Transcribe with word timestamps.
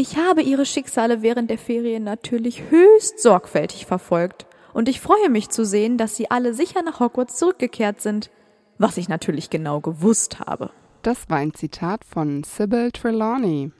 Ich 0.00 0.16
habe 0.16 0.40
ihre 0.40 0.64
Schicksale 0.64 1.20
während 1.20 1.50
der 1.50 1.58
Ferien 1.58 2.04
natürlich 2.04 2.70
höchst 2.70 3.20
sorgfältig 3.20 3.84
verfolgt. 3.84 4.46
Und 4.72 4.88
ich 4.88 4.98
freue 4.98 5.28
mich 5.28 5.50
zu 5.50 5.66
sehen, 5.66 5.98
dass 5.98 6.16
sie 6.16 6.30
alle 6.30 6.54
sicher 6.54 6.80
nach 6.80 7.00
Hogwarts 7.00 7.36
zurückgekehrt 7.36 8.00
sind. 8.00 8.30
Was 8.78 8.96
ich 8.96 9.10
natürlich 9.10 9.50
genau 9.50 9.80
gewusst 9.80 10.40
habe. 10.40 10.70
Das 11.02 11.28
war 11.28 11.36
ein 11.36 11.52
Zitat 11.52 12.06
von 12.06 12.44
Sybil 12.44 12.92
Trelawney. 12.92 13.72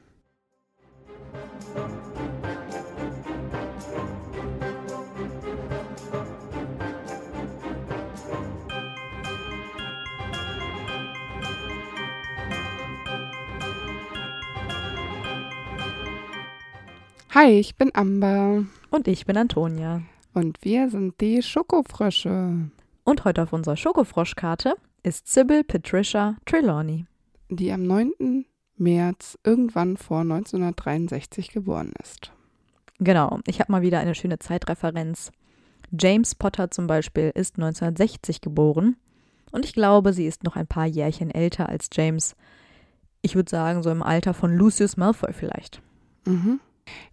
Hi, 17.32 17.60
ich 17.60 17.76
bin 17.76 17.92
Amber. 17.94 18.64
Und 18.90 19.06
ich 19.06 19.24
bin 19.24 19.36
Antonia. 19.36 20.02
Und 20.34 20.64
wir 20.64 20.90
sind 20.90 21.20
die 21.20 21.44
Schokofrösche. 21.44 22.68
Und 23.04 23.24
heute 23.24 23.44
auf 23.44 23.52
unserer 23.52 23.76
Schokofroschkarte 23.76 24.74
ist 25.04 25.28
Sybil 25.28 25.62
Patricia 25.62 26.34
Trelawney. 26.44 27.06
Die 27.48 27.70
am 27.70 27.84
9. 27.84 28.46
März 28.78 29.38
irgendwann 29.44 29.96
vor 29.96 30.22
1963 30.22 31.52
geboren 31.52 31.92
ist. 32.02 32.32
Genau, 32.98 33.38
ich 33.46 33.60
habe 33.60 33.70
mal 33.70 33.82
wieder 33.82 34.00
eine 34.00 34.16
schöne 34.16 34.40
Zeitreferenz. 34.40 35.30
James 35.96 36.34
Potter 36.34 36.72
zum 36.72 36.88
Beispiel 36.88 37.30
ist 37.32 37.58
1960 37.58 38.40
geboren 38.40 38.96
und 39.52 39.64
ich 39.64 39.72
glaube, 39.72 40.12
sie 40.12 40.26
ist 40.26 40.42
noch 40.42 40.56
ein 40.56 40.66
paar 40.66 40.86
Jährchen 40.86 41.30
älter 41.30 41.68
als 41.68 41.90
James. 41.92 42.34
Ich 43.22 43.36
würde 43.36 43.50
sagen, 43.50 43.84
so 43.84 43.90
im 43.90 44.02
Alter 44.02 44.34
von 44.34 44.52
Lucius 44.52 44.96
Malfoy 44.96 45.32
vielleicht. 45.32 45.80
Mhm. 46.26 46.58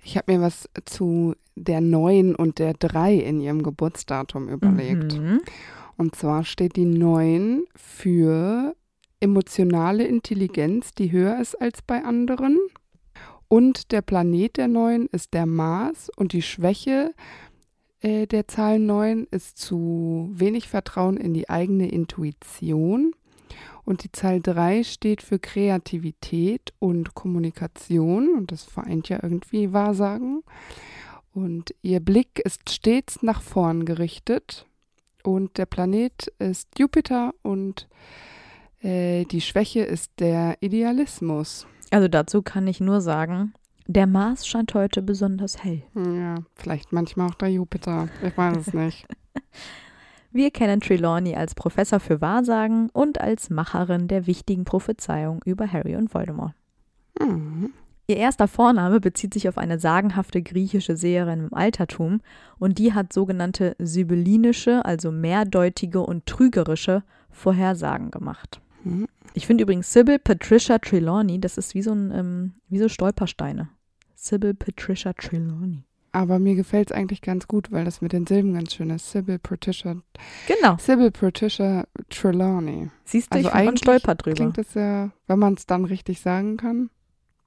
Ich 0.03 0.17
habe 0.17 0.33
mir 0.33 0.41
was 0.41 0.69
zu 0.85 1.35
der 1.55 1.81
9 1.81 2.35
und 2.35 2.59
der 2.59 2.73
3 2.73 3.15
in 3.15 3.41
ihrem 3.41 3.63
Geburtsdatum 3.63 4.47
überlegt. 4.49 5.17
Mhm. 5.17 5.41
Und 5.97 6.15
zwar 6.15 6.43
steht 6.43 6.75
die 6.75 6.85
9 6.85 7.63
für 7.75 8.75
emotionale 9.19 10.05
Intelligenz, 10.05 10.91
die 10.91 11.11
höher 11.11 11.39
ist 11.39 11.55
als 11.55 11.81
bei 11.81 12.03
anderen. 12.03 12.57
Und 13.47 13.91
der 13.91 14.01
Planet 14.01 14.57
der 14.57 14.67
9 14.67 15.07
ist 15.11 15.33
der 15.33 15.45
Mars 15.45 16.09
und 16.15 16.33
die 16.33 16.41
Schwäche 16.41 17.13
äh, 18.01 18.27
der 18.27 18.47
Zahl 18.47 18.79
9 18.79 19.27
ist 19.31 19.57
zu 19.57 20.29
wenig 20.33 20.67
Vertrauen 20.67 21.17
in 21.17 21.33
die 21.33 21.49
eigene 21.49 21.89
Intuition. 21.89 23.13
Und 23.87 24.03
die 24.03 24.11
Zahl 24.11 24.41
3 24.41 24.83
steht 24.83 25.21
für 25.21 25.39
Kreativität 25.39 26.73
und 26.77 27.15
Kommunikation. 27.15 28.35
Und 28.35 28.51
das 28.51 28.65
vereint 28.65 29.07
ja 29.07 29.19
irgendwie 29.23 29.71
Wahrsagen. 29.71 30.43
Und 31.33 31.73
ihr 31.83 32.01
Blick 32.01 32.39
ist 32.39 32.69
stets 32.69 33.23
nach 33.23 33.41
vorn 33.41 33.85
gerichtet. 33.85 34.65
Und 35.23 35.57
der 35.57 35.67
Planet 35.67 36.27
ist 36.37 36.67
Jupiter 36.77 37.33
und 37.43 37.87
äh, 38.81 39.23
die 39.23 39.39
Schwäche 39.39 39.83
ist 39.83 40.11
der 40.19 40.57
Idealismus. 40.59 41.65
Also 41.89 42.09
dazu 42.09 42.41
kann 42.41 42.67
ich 42.67 42.81
nur 42.81 42.99
sagen, 42.99 43.53
der 43.85 44.05
Mars 44.05 44.45
scheint 44.45 44.73
heute 44.73 45.01
besonders 45.01 45.63
hell. 45.63 45.83
Ja, 45.95 46.35
vielleicht 46.55 46.91
manchmal 46.91 47.29
auch 47.29 47.35
der 47.35 47.51
Jupiter. 47.51 48.09
Ich 48.21 48.37
weiß 48.37 48.57
es 48.57 48.73
nicht. 48.73 49.07
Wir 50.37 50.51
kennen 50.51 50.81
Trelawney 50.81 51.33
als 51.33 51.55
Professor 51.55 51.99
für 51.99 52.21
Wahrsagen 52.21 52.91
und 52.93 53.19
als 53.19 53.49
Macherin 53.49 54.07
der 54.07 54.27
wichtigen 54.27 54.65
Prophezeiung 54.65 55.41
über 55.45 55.73
Harry 55.73 55.95
und 55.95 56.13
Voldemort. 56.13 56.53
Mhm. 57.19 57.71
Ihr 58.05 58.17
erster 58.17 58.47
Vorname 58.47 58.99
bezieht 58.99 59.33
sich 59.33 59.49
auf 59.49 59.57
eine 59.57 59.79
sagenhafte 59.79 60.43
griechische 60.43 60.95
Seherin 60.95 61.39
im 61.39 61.53
Altertum 61.55 62.21
und 62.59 62.77
die 62.77 62.93
hat 62.93 63.13
sogenannte 63.13 63.75
sibyllinische, 63.79 64.85
also 64.85 65.11
mehrdeutige 65.11 66.01
und 66.01 66.27
trügerische 66.27 67.01
Vorhersagen 67.31 68.11
gemacht. 68.11 68.61
Mhm. 68.83 69.07
Ich 69.33 69.47
finde 69.47 69.63
übrigens 69.63 69.91
Sybil 69.91 70.19
Patricia 70.19 70.77
Trelawney, 70.77 71.41
das 71.41 71.57
ist 71.57 71.73
wie 71.73 71.81
so 71.81 71.93
ein, 71.93 72.11
ähm, 72.11 72.53
wie 72.69 72.77
so 72.77 72.89
Stolpersteine. 72.89 73.69
Sybil 74.13 74.53
Patricia 74.53 75.13
Trelawney. 75.13 75.83
Aber 76.11 76.39
mir 76.39 76.55
gefällt 76.55 76.91
es 76.91 76.97
eigentlich 76.97 77.21
ganz 77.21 77.47
gut, 77.47 77.71
weil 77.71 77.85
das 77.85 78.01
mit 78.01 78.13
den 78.13 78.25
Silben 78.25 78.53
ganz 78.53 78.73
schön 78.73 78.89
ist. 78.89 79.11
Sybil 79.11 79.39
Patricia, 79.39 79.97
Genau. 80.47 80.77
Sybil 80.77 81.11
Patricia 81.11 81.85
Trelawney. 82.09 82.89
Siehst 83.03 83.33
du, 83.33 83.37
Also 83.37 83.49
ich 83.49 83.53
eigentlich 83.53 83.79
stolpert 83.81 84.25
drüber. 84.25 84.35
Klingt 84.35 84.57
das 84.57 84.73
ja, 84.73 85.11
wenn 85.27 85.39
man 85.39 85.53
es 85.55 85.65
dann 85.65 85.85
richtig 85.85 86.21
sagen 86.21 86.57
kann, 86.57 86.89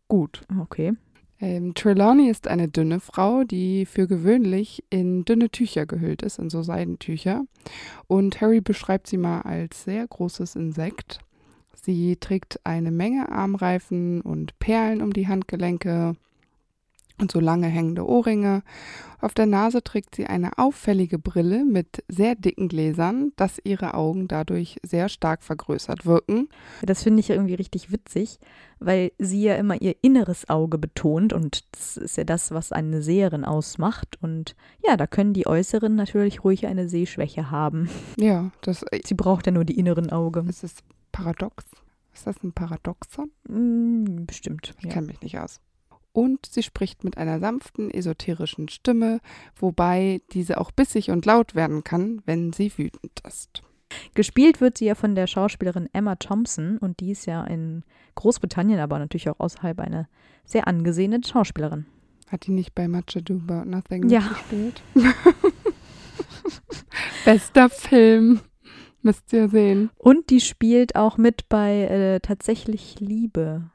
gut. 0.09 0.43
Okay. 0.61 0.93
Ähm, 1.41 1.73
Trelawney 1.75 2.29
ist 2.29 2.49
eine 2.49 2.69
dünne 2.69 3.01
Frau, 3.01 3.45
die 3.45 3.87
für 3.87 4.07
gewöhnlich 4.07 4.85
in 4.91 5.25
dünne 5.25 5.49
Tücher 5.51 5.87
gehüllt 5.87 6.23
ist, 6.23 6.39
in 6.39 6.51
so 6.51 6.63
Seidentücher. 6.63 7.45
Und 8.07 8.41
Harry 8.43 8.61
beschreibt 8.61 9.07
sie 9.07 9.17
mal 9.17 9.41
als 9.41 9.85
sehr 9.85 10.07
großes 10.07 10.55
Insekt. 10.57 11.21
Sie 11.83 12.17
trägt 12.17 12.61
eine 12.65 12.91
Menge 12.91 13.33
Armreifen 13.33 14.21
und 14.21 14.59
Perlen 14.59 15.01
um 15.01 15.15
die 15.15 15.29
Handgelenke 15.29 16.15
und 17.21 17.31
so 17.31 17.41
lange 17.41 17.67
hängende 17.67 18.07
Ohrringe. 18.07 18.63
Auf 19.21 19.35
der 19.35 19.45
Nase 19.45 19.85
trägt 19.85 20.15
sie 20.15 20.25
eine 20.27 20.57
auffällige 20.57 21.19
Brille 21.19 21.65
mit 21.67 22.03
sehr 22.09 22.35
dicken 22.35 22.69
Gläsern, 22.69 23.33
dass 23.37 23.61
ihre 23.63 23.93
Augen 23.93 24.29
dadurch 24.29 24.79
sehr 24.83 25.11
stark 25.11 25.43
vergrößert 25.43 26.07
wirken. 26.07 26.49
Das 26.81 27.03
finde 27.03 27.21
ich 27.21 27.29
ja 27.29 27.35
irgendwie 27.35 27.55
richtig 27.55 27.93
witzig, 27.93 28.39
weil 28.79 29.13
sie 29.19 29.43
ja 29.43 29.57
immer 29.57 29.81
ihr 29.83 29.95
inneres 30.01 30.49
Auge 30.49 30.79
betont 30.79 31.35
und 31.35 31.67
das 31.73 31.99
ist 31.99 32.17
ja 32.17 32.25
das, 32.25 32.51
was 32.51 32.73
eine 32.73 33.03
Seherin 33.03 33.45
ausmacht. 33.45 34.17
Und 34.23 34.57
ja, 34.87 34.97
da 34.97 35.07
können 35.07 35.35
die 35.35 35.47
Äußeren 35.47 35.95
natürlich 35.97 36.43
ruhig 36.43 36.67
eine 36.67 36.89
Sehschwäche 36.89 37.51
haben. 37.51 37.91
Ja, 38.17 38.51
das 38.63 38.85
Sie 39.05 39.15
braucht 39.15 39.45
ja 39.47 39.53
nur 39.53 39.67
die 39.67 39.79
inneren 39.79 40.11
Augen. 40.11 40.49
ist 40.49 40.65
es 40.65 40.77
paradox. 41.13 41.65
Ist 42.15 42.27
das 42.27 42.43
ein 42.43 42.53
Paradoxon? 42.53 43.31
Hm, 43.47 44.25
bestimmt. 44.27 44.75
Ich 44.79 44.87
Ja. 44.87 44.93
kenne 44.93 45.07
mich 45.09 45.21
nicht 45.21 45.39
aus. 45.39 45.61
Und 46.13 46.47
sie 46.47 46.63
spricht 46.63 47.05
mit 47.05 47.17
einer 47.19 47.39
sanften, 47.39 47.91
esoterischen 47.91 48.69
Stimme, 48.69 49.21
wobei 49.57 50.21
diese 50.33 50.61
auch 50.61 50.73
bissig 50.73 51.11
und 51.11 51.25
laut 51.25 51.55
werden 51.55 51.85
kann, 51.85 52.21
wenn 52.27 52.53
sie 52.53 52.77
wütend 52.77 53.21
ist. 53.27 53.63
Gespielt 54.15 54.61
wird 54.61 54.79
sie 54.79 54.87
ja 54.87 54.95
von 54.95 55.15
der 55.15 55.27
Schauspielerin 55.27 55.89
Emma 55.93 56.17
Thompson 56.17 56.79
und 56.79 57.01
die 57.01 57.11
ist 57.13 57.27
ja 57.27 57.45
in 57.45 57.85
Großbritannien, 58.17 58.81
aber 58.81 58.99
natürlich 58.99 59.29
auch 59.29 59.39
außerhalb 59.41 59.79
eine 59.81 60.09
sehr 60.45 60.67
angesehene 60.69 61.21
Schauspielerin. 61.25 61.87
Hat 62.29 62.47
die 62.47 62.53
nicht 62.53 62.75
bei 62.75 62.87
Much 62.87 63.17
Ado 63.17 63.35
About 63.35 63.69
Nothing 63.69 64.09
Ja. 64.09 64.21
mitgespielt? 64.21 64.83
Bester 67.25 67.69
Film. 67.69 68.41
Müsst 69.03 69.33
ihr 69.33 69.49
sehen. 69.49 69.91
Und 69.97 70.31
die 70.31 70.41
spielt 70.41 70.95
auch 70.95 71.17
mit 71.17 71.49
bei 71.49 71.83
äh, 71.85 72.21
Tatsächlich 72.21 73.01
Liebe. 73.01 73.71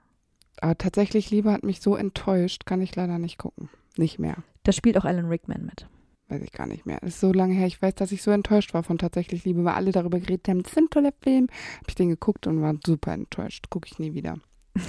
Aber 0.61 0.77
tatsächlich, 0.77 1.31
Liebe 1.31 1.51
hat 1.51 1.63
mich 1.63 1.81
so 1.81 1.95
enttäuscht, 1.95 2.65
kann 2.65 2.81
ich 2.81 2.95
leider 2.95 3.19
nicht 3.19 3.37
gucken. 3.37 3.69
Nicht 3.97 4.19
mehr. 4.19 4.37
Da 4.63 4.71
spielt 4.71 4.97
auch 4.97 5.05
Alan 5.05 5.27
Rickman 5.27 5.65
mit. 5.65 5.87
Weiß 6.27 6.41
ich 6.41 6.51
gar 6.51 6.65
nicht 6.65 6.85
mehr. 6.85 6.97
Das 7.01 7.11
ist 7.11 7.19
so 7.19 7.31
lange 7.31 7.53
her. 7.53 7.67
Ich 7.67 7.81
weiß, 7.81 7.95
dass 7.95 8.11
ich 8.11 8.23
so 8.23 8.31
enttäuscht 8.31 8.73
war 8.73 8.83
von 8.83 8.97
Tatsächlich 8.97 9.45
Liebe, 9.45 9.63
weil 9.63 9.75
alle 9.75 9.91
darüber 9.91 10.19
geredet 10.19 10.47
haben, 10.47 10.63
das 10.63 10.71
ist 10.71 10.77
ein 10.77 10.89
toller 10.89 11.13
Film. 11.21 11.47
Hab 11.79 11.89
ich 11.89 11.95
den 11.95 12.09
geguckt 12.09 12.47
und 12.47 12.61
war 12.61 12.73
super 12.83 13.13
enttäuscht. 13.13 13.69
Gucke 13.69 13.87
ich 13.91 13.99
nie 13.99 14.13
wieder. 14.13 14.37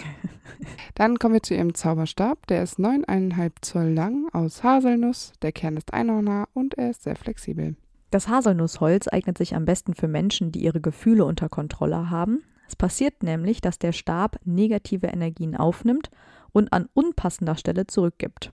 Dann 0.94 1.18
kommen 1.18 1.34
wir 1.34 1.42
zu 1.42 1.54
ihrem 1.54 1.74
Zauberstab. 1.74 2.46
Der 2.46 2.62
ist 2.62 2.78
neuneinhalb 2.78 3.64
Zoll 3.64 3.90
lang, 3.90 4.28
aus 4.32 4.62
Haselnuss. 4.62 5.32
Der 5.42 5.52
Kern 5.52 5.76
ist 5.76 5.92
einhornhaar 5.92 6.48
und 6.54 6.74
er 6.74 6.90
ist 6.90 7.02
sehr 7.02 7.16
flexibel. 7.16 7.76
Das 8.10 8.28
Haselnussholz 8.28 9.08
eignet 9.08 9.36
sich 9.36 9.54
am 9.54 9.64
besten 9.64 9.94
für 9.94 10.08
Menschen, 10.08 10.52
die 10.52 10.62
ihre 10.62 10.80
Gefühle 10.80 11.24
unter 11.24 11.48
Kontrolle 11.48 12.08
haben. 12.08 12.42
Es 12.68 12.76
passiert 12.76 13.22
nämlich, 13.22 13.60
dass 13.60 13.78
der 13.78 13.92
Stab 13.92 14.38
negative 14.44 15.06
Energien 15.06 15.56
aufnimmt 15.56 16.10
und 16.52 16.72
an 16.72 16.88
unpassender 16.94 17.56
Stelle 17.56 17.86
zurückgibt. 17.86 18.52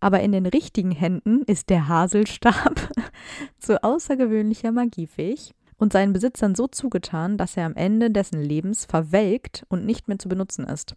Aber 0.00 0.20
in 0.20 0.32
den 0.32 0.46
richtigen 0.46 0.90
Händen 0.90 1.42
ist 1.42 1.70
der 1.70 1.88
Haselstab 1.88 2.88
zu 3.58 3.82
außergewöhnlicher 3.82 4.72
Magie 4.72 5.06
fähig 5.06 5.54
und 5.78 5.92
seinen 5.92 6.12
Besitzern 6.12 6.54
so 6.54 6.66
zugetan, 6.66 7.36
dass 7.36 7.56
er 7.56 7.66
am 7.66 7.74
Ende 7.74 8.10
dessen 8.10 8.40
Lebens 8.40 8.84
verwelkt 8.84 9.64
und 9.68 9.84
nicht 9.84 10.08
mehr 10.08 10.18
zu 10.18 10.28
benutzen 10.28 10.66
ist. 10.66 10.96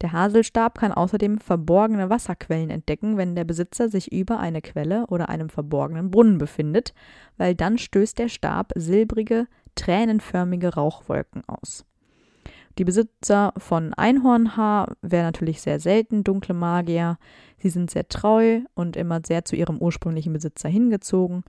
Der 0.00 0.12
Haselstab 0.12 0.78
kann 0.78 0.92
außerdem 0.92 1.38
verborgene 1.38 2.10
Wasserquellen 2.10 2.70
entdecken, 2.70 3.16
wenn 3.16 3.36
der 3.36 3.44
Besitzer 3.44 3.88
sich 3.88 4.12
über 4.12 4.40
eine 4.40 4.60
Quelle 4.60 5.06
oder 5.06 5.28
einem 5.28 5.48
verborgenen 5.48 6.10
Brunnen 6.10 6.38
befindet, 6.38 6.94
weil 7.36 7.54
dann 7.54 7.78
stößt 7.78 8.18
der 8.18 8.28
Stab 8.28 8.72
silbrige, 8.74 9.46
tränenförmige 9.74 10.74
Rauchwolken 10.74 11.42
aus. 11.46 11.84
Die 12.78 12.84
Besitzer 12.84 13.52
von 13.56 13.94
Einhornhaar 13.94 14.96
wären 15.00 15.26
natürlich 15.26 15.60
sehr 15.60 15.78
selten 15.78 16.24
dunkle 16.24 16.54
Magier. 16.54 17.18
Sie 17.58 17.68
sind 17.68 17.90
sehr 17.90 18.08
treu 18.08 18.62
und 18.74 18.96
immer 18.96 19.20
sehr 19.24 19.44
zu 19.44 19.54
ihrem 19.54 19.78
ursprünglichen 19.78 20.32
Besitzer 20.32 20.68
hingezogen. 20.68 21.44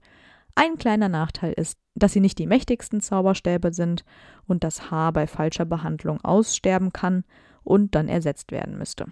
Ein 0.54 0.78
kleiner 0.78 1.08
Nachteil 1.08 1.52
ist, 1.52 1.78
dass 1.94 2.12
sie 2.12 2.20
nicht 2.20 2.38
die 2.38 2.46
mächtigsten 2.46 3.00
Zauberstäbe 3.00 3.72
sind 3.74 4.04
und 4.46 4.62
das 4.62 4.90
Haar 4.90 5.12
bei 5.12 5.26
falscher 5.26 5.64
Behandlung 5.64 6.20
aussterben 6.22 6.92
kann 6.92 7.24
und 7.64 7.94
dann 7.94 8.08
ersetzt 8.08 8.52
werden 8.52 8.78
müsste. 8.78 9.06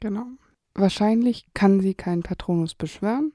Genau. 0.00 0.26
wahrscheinlich 0.74 1.46
kann 1.54 1.80
sie 1.80 1.94
keinen 1.94 2.24
Patronus 2.24 2.74
beschwören. 2.74 3.32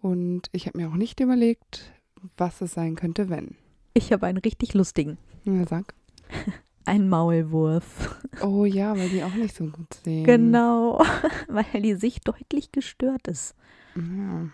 Und 0.00 0.48
ich 0.52 0.66
habe 0.66 0.78
mir 0.78 0.88
auch 0.88 0.94
nicht 0.94 1.18
überlegt, 1.18 1.92
was 2.36 2.60
es 2.60 2.74
sein 2.74 2.94
könnte, 2.94 3.28
wenn. 3.28 3.56
Ich 3.94 4.12
habe 4.12 4.26
einen 4.26 4.38
richtig 4.38 4.74
lustigen. 4.74 5.18
Na, 5.44 5.66
sag. 5.66 5.94
Ein 6.84 7.08
Maulwurf. 7.10 8.18
Oh 8.42 8.64
ja, 8.64 8.96
weil 8.96 9.10
die 9.10 9.22
auch 9.22 9.34
nicht 9.34 9.54
so 9.54 9.66
gut 9.66 9.92
sehen. 10.04 10.24
Genau, 10.24 11.02
weil 11.48 11.82
die 11.82 11.94
Sicht 11.94 12.26
deutlich 12.26 12.72
gestört 12.72 13.28
ist. 13.28 13.54
Ja. 13.94 14.48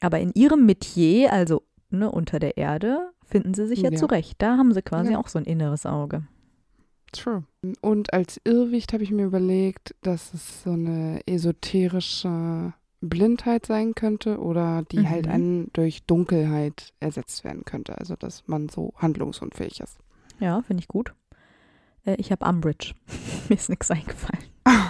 Aber 0.00 0.20
in 0.20 0.30
ihrem 0.34 0.64
Metier, 0.64 1.32
also 1.32 1.62
ne, 1.90 2.08
unter 2.10 2.38
der 2.38 2.56
Erde, 2.56 3.10
finden 3.24 3.52
sie 3.54 3.66
sich 3.66 3.80
ja, 3.80 3.90
Ja. 3.90 3.98
zurecht. 3.98 4.36
Da 4.40 4.56
haben 4.58 4.72
sie 4.72 4.82
quasi 4.82 5.12
Ja. 5.12 5.18
auch 5.18 5.26
so 5.26 5.38
ein 5.40 5.44
inneres 5.44 5.86
Auge. 5.86 6.22
True. 7.12 7.42
Und 7.80 8.12
als 8.12 8.40
Irrwicht 8.44 8.92
habe 8.92 9.02
ich 9.02 9.10
mir 9.10 9.24
überlegt, 9.24 9.94
dass 10.02 10.34
es 10.34 10.62
so 10.62 10.70
eine 10.70 11.20
esoterische 11.26 12.74
Blindheit 13.00 13.66
sein 13.66 13.94
könnte 13.94 14.38
oder 14.40 14.82
die 14.90 15.00
Mhm. 15.00 15.10
halt 15.10 15.28
einen 15.28 15.70
durch 15.72 16.04
Dunkelheit 16.04 16.92
ersetzt 17.00 17.44
werden 17.44 17.64
könnte. 17.64 17.98
Also 17.98 18.16
dass 18.16 18.46
man 18.48 18.68
so 18.68 18.92
handlungsunfähig 18.96 19.80
ist. 19.80 19.98
Ja, 20.40 20.62
finde 20.62 20.80
ich 20.82 20.88
gut. 20.88 21.14
Äh, 22.04 22.16
ich 22.18 22.30
habe 22.32 22.44
Umbridge. 22.46 22.94
Mir 23.48 23.56
ist 23.56 23.68
nichts 23.70 23.90
eingefallen. 23.90 24.44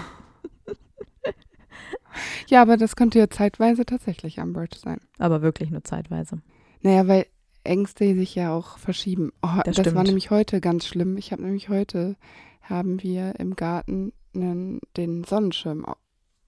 Ja, 2.49 2.63
aber 2.63 2.77
das 2.77 2.97
könnte 2.97 3.19
ja 3.19 3.29
zeitweise 3.29 3.85
tatsächlich 3.85 4.39
Umbridge 4.39 4.79
sein. 4.79 5.01
Aber 5.19 5.43
wirklich 5.43 5.71
nur 5.71 5.85
zeitweise. 5.85 6.41
Naja, 6.81 7.07
weil 7.09 7.27
Ängste 7.65 8.15
sich 8.15 8.35
ja 8.35 8.55
auch 8.55 8.79
verschieben. 8.79 9.33
Oh, 9.43 9.61
Das 9.65 9.77
das 9.77 9.95
war 9.95 10.05
nämlich 10.05 10.31
heute 10.31 10.61
ganz 10.61 10.87
schlimm. 10.87 11.17
Ich 11.19 11.33
habe 11.33 11.43
nämlich 11.43 11.69
heute, 11.69 12.17
haben 12.63 13.03
wir 13.03 13.39
im 13.41 13.55
Garten 13.57 14.13
einen, 14.35 14.81
den 14.97 15.25
Sonnenschirm 15.25 15.85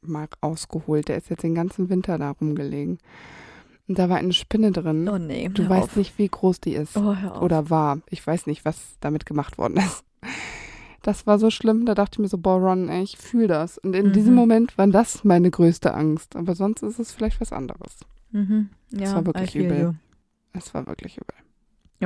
mal 0.02 0.28
ausgeholt. 0.40 1.08
Der 1.08 1.16
ist 1.18 1.30
jetzt 1.30 1.42
den 1.42 1.54
ganzen 1.54 1.88
Winter 1.88 2.18
da 2.18 2.30
rumgelegen. 2.30 2.98
Und 3.88 3.98
da 3.98 4.08
war 4.08 4.18
eine 4.18 4.32
Spinne 4.34 4.70
drin. 4.70 5.08
Oh 5.08 5.18
nee. 5.18 5.48
du 5.48 5.68
weißt 5.68 5.88
auf. 5.90 5.96
nicht, 5.96 6.18
wie 6.18 6.28
groß 6.28 6.60
die 6.60 6.74
ist. 6.74 6.96
Oh. 6.96 7.16
Oder 7.40 7.70
war. 7.70 8.00
Ich 8.10 8.26
weiß 8.26 8.46
nicht, 8.46 8.64
was 8.64 8.96
damit 9.00 9.24
gemacht 9.26 9.56
worden 9.58 9.78
ist. 9.78 10.04
Das 11.02 11.26
war 11.26 11.38
so 11.38 11.48
schlimm, 11.50 11.86
da 11.86 11.94
dachte 11.94 12.16
ich 12.16 12.18
mir 12.18 12.28
so, 12.28 12.38
boah, 12.38 12.58
Ron, 12.58 12.88
ey, 12.88 13.02
ich 13.02 13.16
fühle 13.16 13.46
das. 13.46 13.78
Und 13.78 13.94
in 13.94 14.08
Mhm. 14.08 14.12
diesem 14.12 14.34
Moment 14.34 14.76
war 14.76 14.86
das 14.88 15.24
meine 15.24 15.50
größte 15.50 15.94
Angst. 15.94 16.36
Aber 16.36 16.54
sonst 16.54 16.82
ist 16.82 16.98
es 16.98 17.12
vielleicht 17.12 17.40
was 17.40 17.52
anderes. 17.52 17.96
Mhm. 18.32 18.68
Ja, 18.90 19.14
war 19.14 19.24
wirklich 19.24 19.54
übel. 19.56 19.80
you. 19.80 19.92
Es 20.52 20.74
war 20.74 20.86
wirklich 20.86 21.16
übel. 21.16 21.34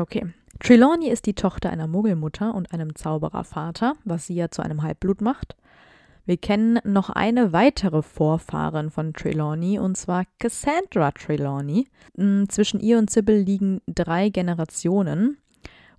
Okay. 0.00 0.26
Trelawney 0.60 1.08
ist 1.08 1.26
die 1.26 1.34
Tochter 1.34 1.70
einer 1.70 1.88
Muggelmutter 1.88 2.54
und 2.54 2.72
einem 2.72 2.94
Zauberervater, 2.94 3.94
was 4.04 4.26
sie 4.26 4.34
ja 4.34 4.50
zu 4.50 4.62
einem 4.62 4.82
Halbblut 4.82 5.20
macht. 5.20 5.56
Wir 6.24 6.36
kennen 6.36 6.78
noch 6.84 7.10
eine 7.10 7.52
weitere 7.52 8.02
Vorfahrin 8.02 8.90
von 8.90 9.12
Trelawney, 9.12 9.80
und 9.80 9.96
zwar 9.96 10.24
Cassandra 10.38 11.10
Trelawney. 11.10 11.88
Mm, 12.16 12.44
Zwischen 12.48 12.78
ihr 12.78 12.98
und 12.98 13.10
Sybil 13.10 13.38
liegen 13.38 13.80
drei 13.86 14.28
Generationen. 14.28 15.38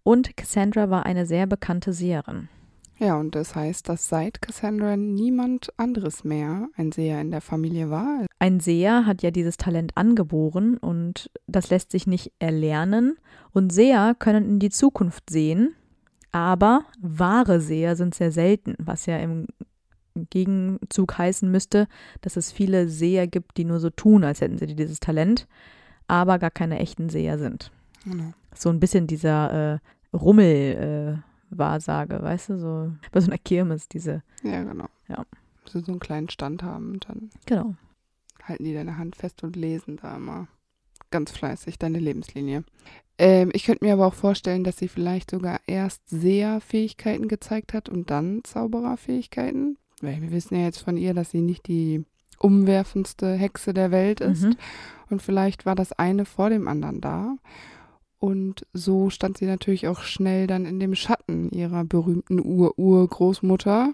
Und 0.04 0.38
Cassandra 0.38 0.90
war 0.90 1.06
eine 1.06 1.26
sehr 1.26 1.46
bekannte 1.46 1.92
Seherin. 1.92 2.48
Ja, 3.00 3.18
und 3.18 3.36
das 3.36 3.54
heißt, 3.54 3.90
dass 3.90 4.08
seit 4.08 4.42
Cassandra 4.42 4.96
niemand 4.96 5.78
anderes 5.78 6.24
mehr 6.24 6.70
ein 6.78 6.94
Seher 6.94 7.20
in 7.20 7.32
der 7.32 7.42
Familie 7.42 7.90
war. 7.90 8.26
Ein 8.40 8.62
Seher 8.62 9.06
hat 9.06 9.24
ja 9.24 9.32
dieses 9.32 9.58
Talent 9.58 9.98
angeboren 9.98 10.78
und 10.78 11.30
das 11.48 11.70
lässt 11.70 11.92
sich 11.92 12.08
nicht 12.08 12.32
erlernen. 12.40 13.18
Und 13.52 13.74
Seher 13.74 14.16
können 14.18 14.46
in 14.46 14.60
die 14.60 14.70
Zukunft 14.70 15.30
sehen, 15.30 15.76
aber 16.32 16.86
wahre 17.02 17.60
Seher 17.60 17.98
sind 17.98 18.16
sehr 18.16 18.32
selten, 18.32 18.76
was 18.78 19.06
ja 19.06 19.18
im 19.18 19.48
Gegenzug 20.16 21.18
heißen 21.18 21.50
müsste, 21.50 21.88
dass 22.22 22.38
es 22.38 22.52
viele 22.52 22.88
Seher 22.88 23.28
gibt, 23.28 23.58
die 23.58 23.66
nur 23.66 23.80
so 23.80 23.90
tun, 23.90 24.24
als 24.24 24.42
hätten 24.42 24.58
sie 24.58 24.76
dieses 24.76 25.00
Talent, 25.00 25.48
aber 26.08 26.40
gar 26.40 26.52
keine 26.52 26.80
echten 26.80 27.10
Seher 27.10 27.38
sind. 27.38 27.72
Genau. 28.06 28.34
So 28.56 28.70
ein 28.70 28.80
bisschen 28.80 29.08
dieser 29.08 29.74
äh, 29.74 29.80
Rummel-Wahrsage, 30.16 32.22
weißt 32.22 32.50
du, 32.50 32.60
so 32.60 32.92
bei 33.12 33.22
so 33.22 33.28
einer 33.28 33.40
Kirmes, 33.40 33.88
diese, 33.88 34.22
Ja, 34.44 34.64
genau. 34.64 34.88
Ja. 35.08 35.26
Sie 35.72 35.80
so 35.80 35.92
einen 35.92 36.00
kleinen 36.00 36.30
Stand 36.30 36.64
haben 36.64 36.94
und 36.94 37.10
dann 37.10 37.30
genau. 37.46 37.76
halten 38.44 38.66
die 38.66 38.74
deine 38.74 38.98
Hand 38.98 39.16
fest 39.16 39.44
und 39.44 39.56
lesen 39.56 39.98
da 40.02 40.18
immer 40.18 40.48
ganz 41.10 41.32
fleißig 41.32 41.80
deine 41.80 42.00
Lebenslinie. 42.00 42.66
Ähm, 43.18 43.52
ich 43.54 43.66
könnte 43.66 43.86
mir 43.86 43.94
aber 43.94 44.08
auch 44.08 44.14
vorstellen, 44.14 44.64
dass 44.64 44.78
sie 44.78 44.88
vielleicht 44.88 45.32
sogar 45.32 45.60
erst 45.68 46.10
Seherfähigkeiten 46.10 47.28
gezeigt 47.28 47.74
hat 47.74 47.88
und 47.88 48.10
dann 48.10 48.44
Zaubererfähigkeiten. 48.44 49.78
Weil 50.02 50.22
wir 50.22 50.32
wissen 50.32 50.56
ja 50.56 50.64
jetzt 50.64 50.80
von 50.80 50.98
ihr, 50.98 51.14
dass 51.14 51.32
sie 51.32 51.42
nicht 51.42 51.68
die 51.68 52.06
umwerfendste 52.40 53.34
Hexe 53.34 53.74
der 53.74 53.92
Welt 53.92 54.20
ist. 54.20 54.44
Mhm. 54.44 54.56
Und 55.10 55.22
vielleicht 55.22 55.66
war 55.66 55.76
das 55.76 55.94
eine 55.94 56.26
vor 56.26 56.50
dem 56.50 56.68
anderen 56.68 57.02
da. 57.02 57.36
Und 58.20 58.66
so 58.74 59.10
stand 59.10 59.38
sie 59.38 59.46
natürlich 59.46 59.88
auch 59.88 60.02
schnell 60.02 60.48
dann 60.48 60.66
in 60.66 60.80
dem 60.80 60.96
Schatten 60.96 61.50
ihrer 61.50 61.84
berühmten 61.84 62.40
Ur-Ur-Großmutter, 62.40 63.94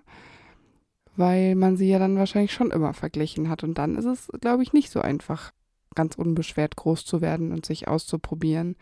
weil 1.16 1.56
man 1.56 1.78
sie 1.78 1.90
ja 1.90 2.00
dann 2.00 2.18
wahrscheinlich 2.18 2.54
schon 2.54 2.72
immer 2.72 2.94
verglichen 2.94 3.50
hat. 3.50 3.64
Und 3.64 3.78
dann 3.78 3.96
ist 3.96 4.06
es, 4.06 4.28
glaube 4.40 4.64
ich, 4.64 4.72
nicht 4.72 4.92
so 4.92 5.02
einfach, 5.02 5.52
ganz 5.96 6.16
unbeschwert 6.16 6.76
groß 6.76 7.06
zu 7.06 7.22
werden 7.22 7.52
und 7.52 7.66
sich 7.66 7.88
auszuprobieren, 7.88 8.76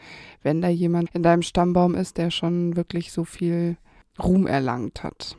wenn 0.44 0.62
da 0.62 0.68
jemand 0.68 1.16
in 1.16 1.24
deinem 1.24 1.42
Stammbaum 1.42 1.96
ist, 1.96 2.18
der 2.18 2.30
schon 2.30 2.76
wirklich 2.76 3.12
so 3.12 3.24
viel 3.24 3.78
Ruhm 4.22 4.48
erlangt 4.48 5.04
hat. 5.04 5.38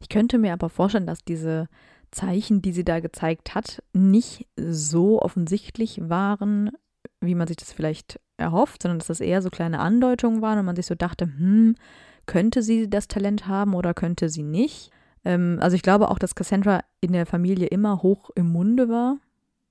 Ich 0.00 0.08
könnte 0.08 0.38
mir 0.38 0.52
aber 0.52 0.68
vorstellen, 0.68 1.06
dass 1.06 1.24
diese 1.24 1.68
Zeichen, 2.10 2.62
die 2.62 2.72
sie 2.72 2.84
da 2.84 3.00
gezeigt 3.00 3.54
hat, 3.54 3.82
nicht 3.92 4.46
so 4.56 5.20
offensichtlich 5.20 6.00
waren, 6.02 6.70
wie 7.20 7.34
man 7.34 7.46
sich 7.46 7.56
das 7.56 7.72
vielleicht 7.72 8.20
erhofft, 8.36 8.82
sondern 8.82 8.98
dass 8.98 9.08
das 9.08 9.20
eher 9.20 9.42
so 9.42 9.50
kleine 9.50 9.80
Andeutungen 9.80 10.40
waren 10.40 10.58
und 10.58 10.64
man 10.64 10.76
sich 10.76 10.86
so 10.86 10.94
dachte, 10.94 11.26
hm, 11.26 11.74
könnte 12.26 12.62
sie 12.62 12.88
das 12.88 13.08
Talent 13.08 13.46
haben 13.46 13.74
oder 13.74 13.94
könnte 13.94 14.28
sie 14.28 14.42
nicht? 14.42 14.90
Ähm, 15.24 15.58
also 15.60 15.74
ich 15.74 15.82
glaube 15.82 16.10
auch, 16.10 16.18
dass 16.18 16.34
Cassandra 16.34 16.82
in 17.00 17.12
der 17.12 17.26
Familie 17.26 17.66
immer 17.66 18.02
hoch 18.02 18.30
im 18.34 18.48
Munde 18.50 18.88
war. 18.88 19.18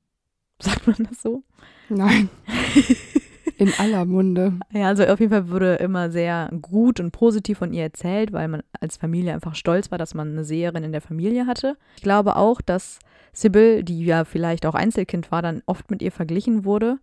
Sagt 0.60 0.88
man 0.88 1.08
das 1.10 1.22
so? 1.22 1.44
Nein. 1.90 2.30
In 3.57 3.74
aller 3.80 4.06
Munde. 4.06 4.54
Ja, 4.71 4.88
also 4.88 5.04
auf 5.06 5.19
jeden 5.19 5.31
Fall 5.31 5.50
wurde 5.50 5.75
immer 5.75 6.12
sehr 6.12 6.50
gut 6.62 7.00
und 7.00 7.12
positiv 7.12 7.57
von 7.57 7.74
ihr 7.74 7.83
erzählt, 7.83 8.31
weil 8.31 8.48
man 8.48 8.62
als 8.80 8.98
Familie 8.98 9.33
einfach 9.33 9.56
stolz 9.56 9.89
war, 9.89 9.98
dass 9.98 10.13
man 10.13 10.31
eine 10.31 10.44
Seherin 10.44 10.83
in 10.83 10.92
der 10.92 11.01
Familie 11.01 11.48
hatte. 11.48 11.75
Ich 11.95 12.04
glaube 12.04 12.36
auch, 12.36 12.62
dass 12.62 13.00
Sybil, 13.33 13.83
die 13.83 14.06
ja 14.06 14.25
vielleicht 14.25 14.65
auch 14.65 14.75
Einzelkind 14.75 15.31
war, 15.31 15.42
dann 15.42 15.64
oft 15.66 15.90
mit 15.90 16.02
ihr 16.02 16.11
verglichen 16.11 16.66
wurde, 16.66 16.97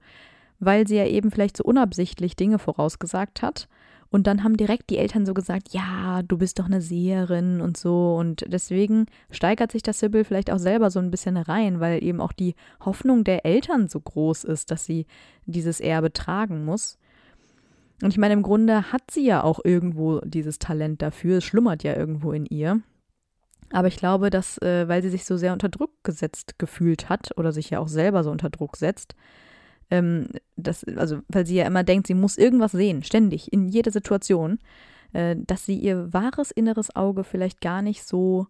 weil 0.61 0.87
sie 0.87 0.96
ja 0.96 1.06
eben 1.06 1.30
vielleicht 1.30 1.56
so 1.56 1.64
unabsichtlich 1.64 2.37
Dinge 2.37 2.58
vorausgesagt 2.58 3.42
hat. 3.42 3.68
Und 4.14 4.28
dann 4.28 4.44
haben 4.44 4.56
direkt 4.56 4.90
die 4.90 4.99
Eltern 4.99 5.26
so 5.26 5.35
gesagt, 5.35 5.71
ja, 5.71 6.23
du 6.23 6.38
bist 6.38 6.61
doch 6.61 6.66
eine 6.66 6.80
Seherin 6.80 7.61
und 7.61 7.76
so. 7.76 8.14
Und 8.14 8.44
deswegen 8.47 9.06
steigert 9.33 9.73
sich 9.73 9.83
das 9.83 9.99
Sybil 9.99 10.23
vielleicht 10.23 10.52
auch 10.52 10.61
selber 10.61 10.92
so 10.92 11.00
ein 11.00 11.11
bisschen 11.11 11.37
rein, 11.37 11.80
weil 11.80 12.00
eben 12.00 12.21
auch 12.21 12.30
die 12.30 12.54
Hoffnung 12.85 13.25
der 13.25 13.44
Eltern 13.44 13.88
so 13.88 13.99
groß 13.99 14.44
ist, 14.44 14.71
dass 14.71 14.85
sie 14.85 15.06
dieses 15.47 15.80
Erbe 15.80 16.12
tragen 16.12 16.64
muss. 16.64 16.97
Und 18.02 18.12
ich 18.12 18.16
meine, 18.16 18.35
im 18.35 18.44
Grunde 18.44 18.92
hat 18.92 19.02
sie 19.11 19.26
ja 19.26 19.42
auch 19.42 19.59
irgendwo 19.64 20.21
dieses 20.21 20.61
Talent 20.61 21.02
dafür. 21.02 21.38
Es 21.38 21.44
schlummert 21.44 21.83
ja 21.83 21.97
irgendwo 21.97 22.30
in 22.30 22.47
ihr. 22.47 22.83
Aber 23.73 23.88
ich 23.88 23.97
glaube, 23.97 24.30
dass, 24.30 24.59
äh, 24.59 24.87
weil 24.87 25.02
sie 25.02 25.11
sich 25.11 25.25
so 25.25 25.37
sehr 25.37 25.52
unter 25.52 25.71
Druck 25.71 25.90
gesetzt 26.04 26.56
gefühlt 26.61 27.09
hat 27.09 27.37
oder 27.37 27.50
sich 27.50 27.71
ja 27.71 27.80
auch 27.80 27.88
selber 27.88 28.23
so 28.23 28.30
unter 28.30 28.49
Druck 28.49 28.76
setzt, 28.76 29.16
ähm, 29.91 30.29
das, 30.57 30.85
also 30.85 31.21
weil 31.29 31.47
sie 31.47 31.57
ja 31.57 31.67
immer 31.67 31.85
denkt, 31.85 32.07
sie 32.07 32.14
muss 32.14 32.38
irgendwas 32.38 32.73
sehen, 32.73 33.03
ständig, 33.03 33.53
in 33.53 33.69
jeder 33.69 33.91
Situation, 33.91 34.59
äh, 35.12 35.37
dass 35.38 35.67
sie 35.67 35.76
ihr 35.76 36.12
wahres 36.12 36.50
inneres 36.50 36.95
Auge 36.95 37.25
vielleicht 37.25 37.61
gar 37.61 37.83
nicht 37.83 38.05
so 38.05 38.47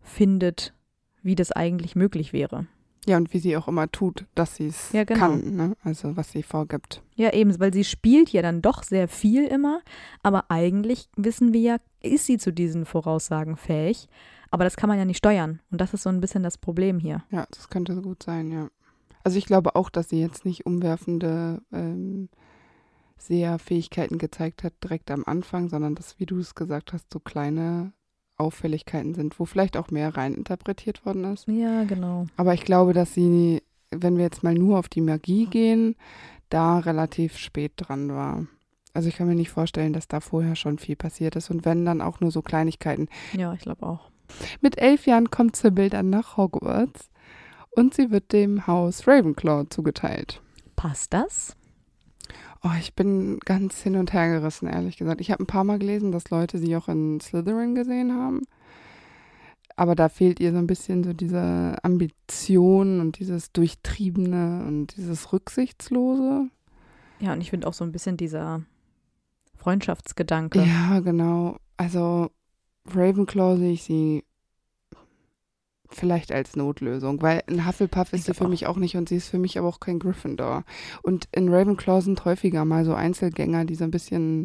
findet, 0.00 0.74
wie 1.22 1.34
das 1.34 1.52
eigentlich 1.52 1.96
möglich 1.96 2.32
wäre. 2.32 2.66
Ja, 3.06 3.16
und 3.16 3.32
wie 3.32 3.38
sie 3.38 3.56
auch 3.56 3.66
immer 3.66 3.90
tut, 3.90 4.26
dass 4.34 4.56
sie 4.56 4.66
es 4.66 4.92
Ja, 4.92 5.04
genau. 5.04 5.20
kann, 5.20 5.56
ne? 5.56 5.76
Also 5.82 6.16
was 6.16 6.30
sie 6.32 6.42
vorgibt. 6.42 7.02
Ja, 7.16 7.32
eben, 7.32 7.58
weil 7.58 7.72
sie 7.72 7.84
spielt 7.84 8.30
ja 8.30 8.42
dann 8.42 8.60
doch 8.60 8.82
sehr 8.82 9.08
viel 9.08 9.46
immer, 9.46 9.80
aber 10.22 10.50
eigentlich 10.50 11.08
wissen 11.16 11.52
wir 11.54 11.60
ja, 11.60 11.76
ist 12.02 12.26
sie 12.26 12.36
zu 12.36 12.52
diesen 12.52 12.84
Voraussagen 12.84 13.56
fähig, 13.56 14.06
aber 14.50 14.64
das 14.64 14.76
kann 14.76 14.88
man 14.88 14.98
ja 14.98 15.06
nicht 15.06 15.16
steuern 15.18 15.60
und 15.70 15.80
das 15.80 15.94
ist 15.94 16.02
so 16.02 16.10
ein 16.10 16.20
bisschen 16.20 16.42
das 16.42 16.58
Problem 16.58 16.98
hier. 16.98 17.22
Ja, 17.30 17.46
das 17.50 17.70
könnte 17.70 17.94
so 17.94 18.02
gut 18.02 18.22
sein, 18.22 18.50
ja. 18.50 18.68
Also 19.22 19.38
ich 19.38 19.46
glaube 19.46 19.76
auch, 19.76 19.90
dass 19.90 20.08
sie 20.08 20.20
jetzt 20.20 20.44
nicht 20.44 20.66
umwerfende 20.66 21.62
ähm, 21.72 22.28
Seherfähigkeiten 23.18 24.18
gezeigt 24.18 24.64
hat 24.64 24.72
direkt 24.82 25.10
am 25.10 25.24
Anfang, 25.26 25.68
sondern 25.68 25.94
dass, 25.94 26.18
wie 26.18 26.26
du 26.26 26.38
es 26.38 26.54
gesagt 26.54 26.92
hast, 26.92 27.12
so 27.12 27.20
kleine 27.20 27.92
Auffälligkeiten 28.36 29.14
sind, 29.14 29.38
wo 29.38 29.44
vielleicht 29.44 29.76
auch 29.76 29.90
mehr 29.90 30.16
reininterpretiert 30.16 31.04
worden 31.04 31.24
ist. 31.24 31.46
Ja, 31.46 31.84
genau. 31.84 32.26
Aber 32.36 32.54
ich 32.54 32.64
glaube, 32.64 32.94
dass 32.94 33.12
sie, 33.12 33.62
wenn 33.90 34.16
wir 34.16 34.24
jetzt 34.24 34.42
mal 34.42 34.54
nur 34.54 34.78
auf 34.78 34.88
die 34.88 35.02
Magie 35.02 35.46
gehen, 35.46 35.96
da 36.48 36.78
relativ 36.78 37.36
spät 37.36 37.72
dran 37.76 38.08
war. 38.08 38.46
Also 38.92 39.08
ich 39.08 39.16
kann 39.16 39.28
mir 39.28 39.36
nicht 39.36 39.50
vorstellen, 39.50 39.92
dass 39.92 40.08
da 40.08 40.20
vorher 40.20 40.56
schon 40.56 40.78
viel 40.78 40.96
passiert 40.96 41.36
ist 41.36 41.50
und 41.50 41.64
wenn 41.64 41.84
dann 41.84 42.00
auch 42.00 42.20
nur 42.20 42.30
so 42.30 42.42
Kleinigkeiten. 42.42 43.08
Ja, 43.34 43.52
ich 43.52 43.60
glaube 43.60 43.86
auch. 43.86 44.10
Mit 44.60 44.78
elf 44.78 45.06
Jahren 45.06 45.30
kommt 45.30 45.56
Sybil 45.56 45.90
dann 45.90 46.10
nach 46.10 46.36
Hogwarts 46.36 47.10
und 47.70 47.94
sie 47.94 48.10
wird 48.10 48.32
dem 48.32 48.66
Haus 48.66 49.06
Ravenclaw 49.06 49.68
zugeteilt. 49.70 50.42
Passt 50.76 51.12
das? 51.12 51.56
Oh, 52.62 52.70
ich 52.78 52.94
bin 52.94 53.38
ganz 53.40 53.80
hin 53.80 53.96
und 53.96 54.12
her 54.12 54.28
gerissen, 54.28 54.68
ehrlich 54.68 54.98
gesagt. 54.98 55.20
Ich 55.20 55.30
habe 55.30 55.42
ein 55.42 55.46
paar 55.46 55.64
Mal 55.64 55.78
gelesen, 55.78 56.12
dass 56.12 56.30
Leute 56.30 56.58
sie 56.58 56.76
auch 56.76 56.88
in 56.88 57.20
Slytherin 57.20 57.74
gesehen 57.74 58.14
haben. 58.14 58.42
Aber 59.76 59.94
da 59.94 60.10
fehlt 60.10 60.40
ihr 60.40 60.52
so 60.52 60.58
ein 60.58 60.66
bisschen 60.66 61.02
so 61.04 61.14
diese 61.14 61.78
Ambition 61.82 63.00
und 63.00 63.18
dieses 63.18 63.50
Durchtriebene 63.52 64.64
und 64.66 64.94
dieses 64.96 65.32
Rücksichtslose. 65.32 66.50
Ja, 67.18 67.32
und 67.32 67.40
ich 67.40 67.48
finde 67.48 67.66
auch 67.66 67.72
so 67.72 67.84
ein 67.84 67.92
bisschen 67.92 68.18
dieser 68.18 68.62
Freundschaftsgedanke. 69.56 70.62
Ja, 70.62 71.00
genau. 71.00 71.56
Also 71.78 72.30
Ravenclaw 72.94 73.56
sehe 73.56 73.72
ich 73.72 73.82
sie 73.84 74.24
vielleicht 75.90 76.32
als 76.32 76.56
Notlösung, 76.56 77.20
weil 77.22 77.42
ein 77.48 77.66
Hufflepuff 77.66 78.12
ist 78.12 78.24
sie 78.24 78.34
für 78.34 78.44
auch. 78.44 78.48
mich 78.48 78.66
auch 78.66 78.76
nicht 78.76 78.96
und 78.96 79.08
sie 79.08 79.16
ist 79.16 79.28
für 79.28 79.38
mich 79.38 79.58
aber 79.58 79.68
auch 79.68 79.80
kein 79.80 79.98
Gryffindor. 79.98 80.64
Und 81.02 81.28
in 81.32 81.52
Ravenclaw 81.52 82.00
sind 82.00 82.24
häufiger 82.24 82.64
mal 82.64 82.84
so 82.84 82.94
Einzelgänger, 82.94 83.64
die 83.64 83.74
so 83.74 83.84
ein 83.84 83.90
bisschen, 83.90 84.42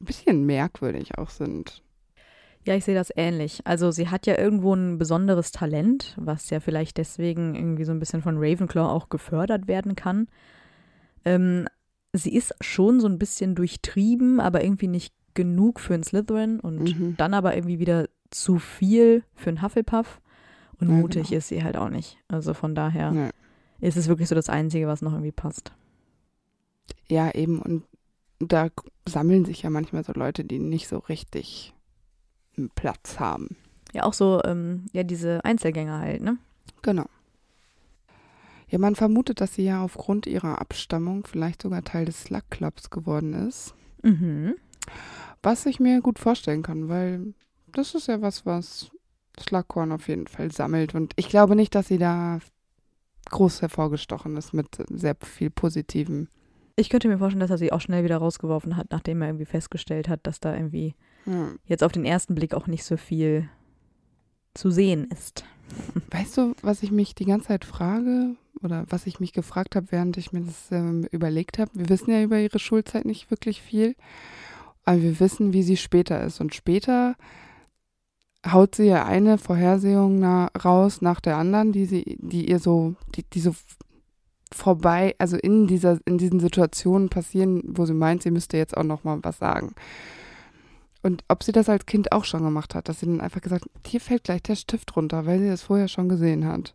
ein 0.00 0.04
bisschen 0.04 0.46
merkwürdig 0.46 1.18
auch 1.18 1.30
sind. 1.30 1.82
Ja, 2.64 2.74
ich 2.74 2.84
sehe 2.84 2.94
das 2.94 3.10
ähnlich. 3.16 3.62
Also 3.64 3.90
sie 3.90 4.08
hat 4.08 4.26
ja 4.26 4.38
irgendwo 4.38 4.74
ein 4.74 4.98
besonderes 4.98 5.52
Talent, 5.52 6.14
was 6.18 6.50
ja 6.50 6.60
vielleicht 6.60 6.98
deswegen 6.98 7.54
irgendwie 7.54 7.84
so 7.84 7.92
ein 7.92 7.98
bisschen 7.98 8.22
von 8.22 8.36
Ravenclaw 8.38 8.90
auch 8.90 9.08
gefördert 9.08 9.68
werden 9.68 9.96
kann. 9.96 10.28
Ähm, 11.24 11.66
sie 12.12 12.34
ist 12.34 12.54
schon 12.60 13.00
so 13.00 13.08
ein 13.08 13.18
bisschen 13.18 13.54
durchtrieben, 13.54 14.38
aber 14.40 14.62
irgendwie 14.62 14.88
nicht 14.88 15.14
genug 15.34 15.80
für 15.80 15.94
einen 15.94 16.02
Slytherin 16.02 16.60
und 16.60 16.98
mhm. 16.98 17.16
dann 17.16 17.32
aber 17.32 17.54
irgendwie 17.54 17.78
wieder 17.78 18.08
zu 18.30 18.58
viel 18.58 19.24
für 19.34 19.50
einen 19.50 19.62
Hufflepuff. 19.62 20.20
Und 20.80 20.90
ja, 20.90 20.94
mutig 20.94 21.28
genau. 21.28 21.38
ist 21.38 21.48
sie 21.48 21.64
halt 21.64 21.76
auch 21.76 21.88
nicht. 21.88 22.18
Also 22.28 22.54
von 22.54 22.74
daher 22.74 23.12
ja. 23.12 23.30
ist 23.80 23.96
es 23.96 24.08
wirklich 24.08 24.28
so 24.28 24.34
das 24.34 24.48
Einzige, 24.48 24.86
was 24.86 25.02
noch 25.02 25.12
irgendwie 25.12 25.32
passt. 25.32 25.72
Ja, 27.08 27.34
eben. 27.34 27.60
Und 27.60 27.84
da 28.38 28.68
sammeln 29.06 29.44
sich 29.44 29.62
ja 29.62 29.70
manchmal 29.70 30.04
so 30.04 30.12
Leute, 30.12 30.44
die 30.44 30.58
nicht 30.58 30.88
so 30.88 30.98
richtig 30.98 31.74
einen 32.56 32.70
Platz 32.70 33.18
haben. 33.18 33.56
Ja, 33.92 34.04
auch 34.04 34.12
so, 34.12 34.40
ähm, 34.44 34.86
ja, 34.92 35.02
diese 35.02 35.44
Einzelgänger 35.44 35.98
halt, 35.98 36.22
ne? 36.22 36.38
Genau. 36.82 37.06
Ja, 38.68 38.78
man 38.78 38.94
vermutet, 38.94 39.40
dass 39.40 39.54
sie 39.54 39.64
ja 39.64 39.82
aufgrund 39.82 40.26
ihrer 40.26 40.60
Abstammung 40.60 41.26
vielleicht 41.26 41.62
sogar 41.62 41.82
Teil 41.82 42.04
des 42.04 42.24
Slug 42.24 42.50
Clubs 42.50 42.90
geworden 42.90 43.32
ist. 43.48 43.74
Mhm. 44.02 44.56
Was 45.42 45.64
ich 45.66 45.80
mir 45.80 46.02
gut 46.02 46.18
vorstellen 46.18 46.62
kann, 46.62 46.88
weil 46.88 47.32
das 47.72 47.94
ist 47.94 48.08
ja 48.08 48.20
was, 48.20 48.46
was 48.46 48.90
Slughorn 49.40 49.92
auf 49.92 50.08
jeden 50.08 50.26
Fall 50.26 50.50
sammelt. 50.50 50.94
Und 50.94 51.12
ich 51.16 51.28
glaube 51.28 51.56
nicht, 51.56 51.74
dass 51.74 51.88
sie 51.88 51.98
da 51.98 52.40
groß 53.30 53.62
hervorgestochen 53.62 54.36
ist 54.36 54.52
mit 54.52 54.68
sehr 54.88 55.16
viel 55.22 55.50
Positivem. 55.50 56.28
Ich 56.76 56.90
könnte 56.90 57.08
mir 57.08 57.18
vorstellen, 57.18 57.40
dass 57.40 57.50
er 57.50 57.58
sie 57.58 57.72
auch 57.72 57.80
schnell 57.80 58.04
wieder 58.04 58.18
rausgeworfen 58.18 58.76
hat, 58.76 58.88
nachdem 58.90 59.20
er 59.20 59.28
irgendwie 59.28 59.46
festgestellt 59.46 60.08
hat, 60.08 60.20
dass 60.22 60.40
da 60.40 60.54
irgendwie 60.54 60.94
ja. 61.26 61.50
jetzt 61.66 61.82
auf 61.82 61.92
den 61.92 62.04
ersten 62.04 62.34
Blick 62.34 62.54
auch 62.54 62.66
nicht 62.66 62.84
so 62.84 62.96
viel 62.96 63.48
zu 64.54 64.70
sehen 64.70 65.08
ist. 65.10 65.44
Weißt 66.10 66.36
du, 66.36 66.54
was 66.62 66.82
ich 66.82 66.90
mich 66.90 67.14
die 67.14 67.24
ganze 67.24 67.48
Zeit 67.48 67.64
frage 67.64 68.36
oder 68.62 68.86
was 68.88 69.06
ich 69.06 69.20
mich 69.20 69.32
gefragt 69.32 69.76
habe, 69.76 69.88
während 69.90 70.16
ich 70.16 70.32
mir 70.32 70.40
das 70.40 70.70
ähm, 70.70 71.06
überlegt 71.10 71.58
habe? 71.58 71.70
Wir 71.74 71.88
wissen 71.88 72.10
ja 72.10 72.22
über 72.22 72.38
ihre 72.38 72.58
Schulzeit 72.58 73.04
nicht 73.04 73.30
wirklich 73.30 73.60
viel, 73.60 73.94
aber 74.84 75.02
wir 75.02 75.20
wissen, 75.20 75.52
wie 75.52 75.62
sie 75.62 75.76
später 75.76 76.22
ist. 76.22 76.40
Und 76.40 76.54
später 76.54 77.16
haut 78.46 78.74
sie 78.74 78.84
ja 78.84 79.04
eine 79.04 79.38
Vorhersehung 79.38 80.18
na, 80.18 80.50
raus 80.64 81.00
nach 81.02 81.20
der 81.20 81.36
anderen, 81.36 81.72
die 81.72 81.86
sie, 81.86 82.18
die 82.20 82.48
ihr 82.48 82.58
so, 82.58 82.94
die, 83.14 83.24
die 83.24 83.40
so 83.40 83.54
vorbei, 84.52 85.14
also 85.18 85.36
in 85.36 85.66
dieser, 85.66 85.98
in 86.04 86.18
diesen 86.18 86.40
Situationen 86.40 87.08
passieren, 87.08 87.62
wo 87.64 87.84
sie 87.84 87.94
meint, 87.94 88.22
sie 88.22 88.30
müsste 88.30 88.56
jetzt 88.56 88.76
auch 88.76 88.84
noch 88.84 89.04
mal 89.04 89.18
was 89.22 89.38
sagen. 89.38 89.74
Und 91.02 91.24
ob 91.28 91.42
sie 91.42 91.52
das 91.52 91.68
als 91.68 91.86
Kind 91.86 92.12
auch 92.12 92.24
schon 92.24 92.42
gemacht 92.42 92.74
hat, 92.74 92.88
dass 92.88 93.00
sie 93.00 93.06
dann 93.06 93.20
einfach 93.20 93.40
gesagt, 93.40 93.66
hier 93.86 94.00
fällt 94.00 94.24
gleich 94.24 94.42
der 94.42 94.56
Stift 94.56 94.96
runter, 94.96 95.26
weil 95.26 95.38
sie 95.38 95.48
das 95.48 95.62
vorher 95.62 95.88
schon 95.88 96.08
gesehen 96.08 96.46
hat. 96.46 96.74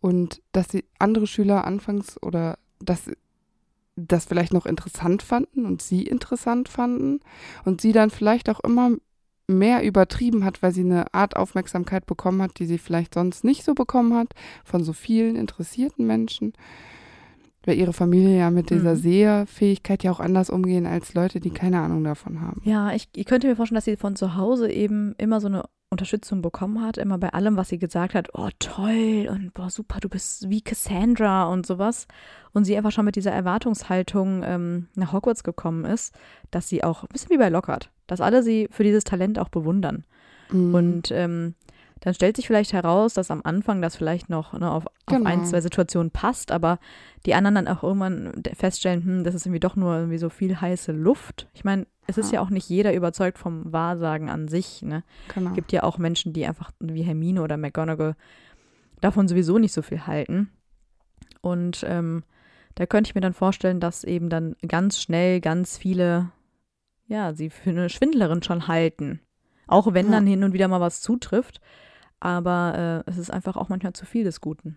Und 0.00 0.40
dass 0.52 0.68
sie 0.68 0.84
andere 0.98 1.26
Schüler 1.26 1.64
anfangs 1.64 2.22
oder 2.22 2.58
dass 2.78 3.10
das 3.96 4.26
vielleicht 4.26 4.52
noch 4.52 4.66
interessant 4.66 5.22
fanden 5.22 5.66
und 5.66 5.82
sie 5.82 6.04
interessant 6.04 6.68
fanden 6.68 7.20
und 7.64 7.80
sie 7.80 7.90
dann 7.92 8.10
vielleicht 8.10 8.48
auch 8.48 8.60
immer 8.60 8.92
mehr 9.48 9.82
übertrieben 9.82 10.44
hat, 10.44 10.62
weil 10.62 10.72
sie 10.72 10.82
eine 10.82 11.12
Art 11.14 11.36
Aufmerksamkeit 11.36 12.06
bekommen 12.06 12.42
hat, 12.42 12.58
die 12.58 12.66
sie 12.66 12.78
vielleicht 12.78 13.14
sonst 13.14 13.44
nicht 13.44 13.64
so 13.64 13.74
bekommen 13.74 14.14
hat, 14.14 14.28
von 14.64 14.84
so 14.84 14.92
vielen 14.92 15.36
interessierten 15.36 16.06
Menschen. 16.06 16.52
Weil 17.64 17.78
ihre 17.78 17.92
Familie 17.92 18.38
ja 18.38 18.50
mit 18.50 18.70
dieser 18.70 18.94
mhm. 18.94 19.00
Sehfähigkeit 19.00 20.04
ja 20.04 20.12
auch 20.12 20.20
anders 20.20 20.48
umgehen 20.48 20.86
als 20.86 21.14
Leute, 21.14 21.40
die 21.40 21.50
keine 21.50 21.80
Ahnung 21.80 22.04
davon 22.04 22.40
haben. 22.40 22.62
Ja, 22.64 22.92
ich, 22.92 23.08
ich 23.14 23.26
könnte 23.26 23.48
mir 23.48 23.56
vorstellen, 23.56 23.76
dass 23.76 23.84
sie 23.84 23.96
von 23.96 24.16
zu 24.16 24.36
Hause 24.36 24.70
eben 24.70 25.14
immer 25.18 25.40
so 25.40 25.48
eine 25.48 25.64
Unterstützung 25.90 26.42
bekommen 26.42 26.84
hat, 26.84 26.98
immer 26.98 27.18
bei 27.18 27.30
allem, 27.30 27.56
was 27.56 27.70
sie 27.70 27.78
gesagt 27.78 28.14
hat, 28.14 28.28
oh 28.34 28.48
toll 28.58 29.28
und 29.30 29.54
boah 29.54 29.70
super, 29.70 30.00
du 30.00 30.08
bist 30.08 30.48
wie 30.50 30.60
Cassandra 30.60 31.44
und 31.44 31.66
sowas. 31.66 32.06
Und 32.52 32.64
sie 32.64 32.76
einfach 32.76 32.92
schon 32.92 33.06
mit 33.06 33.16
dieser 33.16 33.32
Erwartungshaltung 33.32 34.42
ähm, 34.44 34.88
nach 34.94 35.12
Hogwarts 35.12 35.44
gekommen 35.44 35.84
ist, 35.84 36.14
dass 36.50 36.68
sie 36.68 36.84
auch 36.84 37.04
ein 37.04 37.08
bisschen 37.12 37.30
wie 37.30 37.38
bei 37.38 37.48
Lockhart, 37.48 37.90
dass 38.06 38.20
alle 38.20 38.42
sie 38.42 38.68
für 38.70 38.84
dieses 38.84 39.04
Talent 39.04 39.38
auch 39.38 39.48
bewundern. 39.48 40.04
Mhm. 40.50 40.74
Und 40.74 41.10
ähm, 41.10 41.54
dann 42.00 42.14
stellt 42.14 42.36
sich 42.36 42.46
vielleicht 42.46 42.72
heraus, 42.72 43.14
dass 43.14 43.30
am 43.30 43.40
Anfang 43.44 43.82
das 43.82 43.96
vielleicht 43.96 44.28
noch 44.30 44.52
ne, 44.52 44.70
auf, 44.70 44.86
genau. 45.06 45.20
auf 45.20 45.26
ein, 45.26 45.44
zwei 45.44 45.60
Situationen 45.60 46.10
passt, 46.10 46.52
aber 46.52 46.78
die 47.26 47.34
anderen 47.34 47.56
dann 47.56 47.68
auch 47.68 47.82
irgendwann 47.82 48.32
feststellen, 48.54 49.04
hm, 49.04 49.24
das 49.24 49.34
ist 49.34 49.46
irgendwie 49.46 49.60
doch 49.60 49.76
nur 49.76 49.96
irgendwie 49.96 50.18
so 50.18 50.28
viel 50.28 50.60
heiße 50.60 50.92
Luft. 50.92 51.48
Ich 51.54 51.64
meine, 51.64 51.86
es 52.06 52.16
ist 52.16 52.32
ja 52.32 52.40
auch 52.40 52.48
nicht 52.48 52.68
jeder 52.70 52.94
überzeugt 52.94 53.38
vom 53.38 53.70
Wahrsagen 53.70 54.30
an 54.30 54.48
sich. 54.48 54.80
Ne? 54.80 55.04
Genau. 55.34 55.52
gibt 55.52 55.72
ja 55.72 55.82
auch 55.82 55.98
Menschen, 55.98 56.32
die 56.32 56.46
einfach 56.46 56.70
wie 56.80 57.02
Hermine 57.02 57.42
oder 57.42 57.58
McGonagall 57.58 58.16
davon 59.00 59.28
sowieso 59.28 59.58
nicht 59.58 59.74
so 59.74 59.82
viel 59.82 60.06
halten. 60.06 60.50
Und 61.42 61.84
ähm, 61.86 62.24
da 62.76 62.86
könnte 62.86 63.10
ich 63.10 63.14
mir 63.14 63.20
dann 63.20 63.34
vorstellen, 63.34 63.80
dass 63.80 64.04
eben 64.04 64.30
dann 64.30 64.56
ganz 64.66 65.00
schnell 65.00 65.40
ganz 65.40 65.76
viele, 65.76 66.30
ja, 67.06 67.34
sie 67.34 67.50
für 67.50 67.70
eine 67.70 67.90
Schwindlerin 67.90 68.42
schon 68.42 68.68
halten. 68.68 69.20
Auch 69.66 69.92
wenn 69.92 70.06
ja. 70.06 70.12
dann 70.12 70.26
hin 70.26 70.44
und 70.44 70.54
wieder 70.54 70.68
mal 70.68 70.80
was 70.80 71.00
zutrifft. 71.02 71.60
Aber 72.20 73.04
äh, 73.06 73.10
es 73.10 73.18
ist 73.18 73.30
einfach 73.30 73.56
auch 73.56 73.68
manchmal 73.68 73.92
zu 73.92 74.06
viel 74.06 74.24
des 74.24 74.40
Guten. 74.40 74.76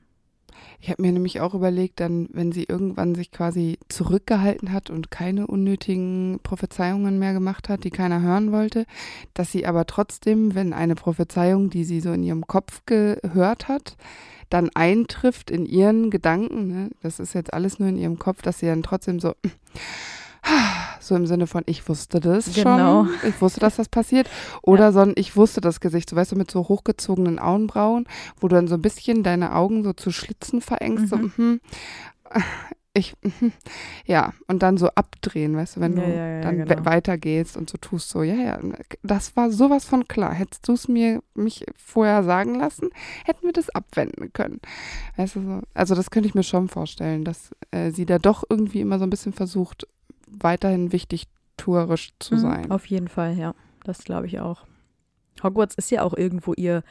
Ich 0.79 0.89
habe 0.89 1.01
mir 1.01 1.11
nämlich 1.11 1.39
auch 1.41 1.53
überlegt, 1.53 1.99
dann, 1.99 2.27
wenn 2.33 2.51
sie 2.51 2.63
irgendwann 2.63 3.15
sich 3.15 3.31
quasi 3.31 3.77
zurückgehalten 3.87 4.71
hat 4.71 4.89
und 4.89 5.11
keine 5.11 5.47
unnötigen 5.47 6.39
Prophezeiungen 6.43 7.19
mehr 7.19 7.33
gemacht 7.33 7.69
hat, 7.69 7.83
die 7.83 7.89
keiner 7.89 8.21
hören 8.21 8.51
wollte, 8.51 8.85
dass 9.33 9.51
sie 9.51 9.65
aber 9.65 9.85
trotzdem, 9.85 10.55
wenn 10.55 10.73
eine 10.73 10.95
Prophezeiung, 10.95 11.69
die 11.69 11.83
sie 11.83 12.01
so 12.01 12.11
in 12.11 12.23
ihrem 12.23 12.47
Kopf 12.47 12.81
gehört 12.85 13.67
hat, 13.67 13.95
dann 14.49 14.69
eintrifft 14.73 15.49
in 15.49 15.65
ihren 15.65 16.09
Gedanken, 16.09 16.67
ne, 16.67 16.89
das 17.01 17.19
ist 17.19 17.33
jetzt 17.33 17.53
alles 17.53 17.79
nur 17.79 17.87
in 17.87 17.97
ihrem 17.97 18.19
Kopf, 18.19 18.41
dass 18.41 18.59
sie 18.59 18.65
dann 18.65 18.83
trotzdem 18.83 19.19
so 19.19 19.33
so 20.99 21.15
im 21.15 21.25
Sinne 21.25 21.47
von, 21.47 21.63
ich 21.65 21.87
wusste 21.87 22.19
das 22.19 22.53
genau. 22.53 23.05
schon, 23.05 23.29
ich 23.29 23.41
wusste, 23.41 23.59
dass 23.59 23.75
das 23.75 23.89
passiert. 23.89 24.29
Oder 24.61 24.85
ja. 24.85 24.91
so 24.91 24.99
ein, 24.99 25.13
ich 25.15 25.35
wusste 25.35 25.61
das 25.61 25.79
Gesicht, 25.79 26.09
so 26.09 26.15
weißt 26.15 26.31
du, 26.31 26.35
mit 26.35 26.51
so 26.51 26.67
hochgezogenen 26.67 27.39
Augenbrauen, 27.39 28.07
wo 28.39 28.47
du 28.47 28.55
dann 28.55 28.67
so 28.67 28.75
ein 28.75 28.81
bisschen 28.81 29.23
deine 29.23 29.55
Augen 29.55 29.83
so 29.83 29.93
zu 29.93 30.11
Schlitzen 30.11 30.61
verengst, 30.61 31.05
mhm. 31.05 31.07
so, 31.07 31.41
mhm. 31.41 31.59
ich, 32.93 33.15
mhm. 33.21 33.51
ja, 34.05 34.33
und 34.47 34.63
dann 34.63 34.77
so 34.77 34.89
abdrehen, 34.89 35.55
weißt 35.55 35.77
du, 35.77 35.79
wenn 35.81 35.97
ja, 35.97 36.03
du 36.03 36.15
ja, 36.15 36.41
dann 36.41 36.57
genau. 36.65 36.85
weitergehst 36.85 37.55
und 37.57 37.69
so 37.69 37.77
tust, 37.77 38.09
so, 38.09 38.23
ja, 38.23 38.35
ja, 38.35 38.59
das 39.01 39.35
war 39.35 39.51
sowas 39.51 39.85
von 39.85 40.07
klar. 40.07 40.33
Hättest 40.33 40.67
du 40.67 40.73
es 40.73 40.87
mir 40.87 41.21
mich 41.33 41.65
vorher 41.75 42.23
sagen 42.23 42.55
lassen, 42.55 42.89
hätten 43.25 43.45
wir 43.45 43.53
das 43.53 43.69
abwenden 43.69 44.33
können. 44.33 44.59
Weißt 45.17 45.35
du, 45.35 45.41
so, 45.41 45.59
also 45.73 45.95
das 45.95 46.11
könnte 46.11 46.27
ich 46.27 46.35
mir 46.35 46.43
schon 46.43 46.67
vorstellen, 46.67 47.23
dass 47.23 47.51
äh, 47.71 47.91
sie 47.91 48.05
da 48.05 48.19
doch 48.19 48.43
irgendwie 48.49 48.81
immer 48.81 48.99
so 48.99 49.05
ein 49.05 49.09
bisschen 49.09 49.33
versucht, 49.33 49.87
weiterhin 50.39 50.91
wichtig, 50.91 51.27
tourisch 51.57 52.13
zu 52.19 52.35
mhm, 52.35 52.39
sein. 52.39 52.71
Auf 52.71 52.85
jeden 52.85 53.07
Fall, 53.07 53.37
ja. 53.37 53.53
Das 53.83 54.03
glaube 54.03 54.27
ich 54.27 54.39
auch. 54.39 54.65
Hogwarts 55.43 55.75
ist 55.75 55.91
ja 55.91 56.03
auch 56.03 56.13
irgendwo 56.13 56.53
ihr 56.53 56.83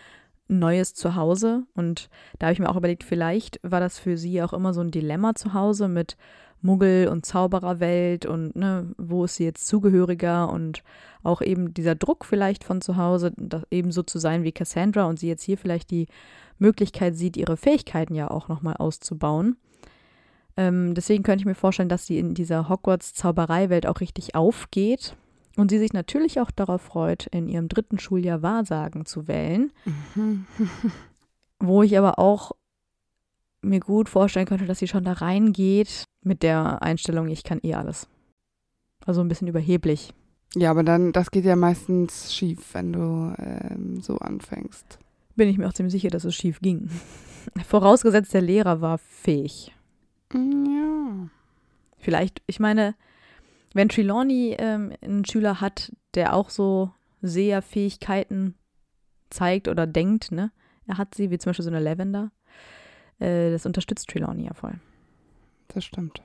neues 0.48 0.94
Zuhause 0.94 1.62
und 1.74 2.08
da 2.38 2.46
habe 2.46 2.54
ich 2.54 2.58
mir 2.58 2.68
auch 2.68 2.76
überlegt, 2.76 3.04
vielleicht 3.04 3.60
war 3.62 3.78
das 3.78 3.98
für 3.98 4.16
sie 4.16 4.42
auch 4.42 4.52
immer 4.52 4.74
so 4.74 4.80
ein 4.80 4.90
Dilemma 4.90 5.34
zu 5.36 5.54
Hause 5.54 5.86
mit 5.86 6.16
Muggel- 6.62 7.08
und 7.08 7.24
Zaubererwelt 7.24 8.26
und 8.26 8.56
ne, 8.56 8.92
wo 8.98 9.24
ist 9.24 9.36
sie 9.36 9.44
jetzt 9.44 9.66
zugehöriger 9.66 10.50
und 10.50 10.82
auch 11.22 11.40
eben 11.40 11.72
dieser 11.72 11.94
Druck 11.94 12.24
vielleicht 12.24 12.64
von 12.64 12.80
zu 12.80 12.96
Hause, 12.96 13.32
eben 13.70 13.92
so 13.92 14.02
zu 14.02 14.18
sein 14.18 14.42
wie 14.42 14.52
Cassandra 14.52 15.04
und 15.04 15.18
sie 15.18 15.28
jetzt 15.28 15.44
hier 15.44 15.56
vielleicht 15.56 15.90
die 15.90 16.06
Möglichkeit 16.58 17.16
sieht, 17.16 17.36
ihre 17.36 17.56
Fähigkeiten 17.56 18.14
ja 18.14 18.30
auch 18.30 18.48
nochmal 18.48 18.76
auszubauen. 18.76 19.56
Ähm, 20.60 20.94
deswegen 20.94 21.22
könnte 21.22 21.40
ich 21.40 21.46
mir 21.46 21.54
vorstellen, 21.54 21.88
dass 21.88 22.04
sie 22.04 22.18
in 22.18 22.34
dieser 22.34 22.68
Hogwarts-Zaubereiwelt 22.68 23.86
auch 23.86 24.00
richtig 24.00 24.34
aufgeht 24.34 25.16
Und 25.56 25.70
sie 25.70 25.78
sich 25.78 25.94
natürlich 25.94 26.38
auch 26.38 26.50
darauf 26.50 26.82
freut, 26.82 27.26
in 27.28 27.48
ihrem 27.48 27.68
dritten 27.68 27.98
Schuljahr 27.98 28.42
Wahrsagen 28.42 29.06
zu 29.06 29.26
wählen. 29.26 29.72
Mhm. 30.14 30.44
Wo 31.60 31.82
ich 31.82 31.96
aber 31.96 32.18
auch 32.18 32.52
mir 33.62 33.80
gut 33.80 34.10
vorstellen 34.10 34.46
könnte, 34.46 34.66
dass 34.66 34.78
sie 34.78 34.88
schon 34.88 35.04
da 35.04 35.14
reingeht 35.14 36.04
mit 36.22 36.42
der 36.42 36.82
Einstellung, 36.82 37.28
ich 37.28 37.42
kann 37.42 37.60
eh 37.62 37.74
alles. 37.74 38.06
Also 39.06 39.22
ein 39.22 39.28
bisschen 39.28 39.48
überheblich. 39.48 40.12
Ja, 40.56 40.70
aber 40.70 40.82
dann, 40.82 41.12
das 41.12 41.30
geht 41.30 41.46
ja 41.46 41.56
meistens 41.56 42.34
schief, 42.34 42.74
wenn 42.74 42.92
du 42.92 43.34
ähm, 43.38 44.02
so 44.02 44.18
anfängst. 44.18 44.98
Bin 45.36 45.48
ich 45.48 45.56
mir 45.56 45.68
auch 45.68 45.72
ziemlich 45.72 45.92
sicher, 45.92 46.10
dass 46.10 46.24
es 46.24 46.34
schief 46.34 46.60
ging. 46.60 46.90
Vorausgesetzt, 47.66 48.34
der 48.34 48.42
Lehrer 48.42 48.82
war 48.82 48.98
fähig. 48.98 49.72
Ja. 50.32 51.28
Vielleicht, 51.98 52.42
ich 52.46 52.60
meine, 52.60 52.94
wenn 53.74 53.88
Trelawney 53.88 54.56
ähm, 54.58 54.92
einen 55.02 55.24
Schüler 55.24 55.60
hat, 55.60 55.92
der 56.14 56.34
auch 56.34 56.50
so 56.50 56.92
Seherfähigkeiten 57.22 58.54
zeigt 59.28 59.68
oder 59.68 59.86
denkt, 59.86 60.32
ne? 60.32 60.50
Er 60.86 60.98
hat 60.98 61.14
sie, 61.14 61.30
wie 61.30 61.38
zum 61.38 61.50
Beispiel 61.50 61.64
so 61.64 61.70
eine 61.70 61.78
Lavender. 61.78 62.32
Äh, 63.20 63.50
das 63.50 63.66
unterstützt 63.66 64.08
Trelawney 64.08 64.46
ja 64.46 64.54
voll. 64.54 64.80
Das 65.68 65.84
stimmt. 65.84 66.22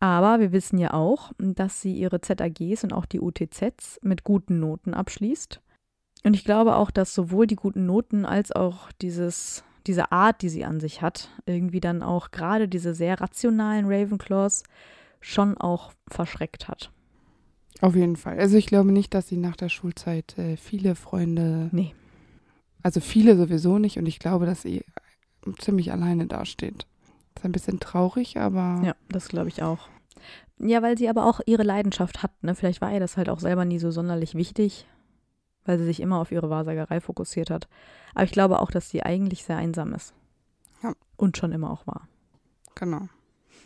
Aber 0.00 0.38
wir 0.38 0.52
wissen 0.52 0.78
ja 0.78 0.92
auch, 0.94 1.32
dass 1.38 1.80
sie 1.80 1.94
ihre 1.94 2.20
ZAGs 2.20 2.84
und 2.84 2.92
auch 2.92 3.06
die 3.06 3.20
UTZs 3.20 3.98
mit 4.02 4.22
guten 4.22 4.60
Noten 4.60 4.94
abschließt. 4.94 5.60
Und 6.24 6.34
ich 6.34 6.44
glaube 6.44 6.76
auch, 6.76 6.90
dass 6.90 7.14
sowohl 7.14 7.46
die 7.46 7.56
guten 7.56 7.86
Noten 7.86 8.24
als 8.24 8.52
auch 8.52 8.92
dieses, 8.92 9.64
diese 9.88 10.12
Art, 10.12 10.42
die 10.42 10.50
sie 10.50 10.64
an 10.64 10.78
sich 10.78 11.02
hat, 11.02 11.30
irgendwie 11.46 11.80
dann 11.80 12.02
auch 12.02 12.30
gerade 12.30 12.68
diese 12.68 12.94
sehr 12.94 13.20
rationalen 13.20 13.86
Ravenclaws 13.86 14.62
schon 15.20 15.56
auch 15.56 15.92
verschreckt 16.06 16.68
hat. 16.68 16.92
Auf 17.80 17.96
jeden 17.96 18.16
Fall. 18.16 18.38
Also 18.38 18.56
ich 18.56 18.66
glaube 18.66 18.92
nicht, 18.92 19.14
dass 19.14 19.28
sie 19.28 19.36
nach 19.36 19.56
der 19.56 19.68
Schulzeit 19.68 20.36
äh, 20.38 20.56
viele 20.56 20.94
Freunde. 20.94 21.70
Nee. 21.72 21.94
Also 22.82 23.00
viele 23.00 23.36
sowieso 23.36 23.78
nicht. 23.78 23.98
Und 23.98 24.06
ich 24.06 24.18
glaube, 24.18 24.46
dass 24.46 24.62
sie 24.62 24.84
ziemlich 25.58 25.92
alleine 25.92 26.26
dasteht. 26.26 26.86
Ist 27.36 27.44
ein 27.44 27.52
bisschen 27.52 27.80
traurig, 27.80 28.36
aber. 28.38 28.82
Ja, 28.84 28.94
das 29.08 29.28
glaube 29.28 29.48
ich 29.48 29.62
auch. 29.62 29.88
Ja, 30.58 30.82
weil 30.82 30.98
sie 30.98 31.08
aber 31.08 31.24
auch 31.24 31.40
ihre 31.46 31.62
Leidenschaft 31.62 32.22
hat. 32.22 32.32
Ne? 32.42 32.54
Vielleicht 32.54 32.80
war 32.80 32.92
ihr 32.92 33.00
das 33.00 33.16
halt 33.16 33.28
auch 33.28 33.38
selber 33.38 33.64
nie 33.64 33.78
so 33.78 33.92
sonderlich 33.92 34.34
wichtig, 34.34 34.86
weil 35.68 35.78
sie 35.78 35.84
sich 35.84 36.00
immer 36.00 36.18
auf 36.18 36.32
ihre 36.32 36.48
Wahrsagerei 36.48 36.98
fokussiert 37.02 37.50
hat. 37.50 37.68
Aber 38.14 38.24
ich 38.24 38.32
glaube 38.32 38.60
auch, 38.60 38.70
dass 38.70 38.88
sie 38.88 39.02
eigentlich 39.02 39.44
sehr 39.44 39.58
einsam 39.58 39.92
ist. 39.92 40.14
Ja. 40.82 40.94
Und 41.16 41.36
schon 41.36 41.52
immer 41.52 41.70
auch 41.70 41.86
war. 41.86 42.08
Genau. 42.74 43.02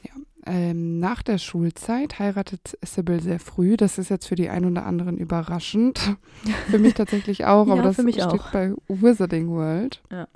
Ja. 0.03 0.11
Ähm, 0.45 0.99
nach 0.99 1.23
der 1.23 1.39
Schulzeit 1.39 2.19
heiratet 2.19 2.77
Sybil 2.85 3.21
sehr 3.21 3.39
früh. 3.39 3.77
Das 3.77 3.99
ist 3.99 4.09
jetzt 4.09 4.27
für 4.27 4.35
die 4.35 4.49
einen 4.49 4.73
oder 4.73 4.85
anderen 4.85 5.17
überraschend. 5.17 6.17
für 6.71 6.81
mich 6.81 6.95
tatsächlich 6.95 7.45
auch, 7.45 7.69
Ja, 7.69 7.75
aber 7.75 7.83
das 7.83 7.95
für 7.97 8.03
mich 8.03 8.17
steht 8.17 8.27
auch. 8.27 8.51
bei 8.51 8.75
Wizarding 8.89 9.49
World. 9.51 10.03
Ja. 10.11 10.27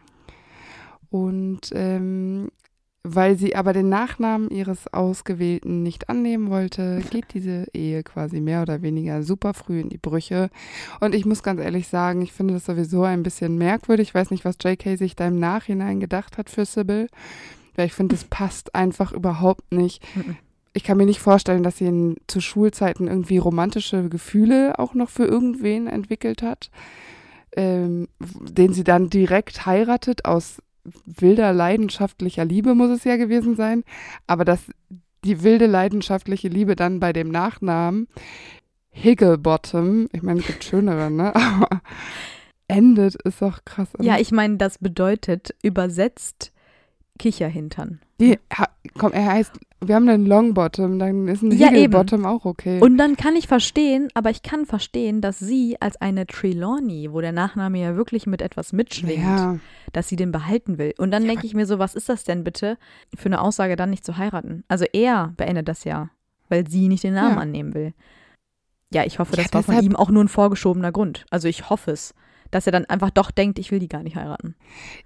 Und 1.10 1.72
ähm, 1.72 2.52
weil 3.14 3.36
sie 3.36 3.54
aber 3.54 3.72
den 3.72 3.88
Nachnamen 3.88 4.50
ihres 4.50 4.92
Ausgewählten 4.92 5.82
nicht 5.82 6.08
annehmen 6.08 6.50
wollte, 6.50 7.02
geht 7.10 7.26
diese 7.34 7.66
Ehe 7.72 8.02
quasi 8.02 8.40
mehr 8.40 8.62
oder 8.62 8.82
weniger 8.82 9.22
super 9.22 9.54
früh 9.54 9.80
in 9.80 9.88
die 9.88 9.98
Brüche. 9.98 10.50
Und 11.00 11.14
ich 11.14 11.24
muss 11.24 11.42
ganz 11.42 11.60
ehrlich 11.60 11.88
sagen, 11.88 12.20
ich 12.22 12.32
finde 12.32 12.54
das 12.54 12.64
sowieso 12.64 13.04
ein 13.04 13.22
bisschen 13.22 13.56
merkwürdig. 13.56 14.08
Ich 14.08 14.14
weiß 14.14 14.30
nicht, 14.30 14.44
was 14.44 14.56
JK 14.62 14.98
sich 14.98 15.14
da 15.14 15.28
im 15.28 15.38
Nachhinein 15.38 16.00
gedacht 16.00 16.36
hat 16.36 16.50
für 16.50 16.64
Sybil. 16.64 17.08
Weil 17.76 17.86
ich 17.86 17.92
finde, 17.92 18.14
es 18.14 18.24
passt 18.24 18.74
einfach 18.74 19.12
überhaupt 19.12 19.70
nicht. 19.72 20.02
Ich 20.72 20.82
kann 20.82 20.96
mir 20.96 21.06
nicht 21.06 21.20
vorstellen, 21.20 21.62
dass 21.62 21.78
sie 21.78 21.86
in, 21.86 22.16
zu 22.26 22.40
Schulzeiten 22.40 23.06
irgendwie 23.06 23.38
romantische 23.38 24.08
Gefühle 24.08 24.78
auch 24.78 24.94
noch 24.94 25.10
für 25.10 25.24
irgendwen 25.24 25.86
entwickelt 25.86 26.42
hat, 26.42 26.70
ähm, 27.56 28.08
den 28.18 28.72
sie 28.72 28.84
dann 28.84 29.08
direkt 29.10 29.64
heiratet 29.64 30.24
aus 30.24 30.58
wilder 31.04 31.52
leidenschaftlicher 31.52 32.44
Liebe 32.44 32.74
muss 32.74 32.90
es 32.90 33.04
ja 33.04 33.16
gewesen 33.16 33.56
sein, 33.56 33.84
aber 34.26 34.44
dass 34.44 34.60
die 35.24 35.42
wilde 35.42 35.66
leidenschaftliche 35.66 36.48
Liebe 36.48 36.76
dann 36.76 37.00
bei 37.00 37.12
dem 37.12 37.28
Nachnamen 37.28 38.08
Higglebottom, 38.90 40.08
ich 40.12 40.22
meine, 40.22 40.40
es 40.40 40.46
gibt 40.46 40.64
schönere, 40.64 41.10
ne? 41.10 41.34
Aber 41.34 41.82
endet 42.68 43.14
ist 43.16 43.42
doch 43.42 43.64
krass. 43.64 43.88
oder? 43.94 44.04
Ja, 44.04 44.18
ich 44.18 44.32
meine, 44.32 44.56
das 44.56 44.78
bedeutet 44.78 45.54
übersetzt 45.62 46.52
Kicherhintern. 47.18 48.00
Die, 48.20 48.38
komm, 48.98 49.12
er 49.12 49.26
heißt, 49.26 49.52
wir 49.88 49.94
haben 49.94 50.08
einen 50.08 50.26
Longbottom, 50.26 50.98
dann 50.98 51.28
ist 51.28 51.42
ein 51.42 51.50
Ja, 51.52 51.68
eben. 51.68 51.76
Higglebottom 51.76 52.24
auch 52.24 52.44
okay. 52.44 52.80
Und 52.80 52.98
dann 52.98 53.16
kann 53.16 53.36
ich 53.36 53.46
verstehen, 53.48 54.08
aber 54.14 54.30
ich 54.30 54.42
kann 54.42 54.66
verstehen, 54.66 55.20
dass 55.20 55.38
sie 55.38 55.76
als 55.80 56.00
eine 56.00 56.26
Trelawney, 56.26 57.12
wo 57.12 57.20
der 57.20 57.32
Nachname 57.32 57.80
ja 57.80 57.96
wirklich 57.96 58.26
mit 58.26 58.42
etwas 58.42 58.72
mitschwingt, 58.72 59.22
ja, 59.22 59.58
dass 59.92 60.08
sie 60.08 60.16
den 60.16 60.32
behalten 60.32 60.78
will. 60.78 60.94
Und 60.98 61.10
dann 61.10 61.22
Ja, 61.24 61.30
denke 61.30 61.46
ich 61.46 61.54
mir 61.54 61.66
so, 61.66 61.78
was 61.78 61.94
ist 61.94 62.08
das 62.08 62.24
denn 62.24 62.44
bitte 62.44 62.78
für 63.16 63.26
eine 63.26 63.40
Aussage, 63.40 63.76
dann 63.76 63.90
nicht 63.90 64.04
zu 64.04 64.16
heiraten? 64.16 64.64
Also 64.68 64.84
er 64.92 65.32
beendet 65.36 65.68
das 65.68 65.84
ja, 65.84 66.10
weil 66.48 66.68
sie 66.68 66.88
nicht 66.88 67.04
den 67.04 67.14
Namen 67.14 67.38
annehmen 67.38 67.74
will. 67.74 67.92
Ja, 68.92 69.04
ich 69.04 69.18
hoffe, 69.18 69.36
das 69.36 69.52
war 69.52 69.62
von 69.62 69.82
ihm 69.82 69.96
auch 69.96 70.10
nur 70.10 70.22
ein 70.22 70.28
vorgeschobener 70.28 70.92
Grund. 70.92 71.26
Also 71.30 71.48
ich 71.48 71.70
hoffe 71.70 71.90
es, 71.90 72.14
dass 72.50 72.66
er 72.66 72.72
dann 72.72 72.84
einfach 72.86 73.10
doch 73.10 73.30
denkt, 73.30 73.58
ich 73.58 73.70
will 73.70 73.78
die 73.78 73.88
gar 73.88 74.02
nicht 74.02 74.16
heiraten. 74.16 74.54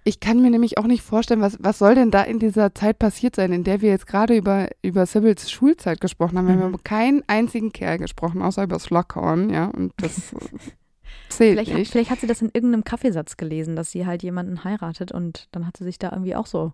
ich 0.04 0.20
kann 0.20 0.40
mir 0.42 0.50
nämlich 0.50 0.78
auch 0.78 0.86
nicht 0.86 1.02
vorstellen, 1.02 1.40
was, 1.40 1.56
was 1.60 1.78
soll 1.78 1.94
denn 1.94 2.10
da 2.10 2.22
in 2.22 2.38
dieser 2.38 2.74
Zeit 2.74 2.98
passiert 2.98 3.36
sein, 3.36 3.52
in 3.52 3.64
der 3.64 3.80
wir 3.80 3.90
jetzt 3.90 4.06
gerade 4.06 4.36
über, 4.36 4.68
über 4.82 5.06
Sybil's 5.06 5.50
Schulzeit 5.50 6.00
gesprochen 6.00 6.38
haben. 6.38 6.46
Wir 6.46 6.54
haben 6.54 6.60
Mhm. 6.62 6.68
über 6.74 6.82
keinen 6.82 7.22
einzigen 7.26 7.72
Kerl 7.72 7.98
gesprochen, 7.98 8.42
außer 8.42 8.62
über 8.64 8.78
Slughorn, 8.78 9.50
ja, 9.50 9.66
und 9.66 9.92
das 9.98 10.32
äh, 10.32 10.36
zählt 11.28 11.52
Vielleicht, 11.54 11.70
hat- 11.72 11.78
nicht. 11.78 11.92
vielleicht 11.92 12.10
hat 12.10 12.20
sie 12.20 12.26
das 12.26 12.42
in 12.42 12.50
irgendeinem 12.52 12.84
Kaffeesatz 12.84 13.36
gelesen, 13.36 13.76
dass 13.76 13.90
sie 13.90 14.06
halt 14.06 14.22
jemanden 14.22 14.64
heiratet 14.64 15.12
und 15.12 15.48
dann 15.52 15.66
hat 15.66 15.76
sie 15.76 15.84
sich 15.84 15.98
da 15.98 16.10
irgendwie 16.12 16.34
auch 16.36 16.46
so 16.46 16.72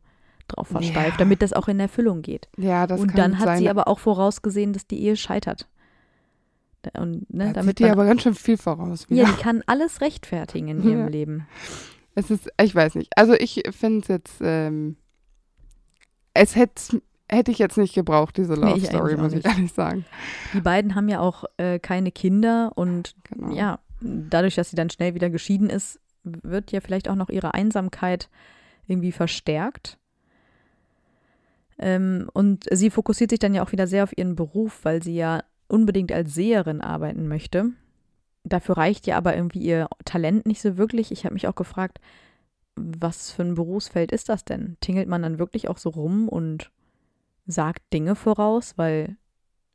drauf 0.49 0.69
versteift, 0.69 1.13
Ja. 1.13 1.17
damit 1.19 1.43
das 1.43 1.53
auch 1.53 1.67
in 1.69 1.81
Erfüllung 1.81 2.23
geht. 2.23 2.49
Ja, 2.57 2.87
das 2.87 3.01
und 3.01 3.09
kann 3.09 3.17
dann 3.17 3.39
hat 3.39 3.47
sein. 3.47 3.59
sie 3.59 3.69
aber 3.69 3.89
auch 3.89 3.99
vorausgesehen, 3.99 4.73
dass 4.73 4.87
die 4.87 5.01
Ehe 5.03 5.17
scheitert. 5.17 5.67
Und, 6.99 7.33
ne, 7.33 7.47
da 7.49 7.53
damit 7.55 7.79
sieht 7.79 7.87
die 7.87 7.91
aber 7.91 8.05
ganz 8.07 8.23
schön 8.23 8.35
viel 8.35 8.57
voraus. 8.57 9.07
ja, 9.09 9.25
die 9.25 9.43
kann 9.43 9.63
alles 9.67 10.01
rechtfertigen 10.01 10.69
in 10.69 10.83
ihrem 10.85 11.01
Ja. 11.01 11.07
Leben. 11.09 11.47
Es 12.15 12.31
ist, 12.31 12.49
ich 12.61 12.75
weiß 12.75 12.95
nicht. 12.95 13.13
Also 13.17 13.35
ich 13.35 13.63
finde 13.71 14.01
es 14.01 14.09
jetzt, 14.09 14.37
ähm, 14.41 14.97
es 16.35 16.57
hätte 16.57 17.03
hätte 17.29 17.51
ich 17.51 17.59
jetzt 17.59 17.77
nicht 17.77 17.95
gebraucht, 17.95 18.37
diese 18.37 18.53
Nee, 18.55 18.61
Love 18.61 18.79
ich 18.79 18.87
Story, 18.87 19.17
muss 19.17 19.33
ich 19.33 19.45
ehrlich 19.45 19.73
sagen. 19.73 20.05
Die 20.55 20.61
beiden 20.61 20.95
haben 20.95 21.09
ja 21.09 21.19
auch 21.21 21.45
äh, 21.57 21.79
keine 21.81 22.13
Kinder 22.13 22.71
und 22.77 23.17
Genau. 23.31 23.53
ja, 23.53 23.81
dadurch, 24.01 24.55
dass 24.55 24.71
sie 24.71 24.77
dann 24.77 24.91
schnell 24.91 25.15
wieder 25.15 25.29
geschieden 25.29 25.69
ist, 25.69 25.99
wird 26.23 26.71
ja 26.73 26.81
vielleicht 26.81 27.09
auch 27.09 27.17
noch 27.17 27.29
ihre 27.29 27.53
Einsamkeit 27.55 28.29
irgendwie 28.87 29.11
verstärkt. 29.13 29.99
Ähm, 31.79 32.31
und 32.33 32.65
sie 32.71 32.91
fokussiert 32.91 33.31
sich 33.31 33.39
dann 33.41 33.55
ja 33.55 33.63
auch 33.65 33.73
wieder 33.73 33.87
sehr 33.87 34.05
auf 34.05 34.17
ihren 34.17 34.37
Beruf, 34.37 34.81
weil 34.85 35.03
sie 35.03 35.15
ja 35.17 35.43
unbedingt 35.69 36.13
als 36.13 36.35
Seherin 36.35 36.81
arbeiten 36.81 37.29
möchte. 37.29 37.71
Dafür 38.45 38.77
reicht 38.77 39.07
ja 39.07 39.17
aber 39.17 39.35
irgendwie 39.37 39.61
ihr 39.61 39.89
Talent 40.05 40.47
nicht 40.47 40.61
so 40.63 40.77
wirklich. 40.77 41.11
Ich 41.11 41.25
habe 41.25 41.35
mich 41.35 41.49
auch 41.49 41.55
gefragt, 41.55 41.99
was 42.77 43.31
für 43.33 43.43
ein 43.43 43.55
Berufsfeld 43.55 44.13
ist 44.13 44.29
das 44.29 44.45
denn? 44.45 44.77
Tingelt 44.81 45.09
man 45.09 45.23
dann 45.23 45.39
wirklich 45.39 45.69
auch 45.69 45.79
so 45.79 45.89
rum 45.91 46.29
und 46.29 46.71
sagt 47.47 47.83
Dinge 47.93 48.15
voraus? 48.15 48.75
Weil 48.77 49.17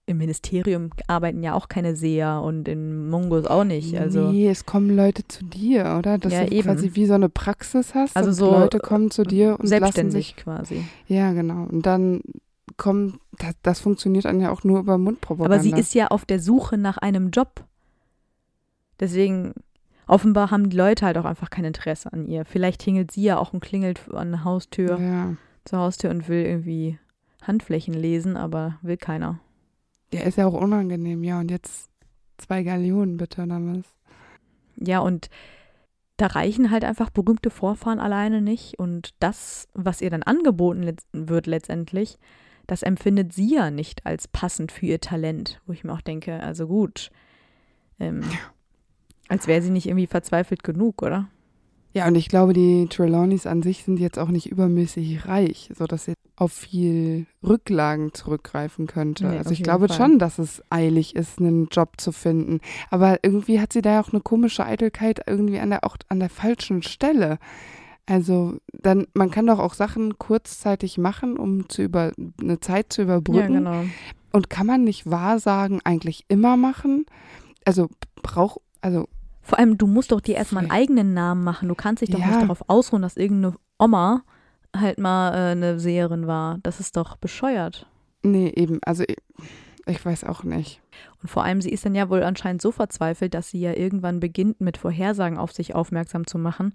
im 0.05 0.17
Ministerium 0.17 0.91
arbeiten 1.07 1.41
ja 1.43 1.53
auch 1.53 1.67
keine 1.67 1.95
Seher 1.95 2.41
und 2.41 2.67
in 2.67 3.09
Mongos 3.09 3.45
auch 3.45 3.63
nicht. 3.63 3.97
Also 3.97 4.31
nee, 4.31 4.49
es 4.49 4.65
kommen 4.65 4.95
Leute 4.95 5.27
zu 5.27 5.43
dir, 5.45 5.95
oder? 5.97 6.17
Dass 6.17 6.33
Ja, 6.33 6.45
du 6.45 6.51
eben. 6.51 6.63
quasi 6.63 6.91
wie 6.95 7.05
so 7.05 7.13
eine 7.13 7.29
Praxis 7.29 7.93
hast. 7.95 8.15
Also 8.15 8.31
so, 8.31 8.51
Leute 8.51 8.79
kommen 8.79 9.09
zu 9.11 9.23
dir 9.23 9.51
und 9.51 9.59
lassen 9.63 9.67
selbstständig 9.67 10.27
sich. 10.27 10.35
quasi. 10.35 10.83
Ja, 11.07 11.33
genau. 11.33 11.63
Und 11.65 11.85
dann 11.85 12.21
kommen, 12.81 13.19
das, 13.37 13.53
das 13.61 13.79
funktioniert 13.79 14.25
dann 14.25 14.41
ja 14.41 14.51
auch 14.51 14.63
nur 14.63 14.79
über 14.79 14.97
Mundpropaganda. 14.97 15.53
Aber 15.55 15.61
sie 15.63 15.71
ist 15.71 15.93
ja 15.93 16.07
auf 16.07 16.25
der 16.25 16.39
Suche 16.39 16.79
nach 16.79 16.97
einem 16.97 17.29
Job. 17.29 17.63
Deswegen, 18.99 19.53
offenbar 20.07 20.49
haben 20.49 20.71
die 20.71 20.77
Leute 20.77 21.05
halt 21.05 21.17
auch 21.19 21.25
einfach 21.25 21.51
kein 21.51 21.63
Interesse 21.65 22.11
an 22.11 22.25
ihr. 22.25 22.43
Vielleicht 22.43 22.81
hingelt 22.81 23.11
sie 23.11 23.21
ja 23.21 23.37
auch 23.37 23.53
und 23.53 23.59
klingelt 23.59 24.11
an 24.11 24.31
der 24.31 24.43
Haustür, 24.43 24.99
Ja. 24.99 25.35
zur 25.63 25.77
Haustür 25.79 26.09
und 26.09 26.27
will 26.27 26.43
irgendwie 26.43 26.97
Handflächen 27.43 27.93
lesen, 27.93 28.35
aber 28.35 28.79
will 28.81 28.97
keiner. 28.97 29.39
ja, 30.11 30.21
ist 30.21 30.37
ja 30.39 30.47
auch 30.47 30.53
unangenehm, 30.59 31.23
ja. 31.23 31.39
Und 31.39 31.51
jetzt 31.51 31.89
zwei 32.39 32.63
Gallionen 32.63 33.17
bitte, 33.17 33.45
was? 33.47 33.85
Ja, 34.75 34.99
und 35.01 35.29
da 36.17 36.25
reichen 36.27 36.71
halt 36.71 36.83
einfach 36.83 37.11
berühmte 37.11 37.51
Vorfahren 37.51 37.99
alleine 37.99 38.41
nicht. 38.41 38.79
Und 38.79 39.13
das, 39.19 39.67
was 39.73 40.01
ihr 40.01 40.09
dann 40.09 40.23
angeboten 40.23 40.95
wird 41.13 41.45
letztendlich, 41.45 42.17
das 42.71 42.83
empfindet 42.83 43.33
sie 43.33 43.53
ja 43.53 43.69
nicht 43.69 44.05
als 44.05 44.29
passend 44.29 44.71
für 44.71 44.85
ihr 44.85 45.01
Talent. 45.01 45.59
Wo 45.65 45.73
ich 45.73 45.83
mir 45.83 45.91
auch 45.91 45.99
denke, 45.99 46.41
also 46.41 46.67
gut, 46.67 47.11
ähm, 47.99 48.23
als 49.27 49.45
wäre 49.45 49.61
sie 49.61 49.71
nicht 49.71 49.87
irgendwie 49.87 50.07
verzweifelt 50.07 50.63
genug, 50.63 51.01
oder? 51.01 51.27
Ja, 51.91 52.07
und 52.07 52.15
ich 52.15 52.29
glaube, 52.29 52.53
die 52.53 52.87
Trelawneys 52.89 53.45
an 53.45 53.61
sich 53.61 53.83
sind 53.83 53.99
jetzt 53.99 54.17
auch 54.17 54.29
nicht 54.29 54.49
übermäßig 54.49 55.27
reich, 55.27 55.69
sodass 55.77 56.05
sie 56.05 56.13
auf 56.37 56.53
viel 56.53 57.25
Rücklagen 57.43 58.13
zurückgreifen 58.13 58.87
könnte. 58.87 59.25
Nee, 59.27 59.37
also 59.37 59.51
ich 59.51 59.63
glaube 59.63 59.89
Fall. 59.89 59.97
schon, 59.97 60.17
dass 60.17 60.39
es 60.39 60.63
eilig 60.69 61.17
ist, 61.17 61.39
einen 61.39 61.67
Job 61.67 61.99
zu 61.99 62.13
finden. 62.13 62.61
Aber 62.89 63.19
irgendwie 63.21 63.59
hat 63.59 63.73
sie 63.73 63.81
da 63.81 63.95
ja 63.95 64.01
auch 64.01 64.13
eine 64.13 64.21
komische 64.21 64.65
Eitelkeit 64.65 65.19
irgendwie 65.27 65.59
an 65.59 65.71
der, 65.71 65.83
auch 65.83 65.97
an 66.07 66.21
der 66.21 66.29
falschen 66.29 66.83
Stelle. 66.83 67.37
Also 68.11 68.57
dann, 68.73 69.07
man 69.13 69.31
kann 69.31 69.47
doch 69.47 69.57
auch 69.59 69.73
Sachen 69.73 70.17
kurzzeitig 70.19 70.97
machen, 70.97 71.37
um 71.37 71.69
zu 71.69 71.81
über 71.81 72.11
eine 72.41 72.59
Zeit 72.59 72.91
zu 72.91 73.03
Ja, 73.03 73.05
überbrücken. 73.05 73.53
genau. 73.53 73.85
Und 74.33 74.49
kann 74.49 74.67
man 74.67 74.83
nicht 74.83 75.09
Wahrsagen 75.09 75.79
eigentlich 75.85 76.25
immer 76.27 76.57
machen? 76.57 77.05
Also 77.63 77.89
braucht, 78.21 78.59
also 78.81 79.07
Vor 79.41 79.59
allem, 79.59 79.77
du 79.77 79.87
musst 79.87 80.11
doch 80.11 80.19
dir 80.19 80.35
erstmal 80.35 80.63
einen 80.63 80.71
eigenen 80.71 81.13
Namen 81.13 81.45
machen. 81.45 81.69
Du 81.69 81.75
kannst 81.75 82.01
dich 82.01 82.09
doch 82.09 82.19
Ja. 82.19 82.27
nicht 82.27 82.41
darauf 82.41 82.63
ausruhen, 82.67 83.01
dass 83.01 83.15
irgendeine 83.15 83.55
Oma 83.79 84.23
halt 84.75 84.99
mal 84.99 85.33
äh, 85.33 85.51
eine 85.51 85.79
Seherin 85.79 86.27
war. 86.27 86.57
Das 86.63 86.81
ist 86.81 86.97
doch 86.97 87.15
bescheuert. 87.15 87.87
nee, 88.23 88.49
eben, 88.55 88.79
also 88.85 89.03
ich, 89.07 89.15
ich 89.85 90.05
weiß 90.05 90.25
auch 90.25 90.43
nicht. 90.43 90.81
Und 91.21 91.29
vor 91.29 91.43
allem, 91.45 91.61
sie 91.61 91.71
ist 91.71 91.85
dann 91.85 91.95
ja 91.95 92.09
wohl 92.09 92.23
anscheinend 92.23 92.61
so 92.61 92.71
verzweifelt, 92.73 93.33
dass 93.33 93.49
sie 93.51 93.61
ja 93.61 93.73
irgendwann 93.73 94.19
beginnt, 94.19 94.59
mit 94.59 94.77
Vorhersagen 94.77 95.37
auf 95.37 95.53
sich 95.53 95.75
aufmerksam 95.75 96.27
zu 96.27 96.37
machen, 96.37 96.73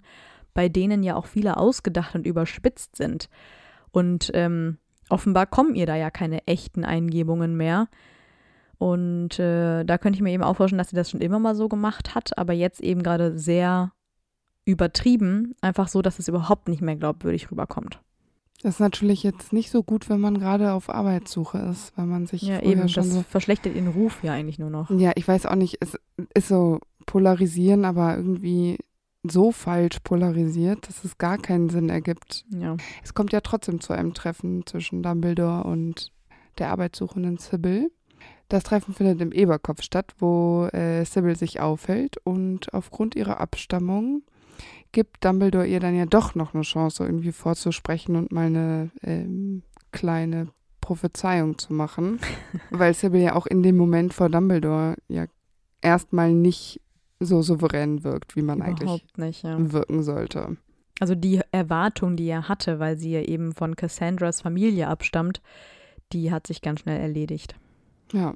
bei 0.53 0.69
denen 0.69 1.03
ja 1.03 1.15
auch 1.15 1.25
viele 1.27 1.57
ausgedacht 1.57 2.15
und 2.15 2.25
überspitzt 2.25 2.95
sind. 2.95 3.29
Und 3.91 4.31
ähm, 4.33 4.77
offenbar 5.09 5.45
kommen 5.45 5.75
ihr 5.75 5.85
da 5.85 5.95
ja 5.95 6.09
keine 6.09 6.45
echten 6.47 6.83
Eingebungen 6.83 7.55
mehr. 7.57 7.87
Und 8.79 9.39
äh, 9.39 9.83
da 9.83 9.97
könnte 9.97 10.17
ich 10.17 10.21
mir 10.23 10.31
eben 10.31 10.43
auch 10.43 10.55
vorstellen, 10.55 10.77
dass 10.77 10.89
sie 10.89 10.95
das 10.95 11.09
schon 11.09 11.21
immer 11.21 11.39
mal 11.39 11.55
so 11.55 11.67
gemacht 11.67 12.13
hat, 12.15 12.37
aber 12.37 12.53
jetzt 12.53 12.81
eben 12.81 13.01
gerade 13.01 13.37
sehr 13.37 13.91
übertrieben, 14.65 15.53
einfach 15.61 15.87
so, 15.87 16.01
dass 16.01 16.19
es 16.19 16.27
überhaupt 16.27 16.67
nicht 16.67 16.81
mehr 16.81 16.95
glaubwürdig 16.95 17.49
rüberkommt. 17.51 17.99
Das 18.63 18.75
ist 18.75 18.79
natürlich 18.79 19.23
jetzt 19.23 19.53
nicht 19.53 19.69
so 19.71 19.83
gut, 19.83 20.09
wenn 20.09 20.19
man 20.19 20.39
gerade 20.39 20.73
auf 20.73 20.89
Arbeitssuche 20.89 21.59
ist, 21.59 21.95
weil 21.95 22.05
man 22.07 22.25
sich 22.25 22.41
Ja, 22.41 22.59
eben, 22.61 22.89
schon 22.89 23.03
das 23.03 23.13
so. 23.13 23.21
verschlechtert 23.21 23.75
ihren 23.75 23.87
Ruf 23.87 24.23
ja 24.23 24.33
eigentlich 24.33 24.57
nur 24.59 24.71
noch. 24.71 24.89
Ja, 24.89 25.11
ich 25.15 25.27
weiß 25.27 25.45
auch 25.45 25.55
nicht, 25.55 25.77
es 25.79 25.97
ist 26.33 26.47
so 26.47 26.79
polarisieren, 27.05 27.85
aber 27.85 28.17
irgendwie 28.17 28.77
so 29.23 29.51
falsch 29.51 29.99
polarisiert, 30.03 30.87
dass 30.87 31.03
es 31.03 31.17
gar 31.17 31.37
keinen 31.37 31.69
Sinn 31.69 31.89
ergibt. 31.89 32.45
Ja. 32.49 32.77
Es 33.03 33.13
kommt 33.13 33.33
ja 33.33 33.41
trotzdem 33.41 33.81
zu 33.81 33.93
einem 33.93 34.13
Treffen 34.13 34.65
zwischen 34.65 35.03
Dumbledore 35.03 35.63
und 35.63 36.11
der 36.57 36.69
arbeitssuchenden 36.69 37.37
Sybil. 37.37 37.91
Das 38.49 38.63
Treffen 38.63 38.93
findet 38.93 39.19
im 39.21 39.31
Eberkopf 39.31 39.81
statt, 39.81 40.13
wo 40.19 40.67
äh, 40.67 41.03
Sybil 41.03 41.35
sich 41.35 41.59
aufhält 41.59 42.17
und 42.23 42.73
aufgrund 42.73 43.15
ihrer 43.15 43.39
Abstammung 43.41 44.23
gibt 44.91 45.25
Dumbledore 45.25 45.67
ihr 45.67 45.79
dann 45.79 45.95
ja 45.95 46.05
doch 46.05 46.33
noch 46.33 46.53
eine 46.53 46.63
Chance, 46.63 47.03
irgendwie 47.03 47.33
vorzusprechen 47.33 48.15
und 48.15 48.31
mal 48.31 48.47
eine 48.47 48.91
ähm, 49.03 49.63
kleine 49.91 50.47
Prophezeiung 50.79 51.57
zu 51.57 51.73
machen, 51.73 52.19
weil 52.71 52.93
Sybil 52.93 53.21
ja 53.21 53.35
auch 53.35 53.47
in 53.47 53.63
dem 53.63 53.75
Moment 53.75 54.13
vor 54.13 54.29
Dumbledore 54.29 54.95
ja 55.09 55.25
erstmal 55.81 56.31
nicht 56.31 56.81
so 57.19 57.41
souverän 57.41 58.03
wirkt, 58.03 58.35
wie 58.35 58.41
man 58.41 58.61
eigentlich 58.61 58.81
Überhaupt 58.83 59.17
nicht, 59.17 59.43
ja. 59.43 59.71
wirken 59.73 60.03
sollte. 60.03 60.57
Also 60.99 61.13
die 61.15 61.41
Erwartung, 61.51 62.15
die 62.15 62.27
er 62.27 62.47
hatte, 62.49 62.79
weil 62.79 62.97
sie 62.97 63.11
ja 63.11 63.21
eben 63.21 63.53
von 63.53 63.75
Cassandras 63.75 64.41
Familie 64.41 64.87
abstammt, 64.87 65.41
die 66.13 66.31
hat 66.31 66.47
sich 66.47 66.61
ganz 66.61 66.81
schnell 66.81 66.99
erledigt. 66.99 67.55
Ja. 68.13 68.33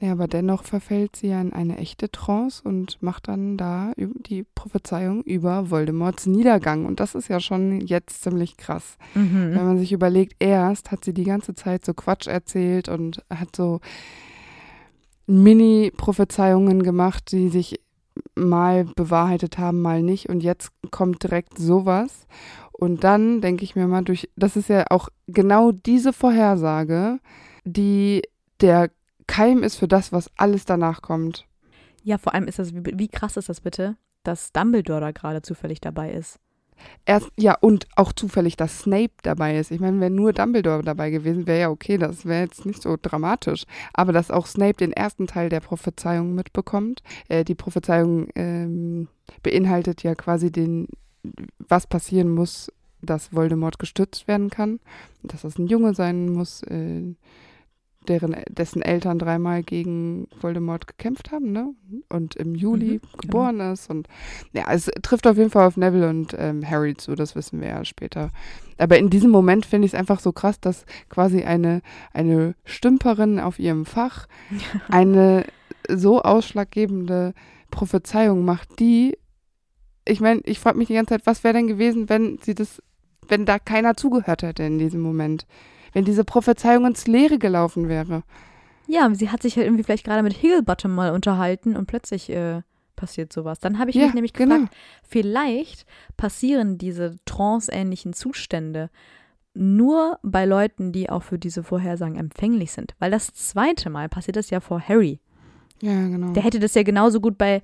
Ja, 0.00 0.12
aber 0.12 0.28
dennoch 0.28 0.62
verfällt 0.62 1.16
sie 1.16 1.26
ja 1.26 1.40
in 1.40 1.52
eine 1.52 1.76
echte 1.78 2.08
Trance 2.08 2.62
und 2.62 3.02
macht 3.02 3.26
dann 3.26 3.56
da 3.56 3.92
die 3.96 4.44
Prophezeiung 4.54 5.24
über 5.24 5.70
Voldemorts 5.70 6.26
Niedergang. 6.26 6.86
Und 6.86 7.00
das 7.00 7.16
ist 7.16 7.26
ja 7.26 7.40
schon 7.40 7.80
jetzt 7.80 8.22
ziemlich 8.22 8.56
krass. 8.56 8.96
Wenn 9.14 9.48
Mhm. 9.50 9.54
man 9.56 9.78
sich 9.80 9.90
überlegt, 9.90 10.36
erst 10.38 10.92
hat 10.92 11.04
sie 11.04 11.12
die 11.12 11.24
ganze 11.24 11.54
Zeit 11.56 11.84
so 11.84 11.94
Quatsch 11.94 12.28
erzählt 12.28 12.88
und 12.88 13.24
hat 13.28 13.56
so 13.56 13.80
Mini-Prophezeiungen 15.28 16.82
gemacht, 16.82 17.32
die 17.32 17.50
sich 17.50 17.80
mal 18.34 18.84
bewahrheitet 18.96 19.58
haben, 19.58 19.82
mal 19.82 20.02
nicht. 20.02 20.28
Und 20.28 20.42
jetzt 20.42 20.70
kommt 20.90 21.22
direkt 21.22 21.58
sowas. 21.58 22.26
Und 22.72 23.04
dann 23.04 23.40
denke 23.40 23.64
ich 23.64 23.76
mir 23.76 23.86
mal 23.86 24.02
durch, 24.02 24.28
das 24.36 24.56
ist 24.56 24.68
ja 24.68 24.84
auch 24.90 25.08
genau 25.26 25.72
diese 25.72 26.12
Vorhersage, 26.12 27.18
die 27.64 28.22
der 28.60 28.90
Keim 29.26 29.62
ist 29.62 29.76
für 29.76 29.88
das, 29.88 30.12
was 30.12 30.30
alles 30.36 30.64
danach 30.64 31.02
kommt. 31.02 31.46
Ja, 32.02 32.18
vor 32.18 32.34
allem 32.34 32.48
ist 32.48 32.58
das, 32.58 32.74
wie, 32.74 32.98
wie 32.98 33.08
krass 33.08 33.36
ist 33.36 33.48
das 33.48 33.60
bitte, 33.60 33.96
dass 34.22 34.52
Dumbledore 34.52 35.00
da 35.00 35.10
gerade 35.10 35.42
zufällig 35.42 35.80
dabei 35.80 36.12
ist. 36.12 36.38
Erst, 37.04 37.30
ja, 37.36 37.56
und 37.60 37.86
auch 37.96 38.12
zufällig, 38.12 38.56
dass 38.56 38.80
Snape 38.80 39.12
dabei 39.22 39.58
ist. 39.58 39.70
Ich 39.70 39.80
meine, 39.80 40.00
wenn 40.00 40.14
nur 40.14 40.32
Dumbledore 40.32 40.82
dabei 40.82 41.10
gewesen 41.10 41.46
wäre, 41.46 41.60
ja 41.60 41.70
okay, 41.70 41.98
das 41.98 42.26
wäre 42.26 42.42
jetzt 42.42 42.66
nicht 42.66 42.82
so 42.82 42.96
dramatisch. 43.00 43.64
Aber 43.92 44.12
dass 44.12 44.30
auch 44.30 44.46
Snape 44.46 44.74
den 44.74 44.92
ersten 44.92 45.26
Teil 45.26 45.48
der 45.48 45.60
Prophezeiung 45.60 46.34
mitbekommt. 46.34 47.02
Äh, 47.28 47.44
die 47.44 47.54
Prophezeiung 47.54 48.28
ähm, 48.34 49.08
beinhaltet 49.42 50.02
ja 50.02 50.14
quasi 50.14 50.52
den, 50.52 50.88
was 51.58 51.86
passieren 51.86 52.28
muss, 52.28 52.72
dass 53.00 53.32
Voldemort 53.32 53.78
gestützt 53.78 54.28
werden 54.28 54.50
kann. 54.50 54.80
Dass 55.22 55.44
es 55.44 55.58
ein 55.58 55.66
Junge 55.66 55.94
sein 55.94 56.30
muss, 56.30 56.62
äh, 56.64 57.14
deren, 58.08 58.36
dessen 58.48 58.82
Eltern 58.82 59.18
dreimal 59.18 59.62
gegen 59.62 60.28
Voldemort 60.40 60.86
gekämpft 60.86 61.30
haben, 61.32 61.52
ne? 61.52 61.74
Und 62.08 62.36
im 62.36 62.54
Juli 62.54 62.94
Mhm, 62.94 63.00
geboren 63.20 63.60
ist. 63.60 63.90
Und 63.90 64.08
ja, 64.52 64.64
es 64.70 64.90
trifft 65.02 65.26
auf 65.26 65.36
jeden 65.36 65.50
Fall 65.50 65.66
auf 65.66 65.76
Neville 65.76 66.08
und 66.08 66.34
ähm, 66.38 66.68
Harry 66.68 66.96
zu, 66.96 67.14
das 67.14 67.34
wissen 67.34 67.60
wir 67.60 67.68
ja 67.68 67.84
später. 67.84 68.30
Aber 68.78 68.98
in 68.98 69.10
diesem 69.10 69.30
Moment 69.30 69.66
finde 69.66 69.86
ich 69.86 69.92
es 69.92 69.98
einfach 69.98 70.20
so 70.20 70.32
krass, 70.32 70.60
dass 70.60 70.84
quasi 71.08 71.42
eine, 71.42 71.82
eine 72.12 72.54
Stümperin 72.64 73.40
auf 73.40 73.58
ihrem 73.58 73.84
Fach 73.84 74.26
eine 74.88 75.44
so 75.88 76.22
ausschlaggebende 76.22 77.34
Prophezeiung 77.70 78.44
macht, 78.44 78.78
die, 78.78 79.18
ich 80.04 80.20
meine, 80.20 80.40
ich 80.44 80.58
frage 80.58 80.78
mich 80.78 80.88
die 80.88 80.94
ganze 80.94 81.14
Zeit, 81.14 81.26
was 81.26 81.44
wäre 81.44 81.54
denn 81.54 81.66
gewesen, 81.66 82.08
wenn 82.08 82.38
sie 82.42 82.54
das, 82.54 82.82
wenn 83.26 83.44
da 83.44 83.58
keiner 83.58 83.96
zugehört 83.96 84.42
hätte 84.42 84.62
in 84.62 84.78
diesem 84.78 85.00
Moment? 85.00 85.46
Wenn 85.92 86.04
diese 86.04 86.24
Prophezeiung 86.24 86.86
ins 86.86 87.06
Leere 87.06 87.38
gelaufen 87.38 87.88
wäre. 87.88 88.22
Ja, 88.86 89.12
sie 89.14 89.30
hat 89.30 89.42
sich 89.42 89.56
halt 89.56 89.66
irgendwie 89.66 89.84
vielleicht 89.84 90.04
gerade 90.04 90.22
mit 90.22 90.32
Higglebottom 90.34 90.94
mal 90.94 91.12
unterhalten 91.12 91.76
und 91.76 91.86
plötzlich 91.86 92.30
äh, 92.30 92.62
passiert 92.96 93.32
sowas. 93.32 93.58
Dann 93.58 93.78
habe 93.78 93.90
ich 93.90 93.96
Ja, 93.96 94.06
mich 94.06 94.14
nämlich 94.14 94.32
genau. 94.32 94.54
gefragt, 94.56 94.76
vielleicht 95.06 95.86
passieren 96.16 96.78
diese 96.78 97.16
trance-ähnlichen 97.24 98.12
Zustände 98.12 98.90
nur 99.54 100.18
bei 100.22 100.44
Leuten, 100.44 100.92
die 100.92 101.10
auch 101.10 101.22
für 101.22 101.38
diese 101.38 101.62
Vorhersagen 101.62 102.16
empfänglich 102.16 102.72
sind. 102.72 102.94
Weil 102.98 103.10
das 103.10 103.32
zweite 103.34 103.90
Mal 103.90 104.08
passiert 104.08 104.36
das 104.36 104.50
ja 104.50 104.60
vor 104.60 104.80
Harry. 104.80 105.20
Ja, 105.80 105.92
genau. 106.08 106.32
Der 106.32 106.42
hätte 106.42 106.58
das 106.60 106.74
ja 106.74 106.82
genauso 106.82 107.20
gut 107.20 107.38
bei 107.38 107.62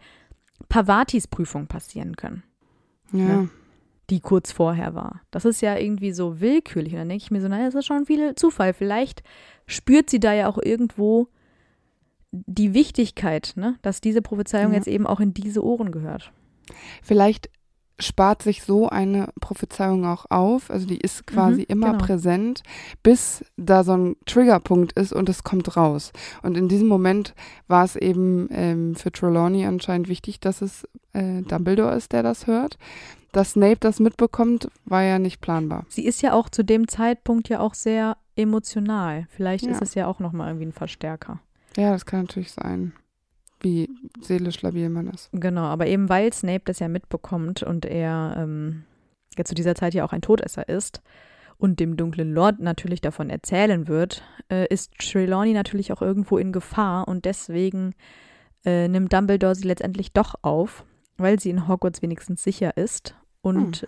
Pavatis 0.68 1.26
Prüfung 1.26 1.66
passieren 1.66 2.16
können, 2.16 2.42
ja. 3.12 3.28
Ja. 3.28 3.48
Die 4.10 4.20
kurz 4.20 4.52
vorher 4.52 4.94
war. 4.94 5.20
Das 5.30 5.44
ist 5.44 5.60
ja 5.62 5.76
irgendwie 5.76 6.12
so 6.12 6.40
willkürlich. 6.40 6.92
Und 6.92 6.98
dann 7.00 7.08
denke 7.08 7.22
ich 7.24 7.30
mir 7.30 7.40
so, 7.40 7.48
naja, 7.48 7.66
das 7.66 7.74
ist 7.74 7.86
schon 7.86 8.06
viel 8.06 8.34
Zufall. 8.34 8.72
Vielleicht 8.74 9.22
spürt 9.66 10.10
sie 10.10 10.20
da 10.20 10.32
ja 10.34 10.48
auch 10.48 10.58
irgendwo 10.62 11.28
die 12.32 12.74
Wichtigkeit, 12.74 13.52
ne? 13.56 13.76
dass 13.82 14.00
diese 14.00 14.20
Prophezeiung 14.20 14.72
Ja. 14.72 14.78
jetzt 14.78 14.88
eben 14.88 15.06
auch 15.06 15.20
in 15.20 15.32
diese 15.34 15.64
Ohren 15.64 15.92
gehört. 15.92 16.32
Vielleicht 17.02 17.48
spart 18.00 18.42
sich 18.42 18.64
so 18.64 18.88
eine 18.88 19.28
Prophezeiung 19.40 20.04
auch 20.04 20.26
auf. 20.28 20.68
Also 20.68 20.84
die 20.86 20.98
ist 20.98 21.28
quasi 21.28 21.60
Mhm, 21.60 21.66
immer 21.68 21.92
genau. 21.92 22.04
präsent, 22.04 22.62
bis 23.04 23.44
da 23.56 23.84
so 23.84 23.92
ein 23.96 24.16
Triggerpunkt 24.26 24.92
ist 24.98 25.12
und 25.12 25.28
es 25.28 25.44
kommt 25.44 25.76
raus. 25.76 26.12
Und 26.42 26.56
in 26.56 26.68
diesem 26.68 26.88
Moment 26.88 27.34
war 27.68 27.84
es 27.84 27.94
eben 27.94 28.48
ähm, 28.50 28.96
für 28.96 29.12
Trelawney 29.12 29.64
anscheinend 29.64 30.08
wichtig, 30.08 30.40
dass 30.40 30.60
es 30.60 30.88
äh, 31.12 31.42
Dumbledore 31.42 31.94
ist, 31.94 32.12
der 32.12 32.24
das 32.24 32.48
hört. 32.48 32.78
Dass 33.34 33.50
Snape 33.50 33.78
das 33.80 33.98
mitbekommt, 33.98 34.68
war 34.84 35.02
ja 35.02 35.18
nicht 35.18 35.40
planbar. 35.40 35.86
Sie 35.88 36.06
ist 36.06 36.22
ja 36.22 36.32
auch 36.34 36.48
zu 36.48 36.62
dem 36.62 36.86
Zeitpunkt 36.86 37.48
ja 37.48 37.58
auch 37.58 37.74
sehr 37.74 38.16
emotional. 38.36 39.26
Vielleicht 39.28 39.64
Ja. 39.66 39.72
ist 39.72 39.82
es 39.82 39.94
ja 39.96 40.06
auch 40.06 40.20
nochmal 40.20 40.50
irgendwie 40.50 40.66
ein 40.66 40.72
Verstärker. 40.72 41.40
Ja, 41.76 41.90
das 41.90 42.06
kann 42.06 42.20
natürlich 42.20 42.52
sein, 42.52 42.92
wie 43.60 43.90
seelisch 44.20 44.62
labil 44.62 44.88
man 44.88 45.08
ist. 45.08 45.30
Genau, 45.32 45.62
aber 45.62 45.88
eben 45.88 46.08
weil 46.08 46.32
Snape 46.32 46.62
das 46.64 46.78
ja 46.78 46.86
mitbekommt 46.86 47.64
und 47.64 47.84
er 47.84 48.36
ähm, 48.38 48.84
ja 49.36 49.44
zu 49.44 49.56
dieser 49.56 49.74
Zeit 49.74 49.94
ja 49.94 50.04
auch 50.04 50.12
ein 50.12 50.22
Todesser 50.22 50.68
ist 50.68 51.02
und 51.58 51.80
dem 51.80 51.96
dunklen 51.96 52.32
Lord 52.32 52.60
natürlich 52.60 53.00
davon 53.00 53.30
erzählen 53.30 53.88
wird, 53.88 54.22
äh, 54.48 54.68
ist 54.72 54.92
Trelawney 54.98 55.54
natürlich 55.54 55.92
auch 55.92 56.02
irgendwo 56.02 56.38
in 56.38 56.52
Gefahr 56.52 57.08
und 57.08 57.24
deswegen 57.24 57.96
äh, 58.64 58.86
nimmt 58.86 59.12
Dumbledore 59.12 59.56
sie 59.56 59.66
letztendlich 59.66 60.12
doch 60.12 60.36
auf, 60.42 60.84
weil 61.16 61.40
sie 61.40 61.50
in 61.50 61.66
Hogwarts 61.66 62.00
wenigstens 62.00 62.44
sicher 62.44 62.76
ist 62.76 63.16
und 63.44 63.86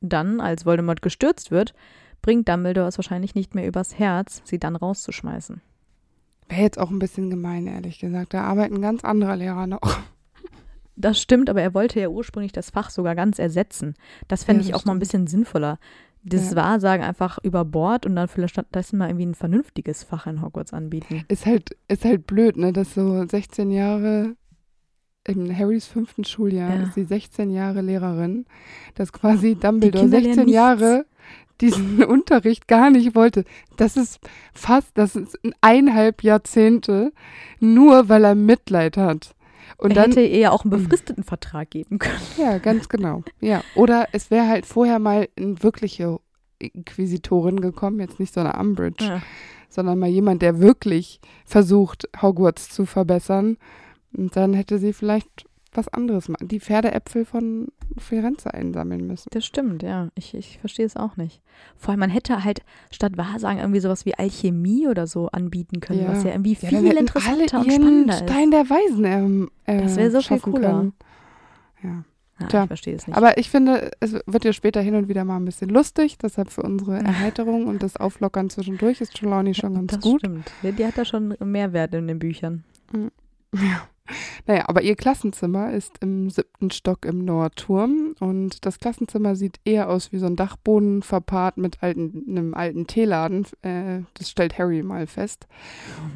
dann, 0.00 0.40
als 0.40 0.66
Voldemort 0.66 1.02
gestürzt 1.02 1.50
wird, 1.50 1.74
bringt 2.22 2.48
Dumbledore 2.48 2.88
es 2.88 2.98
wahrscheinlich 2.98 3.34
nicht 3.34 3.54
mehr 3.54 3.66
übers 3.66 3.98
Herz, 3.98 4.42
sie 4.44 4.58
dann 4.58 4.76
rauszuschmeißen. 4.76 5.60
Wäre 6.48 6.62
jetzt 6.62 6.78
auch 6.78 6.90
ein 6.90 6.98
bisschen 6.98 7.30
gemein, 7.30 7.66
ehrlich 7.66 7.98
gesagt. 7.98 8.34
Da 8.34 8.42
arbeiten 8.42 8.80
ganz 8.82 9.04
andere 9.04 9.36
Lehrer 9.36 9.66
noch. 9.66 9.80
Das 10.96 11.18
stimmt, 11.18 11.48
aber 11.48 11.62
er 11.62 11.72
wollte 11.72 11.98
ja 11.98 12.08
ursprünglich 12.10 12.52
das 12.52 12.68
Fach 12.68 12.90
sogar 12.90 13.14
ganz 13.14 13.38
ersetzen. 13.38 13.94
Das 14.28 14.44
fände 14.44 14.62
Ja, 14.62 14.68
ich 14.68 14.74
auch 14.74 14.84
mal 14.84 14.92
ein 14.92 14.98
bisschen 14.98 15.26
sinnvoller. 15.26 15.78
Das 16.24 16.50
Ja. 16.50 16.56
Wahrsagen 16.56 17.02
einfach 17.02 17.38
über 17.42 17.64
Bord 17.64 18.04
und 18.04 18.16
dann 18.16 18.28
vielleicht 18.28 18.52
stattdessen 18.52 18.98
mal 18.98 19.08
irgendwie 19.08 19.24
ein 19.24 19.34
vernünftiges 19.34 20.02
Fach 20.02 20.26
in 20.26 20.42
Hogwarts 20.42 20.74
anbieten. 20.74 21.24
Ist 21.28 21.46
halt, 21.46 21.74
ist 21.88 22.04
halt 22.04 22.26
blöd, 22.26 22.58
ne, 22.58 22.74
dass 22.74 22.92
so 22.92 23.24
16 23.26 23.70
Jahre 23.70 24.34
in 25.36 25.56
Harrys 25.56 25.86
fünften 25.86 26.24
Schuljahr 26.24 26.74
Ja. 26.76 26.82
ist 26.84 26.94
sie 26.94 27.04
16 27.04 27.50
Jahre 27.50 27.80
Lehrerin, 27.80 28.46
dass 28.94 29.12
quasi 29.12 29.54
Dumbledore 29.54 30.02
Kinder 30.04 30.18
lernen 30.20 30.24
16 30.34 30.44
nichts. 30.46 30.54
Jahre 30.54 31.06
diesen 31.60 32.02
Unterricht 32.04 32.66
gar 32.68 32.90
nicht 32.90 33.14
wollte. 33.14 33.44
Das 33.76 33.96
ist 33.96 34.18
fast, 34.54 34.90
das 34.94 35.14
ist 35.16 35.38
eineinhalb 35.60 36.22
Jahrzehnte, 36.22 37.12
nur 37.60 38.08
weil 38.08 38.24
er 38.24 38.34
Mitleid 38.34 38.96
hat. 38.96 39.34
Und 39.76 39.90
er 39.92 39.94
dann, 39.94 40.10
hätte 40.12 40.22
ja 40.22 40.50
auch 40.50 40.64
einen 40.64 40.70
befristeten 40.70 41.24
Vertrag 41.24 41.70
geben 41.70 41.98
können. 41.98 42.20
ja, 42.36 42.58
ganz 42.58 42.88
genau. 42.88 43.22
Ja, 43.40 43.62
oder 43.74 44.08
es 44.12 44.30
wäre 44.30 44.46
halt 44.48 44.66
vorher 44.66 44.98
mal 44.98 45.28
eine 45.38 45.62
wirkliche 45.62 46.18
Inquisitorin 46.58 47.60
gekommen, 47.60 48.00
jetzt 48.00 48.20
nicht 48.20 48.34
so 48.34 48.40
eine 48.40 48.52
Umbridge, 48.54 49.04
Ja. 49.04 49.22
sondern 49.68 49.98
mal 49.98 50.08
jemand, 50.08 50.42
der 50.42 50.60
wirklich 50.60 51.20
versucht, 51.44 52.08
Hogwarts 52.20 52.68
zu 52.70 52.84
verbessern. 52.86 53.56
Und 54.16 54.34
dann 54.36 54.54
hätte 54.54 54.78
sie 54.78 54.92
vielleicht 54.92 55.46
was 55.72 55.86
anderes 55.88 56.28
machen. 56.28 56.48
Die 56.48 56.58
Pferdeäpfel 56.58 57.24
von 57.24 57.68
Firenze 57.96 58.52
einsammeln 58.52 59.06
müssen. 59.06 59.28
Das 59.30 59.46
stimmt, 59.46 59.84
ja. 59.84 60.08
Ich, 60.16 60.34
ich 60.34 60.58
verstehe 60.58 60.84
es 60.84 60.96
auch 60.96 61.16
nicht. 61.16 61.40
Vor 61.76 61.92
allem, 61.92 62.00
man 62.00 62.10
hätte 62.10 62.42
halt 62.42 62.62
statt 62.90 63.16
Wahrsagen 63.16 63.60
irgendwie 63.60 63.78
sowas 63.78 64.04
wie 64.04 64.14
Alchemie 64.16 64.88
oder 64.88 65.06
so 65.06 65.28
anbieten 65.28 65.78
können, 65.78 66.02
Ja. 66.02 66.08
was 66.08 66.24
ja 66.24 66.30
irgendwie 66.30 66.56
viel 66.56 66.86
interessanter 66.96 67.58
alle 67.58 67.66
und 67.66 67.72
spannender 67.72 68.14
ist. 68.14 68.22
Stein 68.28 68.50
der 68.50 68.68
Weisen 68.68 69.04
ähm, 69.04 69.50
äh, 69.66 69.80
Das 69.82 69.96
wäre 69.96 70.10
so 70.10 70.22
viel 70.22 70.40
cooler. 70.40 70.70
können. 70.70 70.92
Ja. 71.84 72.04
Ja, 72.40 72.46
Tja, 72.46 72.62
ich 72.62 72.68
verstehe 72.68 72.96
es 72.96 73.06
nicht. 73.06 73.16
Aber 73.16 73.36
ich 73.38 73.50
finde, 73.50 73.90
es 74.00 74.14
wird 74.26 74.44
ja 74.46 74.52
später 74.54 74.80
hin 74.80 74.94
und 74.94 75.08
wieder 75.08 75.24
mal 75.24 75.36
ein 75.36 75.44
bisschen 75.44 75.68
lustig. 75.68 76.16
Deshalb 76.18 76.50
für 76.50 76.62
unsere 76.62 76.96
Erheiterung 76.98 77.66
und 77.66 77.82
das 77.82 77.96
Auflockern 77.98 78.48
zwischendurch 78.48 79.00
ist 79.02 79.14
Trelawney 79.14 79.52
schon 79.54 79.74
ganz 79.74 79.92
das 79.92 80.00
gut. 80.00 80.20
stimmt. 80.22 80.50
Die, 80.62 80.84
hat 80.86 80.96
da 80.96 81.04
schon 81.04 81.36
Mehrwert 81.38 81.94
in 81.94 82.08
den 82.08 82.18
Büchern. 82.18 82.64
Ja. 83.52 83.82
Naja, 84.46 84.68
aber 84.68 84.82
ihr 84.82 84.96
Klassenzimmer 84.96 85.72
ist 85.72 85.98
im 86.00 86.30
siebten 86.30 86.70
Stock 86.70 87.04
im 87.04 87.24
Nordturm 87.24 88.14
und 88.20 88.64
das 88.66 88.78
Klassenzimmer 88.78 89.36
sieht 89.36 89.60
eher 89.64 89.88
aus 89.88 90.12
wie 90.12 90.18
so 90.18 90.26
ein 90.26 90.36
Dachboden 90.36 91.02
verpaart 91.02 91.56
mit 91.56 91.82
alten, 91.82 92.24
einem 92.28 92.54
alten 92.54 92.86
Teeladen. 92.86 93.46
Äh, 93.62 94.00
das 94.14 94.30
stellt 94.30 94.58
Harry 94.58 94.82
mal 94.82 95.06
fest. 95.06 95.46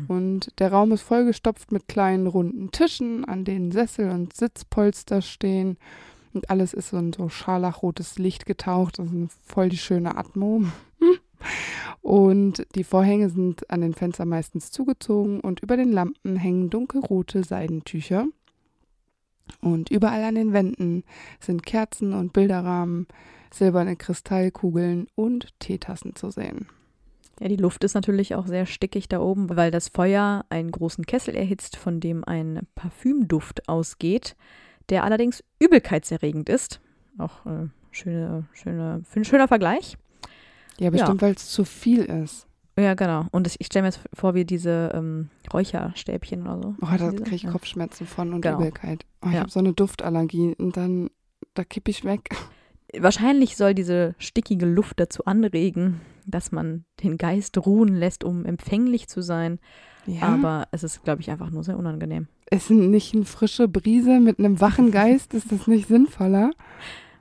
Und 0.09 0.49
der 0.59 0.73
Raum 0.73 0.93
ist 0.93 1.03
vollgestopft 1.03 1.73
mit 1.73 1.89
kleinen 1.89 2.27
runden 2.27 2.71
Tischen, 2.71 3.25
an 3.25 3.45
denen 3.45 3.73
Sessel 3.73 4.11
und 4.11 4.35
Sitzpolster 4.35 5.23
stehen. 5.23 5.77
Und 6.33 6.51
alles 6.51 6.75
ist 6.75 6.91
so 6.91 6.99
in 6.99 7.13
so 7.13 7.29
scharlachrotes 7.29 8.19
Licht 8.19 8.45
getaucht. 8.45 8.99
Das 8.99 9.07
ist 9.13 9.39
voll 9.45 9.69
die 9.69 9.79
schöne 9.79 10.17
Atmo. 10.17 10.65
Und 12.03 12.67
die 12.75 12.85
Vorhänge 12.85 13.31
sind 13.31 13.71
an 13.71 13.81
den 13.81 13.95
Fenstern 13.95 14.29
meistens 14.29 14.71
zugezogen 14.71 15.41
und 15.41 15.61
über 15.61 15.77
den 15.77 15.91
Lampen 15.93 16.37
hängen 16.37 16.71
dunkelrote 16.71 17.43
Seidentücher. 17.45 18.27
Und 19.61 19.91
überall 19.91 20.23
an 20.25 20.35
den 20.35 20.53
Wänden 20.53 21.05
sind 21.41 21.65
Kerzen 21.65 22.13
und 22.13 22.33
Bilderrahmen, 22.33 23.07
silberne 23.53 23.97
Kristallkugeln 23.97 25.07
und 25.15 25.49
Teetassen 25.61 26.15
zu 26.15 26.31
sehen. 26.31 26.67
Ja, 27.41 27.49
die 27.49 27.57
Luft 27.57 27.83
ist 27.85 27.95
natürlich 27.95 28.35
auch 28.35 28.47
sehr 28.47 28.67
stickig 28.67 29.09
da 29.09 29.21
oben, 29.21 29.57
weil 29.57 29.71
das 29.71 29.89
Feuer 29.89 30.45
einen 30.51 30.71
großen 30.71 31.05
Kessel 31.07 31.35
erhitzt, 31.35 31.77
von 31.77 32.01
dem 32.01 32.25
ein 32.25 32.61
Parfümduft 32.75 33.69
ausgeht, 33.69 34.37
der 34.89 35.05
allerdings 35.05 35.43
übelkeitserregend 35.59 36.49
ist. 36.49 36.81
Auch 37.19 37.45
äh, 37.47 37.69
schöne, 37.91 38.47
schöne, 38.53 39.03
ein 39.15 39.25
schöner 39.25 39.49
Vergleich. 39.49 39.97
Ja, 40.79 40.91
bestimmt, 40.91 41.23
weil 41.23 41.35
es 41.35 41.49
zu 41.49 41.65
viel 41.65 42.05
ist. 42.05 42.47
Ja, 42.79 42.95
genau. 42.95 43.27
Und 43.31 43.47
ich, 43.47 43.67
stelle 43.67 43.85
mir 43.85 43.89
jetzt 43.89 44.01
vor, 44.13 44.35
wie 44.35 44.45
diese 44.45 44.91
ähm, 44.95 45.29
Räucherstäbchen 45.53 46.43
oder 46.43 46.61
so. 46.61 46.75
Oh, 46.83 46.87
da 46.99 47.11
kriege 47.13 47.37
ich 47.37 47.43
ja. 47.45 47.51
Kopfschmerzen 47.53 48.07
von 48.07 48.35
und 48.35 48.41
Genau. 48.41 48.57
Übelkeit. 48.59 49.07
Oh, 49.23 49.29
ich 49.29 49.35
Ja. 49.35 49.41
habe 49.41 49.51
so 49.51 49.61
eine 49.61 49.73
Duftallergie 49.73 50.55
und 50.59 50.77
dann, 50.77 51.09
da 51.55 51.63
kippe 51.63 51.91
ich 51.93 52.05
weg. 52.05 52.31
Wahrscheinlich 52.99 53.57
soll 53.57 53.75
diese 53.75 54.15
stickige 54.19 54.67
Luft 54.67 54.99
dazu 55.01 55.25
anregen, 55.25 56.01
dass 56.27 56.53
man 56.53 56.85
den 57.03 57.17
Geist 57.17 57.59
ruhen 57.65 57.95
lässt, 57.95 58.25
um 58.25 58.45
empfänglich 58.45 59.09
zu 59.09 59.21
sein. 59.21 59.59
Ja, 60.07 60.23
Aber 60.23 60.67
es 60.71 60.83
ist, 60.85 61.03
glaube 61.05 61.21
ich, 61.23 61.31
einfach 61.31 61.51
nur 61.51 61.65
sehr 61.65 61.79
unangenehm. 61.79 62.29
ist 62.51 62.71
nicht 62.71 63.15
eine 63.15 63.25
frische 63.25 63.69
Brise 63.69 64.21
mit 64.21 64.39
einem 64.39 64.61
wachen 64.61 64.91
Geist? 64.93 65.33
ist 65.35 65.51
das 65.53 65.67
nicht 65.67 65.89
sinnvoller? 65.89 66.51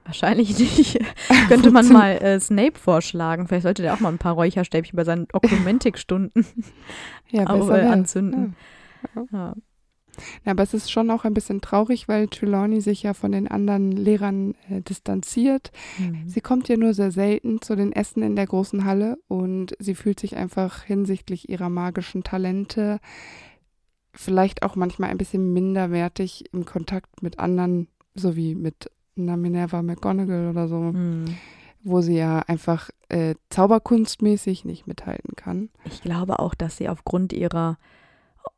Wahrscheinlich 0.05 0.57
nicht. 0.59 0.99
Könnte 1.47 1.71
man 1.71 1.87
mal 1.89 2.11
äh, 2.11 2.39
Snape 2.39 2.77
vorschlagen. 2.79 3.47
Vielleicht 3.47 3.63
sollte 3.63 3.81
der 3.81 3.93
auch 3.93 3.99
mal 3.99 4.11
ein 4.11 4.17
paar 4.17 4.33
Räucherstäbchen 4.33 4.95
bei 4.95 5.03
seinen 5.03 5.27
Oklumentikstunden 5.33 6.45
Ja, 7.29 7.45
besser 7.45 7.81
äh, 7.81 7.87
anzünden. 7.87 8.55
Ja. 9.31 9.55
Ja, 10.45 10.51
aber 10.51 10.61
es 10.61 10.75
ist 10.75 10.91
schon 10.91 11.09
auch 11.09 11.25
ein 11.25 11.33
bisschen 11.33 11.59
traurig, 11.59 12.07
weil 12.07 12.27
Trelawney 12.27 12.81
sich 12.81 13.01
ja 13.01 13.15
von 13.15 13.31
den 13.31 13.47
anderen 13.47 13.91
Lehrern 13.91 14.53
äh, 14.69 14.81
distanziert. 14.81 15.71
Mhm. 15.97 16.27
Sie 16.27 16.41
kommt 16.41 16.69
ja 16.69 16.77
nur 16.77 16.93
sehr 16.93 17.09
selten 17.09 17.63
zu 17.63 17.75
den 17.75 17.91
Essen 17.91 18.21
in 18.21 18.35
der 18.35 18.45
großen 18.45 18.85
Halle 18.85 19.17
und 19.27 19.75
sie 19.79 19.95
fühlt 19.95 20.19
sich 20.19 20.35
einfach 20.37 20.83
hinsichtlich 20.83 21.49
ihrer 21.49 21.69
magischen 21.69 22.23
Talente 22.23 22.99
vielleicht 24.15 24.61
auch 24.61 24.75
manchmal 24.75 25.09
ein 25.09 25.17
bisschen 25.17 25.51
minderwertig 25.53 26.45
im 26.53 26.65
Kontakt 26.65 27.23
mit 27.23 27.39
anderen, 27.39 27.87
so 28.13 28.35
wie 28.35 28.53
mit 28.53 28.91
einer 29.17 29.37
Minerva 29.37 29.81
McGonagall 29.81 30.49
oder 30.49 30.67
so, 30.67 30.79
Mhm. 30.79 31.25
wo 31.83 32.01
sie 32.01 32.17
ja 32.17 32.39
einfach 32.47 32.89
äh, 33.09 33.35
zauberkunstmäßig 33.49 34.65
nicht 34.65 34.87
mithalten 34.87 35.35
kann. 35.35 35.69
Ich 35.85 36.01
glaube 36.01 36.39
auch, 36.39 36.55
dass 36.55 36.77
sie 36.77 36.89
aufgrund 36.89 37.33
ihrer 37.33 37.77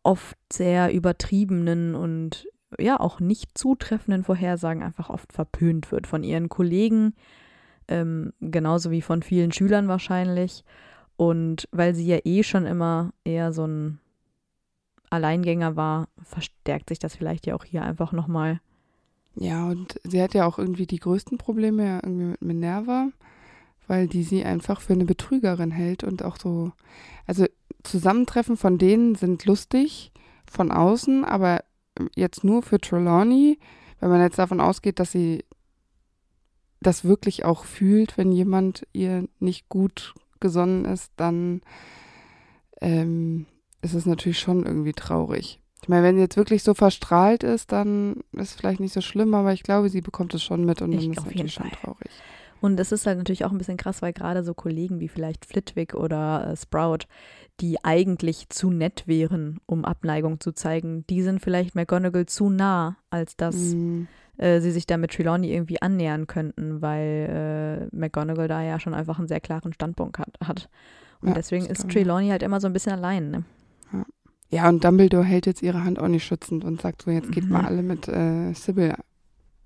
oft 0.03 0.37
sehr 0.51 0.93
übertriebenen 0.93 1.95
und 1.95 2.47
ja 2.79 2.99
auch 2.99 3.19
nicht 3.19 3.57
zutreffenden 3.57 4.23
Vorhersagen 4.23 4.81
einfach 4.83 5.09
oft 5.09 5.31
verpönt 5.33 5.91
wird 5.91 6.07
von 6.07 6.23
ihren 6.23 6.49
Kollegen, 6.49 7.13
ähm, 7.87 8.33
genauso 8.41 8.91
wie 8.91 9.01
von 9.01 9.21
vielen 9.23 9.51
Schülern 9.51 9.87
wahrscheinlich. 9.87 10.63
Und 11.17 11.67
weil 11.71 11.95
sie 11.95 12.05
ja 12.07 12.17
eh 12.25 12.43
schon 12.43 12.65
immer 12.65 13.13
eher 13.23 13.53
so 13.53 13.65
ein 13.65 13.99
Alleingänger 15.09 15.75
war, 15.75 16.07
verstärkt 16.23 16.89
sich 16.89 16.99
das 16.99 17.15
vielleicht 17.15 17.45
ja 17.45 17.55
auch 17.55 17.63
hier 17.63 17.83
einfach 17.83 18.11
nochmal. 18.11 18.59
Ja, 19.35 19.67
und 19.67 19.99
sie 20.03 20.21
hat 20.21 20.33
ja 20.33 20.45
auch 20.45 20.57
irgendwie 20.57 20.87
die 20.87 20.99
größten 20.99 21.37
Probleme 21.37 21.85
ja 21.85 21.95
irgendwie 22.03 22.25
mit 22.25 22.41
Minerva, 22.41 23.09
weil 23.87 24.07
die 24.07 24.23
sie 24.23 24.43
einfach 24.45 24.81
für 24.81 24.93
eine 24.93 25.05
Betrügerin 25.05 25.71
hält 25.71 26.03
und 26.03 26.23
auch 26.23 26.37
so, 26.37 26.71
also 27.27 27.45
Zusammentreffen 27.83 28.57
von 28.57 28.77
denen 28.77 29.15
sind 29.15 29.45
lustig 29.45 30.11
von 30.49 30.71
außen, 30.71 31.25
aber 31.25 31.63
jetzt 32.15 32.43
nur 32.43 32.63
für 32.63 32.79
Trelawney, 32.79 33.59
wenn 33.99 34.09
man 34.09 34.21
jetzt 34.21 34.39
davon 34.39 34.61
ausgeht, 34.61 34.99
dass 34.99 35.11
sie 35.11 35.43
das 36.81 37.03
wirklich 37.03 37.45
auch 37.45 37.65
fühlt, 37.65 38.17
wenn 38.17 38.31
jemand 38.31 38.87
ihr 38.93 39.27
nicht 39.39 39.69
gut 39.69 40.13
gesonnen 40.39 40.85
ist, 40.85 41.11
dann 41.15 41.61
ähm, 42.81 43.47
ist 43.81 43.93
es 43.93 44.05
natürlich 44.05 44.39
schon 44.39 44.65
irgendwie 44.65 44.93
traurig. 44.93 45.59
Ich 45.81 45.89
meine, 45.89 46.03
wenn 46.03 46.15
sie 46.15 46.21
jetzt 46.21 46.37
wirklich 46.37 46.63
so 46.63 46.73
verstrahlt 46.73 47.43
ist, 47.43 47.71
dann 47.71 48.15
ist 48.31 48.51
es 48.51 48.53
vielleicht 48.55 48.79
nicht 48.79 48.93
so 48.93 49.01
schlimm, 49.01 49.33
aber 49.35 49.53
ich 49.53 49.61
glaube, 49.61 49.89
sie 49.89 50.01
bekommt 50.01 50.33
es 50.33 50.41
schon 50.43 50.65
mit 50.65 50.81
und 50.81 50.91
Ich- 50.93 51.01
dann 51.01 51.11
ist 51.11 51.17
es 51.19 51.25
auf 51.25 51.25
natürlich 51.31 51.53
jeden 51.53 51.63
schon 51.63 51.71
Fall. 51.71 51.79
traurig. 51.79 52.11
Und 52.61 52.79
es 52.79 52.91
ist 52.91 53.05
halt 53.05 53.17
natürlich 53.19 53.45
auch 53.45 53.51
ein 53.51 53.57
bisschen 53.59 53.77
krass, 53.77 54.01
weil 54.01 54.13
gerade 54.13 54.43
so 54.43 54.53
Kollegen 54.55 54.99
wie 54.99 55.09
vielleicht 55.09 55.45
Flitwick 55.45 55.93
oder 55.93 56.49
äh, 56.51 56.55
Sprout, 56.57 56.99
die 57.59 57.83
eigentlich 57.83 58.49
zu 58.49 58.71
nett 58.71 59.03
wären, 59.05 59.59
um 59.67 59.85
Abneigung 59.85 60.39
zu 60.39 60.53
zeigen, 60.53 61.05
die 61.07 61.21
sind 61.21 61.41
vielleicht 61.41 61.75
McGonagall 61.75 62.25
zu 62.25 62.49
nah, 62.49 62.97
als 63.11 63.35
dass 63.37 63.75
Mm, 63.75 64.03
äh, 64.37 64.61
sie 64.61 64.71
sich 64.71 64.87
da 64.87 64.97
mit 64.97 65.11
Trelawney 65.13 65.53
irgendwie 65.53 65.81
annähern 65.81 66.25
könnten, 66.27 66.81
weil 66.81 67.89
äh, 67.91 67.95
McGonagall 67.95 68.47
da 68.47 68.63
ja 68.63 68.79
schon 68.79 68.93
einfach 68.95 69.19
einen 69.19 69.27
sehr 69.27 69.41
klaren 69.41 69.73
Standpunkt 69.73 70.17
hat. 70.17 70.35
hat. 70.43 70.69
Und 71.21 71.29
Ja, 71.29 71.33
deswegen 71.35 71.65
ist 71.67 71.87
Trelawney 71.89 72.29
halt 72.29 72.41
immer 72.41 72.59
so 72.59 72.67
ein 72.67 72.73
bisschen 72.73 72.93
allein. 72.93 73.29
Ne? 73.29 73.43
Ja, 74.55 74.69
und 74.69 74.83
Dumbledore 74.83 75.23
hält 75.23 75.45
jetzt 75.45 75.61
ihre 75.61 75.83
Hand 75.83 75.99
auch 75.99 76.07
nicht 76.07 76.23
schützend 76.23 76.63
und 76.63 76.81
sagt 76.81 77.03
so, 77.03 77.11
jetzt 77.11 77.31
geht 77.31 77.45
Mhm. 77.45 77.49
mal 77.51 77.65
alle 77.65 77.83
mit 77.83 78.07
äh, 78.07 78.53
Sybil 78.53 78.95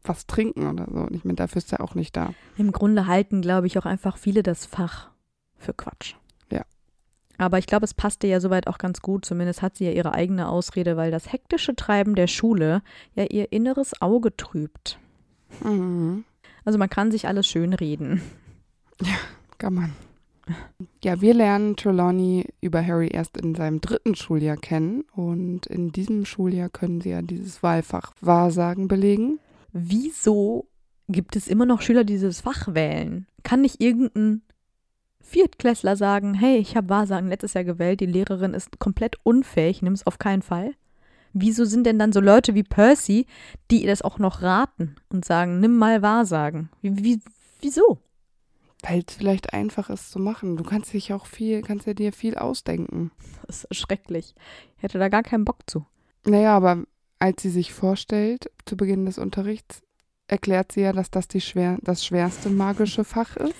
was 0.04 0.26
trinken 0.28 0.68
oder 0.68 0.86
so. 0.92 1.00
Und 1.02 1.14
ich 1.14 1.24
meine, 1.26 1.36
dafür 1.36 1.58
ist 1.60 1.72
er 1.74 1.82
auch 1.82 1.94
nicht 1.94 2.16
da. 2.16 2.34
Im 2.58 2.72
Grunde 2.72 3.06
halten, 3.06 3.42
glaube 3.42 3.68
ich, 3.68 3.78
auch 3.78 3.86
einfach 3.86 4.18
viele 4.18 4.44
das 4.44 4.66
Fach 4.66 5.10
für 5.58 5.74
Quatsch. 5.74 6.16
Ja. 6.52 6.64
Aber 7.38 7.58
ich 7.60 7.68
glaube, 7.68 7.84
es 7.86 7.94
passte 7.94 8.26
ja 8.28 8.40
soweit 8.40 8.68
auch 8.68 8.78
ganz 8.78 9.02
gut. 9.02 9.26
Zumindest 9.26 9.62
hat 9.62 9.76
sie 9.78 9.86
ja 9.86 9.92
ihre 9.92 10.14
eigene 10.14 10.48
Ausrede, 10.48 10.96
weil 10.98 11.12
das 11.12 11.32
hektische 11.32 11.76
Treiben 11.76 12.16
der 12.16 12.28
Schule 12.28 12.82
ja 13.14 13.26
ihr 13.26 13.52
inneres 13.52 14.02
Auge 14.02 14.36
trübt. 14.36 14.98
Mhm. 15.64 16.24
Also 16.66 16.80
man 16.80 16.90
kann 16.90 17.12
sich 17.12 17.28
alles 17.28 17.46
schön 17.48 17.74
reden. 17.74 18.22
Kann 19.58 19.74
man. 19.74 19.92
Ja, 21.04 21.22
wir 21.22 21.34
lernen 21.34 21.76
Trelawney 21.76 22.46
über 22.62 22.86
Harry 22.86 23.08
erst 23.08 23.38
in 23.38 23.56
seinem 23.56 23.82
dritten 23.82 24.16
Schuljahr 24.16 24.58
kennen 24.58 25.04
und 25.16 25.66
in 25.68 25.92
diesem 25.92 26.26
Schuljahr 26.26 26.70
können 26.70 27.02
sie 27.02 27.10
ja 27.10 27.22
dieses 27.22 27.64
Wahlfach 27.64 28.14
Wahrsagen 28.22 28.88
belegen. 28.88 29.40
Wieso 29.72 30.68
gibt 31.08 31.36
es 31.36 31.48
immer 31.48 31.66
noch 31.66 31.82
Schüler, 31.82 32.04
die 32.04 32.14
dieses 32.14 32.42
Fach 32.42 32.74
wählen? 32.74 33.28
Kann 33.44 33.62
nicht 33.62 33.82
irgendein 33.82 34.42
Viertklässler 35.22 35.96
sagen, 35.96 36.34
hey, 36.34 36.58
ich 36.58 36.76
habe 36.76 36.90
Wahrsagen 36.90 37.30
letztes 37.30 37.54
Jahr 37.54 37.64
gewählt, 37.64 38.00
die 38.00 38.06
Lehrerin 38.06 38.54
ist 38.54 38.80
komplett 38.80 39.18
unfähig, 39.24 39.82
nimm 39.82 39.94
es 39.94 40.08
auf 40.08 40.18
keinen 40.18 40.42
Fall? 40.42 40.74
Wieso 41.34 41.66
sind 41.66 41.86
denn 41.86 42.00
dann 42.00 42.12
so 42.12 42.20
Leute 42.20 42.56
wie 42.56 42.64
Percy, 42.64 43.28
die 43.70 43.84
ihr 43.84 43.88
das 43.90 44.02
auch 44.02 44.18
noch 44.18 44.42
raten 44.42 44.96
und 45.10 45.26
sagen, 45.26 45.60
nimm 45.60 45.78
mal 45.78 46.02
Wahrsagen? 46.02 46.70
Wie, 46.82 47.04
wie, 47.04 47.20
wieso? 47.62 48.00
Weil 48.82 49.04
es 49.06 49.16
vielleicht 49.16 49.54
einfach 49.54 49.90
ist 49.90 50.12
zu 50.12 50.20
machen. 50.20 50.56
Du 50.56 50.64
kannst 50.64 50.94
dich 50.94 51.12
auch 51.12 51.26
viel, 51.26 51.62
kannst 51.62 51.86
ja 51.86 51.94
dir 51.94 52.14
viel 52.14 52.38
ausdenken. 52.38 53.12
Das 53.46 53.66
ist 53.66 53.76
schrecklich. 53.76 54.36
Ich 54.78 54.84
hätte 54.84 55.00
da 55.00 55.10
gar 55.10 55.24
keinen 55.24 55.46
Bock 55.46 55.58
zu. 55.68 55.86
Naja, 56.26 56.56
aber 56.56 56.84
als 57.20 57.42
sie 57.42 57.50
sich 57.50 57.74
vorstellt, 57.74 58.50
zu 58.66 58.78
Beginn 58.78 59.06
des 59.06 59.18
Unterrichts, 59.18 59.82
erklärt 60.28 60.72
sie 60.72 60.82
ja, 60.82 60.94
dass 60.94 61.12
das 61.12 61.28
die 61.28 61.42
schwer, 61.42 61.78
das 61.82 62.06
schwerste 62.06 62.50
magische 62.50 63.04
Fach 63.04 63.36
ist. 63.36 63.56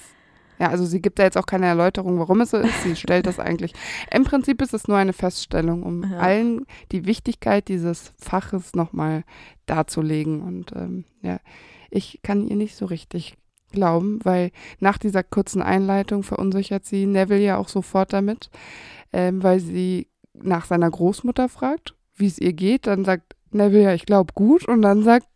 Ja, 0.60 0.68
also 0.70 0.86
sie 0.86 1.02
gibt 1.02 1.20
da 1.20 1.24
jetzt 1.24 1.38
auch 1.38 1.46
keine 1.46 1.68
Erläuterung, 1.68 2.20
warum 2.20 2.42
es 2.42 2.52
so 2.52 2.58
ist. 2.58 2.84
Sie 2.84 2.96
stellt 2.96 3.26
das 3.26 3.40
eigentlich. 3.40 3.74
Im 4.12 4.26
Prinzip 4.26 4.62
ist 4.62 4.74
es 4.74 4.90
nur 4.90 4.98
eine 4.98 5.14
Feststellung, 5.14 5.84
um 5.84 6.04
ja. 6.04 6.20
allen 6.20 6.66
die 6.92 7.06
Wichtigkeit 7.06 7.70
dieses 7.70 8.14
Faches 8.18 8.76
nochmal 8.76 9.24
darzulegen. 9.66 10.42
Und 10.42 10.74
ähm, 10.74 11.06
ja, 11.22 11.40
ich 11.90 12.20
kann 12.24 12.46
ihr 12.46 12.58
nicht 12.58 12.76
so 12.76 12.86
richtig 12.86 13.38
glauben, 13.72 14.20
weil 14.24 14.52
nach 14.80 14.98
dieser 14.98 15.24
kurzen 15.24 15.62
Einleitung 15.62 16.24
verunsichert 16.24 16.86
sie 16.86 17.06
Neville 17.06 17.42
ja 17.42 17.58
auch 17.58 17.70
sofort 17.70 18.14
damit, 18.14 18.50
ähm, 19.14 19.42
weil 19.44 19.60
sie 19.60 20.08
nach 20.34 20.66
seiner 20.66 20.90
Großmutter 20.90 21.50
fragt, 21.50 21.96
wie 22.16 22.28
es 22.28 22.40
ihr 22.40 22.54
geht. 22.54 22.88
Dann 22.88 23.06
sagt 23.06 23.36
Neville 23.52 23.84
ja, 23.84 23.94
ich 23.94 24.06
glaube 24.06 24.34
gut. 24.34 24.68
Und 24.68 24.82
dann 24.82 25.04
sagt 25.04 25.28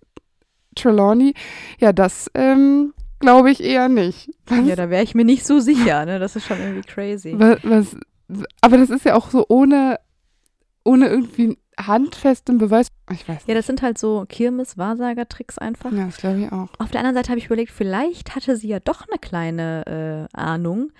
Trelawney, 0.75 1.33
ja, 1.79 1.93
das 1.93 2.29
ähm, 2.33 2.93
glaube 3.19 3.51
ich 3.51 3.63
eher 3.63 3.89
nicht. 3.89 4.31
Was? 4.45 4.65
Ja, 4.67 4.75
da 4.75 4.89
wäre 4.89 5.03
ich 5.03 5.15
mir 5.15 5.25
nicht 5.25 5.45
so 5.45 5.59
sicher. 5.59 6.05
Ne? 6.05 6.19
Das 6.19 6.35
ist 6.35 6.45
schon 6.45 6.59
irgendwie 6.59 6.87
crazy. 6.87 7.33
Was, 7.37 7.59
was, 7.63 7.97
aber 8.61 8.77
das 8.77 8.89
ist 8.89 9.05
ja 9.05 9.15
auch 9.15 9.29
so 9.29 9.45
ohne, 9.47 9.99
ohne 10.83 11.07
irgendwie 11.07 11.57
handfestem 11.77 12.57
Beweis. 12.57 12.87
Ich 13.11 13.27
weiß. 13.27 13.35
Nicht. 13.35 13.47
Ja, 13.47 13.55
das 13.55 13.67
sind 13.67 13.81
halt 13.81 13.97
so 13.97 14.25
Kirmes-Wahrsager-Tricks 14.27 15.57
einfach. 15.57 15.91
Ja, 15.91 16.05
das 16.05 16.17
glaube 16.17 16.39
ich 16.39 16.51
auch. 16.51 16.69
Auf 16.79 16.91
der 16.91 16.99
anderen 16.99 17.15
Seite 17.15 17.29
habe 17.29 17.39
ich 17.39 17.45
überlegt, 17.45 17.71
vielleicht 17.71 18.35
hatte 18.35 18.55
sie 18.55 18.67
ja 18.67 18.79
doch 18.79 19.07
eine 19.07 19.19
kleine 19.19 20.29
äh, 20.33 20.37
Ahnung, 20.37 20.91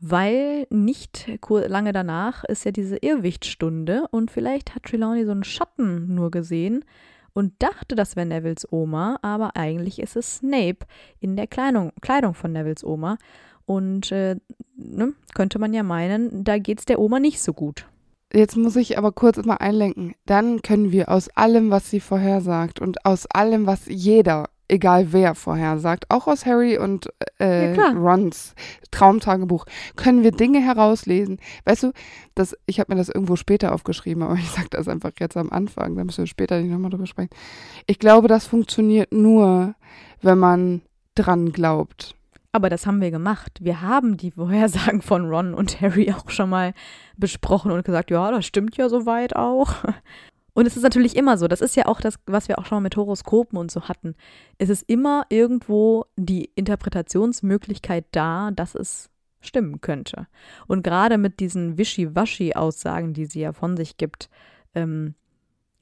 weil 0.00 0.66
nicht 0.70 1.28
lange 1.48 1.92
danach 1.92 2.44
ist 2.44 2.64
ja 2.64 2.70
diese 2.70 2.98
Irrwichtstunde 2.98 4.06
und 4.10 4.30
vielleicht 4.30 4.74
hat 4.74 4.84
Trelawney 4.84 5.24
so 5.24 5.32
einen 5.32 5.44
Schatten 5.44 6.14
nur 6.14 6.30
gesehen 6.30 6.84
und 7.32 7.54
dachte, 7.60 7.94
das 7.94 8.16
wäre 8.16 8.26
Nevilles 8.26 8.66
Oma, 8.72 9.18
aber 9.22 9.56
eigentlich 9.56 10.00
ist 10.00 10.16
es 10.16 10.36
Snape 10.38 10.86
in 11.20 11.36
der 11.36 11.46
Kleidung, 11.46 11.92
Kleidung 12.00 12.34
von 12.34 12.52
Nevilles 12.52 12.84
Oma. 12.84 13.18
Und 13.64 14.10
äh, 14.12 14.36
ne, 14.76 15.12
könnte 15.34 15.58
man 15.58 15.74
ja 15.74 15.82
meinen, 15.82 16.42
da 16.42 16.58
geht 16.58 16.78
es 16.78 16.84
der 16.86 16.98
Oma 16.98 17.20
nicht 17.20 17.40
so 17.40 17.52
gut. 17.52 17.86
Jetzt 18.32 18.56
muss 18.56 18.76
ich 18.76 18.98
aber 18.98 19.12
kurz 19.12 19.38
mal 19.44 19.56
einlenken. 19.56 20.14
Dann 20.26 20.60
können 20.60 20.92
wir 20.92 21.08
aus 21.08 21.28
allem, 21.30 21.70
was 21.70 21.90
sie 21.90 22.00
vorhersagt 22.00 22.78
und 22.78 23.06
aus 23.06 23.26
allem, 23.26 23.66
was 23.66 23.86
jeder, 23.86 24.50
egal 24.68 25.12
wer 25.12 25.34
vorhersagt, 25.34 26.04
auch 26.10 26.26
aus 26.26 26.44
Harry 26.44 26.76
und 26.76 27.08
äh, 27.40 27.74
ja, 27.74 27.90
Rons 27.92 28.54
Traumtagebuch, 28.90 29.64
können 29.96 30.22
wir 30.22 30.32
Dinge 30.32 30.60
herauslesen. 30.60 31.38
Weißt 31.64 31.84
du, 31.84 31.92
das, 32.34 32.54
ich 32.66 32.80
habe 32.80 32.92
mir 32.92 32.98
das 32.98 33.08
irgendwo 33.08 33.36
später 33.36 33.72
aufgeschrieben, 33.72 34.22
aber 34.22 34.34
ich 34.38 34.50
sage 34.50 34.68
das 34.70 34.88
einfach 34.88 35.12
jetzt 35.18 35.38
am 35.38 35.50
Anfang, 35.50 35.96
da 35.96 36.04
müssen 36.04 36.24
wir 36.24 36.26
später 36.26 36.60
nicht 36.60 36.70
nochmal 36.70 36.90
drüber 36.90 37.06
sprechen. 37.06 37.30
Ich 37.86 37.98
glaube, 37.98 38.28
das 38.28 38.46
funktioniert 38.46 39.10
nur, 39.10 39.74
wenn 40.20 40.38
man 40.38 40.82
dran 41.14 41.50
glaubt. 41.50 42.14
Aber 42.52 42.70
das 42.70 42.86
haben 42.86 43.00
wir 43.00 43.10
gemacht. 43.10 43.58
Wir 43.60 43.82
haben 43.82 44.16
die 44.16 44.30
Vorhersagen 44.32 45.02
von 45.02 45.28
Ron 45.28 45.54
und 45.54 45.80
Harry 45.80 46.12
auch 46.12 46.30
schon 46.30 46.50
mal 46.50 46.72
besprochen 47.16 47.70
und 47.70 47.84
gesagt, 47.84 48.10
ja, 48.10 48.30
das 48.30 48.46
stimmt 48.46 48.76
ja 48.76 48.88
soweit 48.88 49.36
auch. 49.36 49.74
Und 50.54 50.66
es 50.66 50.76
ist 50.76 50.82
natürlich 50.82 51.14
immer 51.14 51.38
so, 51.38 51.46
das 51.46 51.60
ist 51.60 51.76
ja 51.76 51.86
auch 51.86 52.00
das, 52.00 52.18
was 52.26 52.48
wir 52.48 52.58
auch 52.58 52.66
schon 52.66 52.76
mal 52.76 52.82
mit 52.82 52.96
Horoskopen 52.96 53.56
und 53.56 53.70
so 53.70 53.82
hatten. 53.82 54.16
Es 54.56 54.70
ist 54.70 54.82
immer 54.88 55.24
irgendwo 55.28 56.06
die 56.16 56.50
Interpretationsmöglichkeit 56.56 58.06
da, 58.10 58.50
dass 58.50 58.74
es 58.74 59.08
stimmen 59.40 59.80
könnte. 59.80 60.26
Und 60.66 60.82
gerade 60.82 61.16
mit 61.16 61.38
diesen 61.38 61.78
Wischi-Waschi-Aussagen, 61.78 63.14
die 63.14 63.26
sie 63.26 63.40
ja 63.40 63.52
von 63.52 63.76
sich 63.76 63.98
gibt, 63.98 64.30
ähm, 64.74 65.14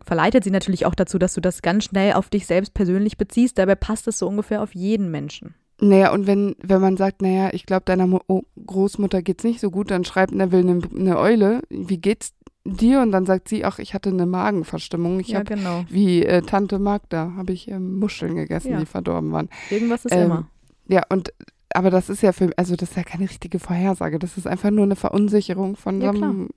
verleitet 0.03 0.45
sie 0.45 0.51
natürlich 0.51 0.85
auch 0.85 0.95
dazu, 0.95 1.19
dass 1.19 1.33
du 1.33 1.41
das 1.41 1.63
ganz 1.63 1.85
schnell 1.85 2.13
auf 2.13 2.29
dich 2.29 2.45
selbst 2.45 2.75
persönlich 2.75 3.17
beziehst. 3.17 3.57
Dabei 3.57 3.77
passt 3.77 4.07
es 4.09 4.19
so 4.19 4.29
ungefähr 4.29 4.63
auf 4.63 4.75
jeden 4.75 5.11
Menschen. 5.11 5.55
Naja, 5.81 6.13
und 6.13 6.27
wenn, 6.27 6.57
wenn 6.63 6.81
man 6.81 6.97
sagt, 6.97 7.21
naja, 7.21 7.51
ich 7.53 7.67
glaube, 7.67 7.85
deiner 7.85 8.07
Mo 8.07 8.21
oh, 8.29 8.43
Großmutter 8.65 9.21
geht's 9.23 9.45
nicht 9.45 9.61
so 9.61 9.71
gut, 9.71 9.91
dann 9.91 10.05
schreibt 10.05 10.35
Neville 10.35 10.71
eine, 10.71 10.81
eine 10.97 11.19
Eule, 11.19 11.63
wie 11.69 11.99
geht's 11.99 12.33
dir? 12.65 13.03
Und 13.03 13.13
dann 13.13 13.27
sagt 13.27 13.49
sie, 13.49 13.65
ach, 13.65 13.79
ich 13.79 13.93
hatte 13.93 14.09
eine 14.09 14.27
Magenverstimmung. 14.27 15.21
Ich 15.21 15.29
ja, 15.29 15.41
habe, 15.41 15.55
genau. 15.55 15.85
wie 15.89 16.25
äh, 16.25 16.43
Tante 16.43 16.79
Magda, 16.79 17.33
habe 17.37 17.53
ich 17.53 17.69
ähm, 17.69 17.99
Muscheln 17.99 18.37
gegessen, 18.37 18.73
ja. 18.73 18.81
die 18.81 18.87
verdorben 18.87 19.33
waren. 19.33 19.51
Irgendwas 19.71 20.05
ist 20.07 20.13
ähm, 20.13 20.25
immer. 20.25 20.49
Ja, 20.89 21.03
und 21.11 21.33
aber 21.75 21.91
das 21.91 22.09
ist 22.09 22.23
ja 22.23 22.33
für, 22.33 22.51
also 22.57 22.75
das 22.75 22.91
ist 22.91 22.97
ja 22.97 23.03
keine 23.03 23.29
richtige 23.29 23.59
Vorhersage. 23.59 24.19
Das 24.19 24.39
ist 24.39 24.47
einfach 24.47 24.71
nur 24.71 24.85
eine 24.85 24.97
Verunsicherung 24.97 25.77
von 25.77 26.01
ja, 26.01 26.11
einem 26.11 26.49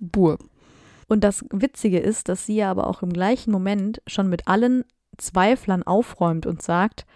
Bur. 0.00 0.38
Und 1.08 1.24
das 1.24 1.44
Witzige 1.52 1.98
ist, 1.98 2.30
dass 2.30 2.46
sie 2.46 2.56
ja 2.56 2.70
aber 2.70 2.86
auch 2.86 3.02
im 3.02 3.12
gleichen 3.12 3.52
Moment 3.52 4.00
schon 4.06 4.30
mit 4.30 4.48
allen 4.48 4.84
Zweiflern 5.18 5.82
aufräumt 5.82 6.46
und 6.46 6.62
sagt, 6.62 7.06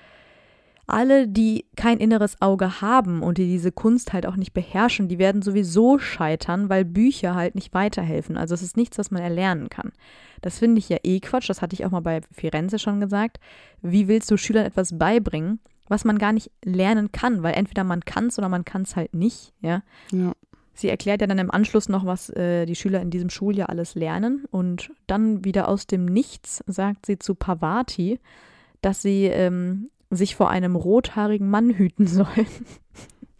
alle, 0.90 1.29
die 1.29 1.66
kein 1.76 1.98
inneres 1.98 2.40
Auge 2.40 2.81
haben 2.81 3.22
und 3.22 3.38
die 3.38 3.46
diese 3.46 3.72
Kunst 3.72 4.12
halt 4.12 4.26
auch 4.26 4.37
nicht 4.37 4.53
beherrschen, 4.53 5.09
die 5.09 5.18
werden 5.18 5.42
sowieso 5.42 5.98
scheitern, 5.98 6.68
weil 6.68 6.85
Bücher 6.85 7.35
halt 7.35 7.55
nicht 7.55 7.74
weiterhelfen. 7.74 8.37
Also 8.37 8.55
es 8.55 8.62
ist 8.62 8.76
nichts, 8.76 8.98
was 8.98 9.11
man 9.11 9.22
erlernen 9.22 9.68
kann. 9.68 9.92
Das 10.42 10.59
finde 10.59 10.79
ich 10.79 10.88
ja 10.88 10.98
eh 11.03 11.20
Quatsch, 11.20 11.48
das 11.48 11.62
hatte 11.62 11.74
ich 11.74 11.85
auch 11.85 11.90
mal 11.90 12.00
bei 12.00 12.20
Firenze 12.33 12.79
schon 12.79 13.00
gesagt. 13.00 13.38
Wie 13.83 14.09
willst 14.09 14.31
du 14.31 14.37
Schülern 14.37 14.66
etwas 14.66 14.96
beibringen, 14.96 15.61
was 15.88 16.05
man 16.05 16.18
gar 16.18 16.33
nicht 16.33 16.50
lernen 16.64 17.12
kann? 17.12 17.42
Weil 17.42 17.55
entweder 17.55 17.85
man 17.85 18.00
kann 18.05 18.26
es 18.26 18.38
oder 18.38 18.48
man 18.48 18.64
kann 18.64 18.83
es 18.83 18.96
halt 18.96 19.14
nicht, 19.14 19.53
ja. 19.61 19.83
Ja. 20.12 20.33
Sie 20.72 20.88
erklärt 20.88 21.20
ja 21.20 21.26
dann 21.26 21.38
im 21.38 21.50
Anschluss 21.50 21.90
noch, 21.90 22.07
was 22.07 22.31
äh, 22.31 22.64
die 22.64 22.74
Schüler 22.74 23.03
in 23.03 23.11
diesem 23.11 23.29
Schuljahr 23.29 23.68
alles 23.68 23.94
lernen. 23.94 24.46
Und 24.50 24.90
dann 25.07 25.44
wieder 25.44 25.68
aus 25.68 25.87
dem 25.87 26.07
Nichts 26.07 26.64
sagt 26.66 27.05
sie 27.05 27.18
zu 27.18 27.35
Pavati, 27.35 28.18
dass 28.81 29.03
sie 29.03 29.24
ähm, 29.26 29.90
sich 30.11 30.37
vor 30.37 30.51
einem 30.51 30.77
rothaarigen 30.77 31.49
Mann 31.49 31.70
hüten 31.70 32.07
sollen. 32.07 32.46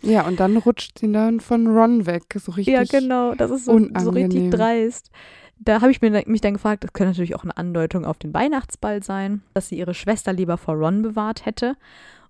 Ja, 0.02 0.26
und 0.26 0.40
dann 0.40 0.56
rutscht 0.56 0.98
sie 0.98 1.12
dann 1.12 1.40
von 1.40 1.66
Ron 1.66 2.06
weg, 2.06 2.24
so 2.35 2.52
richtig. 2.52 2.74
Ja, 2.74 2.85
genau, 2.85 3.35
das 3.35 3.50
ist 3.50 3.66
so, 3.66 3.78
so 3.98 4.11
richtig 4.11 4.50
dreist. 4.50 5.11
Da 5.59 5.83
habe 5.83 5.90
ich 5.90 6.00
mir, 6.00 6.22
mich 6.26 6.40
dann 6.40 6.54
gefragt, 6.54 6.85
das 6.85 6.94
könnte 6.94 7.11
natürlich 7.11 7.35
auch 7.35 7.44
eine 7.44 7.56
Andeutung 7.56 8.06
auf 8.06 8.16
den 8.16 8.33
Weihnachtsball 8.33 9.02
sein, 9.02 9.42
dass 9.52 9.68
sie 9.68 9.76
ihre 9.76 9.92
Schwester 9.92 10.33
lieber 10.33 10.56
vor 10.56 10.74
Ron 10.74 11.02
bewahrt 11.02 11.44
hätte. 11.44 11.76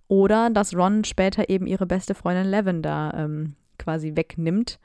Oder 0.09 0.51
dass 0.51 0.75
Ron 0.75 1.05
später 1.05 1.49
eben 1.49 1.69
ihre 1.69 1.87
beste 1.87 2.17
Freundin 2.17 2.49
Lavender 2.49 3.15
ähm, 3.17 3.55
quasi 3.79 4.17
wegnimmt. 4.17 4.81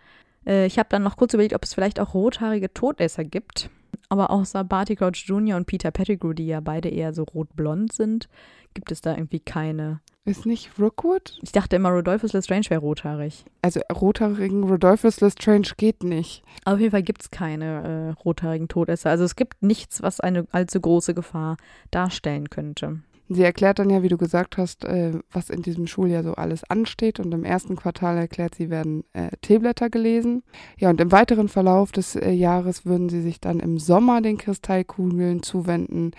Äh, 0.45 0.67
ich 0.67 0.77
habe 0.77 0.89
dann 0.89 1.01
noch 1.01 1.17
kurz 1.17 1.33
überlegt, 1.33 1.55
ob 1.55 1.63
es 1.63 1.73
vielleicht 1.73 1.99
auch 1.99 2.13
rothaarige 2.13 2.71
Todesser 2.71 3.23
gibt. 3.23 3.71
Aber 4.09 4.29
außer 4.29 4.63
Barty 4.63 4.95
Crouch 4.95 5.25
Jr. 5.25 5.57
und 5.57 5.65
Peter 5.65 5.91
Pettigrew, 5.91 6.33
die 6.33 6.47
ja 6.47 6.59
beide 6.59 6.89
eher 6.89 7.13
so 7.13 7.23
rot-blond 7.23 7.93
sind, 7.93 8.29
gibt 8.73 8.91
es 8.91 9.01
da 9.01 9.15
irgendwie 9.15 9.39
keine. 9.39 10.01
Ist 10.25 10.45
nicht 10.45 10.71
Rookwood? 10.79 11.37
Ich 11.43 11.51
dachte 11.51 11.75
immer, 11.75 11.89
Rodolphus 11.89 12.33
Lestrange 12.33 12.69
wäre 12.69 12.81
rothaarig. 12.81 13.45
Also 13.61 13.79
rothaarigen 13.93 14.63
Rodolphus 14.63 15.21
Lestrange 15.21 15.69
geht 15.77 16.03
nicht. 16.03 16.43
auf 16.65 16.79
jeden 16.79 16.91
Fall 16.91 17.03
gibt 17.03 17.21
es 17.21 17.31
keine 17.31 18.15
äh, 18.17 18.21
rothaarigen 18.23 18.67
Todesser. 18.67 19.11
Also 19.11 19.23
es 19.23 19.35
gibt 19.35 19.61
nichts, 19.61 20.01
was 20.01 20.19
eine 20.19 20.47
allzu 20.51 20.81
große 20.81 21.13
Gefahr 21.13 21.57
darstellen 21.91 22.49
könnte. 22.49 23.01
Sie 23.27 23.41
erklärt 23.41 23.79
dann 23.79 23.89
ja, 23.89 24.03
wie 24.03 24.07
du 24.07 24.17
gesagt 24.17 24.57
hast, 24.57 24.85
äh, 24.85 25.13
was 25.31 25.49
in 25.49 25.63
diesem 25.63 25.87
Schuljahr 25.87 26.23
so 26.23 26.33
alles 26.33 26.63
ansteht. 26.63 27.19
Und 27.19 27.33
im 27.33 27.43
ersten 27.43 27.75
Quartal 27.75 28.17
erklärt 28.17 28.55
sie, 28.55 28.69
werden 28.69 29.03
äh, 29.13 29.29
Teeblätter 29.41 29.89
gelesen. 29.89 30.43
Ja, 30.77 30.91
und 30.91 31.01
im 31.01 31.11
weiteren 31.11 31.49
Verlauf 31.49 31.91
des 31.91 32.15
äh, 32.15 32.29
Jahres 32.31 32.85
würden 32.85 33.09
sie 33.09 33.21
sich 33.21 33.39
dann 33.39 33.59
im 33.59 33.79
Sommer 33.79 34.21
den 34.21 34.37
Kristallkugeln 34.37 35.41
zuwenden, 35.41 36.11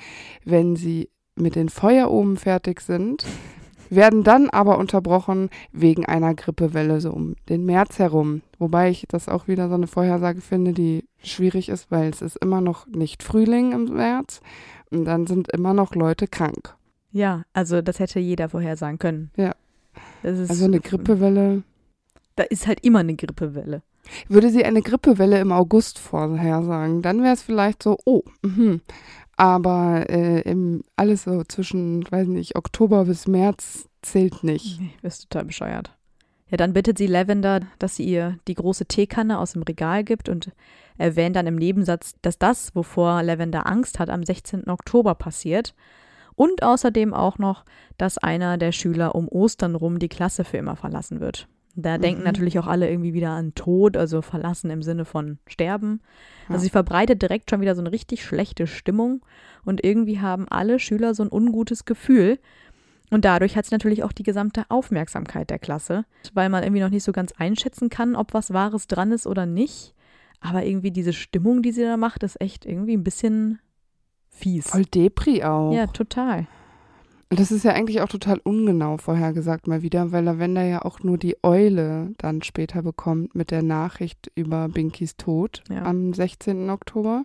wenn 0.45 0.75
sie 0.75 1.09
mit 1.37 1.55
den 1.55 1.69
Feueroben 1.69 2.37
fertig 2.37 2.81
sind, 2.81 3.25
werden 3.91 4.25
dann 4.25 4.51
aber 4.51 4.79
unterbrochen 4.79 5.49
wegen 5.71 6.07
einer 6.07 6.35
Grippewelle 6.35 7.01
so 7.01 7.13
um 7.13 7.37
den 7.49 7.65
März 7.65 8.01
herum. 8.01 8.43
Wobei 8.59 8.91
ich 8.91 9.07
das 9.09 9.29
auch 9.29 9.47
wieder 9.47 9.69
so 9.69 9.75
eine 9.75 9.87
Vorhersage 9.87 10.41
finde, 10.41 10.73
die 10.73 11.05
schwierig 11.23 11.69
ist, 11.69 11.93
weil 11.93 12.09
es 12.09 12.21
ist 12.21 12.37
immer 12.37 12.61
noch 12.61 12.89
nicht 12.89 13.23
Frühling 13.23 13.71
im 13.71 13.85
März 13.95 14.41
und 14.91 15.05
dann 15.05 15.29
sind 15.29 15.53
immer 15.53 15.73
noch 15.73 15.95
Leute 15.95 16.27
krank. 16.27 16.76
Ja, 17.17 17.45
also 17.55 17.81
das 17.81 17.99
hätte 17.99 18.21
jeder 18.21 18.51
vorhersagen 18.51 18.99
können. 18.99 19.31
Ja. 19.37 19.55
also 20.23 20.67
eine 20.67 20.81
Grippewelle. 20.81 21.63
Da 22.35 22.43
ist 22.43 22.67
halt 22.67 22.85
immer 22.85 22.99
eine 22.99 23.17
Grippewelle. 23.17 23.81
Würde 24.29 24.51
sie 24.51 24.67
eine 24.67 24.83
Grippewelle 24.83 25.41
im 25.41 25.51
August 25.51 25.99
vorhersagen, 25.99 27.01
dann 27.01 27.23
wäre 27.23 27.33
es 27.33 27.43
vielleicht 27.43 27.83
so, 27.83 27.97
oh, 28.05 28.23
mh. 28.43 28.81
aber 29.39 30.11
äh, 30.11 30.43
im, 30.43 30.85
alles 30.95 31.25
so 31.25 31.43
zwischen, 31.45 32.05
weiß 32.11 32.29
nicht, 32.29 32.55
Oktober 32.55 33.07
bis 33.07 33.27
März 33.27 33.89
zählt 34.03 34.45
nicht. 34.45 34.79
Nee, 34.79 34.91
bist 35.01 35.31
total 35.31 35.47
bescheuert. 35.47 35.97
Ja, 36.51 36.59
dann 36.59 36.75
bittet 36.75 36.99
sie 36.99 37.07
Lavender, 37.07 37.61
dass 37.79 37.97
sie 37.97 38.05
ihr 38.05 38.39
die 38.47 38.55
große 38.55 38.85
Teekanne 38.85 39.39
aus 39.39 39.55
dem 39.55 39.63
Regal 39.63 40.05
gibt 40.05 40.29
und 40.29 40.53
erwähnt 40.99 41.35
dann 41.37 41.47
im 41.47 41.57
Nebensatz, 41.57 42.15
dass 42.21 42.39
das, 42.39 42.75
wovor 42.77 43.23
Lavender 43.23 43.67
Angst 43.67 43.99
hat, 43.99 44.11
am 44.11 44.23
16. 44.23 44.69
Oktober 44.69 45.15
passiert. 45.15 45.75
Und 46.37 46.63
außerdem 46.63 47.15
auch 47.15 47.39
noch, 47.39 47.65
dass 47.99 48.19
einer 48.19 48.59
der 48.59 48.73
Schüler 48.73 49.15
um 49.15 49.27
Ostern 49.29 49.75
rum 49.75 49.99
die 49.99 50.09
Klasse 50.09 50.45
für 50.45 50.59
immer 50.59 50.77
verlassen 50.77 51.21
wird. 51.21 51.49
Da 51.77 51.99
mhm. 51.99 52.03
denken 52.03 52.23
natürlich 52.23 52.59
auch 52.59 52.67
alle 52.67 52.89
irgendwie 52.91 53.15
wieder 53.15 53.31
an 53.31 53.55
Tod, 53.55 53.97
also 53.97 54.23
verlassen 54.23 54.71
im 54.71 54.83
Sinne 54.83 55.05
von 55.05 55.39
sterben. 55.47 56.01
Ja. 56.49 56.55
Also 56.55 56.65
sie 56.65 56.71
verbreitet 56.71 57.21
direkt 57.23 57.51
schon 57.51 57.61
wieder 57.61 57.75
so 57.75 57.83
eine 57.83 57.93
richtig 57.93 58.25
schlechte 58.25 58.67
Stimmung 58.67 59.23
und 59.65 59.85
irgendwie 59.85 60.21
haben 60.21 60.47
alle 60.49 60.79
Schüler 60.79 61.15
so 61.15 61.23
ein 61.23 61.33
ungutes 61.33 61.85
Gefühl. 61.85 62.39
Und 63.11 63.25
dadurch 63.25 63.57
hat 63.57 63.67
sie 63.67 63.75
natürlich 63.75 64.03
auch 64.03 64.13
die 64.13 64.25
gesamte 64.25 64.65
Aufmerksamkeit 64.69 65.51
der 65.51 65.59
Klasse, 65.59 66.07
weil 66.35 66.49
man 66.49 66.65
irgendwie 66.65 66.83
noch 66.83 66.91
nicht 66.91 67.05
so 67.05 67.13
ganz 67.13 67.33
einschätzen 67.33 67.89
kann, 67.89 68.17
ob 68.17 68.35
was 68.35 68.53
Wahres 68.53 68.89
dran 68.89 69.13
ist 69.13 69.27
oder 69.27 69.47
nicht. 69.47 69.95
Aber 70.41 70.65
irgendwie 70.65 70.91
diese 70.91 71.13
Stimmung, 71.13 71.63
die 71.63 71.73
sie 71.73 71.83
da 71.83 71.97
macht, 71.97 72.23
ist 72.23 72.41
echt 72.41 72.67
irgendwie 72.67 72.97
ein 72.97 73.05
bisschen 73.05 73.61
fies. 74.37 74.69
Voll 74.69 74.85
Depri 74.85 75.43
auch. 75.43 75.73
Ja, 75.73 75.87
total. 75.87 76.47
Das 77.29 77.51
ist 77.51 77.65
ja 77.65 77.73
eigentlich 77.73 78.01
auch 78.03 78.09
total 78.09 78.39
ungenau 78.45 78.99
vorhergesagt 78.99 79.67
mal 79.67 79.83
wieder, 79.83 80.13
weil 80.13 80.25
Lavender 80.25 80.63
ja 80.63 80.83
auch 80.83 81.01
nur 81.01 81.19
die 81.19 81.37
Eule 81.43 82.13
dann 82.19 82.43
später 82.43 82.83
bekommt 82.83 83.35
mit 83.35 83.51
der 83.51 83.63
Nachricht 83.63 84.31
über 84.37 84.69
Binkys 84.69 85.17
Tod 85.17 85.65
ja. 85.69 85.83
am 85.83 86.15
16. 86.15 86.71
Oktober. 86.71 87.25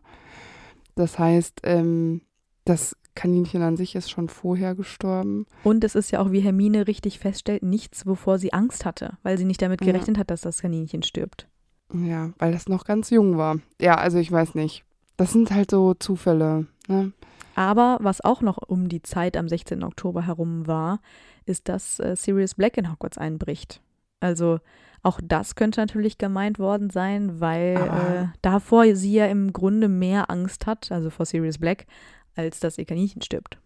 Das 0.96 1.20
heißt, 1.20 1.62
ähm, 1.66 2.22
das 2.66 2.98
Kaninchen 3.14 3.62
an 3.62 3.78
sich 3.78 3.96
ist 3.96 4.10
schon 4.10 4.28
vorher 4.28 4.74
gestorben. 4.74 5.46
Und 5.64 5.84
es 5.84 5.94
ist 5.94 6.10
ja 6.12 6.20
auch, 6.20 6.32
wie 6.32 6.40
Hermine 6.40 6.88
richtig 6.88 7.20
feststellt, 7.20 7.62
nichts, 7.62 8.08
wovor 8.08 8.40
sie 8.40 8.54
Angst 8.54 8.86
hatte, 8.86 9.18
weil 9.22 9.38
sie 9.38 9.46
nicht 9.46 9.62
damit 9.62 9.82
gerechnet 9.82 10.18
ja. 10.18 10.22
hat, 10.22 10.32
dass 10.32 10.42
das 10.42 10.62
Kaninchen 10.62 11.04
stirbt. 11.04 11.48
Ja, 11.94 12.32
weil 12.40 12.54
das 12.54 12.70
noch 12.70 12.86
ganz 12.86 13.10
jung 13.10 13.38
war. 13.38 13.60
Ja, 13.80 13.96
also 13.96 14.18
ich 14.18 14.32
weiß 14.32 14.56
nicht. 14.56 14.84
Das 15.18 15.34
sind 15.34 15.52
halt 15.52 15.70
so 15.72 15.94
Zufälle. 15.94 16.68
Ne? 16.88 17.12
Aber 17.56 17.98
was 18.02 18.22
auch 18.22 18.42
noch 18.42 18.58
um 18.58 18.90
die 18.90 19.02
Zeit 19.02 19.36
am 19.36 19.50
16. 19.50 19.84
Oktober 19.84 20.26
herum 20.26 20.68
war, 20.68 21.00
ist, 21.46 21.70
dass 21.70 22.00
äh, 22.00 22.16
Sirius 22.16 22.56
Black 22.56 22.78
in 22.78 22.92
Hogwarts 22.92 23.18
einbricht. 23.18 23.82
Also 24.20 24.60
auch 25.04 25.20
das 25.24 25.56
könnte 25.56 25.82
natürlich 25.82 26.18
gemeint 26.18 26.60
worden 26.60 26.90
sein, 26.90 27.40
weil 27.40 27.76
äh, 27.76 28.38
davor 28.42 28.96
sie 28.96 29.14
ja 29.14 29.26
im 29.26 29.52
Grunde 29.52 29.88
mehr 29.88 30.30
Angst 30.30 30.68
hat, 30.68 30.92
also 30.92 31.10
vor 31.10 31.26
Sirius 31.26 31.58
Black, 31.58 31.88
als 32.36 32.60
dass 32.60 32.78
ihr 32.78 32.86
Kaninchen 32.86 33.22
stirbt. 33.22 33.58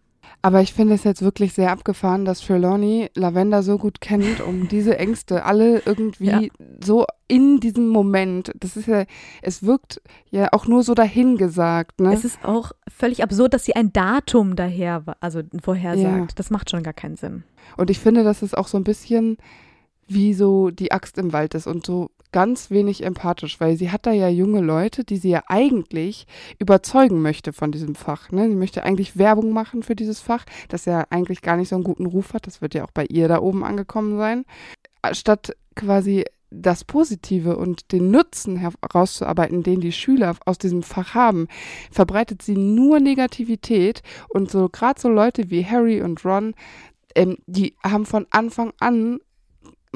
Aber 0.42 0.60
ich 0.60 0.72
finde 0.72 0.94
es 0.94 1.04
jetzt 1.04 1.22
wirklich 1.22 1.54
sehr 1.54 1.72
abgefahren, 1.72 2.24
dass 2.24 2.40
Trelawney 2.40 3.10
Lavender 3.14 3.62
so 3.62 3.78
gut 3.78 4.00
kennt, 4.00 4.40
um 4.40 4.68
diese 4.68 4.98
Ängste 4.98 5.44
alle 5.44 5.82
irgendwie 5.84 6.24
ja. 6.24 6.40
so 6.84 7.06
in 7.28 7.58
diesem 7.58 7.88
Moment, 7.88 8.52
das 8.60 8.76
ist 8.76 8.86
ja, 8.86 9.04
es 9.42 9.64
wirkt 9.64 10.00
ja 10.30 10.48
auch 10.52 10.66
nur 10.66 10.82
so 10.84 10.94
dahingesagt. 10.94 12.00
Ne? 12.00 12.12
Es 12.12 12.24
ist 12.24 12.44
auch 12.44 12.72
völlig 12.86 13.22
absurd, 13.22 13.54
dass 13.54 13.64
sie 13.64 13.74
ein 13.74 13.92
Datum 13.92 14.54
daher, 14.54 15.02
also 15.20 15.42
vorhersagt. 15.60 16.30
Ja. 16.30 16.34
Das 16.36 16.50
macht 16.50 16.70
schon 16.70 16.82
gar 16.82 16.92
keinen 16.92 17.16
Sinn. 17.16 17.42
Und 17.76 17.90
ich 17.90 17.98
finde, 17.98 18.22
dass 18.22 18.42
es 18.42 18.54
auch 18.54 18.68
so 18.68 18.78
ein 18.78 18.84
bisschen 18.84 19.38
wie 20.06 20.34
so 20.34 20.70
die 20.70 20.92
Axt 20.92 21.18
im 21.18 21.32
Wald 21.32 21.54
ist 21.54 21.66
und 21.66 21.84
so 21.84 22.10
ganz 22.32 22.70
wenig 22.70 23.02
empathisch, 23.02 23.60
weil 23.60 23.76
sie 23.76 23.90
hat 23.90 24.06
da 24.06 24.12
ja 24.12 24.28
junge 24.28 24.60
Leute, 24.60 25.04
die 25.04 25.16
sie 25.16 25.30
ja 25.30 25.42
eigentlich 25.48 26.26
überzeugen 26.58 27.22
möchte 27.22 27.52
von 27.52 27.72
diesem 27.72 27.94
Fach. 27.94 28.30
Ne? 28.30 28.48
Sie 28.48 28.56
möchte 28.56 28.82
eigentlich 28.82 29.16
Werbung 29.16 29.52
machen 29.52 29.82
für 29.82 29.96
dieses 29.96 30.20
Fach, 30.20 30.44
das 30.68 30.84
ja 30.84 31.06
eigentlich 31.10 31.40
gar 31.40 31.56
nicht 31.56 31.68
so 31.68 31.76
einen 31.76 31.84
guten 31.84 32.06
Ruf 32.06 32.34
hat. 32.34 32.46
Das 32.46 32.60
wird 32.60 32.74
ja 32.74 32.84
auch 32.84 32.90
bei 32.90 33.06
ihr 33.06 33.28
da 33.28 33.40
oben 33.40 33.64
angekommen 33.64 34.18
sein. 34.18 34.44
Statt 35.12 35.56
quasi 35.74 36.24
das 36.50 36.84
Positive 36.84 37.56
und 37.56 37.92
den 37.92 38.10
Nutzen 38.10 38.56
herauszuarbeiten, 38.56 39.62
den 39.62 39.80
die 39.80 39.92
Schüler 39.92 40.36
aus 40.44 40.58
diesem 40.58 40.82
Fach 40.82 41.14
haben, 41.14 41.48
verbreitet 41.90 42.42
sie 42.42 42.56
nur 42.56 43.00
Negativität 43.00 44.02
und 44.28 44.50
so 44.50 44.68
gerade 44.68 45.00
so 45.00 45.08
Leute 45.08 45.50
wie 45.50 45.64
Harry 45.64 46.02
und 46.02 46.24
Ron, 46.24 46.54
ähm, 47.14 47.38
die 47.46 47.74
haben 47.82 48.06
von 48.06 48.26
Anfang 48.30 48.72
an 48.78 49.20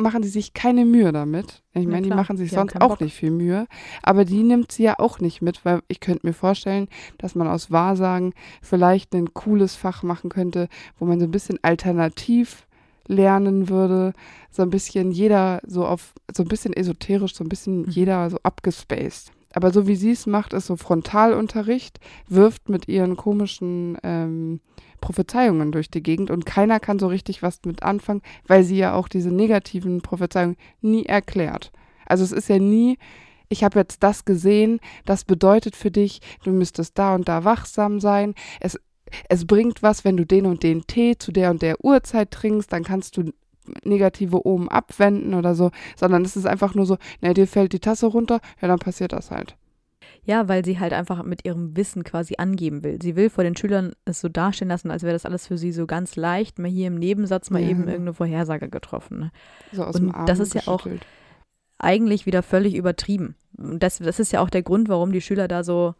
machen 0.01 0.23
die 0.23 0.29
sich 0.29 0.55
keine 0.55 0.85
Mühe 0.85 1.13
damit. 1.13 1.63
Ich 1.73 1.87
meine, 1.87 2.09
die 2.09 2.15
machen 2.15 2.37
sich 2.37 2.51
die 2.51 2.55
sonst 2.55 2.81
auch 2.81 2.89
Bock. 2.89 3.01
nicht 3.01 3.15
viel 3.15 3.31
Mühe. 3.31 3.67
Aber 4.03 4.25
die 4.25 4.43
nimmt 4.43 4.73
sie 4.73 4.85
ja 4.85 4.99
auch 4.99 5.21
nicht 5.21 5.43
mit, 5.43 5.65
weil 5.65 5.83
ich 5.89 6.01
könnte 6.01 6.27
mir 6.27 6.33
vorstellen, 6.33 6.89
dass 7.19 7.35
man 7.35 7.47
aus 7.47 7.71
Wahrsagen 7.71 8.35
vielleicht 8.63 9.15
ein 9.15 9.33
cooles 9.35 9.77
Fach 9.77 10.03
machen 10.03 10.31
könnte, 10.31 10.69
wo 10.99 11.05
man 11.05 11.21
so 11.21 11.27
ein 11.27 11.31
bisschen 11.31 11.59
alternativ 11.63 12.67
lernen 13.07 13.69
würde. 13.69 14.13
So 14.51 14.63
ein 14.63 14.71
bisschen 14.71 15.13
jeder 15.13 15.61
so 15.67 15.87
auf, 15.87 16.15
so 16.35 16.43
ein 16.43 16.49
bisschen 16.49 16.73
esoterisch, 16.73 17.35
so 17.35 17.45
ein 17.45 17.49
bisschen 17.49 17.83
mhm. 17.83 17.91
jeder 17.91 18.31
so 18.31 18.39
abgespaced. 18.43 19.33
Aber 19.53 19.73
so 19.73 19.87
wie 19.87 19.97
sie 19.97 20.13
es 20.13 20.27
macht, 20.27 20.53
ist 20.53 20.67
so 20.67 20.77
Frontalunterricht, 20.77 21.99
wirft 22.29 22.69
mit 22.69 22.89
ihren 22.89 23.17
komischen 23.17 23.99
ähm, 24.03 24.61
Prophezeiungen 25.01 25.73
durch 25.73 25.91
die 25.91 26.03
Gegend 26.03 26.31
und 26.31 26.47
keiner 26.47 26.79
kann 26.79 26.99
so 26.99 27.09
richtig 27.09 27.43
was 27.43 27.61
mit 27.65 27.83
anfangen, 27.83 28.23
weil 28.47 28.63
sie 28.63 28.77
ja 28.77 28.95
auch 28.95 29.09
diese 29.09 29.31
negativen 29.31 30.03
Prophezeiungen 30.03 30.57
nie 30.81 31.07
erklärt. 31.07 31.73
Also 32.07 32.23
es 32.25 32.33
ist 32.33 32.49
ja 32.49 32.59
nie, 32.59 32.99
ich 33.49 33.65
habe 33.65 33.79
jetzt 33.79 34.03
das 34.03 34.25
gesehen, 34.25 34.79
das 35.05 35.25
bedeutet 35.25 35.75
für 35.75 35.91
dich, 35.91 36.21
du 36.45 36.51
müsstest 36.53 36.97
da 36.99 37.15
und 37.15 37.29
da 37.29 37.45
wachsam 37.45 37.99
sein. 37.99 38.35
Es, 38.61 38.79
es 39.29 39.47
bringt 39.47 39.83
was, 39.83 40.05
wenn 40.05 40.17
du 40.17 40.25
den 40.25 40.47
und 40.47 40.63
den 40.63 40.87
Tee 40.87 41.17
zu 41.19 41.33
der 41.33 41.51
und 41.51 41.63
der 41.63 41.85
Uhrzeit 41.85 42.31
trinkst, 42.31 42.73
dann 42.73 42.85
kannst 42.85 43.17
du 43.17 43.33
negative 43.85 44.47
Omen 44.47 44.69
abwenden 44.69 45.35
oder 45.35 45.55
so, 45.55 45.71
sondern 45.97 46.25
es 46.25 46.37
ist 46.37 46.47
einfach 46.47 46.75
nur 46.75 46.87
so, 46.87 46.97
na, 47.21 47.35
dir 47.35 47.47
fällt 47.47 47.73
die 47.73 47.81
Tasse 47.81 48.07
runter, 48.07 48.41
ja, 48.61 48.69
dann 48.69 48.79
passiert 48.79 49.13
das 49.13 49.31
halt. 49.31 49.57
Ja, 50.23 50.49
weil 50.49 50.65
sie 50.65 50.79
halt 50.79 50.93
einfach 50.93 51.23
mit 51.23 51.45
ihrem 51.45 51.77
Wissen 51.77 52.05
quasi 52.05 52.35
angeben 52.37 52.85
will. 52.85 52.99
Sie 53.03 53.17
will 53.17 53.31
vor 53.31 53.43
den 53.43 53.57
Schülern 53.57 53.93
es 54.05 54.21
so 54.21 54.29
dastehen 54.29 54.69
lassen, 54.69 54.91
als 54.91 55.03
wäre 55.03 55.15
das 55.15 55.25
alles 55.25 55.47
für 55.47 55.57
sie 55.57 55.73
so 55.73 55.87
ganz 55.87 56.17
leicht, 56.17 56.59
mal 56.59 56.71
hier 56.71 56.89
im 56.89 56.97
Nebensatz 56.97 57.51
mal 57.51 57.63
ja. 57.63 57.69
eben 57.69 57.81
irgendeine 57.81 58.15
Vorhersage 58.15 58.69
getroffen. 58.69 59.19
Ne? 59.19 59.31
So 59.73 59.85
aus 59.85 59.95
Und 59.97 60.03
dem 60.03 60.15
Arm 60.15 60.27
das 60.27 60.39
ist 60.39 60.55
ja 60.55 60.63
auch 60.67 60.87
eigentlich 61.79 62.27
wieder 62.27 62.43
völlig 62.43 62.75
übertrieben. 62.75 63.35
Und 63.57 63.83
das, 63.83 63.99
das 63.99 64.21
ist 64.21 64.33
ja 64.33 64.41
auch 64.41 64.51
der 64.51 64.63
Grund, 64.63 64.89
warum 64.89 65.13
die 65.13 65.23
Schüler 65.23 65.49
da 65.49 65.65
so, 65.65 65.95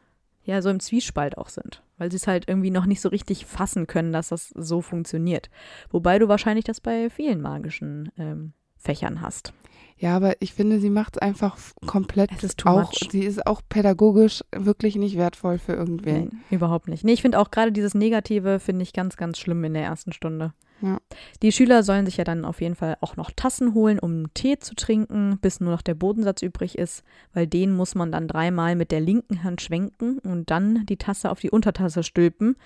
ja, 0.51 0.63
so 0.63 0.69
im 0.69 0.81
Zwiespalt 0.81 1.39
auch 1.39 1.49
sind. 1.49 1.81
Weil 1.97 2.11
sie 2.11 2.17
es 2.17 2.27
halt 2.27 2.49
irgendwie 2.49 2.73
noch 2.73 2.87
nicht 2.87 3.01
so 3.01 3.09
richtig 3.09 3.47
fassen 3.47 3.87
können, 3.87 4.13
dass 4.13 4.31
das 4.31 4.49
so 4.49 4.81
funktioniert. 4.81 5.49
Wobei 5.91 6.19
du 6.19 6.27
wahrscheinlich 6.27 6.65
das 6.65 6.81
bei 6.81 7.09
vielen 7.09 7.41
magischen 7.41 8.11
ähm, 8.19 8.53
Fächern 8.77 9.21
hast. 9.21 9.53
Ja, 9.97 10.17
aber 10.17 10.35
ich 10.41 10.53
finde, 10.55 10.81
sie 10.81 10.91
macht 10.91 11.17
es 11.17 11.23
einfach 11.23 11.57
komplett 11.87 12.33
es 12.33 12.43
ist 12.43 12.67
auch. 12.67 12.91
Much. 12.91 13.11
Sie 13.13 13.25
ist 13.25 13.47
auch 13.47 13.61
pädagogisch 13.69 14.43
wirklich 14.51 14.97
nicht 14.97 15.17
wertvoll 15.17 15.59
für 15.59 15.75
irgendwen. 15.75 16.43
Nee, 16.51 16.57
überhaupt 16.57 16.89
nicht. 16.89 17.05
Nee, 17.05 17.13
ich 17.13 17.23
finde 17.23 17.39
auch 17.39 17.53
gerade 17.53 17.71
dieses 17.71 17.95
Negative 17.95 18.59
finde 18.59 18.83
ich 18.83 18.93
ganz, 18.93 19.17
ganz 19.17 19.39
schlimm 19.39 19.63
in 19.63 19.75
der 19.75 19.85
ersten 19.85 20.13
Stunde. 20.13 20.53
Ja. 20.83 20.99
Die 21.43 21.53
Schüler 21.53 21.83
sollen 21.83 22.07
sich 22.07 22.17
ja 22.17 22.25
dann 22.25 22.45
auf 22.45 22.61
jeden 22.61 22.75
Fall 22.75 22.97
auch 23.01 23.17
noch 23.17 23.31
Tassen 23.31 23.75
holen, 23.75 23.99
um 23.99 24.33
Tee 24.35 24.59
zu 24.59 24.75
trinken, 24.75 25.39
bis 25.41 25.61
nur 25.61 25.71
noch 25.73 25.83
der 25.83 25.95
Bodensatz 25.95 26.43
übrig 26.43 26.79
ist, 26.79 27.05
weil 27.35 27.47
den 27.47 27.73
muss 27.73 27.95
man 27.95 28.11
dann 28.13 28.29
dreimal 28.29 28.77
mit 28.77 28.91
der 28.91 29.01
linken 29.01 29.43
Hand 29.45 29.61
schwenken 29.61 30.19
und 30.19 30.51
dann 30.51 30.87
die 30.87 30.97
Tasse 30.97 31.31
auf 31.31 31.41
die 31.41 31.51
Untertasse 31.51 32.03
stülpen, 32.03 32.57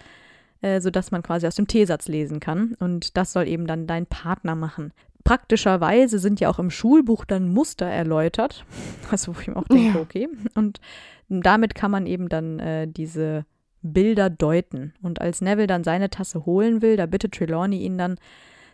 äh, 0.61 0.81
sodass 0.81 1.11
man 1.11 1.23
quasi 1.23 1.47
aus 1.47 1.57
dem 1.57 1.67
Teesatz 1.67 2.09
lesen 2.09 2.41
kann. 2.41 2.75
Und 2.79 3.17
das 3.17 3.33
soll 3.33 3.49
eben 3.49 3.67
dann 3.67 3.87
dein 3.87 4.07
Partner 4.07 4.55
machen 4.55 4.93
praktischerweise 5.25 6.19
sind 6.19 6.39
ja 6.39 6.51
auch 6.51 6.59
im 6.59 6.71
Schulbuch 6.71 7.25
dann 7.25 7.49
Muster 7.49 7.87
erläutert. 7.87 8.65
Also 9.11 9.35
wo 9.35 9.41
ich 9.41 9.49
mir 9.49 9.57
auch 9.57 9.69
denke, 9.69 10.01
okay. 10.01 10.29
Und 10.55 10.81
damit 11.29 11.75
kann 11.75 11.91
man 11.91 12.07
eben 12.07 12.29
dann 12.29 12.59
äh, 12.59 12.89
diese 12.89 13.45
Bilder 13.85 14.31
deuten. 14.31 14.95
Und 15.03 15.21
als 15.21 15.41
Neville 15.41 15.67
dann 15.67 15.85
seine 15.85 16.11
Tasse 16.11 16.45
holen 16.47 16.83
will, 16.83 16.97
da 16.97 17.07
bittet 17.07 17.33
Trelawney 17.33 17.79
ihn 17.79 17.99
dann, 17.99 18.17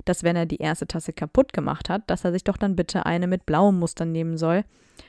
dass 0.05 0.23
wenn 0.23 0.37
er 0.37 0.47
die 0.47 0.57
erste 0.57 0.87
Tasse 0.87 1.13
kaputt 1.13 1.53
gemacht 1.53 1.91
hat, 1.91 2.09
dass 2.09 2.25
er 2.25 2.33
sich 2.33 2.45
doch 2.45 2.57
dann 2.57 2.77
bitte 2.77 3.05
eine 3.05 3.27
mit 3.27 3.45
blauem 3.45 3.79
Muster 3.79 4.05
nehmen 4.05 4.39
soll, 4.39 4.65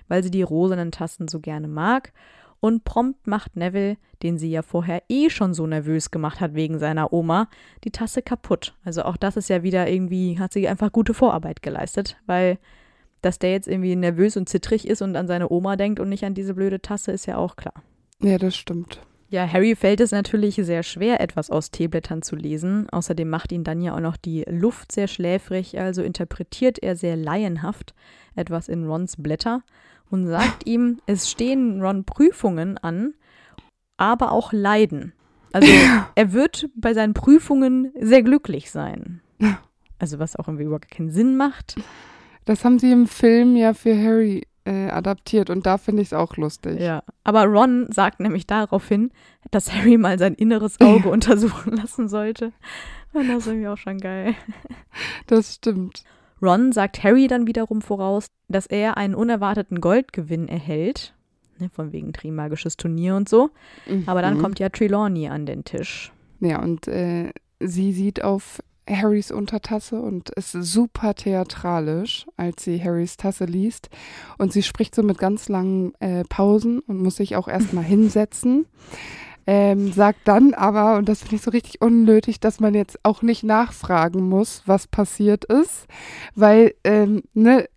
weil 0.07 0.23
sie 0.23 0.31
die 0.31 0.41
rosanen 0.41 0.91
Tassen 0.91 1.27
so 1.27 1.39
gerne 1.39 1.67
mag 1.67 2.11
und 2.59 2.83
prompt 2.83 3.27
macht 3.27 3.55
Neville, 3.55 3.97
den 4.23 4.37
sie 4.37 4.51
ja 4.51 4.61
vorher 4.61 5.03
eh 5.09 5.29
schon 5.29 5.53
so 5.53 5.65
nervös 5.65 6.11
gemacht 6.11 6.41
hat 6.41 6.53
wegen 6.53 6.79
seiner 6.79 7.13
Oma, 7.13 7.47
die 7.83 7.91
Tasse 7.91 8.21
kaputt. 8.21 8.75
Also 8.83 9.03
auch 9.03 9.17
das 9.17 9.37
ist 9.37 9.49
ja 9.49 9.63
wieder 9.63 9.87
irgendwie, 9.89 10.39
hat 10.39 10.53
sie 10.53 10.67
einfach 10.67 10.91
gute 10.91 11.13
Vorarbeit 11.13 11.61
geleistet, 11.61 12.17
weil 12.25 12.57
dass 13.21 13.37
der 13.37 13.51
jetzt 13.51 13.67
irgendwie 13.67 13.95
nervös 13.95 14.35
und 14.35 14.49
zittrig 14.49 14.87
ist 14.87 15.01
und 15.01 15.15
an 15.15 15.27
seine 15.27 15.51
Oma 15.51 15.75
denkt 15.75 15.99
und 15.99 16.09
nicht 16.09 16.25
an 16.25 16.33
diese 16.33 16.55
blöde 16.55 16.81
Tasse, 16.81 17.11
ist 17.11 17.27
ja 17.27 17.37
auch 17.37 17.55
klar. 17.55 17.83
Ja, 18.19 18.39
das 18.39 18.55
stimmt. 18.55 18.99
Ja, 19.31 19.49
Harry 19.49 19.77
fällt 19.77 20.01
es 20.01 20.11
natürlich 20.11 20.55
sehr 20.55 20.83
schwer, 20.83 21.21
etwas 21.21 21.49
aus 21.49 21.71
Teeblättern 21.71 22.21
zu 22.21 22.35
lesen. 22.35 22.89
Außerdem 22.89 23.29
macht 23.29 23.53
ihn 23.53 23.63
dann 23.63 23.79
ja 23.79 23.95
auch 23.95 24.01
noch 24.01 24.17
die 24.17 24.43
Luft 24.49 24.91
sehr 24.91 25.07
schläfrig, 25.07 25.79
also 25.79 26.03
interpretiert 26.03 26.83
er 26.83 26.97
sehr 26.97 27.15
laienhaft 27.15 27.93
etwas 28.35 28.67
in 28.67 28.85
Rons 28.85 29.15
Blätter 29.17 29.63
und 30.09 30.27
sagt 30.27 30.65
ihm, 30.67 30.99
es 31.05 31.31
stehen 31.31 31.81
Ron 31.81 32.03
Prüfungen 32.03 32.77
an, 32.77 33.13
aber 33.95 34.33
auch 34.33 34.51
Leiden. 34.51 35.13
Also 35.53 35.71
er 36.15 36.33
wird 36.33 36.67
bei 36.75 36.93
seinen 36.93 37.13
Prüfungen 37.13 37.93
sehr 37.99 38.21
glücklich 38.21 38.69
sein. 38.69 39.21
Also 39.97 40.17
was 40.17 40.35
auch 40.35 40.47
irgendwie 40.47 40.63
überhaupt 40.63 40.89
keinen 40.89 41.11
Sinn 41.11 41.37
macht. 41.37 41.75
Das 42.45 42.65
haben 42.65 42.79
sie 42.79 42.91
im 42.91 43.05
Film 43.05 43.55
ja 43.55 43.75
für 43.75 43.95
Harry 43.95 44.47
äh, 44.65 44.89
adaptiert 44.89 45.49
und 45.49 45.65
da 45.65 45.77
finde 45.77 46.01
ich 46.01 46.09
es 46.09 46.13
auch 46.13 46.37
lustig. 46.37 46.79
Ja, 46.79 47.03
aber 47.23 47.45
Ron 47.45 47.87
sagt 47.91 48.19
nämlich 48.19 48.47
daraufhin, 48.47 49.11
dass 49.49 49.73
Harry 49.73 49.97
mal 49.97 50.19
sein 50.19 50.33
inneres 50.33 50.79
Auge 50.81 51.09
untersuchen 51.11 51.75
lassen 51.75 52.09
sollte. 52.09 52.51
Und 53.13 53.27
das 53.27 53.39
ist 53.39 53.47
irgendwie 53.47 53.67
auch 53.67 53.77
schon 53.77 53.97
geil. 53.99 54.35
Das 55.27 55.55
stimmt. 55.55 56.03
Ron 56.41 56.71
sagt 56.71 57.03
Harry 57.03 57.27
dann 57.27 57.47
wiederum 57.47 57.81
voraus, 57.81 58.27
dass 58.47 58.65
er 58.65 58.97
einen 58.97 59.15
unerwarteten 59.15 59.79
Goldgewinn 59.79 60.47
erhält. 60.47 61.13
Ne, 61.59 61.69
von 61.69 61.91
wegen 61.91 62.13
Trimagisches 62.13 62.77
Turnier 62.77 63.15
und 63.15 63.29
so. 63.29 63.51
Mhm. 63.87 64.03
Aber 64.07 64.21
dann 64.21 64.39
kommt 64.39 64.59
ja 64.59 64.69
Trelawney 64.69 65.27
an 65.27 65.45
den 65.45 65.63
Tisch. 65.63 66.11
Ja, 66.39 66.59
und 66.61 66.87
äh, 66.87 67.31
sie 67.59 67.93
sieht 67.93 68.23
auf 68.23 68.61
Harrys 68.95 69.31
Untertasse 69.31 70.01
und 70.01 70.29
ist 70.31 70.51
super 70.51 71.13
theatralisch, 71.15 72.25
als 72.37 72.63
sie 72.63 72.81
Harrys 72.81 73.17
Tasse 73.17 73.45
liest. 73.45 73.89
Und 74.37 74.53
sie 74.53 74.63
spricht 74.63 74.95
so 74.95 75.03
mit 75.03 75.17
ganz 75.17 75.49
langen 75.49 75.93
äh, 75.99 76.23
Pausen 76.23 76.79
und 76.79 76.97
muss 77.01 77.15
sich 77.15 77.35
auch 77.35 77.47
erstmal 77.47 77.83
hinsetzen. 77.83 78.65
Ähm, 79.47 79.91
sagt 79.91 80.19
dann 80.25 80.53
aber, 80.53 80.97
und 80.97 81.09
das 81.09 81.19
finde 81.21 81.35
ich 81.35 81.41
so 81.41 81.51
richtig 81.51 81.81
unnötig, 81.81 82.39
dass 82.39 82.59
man 82.59 82.73
jetzt 82.73 82.99
auch 83.03 83.21
nicht 83.21 83.43
nachfragen 83.43 84.29
muss, 84.29 84.63
was 84.65 84.87
passiert 84.87 85.45
ist, 85.45 85.87
weil 86.35 86.75
ähm, 86.83 87.23
ne, 87.33 87.67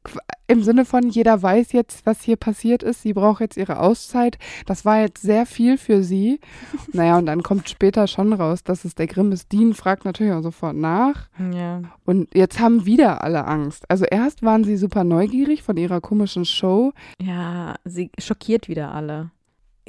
im 0.46 0.62
Sinne 0.62 0.84
von 0.84 1.08
jeder 1.08 1.42
weiß 1.42 1.72
jetzt, 1.72 2.04
was 2.04 2.22
hier 2.22 2.36
passiert 2.36 2.82
ist, 2.82 3.02
sie 3.02 3.14
braucht 3.14 3.40
jetzt 3.40 3.56
ihre 3.56 3.80
Auszeit. 3.80 4.38
Das 4.66 4.84
war 4.84 5.00
jetzt 5.00 5.22
sehr 5.22 5.46
viel 5.46 5.78
für 5.78 6.02
sie. 6.02 6.40
Naja, 6.92 7.18
und 7.18 7.26
dann 7.26 7.42
kommt 7.42 7.68
später 7.68 8.06
schon 8.06 8.32
raus, 8.32 8.62
dass 8.62 8.84
es 8.84 8.94
der 8.94 9.08
Grimm 9.08 9.32
ist. 9.32 9.50
Dean 9.50 9.74
fragt 9.74 10.04
natürlich 10.04 10.32
auch 10.32 10.42
sofort 10.42 10.76
nach. 10.76 11.28
Ja. 11.52 11.82
Und 12.04 12.32
jetzt 12.34 12.60
haben 12.60 12.86
wieder 12.86 13.24
alle 13.24 13.46
Angst. 13.46 13.90
Also 13.90 14.04
erst 14.04 14.42
waren 14.42 14.62
sie 14.62 14.76
super 14.76 15.02
neugierig 15.02 15.62
von 15.64 15.76
ihrer 15.76 16.00
komischen 16.00 16.44
Show. 16.44 16.92
Ja, 17.20 17.74
sie 17.84 18.10
schockiert 18.18 18.68
wieder 18.68 18.92
alle 18.92 19.30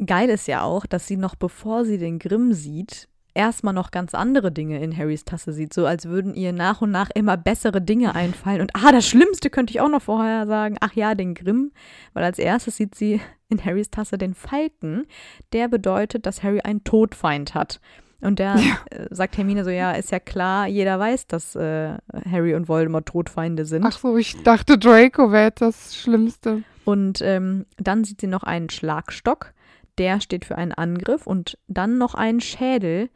geil 0.04 0.30
ist 0.30 0.48
ja 0.48 0.64
auch, 0.64 0.86
dass 0.86 1.08
sie 1.08 1.18
noch 1.18 1.36
bevor 1.36 1.86
sie 1.86 1.98
den 1.98 2.20
Grimm 2.20 2.54
sieht, 2.54 3.08
erstmal 3.36 3.74
noch 3.74 3.91
ganz 3.91 4.16
andere 4.16 4.52
Dinge 4.52 4.82
in 4.82 4.98
Harrys 4.98 5.26
Tasse 5.26 5.54
sieht, 5.54 5.74
so 5.74 5.86
als 5.86 6.06
würden 6.06 6.34
ihr 6.34 6.54
nach 6.54 6.82
und 6.82 6.89
nach 6.89 7.10
immer 7.14 7.38
bessere 7.38 7.82
Dinge 7.82 8.16
einfallen. 8.16 8.62
Und 8.62 8.72
ah, 8.74 8.91
das 8.91 9.08
Schlimmste 9.08 9.50
könnte 9.50 9.72
ich 9.72 9.82
auch 9.82 9.89
noch 9.89 10.02
vorher 10.02 10.48
sagen. 10.48 10.78
Ach 10.80 10.93
ja, 10.93 11.14
den 11.14 11.36
Grimm. 11.36 11.72
Weil 12.14 12.24
als 12.24 12.39
erstes 12.39 12.78
sieht 12.78 12.96
sie 12.96 13.22
in 13.50 13.64
Harrys 13.64 13.91
Tasse 13.91 14.18
den 14.18 14.34
Falken. 14.34 15.06
Der 15.54 15.68
bedeutet, 15.68 16.26
dass 16.26 16.41
Harry 16.41 16.62
einen 16.62 16.84
Todfeind 16.84 17.54
hat. 17.54 17.80
Und 18.22 18.39
der 18.39 18.56
ja. 18.56 18.78
äh, 18.89 19.08
sagt 19.12 19.38
Hermine 19.38 19.64
so, 19.66 19.70
ja, 19.70 19.91
ist 19.91 20.12
ja 20.12 20.20
klar, 20.20 20.68
jeder 20.68 20.98
weiß, 20.98 21.28
dass 21.28 21.56
äh, 21.56 21.98
Harry 22.32 22.56
und 22.56 22.68
Voldemort 22.68 23.06
Todfeinde 23.06 23.66
sind. 23.66 23.86
Ach 23.86 23.91
so, 23.91 24.18
ich 24.18 24.41
dachte, 24.43 24.80
Draco 24.80 25.32
wäre 25.32 25.52
das 25.52 25.96
Schlimmste. 25.96 26.64
Und 26.86 27.22
ähm, 27.22 27.66
dann 27.78 28.04
sieht 28.04 28.22
sie 28.22 28.28
noch 28.28 28.43
einen 28.43 28.70
Schlagstock 28.70 29.54
der 29.98 30.22
steht 30.22 30.46
für 30.46 30.58
einen 30.58 30.72
Angriff 30.72 31.28
und 31.28 31.58
dann 31.68 31.98
noch 31.98 32.16
einen 32.16 32.41
Schädel. 32.41 33.10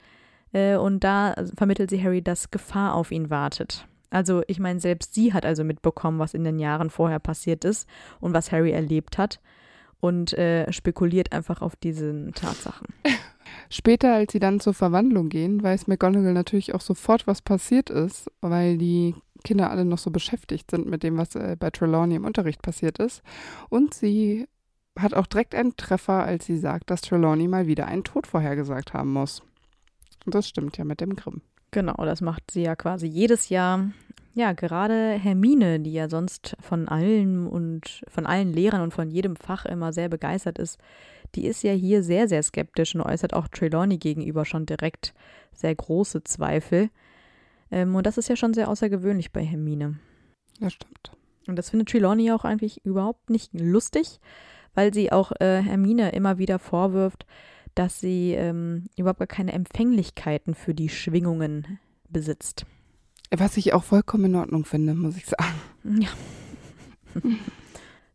Äh, 0.54 0.76
und 0.78 1.04
da 1.04 1.36
vermittelt 1.56 1.90
sie 1.90 2.04
Harry, 2.04 2.22
dass 2.22 2.52
Gefahr 2.52 2.96
auf 2.96 3.12
ihn 3.12 3.30
wartet. 3.30 3.88
Also 4.10 4.42
ich 4.48 4.60
meine, 4.60 4.80
selbst 4.80 5.14
sie 5.14 5.34
hat 5.34 5.46
also 5.46 5.64
mitbekommen, 5.64 6.20
was 6.20 6.34
in 6.34 6.44
den 6.44 6.60
Jahren 6.60 6.90
vorher 6.90 7.20
passiert 7.20 7.64
ist 7.64 7.88
und 8.20 8.34
was 8.34 8.52
Harry 8.52 8.72
erlebt 8.72 9.18
hat 9.18 9.40
und 10.00 10.34
äh, 10.34 10.72
spekuliert 10.72 11.32
einfach 11.32 11.62
auf 11.62 11.76
diese 11.76 12.32
Tatsachen. 12.34 12.88
Später, 13.70 14.14
als 14.14 14.32
sie 14.32 14.40
dann 14.40 14.60
zur 14.60 14.74
Verwandlung 14.74 15.30
gehen, 15.30 15.62
weiß 15.62 15.88
McGonagall 15.88 16.34
natürlich 16.34 16.74
auch 16.74 16.82
sofort, 16.82 17.28
was 17.28 17.42
passiert 17.42 17.90
ist, 17.90 18.32
weil 18.42 18.78
die 18.78 19.16
Kinder 19.44 19.70
alle 19.70 19.86
noch 19.86 19.98
so 19.98 20.12
beschäftigt 20.12 20.72
sind 20.72 20.88
mit 20.88 21.04
dem, 21.04 21.18
was 21.18 21.36
äh, 21.36 21.56
bei 21.60 21.70
Trelawney 21.70 22.16
im 22.16 22.26
Unterricht 22.26 22.62
passiert 22.62 23.00
ist. 23.00 23.22
Und 23.70 23.94
sie 23.94 24.48
hat 25.02 25.14
auch 25.14 25.28
direkt 25.28 25.56
einen 25.56 25.76
Treffer, 25.78 26.24
als 26.24 26.46
sie 26.46 26.58
sagt, 26.58 26.90
dass 26.90 27.02
Trelawney 27.02 27.48
mal 27.48 27.68
wieder 27.68 27.88
einen 27.88 28.04
Tod 28.04 28.28
vorhergesagt 28.28 28.94
haben 28.94 29.14
muss. 29.14 29.42
Und 30.26 30.36
das 30.36 30.48
stimmt 30.48 30.78
ja 30.78 30.86
mit 30.86 31.02
dem 31.02 31.16
Grimm. 31.16 31.42
Genau, 31.72 32.04
das 32.06 32.22
macht 32.22 32.52
sie 32.52 32.64
ja 32.64 32.76
quasi 32.76 33.08
jedes 33.08 33.50
Jahr. 33.50 33.92
Ja, 34.34 34.54
gerade 34.54 35.14
Hermine, 35.14 35.80
die 35.80 35.94
ja 35.94 36.10
sonst 36.10 36.56
von 36.60 36.88
allen 36.88 37.48
und 37.48 38.04
von 38.08 38.26
allen 38.26 38.54
Lehrern 38.54 38.82
und 38.82 38.94
von 38.94 39.10
jedem 39.10 39.36
Fach 39.36 39.66
immer 39.66 39.92
sehr 39.92 40.10
begeistert 40.10 40.58
ist, 40.60 40.80
die 41.36 41.46
ist 41.46 41.64
ja 41.64 41.74
hier 41.74 42.04
sehr, 42.04 42.28
sehr 42.28 42.42
skeptisch 42.42 42.96
und 42.96 43.02
äußert 43.02 43.34
auch 43.34 43.48
Trelawney 43.48 43.98
gegenüber 43.98 44.46
schon 44.46 44.66
direkt 44.66 45.14
sehr 45.54 45.76
große 45.76 46.24
Zweifel. 46.24 46.90
Ähm, 47.72 47.96
und 47.96 48.06
das 48.06 48.18
ist 48.18 48.30
ja 48.30 48.36
schon 48.36 48.54
sehr 48.54 48.70
außergewöhnlich 48.70 49.32
bei 49.32 49.44
Hermine. 49.44 50.00
Das 50.60 50.74
stimmt. 50.74 51.12
Und 51.48 51.56
das 51.56 51.70
findet 51.70 51.90
Trelawney 51.90 52.32
auch 52.32 52.46
eigentlich 52.46 52.86
überhaupt 52.86 53.30
nicht 53.30 53.54
lustig 53.54 54.20
weil 54.74 54.94
sie 54.94 55.12
auch 55.12 55.32
äh, 55.40 55.62
Hermine 55.62 56.12
immer 56.12 56.38
wieder 56.38 56.60
vorwirft, 56.60 57.26
dass 57.76 58.00
sie 58.00 58.34
ähm, 58.34 58.86
überhaupt 58.98 59.20
gar 59.20 59.28
keine 59.28 59.54
Empfänglichkeiten 59.54 60.54
für 60.54 60.74
die 60.74 60.90
Schwingungen 60.90 61.80
besitzt. 62.10 62.66
Was 63.32 63.58
ich 63.58 63.74
auch 63.74 63.84
vollkommen 63.84 64.26
in 64.26 64.36
Ordnung 64.36 64.66
finde, 64.66 64.94
muss 64.96 65.16
ich 65.16 65.28
sagen. 65.28 66.02
Ja. 66.02 66.10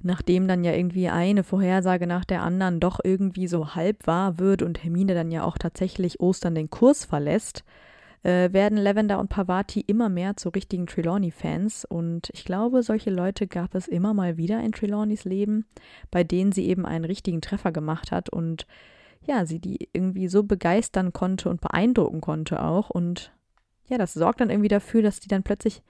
Nachdem 0.01 0.49
dann 0.49 0.65
ja 0.65 0.73
irgendwie 0.73 1.09
eine 1.09 1.45
Vorhersage 1.45 2.07
nach 2.07 2.27
der 2.27 2.43
anderen 2.43 2.79
doch 2.79 3.01
irgendwie 3.03 3.47
so 3.47 3.75
halb 3.75 4.07
wahr 4.07 4.39
wird 4.39 4.61
und 4.61 4.85
Hermine 4.85 5.15
dann 5.15 5.31
ja 5.31 5.45
auch 5.45 5.57
tatsächlich 5.57 6.21
Ostern 6.21 6.55
den 6.55 6.69
Kurs 6.69 7.07
verlässt, 7.07 7.65
äh, 8.25 8.53
werden 8.53 8.79
Lavender 8.79 9.21
und 9.21 9.29
Pavati 9.29 9.81
immer 9.81 10.09
mehr 10.09 10.37
zu 10.37 10.49
richtigen 10.49 10.87
Trelawney-Fans. 10.87 11.85
Und 11.85 12.31
ich 12.33 12.45
glaube, 12.45 12.83
solche 12.83 13.11
Leute 13.11 13.47
gab 13.47 13.75
es 13.75 13.87
immer 13.87 14.15
mal 14.15 14.37
wieder 14.37 14.61
in 14.61 14.73
Trelawneys 14.73 15.25
Leben, 15.25 15.67
bei 16.11 16.25
denen 16.25 16.51
sie 16.51 16.67
eben 16.67 16.87
einen 16.87 17.05
richtigen 17.05 17.41
Treffer 17.41 17.71
gemacht 17.71 18.11
hat 18.11 18.31
und 18.31 18.67
ja, 19.27 19.47
sie 19.47 19.59
die 19.59 19.89
irgendwie 19.93 20.29
so 20.29 20.43
begeistern 20.43 21.13
konnte 21.13 21.49
und 21.49 21.61
beeindrucken 21.61 22.21
konnte 22.21 22.63
auch. 22.63 22.91
Und 22.91 23.33
ja, 23.89 23.99
das 23.99 24.15
sorgt 24.15 24.41
dann 24.41 24.51
irgendwie 24.51 24.69
dafür, 24.69 25.03
dass 25.03 25.21
die 25.21 25.29
dann 25.29 25.43
plötzlich 25.43 25.83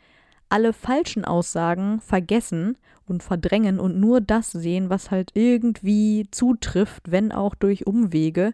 alle 0.49 0.73
falschen 0.73 1.25
Aussagen 1.25 2.01
vergessen 2.01 2.77
und 3.07 3.23
verdrängen 3.23 3.81
und 3.81 3.99
nur 3.99 4.21
das 4.21 4.53
sehen, 4.53 4.91
was 4.91 5.11
halt 5.11 5.31
irgendwie 5.35 6.27
zutrifft, 6.31 7.11
wenn 7.11 7.33
auch 7.33 7.55
durch 7.55 7.87
Umwege. 7.87 8.53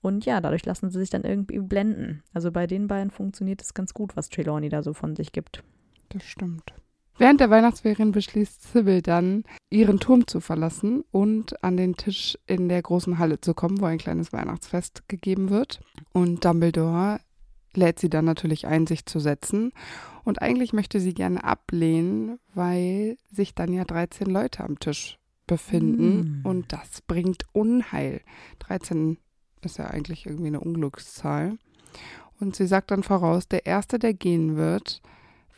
Und 0.00 0.24
ja, 0.24 0.40
dadurch 0.40 0.64
lassen 0.64 0.90
sie 0.90 0.98
sich 1.00 1.10
dann 1.10 1.24
irgendwie 1.24 1.58
blenden. 1.58 2.22
Also 2.32 2.52
bei 2.52 2.66
den 2.66 2.86
beiden 2.86 3.10
funktioniert 3.10 3.62
es 3.62 3.74
ganz 3.74 3.94
gut, 3.94 4.16
was 4.16 4.28
Trelawney 4.28 4.68
da 4.68 4.82
so 4.82 4.92
von 4.92 5.16
sich 5.16 5.32
gibt. 5.32 5.64
Das 6.10 6.22
stimmt. 6.22 6.72
Während 7.18 7.40
der 7.40 7.50
Weihnachtsferien 7.50 8.12
beschließt 8.12 8.72
Sybil 8.72 9.02
dann, 9.02 9.42
ihren 9.70 9.98
Turm 9.98 10.28
zu 10.28 10.40
verlassen 10.40 11.02
und 11.10 11.64
an 11.64 11.76
den 11.76 11.96
Tisch 11.96 12.38
in 12.46 12.68
der 12.68 12.80
großen 12.80 13.18
Halle 13.18 13.40
zu 13.40 13.54
kommen, 13.54 13.80
wo 13.80 13.86
ein 13.86 13.98
kleines 13.98 14.32
Weihnachtsfest 14.32 15.08
gegeben 15.08 15.50
wird. 15.50 15.80
Und 16.12 16.44
Dumbledore 16.44 17.18
lädt 17.74 17.98
sie 17.98 18.08
dann 18.08 18.24
natürlich 18.24 18.68
ein, 18.68 18.86
sich 18.86 19.04
zu 19.04 19.18
setzen. 19.18 19.72
Und 20.22 20.40
eigentlich 20.42 20.72
möchte 20.72 21.00
sie 21.00 21.12
gerne 21.12 21.42
ablehnen, 21.42 22.38
weil 22.54 23.16
sich 23.32 23.54
dann 23.54 23.72
ja 23.72 23.84
13 23.84 24.28
Leute 24.28 24.62
am 24.62 24.78
Tisch 24.78 25.18
befinden. 25.48 26.42
Mm. 26.42 26.46
Und 26.46 26.72
das 26.72 27.00
bringt 27.00 27.44
Unheil. 27.52 28.20
13 28.60 29.18
ist 29.64 29.78
ja 29.78 29.86
eigentlich 29.86 30.26
irgendwie 30.26 30.48
eine 30.48 30.60
Unglückszahl. 30.60 31.58
Und 32.40 32.56
sie 32.56 32.66
sagt 32.66 32.90
dann 32.90 33.02
voraus, 33.02 33.48
der 33.48 33.66
Erste, 33.66 33.98
der 33.98 34.14
gehen 34.14 34.56
wird, 34.56 35.02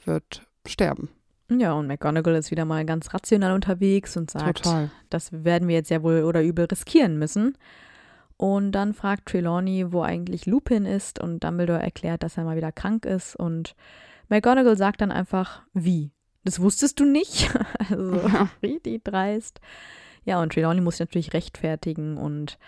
wird 0.04 0.46
sterben. 0.66 1.10
Ja, 1.50 1.72
und 1.72 1.88
McGonagall 1.88 2.36
ist 2.36 2.50
wieder 2.50 2.64
mal 2.64 2.84
ganz 2.84 3.12
rational 3.12 3.52
unterwegs 3.52 4.16
und 4.16 4.30
sagt, 4.30 4.62
Total. 4.62 4.90
das 5.10 5.32
werden 5.32 5.66
wir 5.66 5.74
jetzt 5.74 5.90
ja 5.90 6.02
wohl 6.02 6.22
oder 6.22 6.42
übel 6.42 6.66
riskieren 6.66 7.18
müssen. 7.18 7.58
Und 8.36 8.72
dann 8.72 8.94
fragt 8.94 9.26
Trelawney, 9.26 9.92
wo 9.92 10.02
eigentlich 10.02 10.46
Lupin 10.46 10.86
ist 10.86 11.20
und 11.20 11.44
Dumbledore 11.44 11.82
erklärt, 11.82 12.22
dass 12.22 12.38
er 12.38 12.44
mal 12.44 12.56
wieder 12.56 12.72
krank 12.72 13.04
ist 13.04 13.36
und 13.36 13.74
McGonagall 14.28 14.76
sagt 14.76 15.00
dann 15.00 15.10
einfach, 15.10 15.62
wie? 15.74 16.12
Das 16.44 16.60
wusstest 16.60 17.00
du 17.00 17.04
nicht? 17.04 17.50
also 17.90 18.14
ja. 18.14 18.48
richtig 18.62 19.04
dreist. 19.04 19.60
Ja, 20.24 20.40
und 20.40 20.52
Trelawney 20.52 20.80
muss 20.80 20.96
sich 20.96 21.06
natürlich 21.06 21.34
rechtfertigen 21.34 22.16
und 22.16 22.58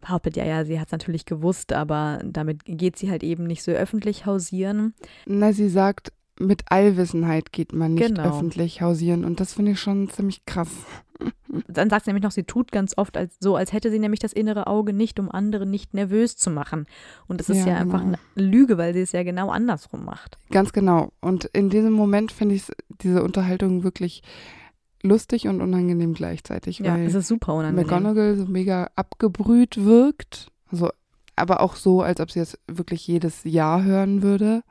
behauptet 0.00 0.36
ja, 0.36 0.44
ja, 0.44 0.64
sie 0.64 0.78
hat 0.78 0.88
es 0.88 0.92
natürlich 0.92 1.24
gewusst, 1.24 1.72
aber 1.72 2.20
damit 2.24 2.64
geht 2.64 2.96
sie 2.96 3.10
halt 3.10 3.22
eben 3.22 3.44
nicht 3.44 3.62
so 3.62 3.72
öffentlich 3.72 4.26
hausieren. 4.26 4.94
Na, 5.26 5.52
sie 5.52 5.68
sagt, 5.68 6.12
mit 6.38 6.64
Allwissenheit 6.70 7.52
geht 7.52 7.72
man 7.72 7.94
nicht 7.94 8.08
genau. 8.08 8.28
öffentlich 8.28 8.82
hausieren 8.82 9.24
und 9.24 9.40
das 9.40 9.54
finde 9.54 9.72
ich 9.72 9.80
schon 9.80 10.10
ziemlich 10.10 10.44
krass. 10.44 10.68
dann 11.68 11.90
sagt 11.90 12.04
sie 12.04 12.10
nämlich 12.10 12.24
noch, 12.24 12.30
sie 12.30 12.44
tut 12.44 12.72
ganz 12.72 12.94
oft 12.96 13.16
als, 13.16 13.36
so, 13.40 13.56
als 13.56 13.72
hätte 13.72 13.90
sie 13.90 13.98
nämlich 13.98 14.20
das 14.20 14.32
innere 14.32 14.66
Auge 14.66 14.92
nicht, 14.92 15.18
um 15.18 15.30
andere 15.30 15.66
nicht 15.66 15.94
nervös 15.94 16.36
zu 16.36 16.50
machen. 16.50 16.86
Und 17.26 17.40
das 17.40 17.48
ist 17.48 17.64
ja, 17.64 17.74
Ja, 17.74 17.76
einfach 17.76 18.00
genau. 18.02 18.18
eine 18.36 18.46
Lüge, 18.46 18.78
weil 18.78 18.92
sie 18.94 19.00
es 19.00 19.12
ja 19.12 19.22
genau 19.22 19.50
andersrum 19.50 20.04
macht. 20.04 20.38
Ganz 20.50 20.72
genau. 20.72 21.12
Und 21.20 21.46
in 21.46 21.70
diesem 21.70 21.92
Moment 21.92 22.32
finde 22.32 22.54
ich 22.56 22.64
diese 23.00 23.22
Unterhaltung 23.22 23.82
wirklich 23.82 24.22
lustig 25.06 25.48
und 25.48 25.60
unangenehm 25.60 26.14
gleichzeitig, 26.14 26.78
Ja, 26.80 26.94
weil 26.94 27.06
es 27.06 27.14
ist 27.14 27.28
super 27.28 27.54
unangenehm. 27.54 27.86
McGonagall 27.86 28.36
so 28.36 28.46
mega 28.46 28.90
abgebrüht 28.96 29.84
wirkt. 29.84 30.52
Also, 30.70 30.90
aber 31.36 31.60
auch 31.60 31.76
so, 31.76 32.00
als 32.02 32.20
ob 32.20 32.30
sie 32.30 32.40
es 32.40 32.58
wirklich 32.66 33.06
jedes 33.06 33.44
Jahr 33.44 33.84
hören 33.84 34.22
würde. 34.22 34.62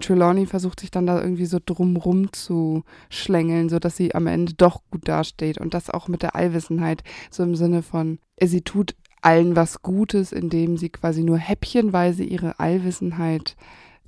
Trelawney 0.00 0.46
versucht 0.46 0.80
sich 0.80 0.90
dann 0.90 1.06
da 1.06 1.20
irgendwie 1.20 1.46
so 1.46 1.58
drumrum 1.64 2.32
zu 2.32 2.82
schlängeln, 3.10 3.68
sodass 3.68 3.96
sie 3.96 4.14
am 4.14 4.26
Ende 4.26 4.54
doch 4.54 4.80
gut 4.90 5.06
dasteht. 5.06 5.58
Und 5.58 5.74
das 5.74 5.90
auch 5.90 6.08
mit 6.08 6.22
der 6.22 6.34
Allwissenheit, 6.34 7.02
so 7.30 7.42
im 7.42 7.54
Sinne 7.54 7.82
von, 7.82 8.18
sie 8.40 8.62
tut 8.62 8.94
allen 9.20 9.56
was 9.56 9.82
Gutes, 9.82 10.32
indem 10.32 10.76
sie 10.76 10.88
quasi 10.88 11.22
nur 11.22 11.38
häppchenweise 11.38 12.24
ihre 12.24 12.58
Allwissenheit 12.58 13.56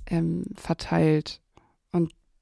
ähm, 0.07 0.43
verteilt. 0.55 1.41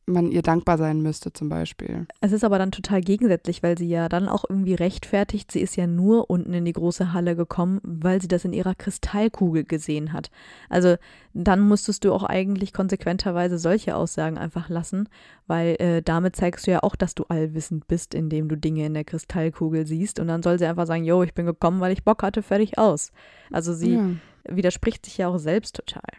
Man 0.09 0.31
ihr 0.31 0.41
dankbar 0.41 0.77
sein 0.77 1.01
müsste 1.01 1.31
zum 1.31 1.49
Beispiel. 1.49 2.07
Es 2.19 2.31
ist 2.31 2.43
aber 2.43 2.57
dann 2.57 2.71
total 2.71 3.01
gegensätzlich, 3.01 3.61
weil 3.61 3.77
sie 3.77 3.87
ja 3.87 4.09
dann 4.09 4.27
auch 4.27 4.43
irgendwie 4.47 4.73
rechtfertigt, 4.73 5.51
sie 5.51 5.61
ist 5.61 5.75
ja 5.75 5.85
nur 5.85 6.29
unten 6.29 6.51
in 6.53 6.65
die 6.65 6.73
große 6.73 7.13
Halle 7.13 7.35
gekommen, 7.35 7.79
weil 7.83 8.19
sie 8.19 8.27
das 8.27 8.43
in 8.43 8.53
ihrer 8.53 8.73
Kristallkugel 8.73 9.65
gesehen 9.65 10.11
hat. 10.11 10.31
Also 10.67 10.95
dann 11.33 11.59
musstest 11.61 12.03
du 12.03 12.13
auch 12.13 12.23
eigentlich 12.23 12.73
konsequenterweise 12.73 13.59
solche 13.59 13.95
Aussagen 13.95 14.39
einfach 14.39 14.67
lassen, 14.67 15.09
weil 15.45 15.75
äh, 15.79 16.01
damit 16.01 16.35
zeigst 16.35 16.65
du 16.65 16.71
ja 16.71 16.81
auch, 16.81 16.95
dass 16.95 17.13
du 17.13 17.25
allwissend 17.29 17.87
bist, 17.87 18.15
indem 18.15 18.49
du 18.49 18.57
Dinge 18.57 18.85
in 18.87 18.95
der 18.95 19.03
Kristallkugel 19.03 19.85
siehst. 19.85 20.19
Und 20.19 20.27
dann 20.27 20.41
soll 20.41 20.57
sie 20.57 20.65
einfach 20.65 20.87
sagen, 20.87 21.03
yo, 21.03 21.21
ich 21.21 21.35
bin 21.35 21.45
gekommen, 21.45 21.81
weil 21.81 21.93
ich 21.93 22.03
Bock 22.03 22.23
hatte, 22.23 22.41
fertig 22.41 22.79
aus. 22.79 23.11
Also 23.51 23.73
sie 23.73 23.93
ja. 23.93 24.09
widerspricht 24.49 25.05
sich 25.05 25.17
ja 25.17 25.27
auch 25.27 25.37
selbst 25.37 25.75
total. 25.75 26.09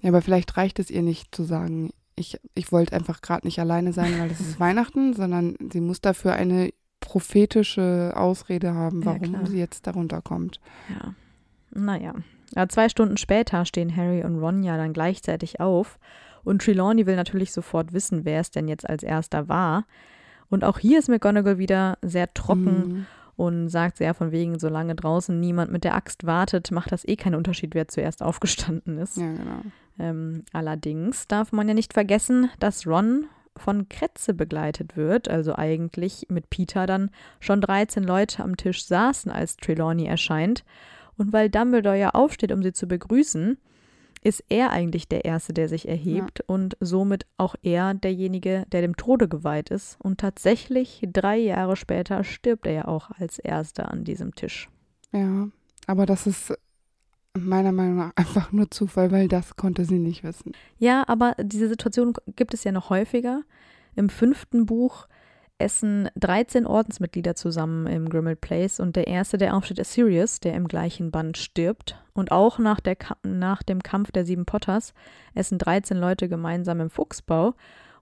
Ja, 0.00 0.10
aber 0.10 0.22
vielleicht 0.22 0.56
reicht 0.56 0.78
es 0.78 0.90
ihr 0.90 1.02
nicht 1.02 1.34
zu 1.34 1.44
sagen, 1.44 1.90
ich, 2.16 2.38
ich 2.54 2.70
wollte 2.72 2.94
einfach 2.94 3.22
gerade 3.22 3.46
nicht 3.46 3.58
alleine 3.58 3.92
sein, 3.92 4.18
weil 4.20 4.30
es 4.30 4.40
ist 4.40 4.60
Weihnachten, 4.60 5.14
sondern 5.14 5.56
sie 5.72 5.80
muss 5.80 6.00
dafür 6.00 6.32
eine 6.34 6.70
prophetische 7.00 8.12
Ausrede 8.16 8.74
haben, 8.74 9.00
Ja, 9.00 9.06
warum 9.06 9.22
klar. 9.22 9.46
sie 9.46 9.58
jetzt 9.58 9.86
darunter 9.86 10.20
kommt. 10.22 10.60
Ja, 10.88 11.14
naja. 11.72 12.14
Ja, 12.54 12.68
zwei 12.68 12.88
Stunden 12.88 13.16
später 13.16 13.64
stehen 13.64 13.96
Harry 13.96 14.22
und 14.24 14.38
Ron 14.38 14.62
ja 14.62 14.76
dann 14.76 14.92
gleichzeitig 14.92 15.60
auf 15.60 15.98
und 16.44 16.62
Trelawney 16.62 17.06
will 17.06 17.16
natürlich 17.16 17.52
sofort 17.52 17.92
wissen, 17.92 18.24
wer 18.24 18.40
es 18.40 18.50
denn 18.50 18.68
jetzt 18.68 18.88
als 18.88 19.02
erster 19.02 19.48
war. 19.48 19.86
Und 20.50 20.62
auch 20.62 20.78
hier 20.78 20.98
ist 20.98 21.08
McGonagall 21.08 21.58
wieder 21.58 21.98
sehr 22.02 22.32
trocken 22.34 22.78
Mhm. 22.88 23.06
Und 23.36 23.68
sagt 23.68 23.96
sehr 23.96 24.14
von 24.14 24.32
wegen, 24.32 24.58
solange 24.58 24.94
draußen 24.94 25.38
niemand 25.38 25.72
mit 25.72 25.84
der 25.84 25.94
Axt 25.94 26.24
wartet, 26.24 26.70
macht 26.70 26.92
das 26.92 27.06
eh 27.06 27.16
keinen 27.16 27.34
Unterschied, 27.34 27.74
wer 27.74 27.88
zuerst 27.88 28.22
aufgestanden 28.22 28.98
ist. 28.98 29.16
Ja, 29.16 29.32
genau. 29.32 29.62
Ähm, 29.98 30.44
allerdings 30.52 31.26
darf 31.28 31.52
man 31.52 31.68
ja 31.68 31.74
nicht 31.74 31.92
vergessen, 31.92 32.50
dass 32.58 32.86
Ron 32.86 33.26
von 33.56 33.88
Kretze 33.88 34.34
begleitet 34.34 34.96
wird, 34.96 35.28
also 35.28 35.54
eigentlich 35.54 36.26
mit 36.28 36.50
Peter 36.50 36.86
dann 36.86 37.10
schon 37.38 37.60
13 37.60 38.02
Leute 38.02 38.42
am 38.42 38.56
Tisch 38.56 38.84
saßen, 38.84 39.30
als 39.30 39.56
Trelawney 39.56 40.06
erscheint. 40.06 40.64
Und 41.16 41.32
weil 41.32 41.48
Dumbledore 41.48 41.98
ja 41.98 42.10
aufsteht, 42.10 42.50
um 42.50 42.62
sie 42.62 42.72
zu 42.72 42.88
begrüßen, 42.88 43.56
ist 44.24 44.42
er 44.48 44.70
eigentlich 44.70 45.06
der 45.06 45.24
Erste, 45.24 45.52
der 45.52 45.68
sich 45.68 45.86
erhebt 45.86 46.40
und 46.46 46.76
somit 46.80 47.26
auch 47.36 47.54
er 47.62 47.92
derjenige, 47.94 48.64
der 48.72 48.80
dem 48.80 48.96
Tode 48.96 49.28
geweiht 49.28 49.70
ist. 49.70 49.98
Und 50.02 50.18
tatsächlich 50.18 51.02
drei 51.12 51.36
Jahre 51.36 51.76
später 51.76 52.24
stirbt 52.24 52.66
er 52.66 52.72
ja 52.72 52.84
auch 52.88 53.10
als 53.10 53.38
Erster 53.38 53.90
an 53.90 54.02
diesem 54.02 54.34
Tisch. 54.34 54.70
Ja, 55.12 55.48
aber 55.86 56.06
das 56.06 56.26
ist 56.26 56.54
meiner 57.38 57.72
Meinung 57.72 57.96
nach 57.96 58.12
einfach 58.16 58.50
nur 58.50 58.70
Zufall, 58.70 59.12
weil 59.12 59.28
das 59.28 59.56
konnte 59.56 59.84
sie 59.84 59.98
nicht 59.98 60.24
wissen. 60.24 60.52
Ja, 60.78 61.04
aber 61.06 61.34
diese 61.40 61.68
Situation 61.68 62.14
gibt 62.34 62.54
es 62.54 62.64
ja 62.64 62.72
noch 62.72 62.90
häufiger. 62.90 63.42
Im 63.94 64.08
fünften 64.08 64.64
Buch 64.66 65.06
essen 65.58 66.08
13 66.16 66.66
Ordensmitglieder 66.66 67.34
zusammen 67.34 67.86
im 67.86 68.08
Grimmauld 68.08 68.40
Place 68.40 68.80
und 68.80 68.96
der 68.96 69.06
erste, 69.06 69.38
der 69.38 69.56
aufsteht, 69.56 69.78
ist 69.78 69.92
Sirius, 69.92 70.40
der 70.40 70.54
im 70.54 70.68
gleichen 70.68 71.10
Band 71.10 71.38
stirbt. 71.38 72.00
Und 72.12 72.32
auch 72.32 72.58
nach, 72.58 72.80
der, 72.80 72.96
nach 73.22 73.62
dem 73.62 73.82
Kampf 73.82 74.12
der 74.12 74.24
sieben 74.24 74.44
Potters 74.44 74.94
essen 75.34 75.58
13 75.58 75.96
Leute 75.96 76.28
gemeinsam 76.28 76.80
im 76.80 76.90
Fuchsbau 76.90 77.54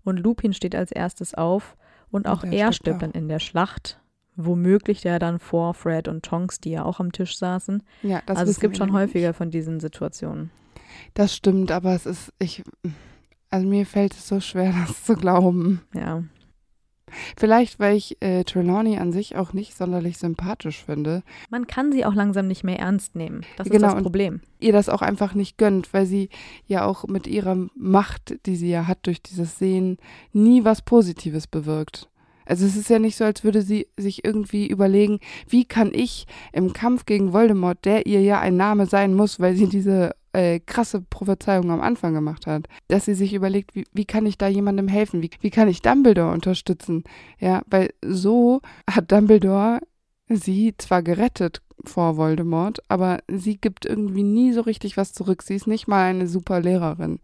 und 0.04 0.18
Lupin 0.18 0.52
steht 0.52 0.74
als 0.74 0.92
erstes 0.92 1.34
auf 1.34 1.76
und 2.10 2.26
auch 2.26 2.42
der 2.42 2.52
er 2.52 2.72
stirbt 2.72 2.96
auch. 2.96 3.00
dann 3.00 3.12
in 3.12 3.28
der 3.28 3.38
Schlacht. 3.38 3.98
Womöglich 4.34 5.02
der 5.02 5.18
dann 5.18 5.38
vor 5.38 5.74
Fred 5.74 6.08
und 6.08 6.24
Tonks, 6.24 6.58
die 6.58 6.70
ja 6.70 6.84
auch 6.84 7.00
am 7.00 7.12
Tisch 7.12 7.36
saßen. 7.36 7.82
Ja, 8.02 8.22
das 8.24 8.38
also 8.38 8.50
es 8.50 8.60
gibt 8.60 8.78
schon 8.78 8.92
häufiger 8.92 9.34
von 9.34 9.50
diesen 9.50 9.78
Situationen. 9.78 10.44
nicht. 10.44 11.12
Das 11.14 11.34
stimmt, 11.34 11.70
aber 11.70 11.94
es 11.94 12.06
ist, 12.06 12.32
ich, 12.38 12.62
also 13.50 13.68
mir 13.68 13.86
fällt 13.86 14.14
es 14.14 14.28
so 14.28 14.40
schwer, 14.40 14.72
das 14.86 15.04
zu 15.04 15.14
glauben. 15.14 15.82
Ja. 15.94 16.22
Vielleicht, 17.36 17.78
weil 17.80 17.96
ich 17.96 18.16
äh, 18.22 18.44
Trelawney 18.44 18.98
an 18.98 19.12
sich 19.12 19.36
auch 19.36 19.52
nicht 19.52 19.76
sonderlich 19.76 20.18
sympathisch 20.18 20.82
finde. 20.84 21.22
Man 21.50 21.66
kann 21.66 21.92
sie 21.92 22.04
auch 22.04 22.14
langsam 22.14 22.46
nicht 22.48 22.64
mehr 22.64 22.78
ernst 22.78 23.14
nehmen. 23.16 23.42
Das 23.56 23.68
Genau, 23.68 23.88
ist 23.88 23.94
das 23.94 24.02
Problem. 24.02 24.40
ihr 24.60 24.72
das 24.72 24.88
auch 24.88 25.02
einfach 25.02 25.34
nicht 25.34 25.58
gönnt, 25.58 25.92
weil 25.92 26.06
sie 26.06 26.28
ja 26.66 26.84
auch 26.84 27.06
mit 27.06 27.26
ihrer 27.26 27.56
Macht, 27.74 28.36
die 28.46 28.56
sie 28.56 28.70
ja 28.70 28.86
hat 28.86 28.98
durch 29.06 29.22
dieses 29.22 29.58
Sehen, 29.58 29.98
nie 30.32 30.64
was 30.64 30.82
Positives 30.82 31.46
bewirkt. 31.46 32.08
Also 32.44 32.66
es 32.66 32.76
ist 32.76 32.90
ja 32.90 32.98
nicht 32.98 33.16
so, 33.16 33.24
als 33.24 33.44
würde 33.44 33.62
sie 33.62 33.86
sich 33.96 34.24
irgendwie 34.24 34.66
überlegen, 34.66 35.20
wie 35.48 35.64
kann 35.64 35.92
ich 35.94 36.26
im 36.52 36.72
Kampf 36.72 37.06
gegen 37.06 37.32
Voldemort, 37.32 37.84
der 37.84 38.06
ihr 38.06 38.20
ja 38.20 38.40
ein 38.40 38.56
Name 38.56 38.86
sein 38.86 39.14
muss, 39.14 39.38
weil 39.38 39.54
sie 39.54 39.68
diese 39.68 40.10
äh, 40.32 40.60
krasse 40.60 41.00
Prophezeiung 41.02 41.70
am 41.70 41.80
Anfang 41.80 42.14
gemacht 42.14 42.46
hat, 42.46 42.68
dass 42.88 43.04
sie 43.04 43.14
sich 43.14 43.34
überlegt, 43.34 43.74
wie, 43.74 43.84
wie 43.92 44.04
kann 44.04 44.26
ich 44.26 44.38
da 44.38 44.48
jemandem 44.48 44.88
helfen, 44.88 45.22
wie, 45.22 45.30
wie 45.40 45.50
kann 45.50 45.68
ich 45.68 45.82
Dumbledore 45.82 46.32
unterstützen, 46.32 47.04
ja, 47.38 47.62
weil 47.66 47.92
so 48.04 48.60
hat 48.90 49.12
Dumbledore 49.12 49.80
sie 50.28 50.74
zwar 50.78 51.02
gerettet 51.02 51.62
vor 51.84 52.16
Voldemort, 52.16 52.80
aber 52.88 53.18
sie 53.28 53.56
gibt 53.56 53.86
irgendwie 53.86 54.22
nie 54.22 54.52
so 54.52 54.62
richtig 54.62 54.96
was 54.96 55.12
zurück. 55.12 55.42
Sie 55.42 55.54
ist 55.54 55.66
nicht 55.66 55.88
mal 55.88 56.10
eine 56.10 56.28
super 56.28 56.60
Lehrerin. 56.60 57.18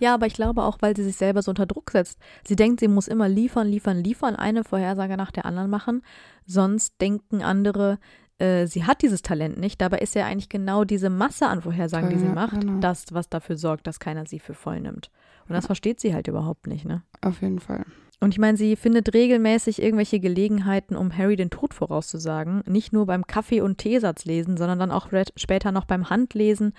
Ja, 0.00 0.14
aber 0.14 0.26
ich 0.26 0.34
glaube 0.34 0.62
auch, 0.62 0.78
weil 0.80 0.96
sie 0.96 1.02
sich 1.02 1.16
selber 1.16 1.42
so 1.42 1.50
unter 1.50 1.66
Druck 1.66 1.90
setzt. 1.90 2.18
Sie 2.44 2.54
denkt, 2.54 2.80
sie 2.80 2.88
muss 2.88 3.08
immer 3.08 3.28
liefern, 3.28 3.66
liefern, 3.66 3.98
liefern, 3.98 4.36
eine 4.36 4.62
Vorhersage 4.62 5.16
nach 5.16 5.32
der 5.32 5.44
anderen 5.44 5.70
machen. 5.70 6.02
Sonst 6.46 7.00
denken 7.00 7.42
andere, 7.42 7.98
äh, 8.38 8.66
sie 8.66 8.84
hat 8.84 9.02
dieses 9.02 9.22
Talent 9.22 9.58
nicht. 9.58 9.80
Dabei 9.80 9.98
ist 9.98 10.14
ja 10.14 10.26
eigentlich 10.26 10.48
genau 10.48 10.84
diese 10.84 11.10
Masse 11.10 11.46
an 11.46 11.62
Vorhersagen, 11.62 12.10
die 12.10 12.18
sie 12.18 12.26
macht, 12.26 12.60
genau. 12.60 12.80
das, 12.80 13.06
was 13.12 13.28
dafür 13.28 13.56
sorgt, 13.56 13.86
dass 13.86 14.00
keiner 14.00 14.26
sie 14.26 14.38
für 14.38 14.54
voll 14.54 14.80
nimmt. 14.80 15.10
Und 15.48 15.54
das 15.54 15.66
versteht 15.66 16.00
sie 16.00 16.14
halt 16.14 16.28
überhaupt 16.28 16.66
nicht, 16.66 16.84
ne? 16.84 17.02
Auf 17.22 17.40
jeden 17.40 17.58
Fall. 17.58 17.84
Und 18.20 18.34
ich 18.34 18.38
meine, 18.38 18.56
sie 18.56 18.74
findet 18.74 19.14
regelmäßig 19.14 19.80
irgendwelche 19.80 20.18
Gelegenheiten, 20.18 20.96
um 20.96 21.16
Harry 21.16 21.36
den 21.36 21.50
Tod 21.50 21.72
vorauszusagen. 21.72 22.62
Nicht 22.66 22.92
nur 22.92 23.06
beim 23.06 23.26
Kaffee- 23.26 23.60
und 23.60 23.78
Teesatz 23.78 24.24
lesen, 24.24 24.56
sondern 24.56 24.78
dann 24.80 24.90
auch 24.90 25.08
später 25.36 25.70
noch 25.70 25.84
beim 25.84 26.10
Handlesen. 26.10 26.72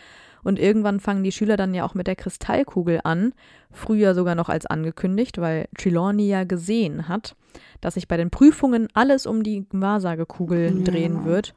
Und 0.44 0.60
irgendwann 0.60 1.00
fangen 1.00 1.24
die 1.24 1.32
Schüler 1.32 1.58
dann 1.58 1.74
ja 1.74 1.84
auch 1.86 1.94
mit 1.96 2.08
der 2.08 2.16
Kristallkugel 2.16 3.02
an. 3.04 3.34
Früher 3.72 4.14
sogar 4.16 4.36
noch 4.36 4.50
als 4.50 4.66
angekündigt, 4.66 5.38
weil 5.40 5.68
Trelawney 5.78 6.28
ja 6.28 6.44
gesehen 6.46 7.08
hat, 7.08 7.36
dass 7.82 7.96
sich 7.96 8.08
bei 8.08 8.18
den 8.18 8.30
Prüfungen 8.30 8.88
alles 8.94 9.26
um 9.26 9.44
die 9.44 9.66
Wahrsagekugel 9.72 10.78
Ja. 10.78 10.84
drehen 10.84 11.26
wird. 11.26 11.54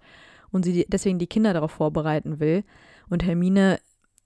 Und 0.51 0.65
sie 0.65 0.85
deswegen 0.89 1.19
die 1.19 1.27
Kinder 1.27 1.53
darauf 1.55 1.71
vorbereiten 1.71 2.41
will. 2.41 2.65
Und 3.09 3.25
Hermine 3.25 3.79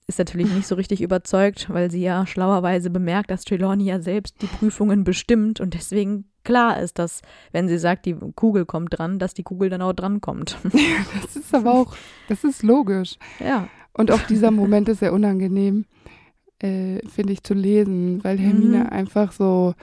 ist 0.07 0.19
natürlich 0.19 0.49
nicht 0.53 0.67
so 0.67 0.75
richtig 0.75 1.01
überzeugt, 1.01 1.67
weil 1.69 1.91
sie 1.91 2.01
ja 2.01 2.25
schlauerweise 2.25 2.89
bemerkt, 2.89 3.29
dass 3.29 3.43
Trelawney 3.43 3.85
ja 3.85 3.99
selbst 4.01 4.41
die 4.41 4.47
Prüfungen 4.47 5.03
bestimmt 5.03 5.59
und 5.59 5.73
deswegen 5.73 6.25
klar 6.45 6.79
ist, 6.79 6.97
dass, 6.97 7.21
wenn 7.51 7.67
sie 7.67 7.77
sagt, 7.77 8.05
die 8.05 8.15
Kugel 8.35 8.65
kommt 8.65 8.97
dran, 8.97 9.19
dass 9.19 9.33
die 9.33 9.43
Kugel 9.43 9.69
dann 9.69 9.81
auch 9.81 9.91
dran 9.93 10.21
kommt. 10.21 10.57
Das 11.21 11.35
ist 11.35 11.53
aber 11.53 11.73
auch, 11.73 11.95
das 12.29 12.45
ist 12.45 12.63
logisch. 12.63 13.17
ja. 13.39 13.67
Und 13.97 14.11
auch 14.11 14.21
dieser 14.21 14.51
Moment 14.61 14.87
ist 14.89 14.99
sehr 14.99 15.13
unangenehm, 15.13 15.85
äh, 16.59 16.99
finde 17.07 17.33
ich, 17.33 17.43
zu 17.43 17.53
lesen, 17.53 18.23
weil 18.23 18.37
Hermine 18.39 18.79
Mhm. 18.85 18.89
einfach 18.89 19.31
so. 19.31 19.73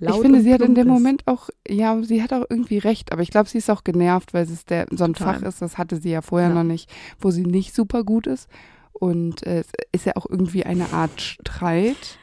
Laut 0.00 0.16
ich 0.16 0.22
finde, 0.22 0.40
sie 0.42 0.52
hat 0.52 0.60
in 0.60 0.74
dem 0.74 0.88
ist. 0.88 0.92
Moment 0.92 1.26
auch, 1.26 1.50
ja, 1.68 2.02
sie 2.02 2.22
hat 2.22 2.32
auch 2.32 2.44
irgendwie 2.50 2.78
recht, 2.78 3.12
aber 3.12 3.22
ich 3.22 3.30
glaube, 3.30 3.48
sie 3.48 3.58
ist 3.58 3.70
auch 3.70 3.84
genervt, 3.84 4.34
weil 4.34 4.42
es 4.44 4.64
der, 4.64 4.86
so 4.90 5.04
ein 5.04 5.14
Total. 5.14 5.34
Fach 5.34 5.42
ist, 5.42 5.62
das 5.62 5.78
hatte 5.78 5.96
sie 5.96 6.10
ja 6.10 6.20
vorher 6.20 6.48
Ja. 6.48 6.54
noch 6.54 6.64
nicht, 6.64 6.90
wo 7.20 7.30
sie 7.30 7.44
nicht 7.44 7.74
super 7.74 8.02
gut 8.04 8.26
ist. 8.26 8.48
Und 8.92 9.46
äh, 9.46 9.60
es 9.60 9.66
ist 9.92 10.06
ja 10.06 10.12
auch 10.16 10.26
irgendwie 10.28 10.64
eine 10.64 10.92
Art 10.92 11.20
Streit. 11.20 12.18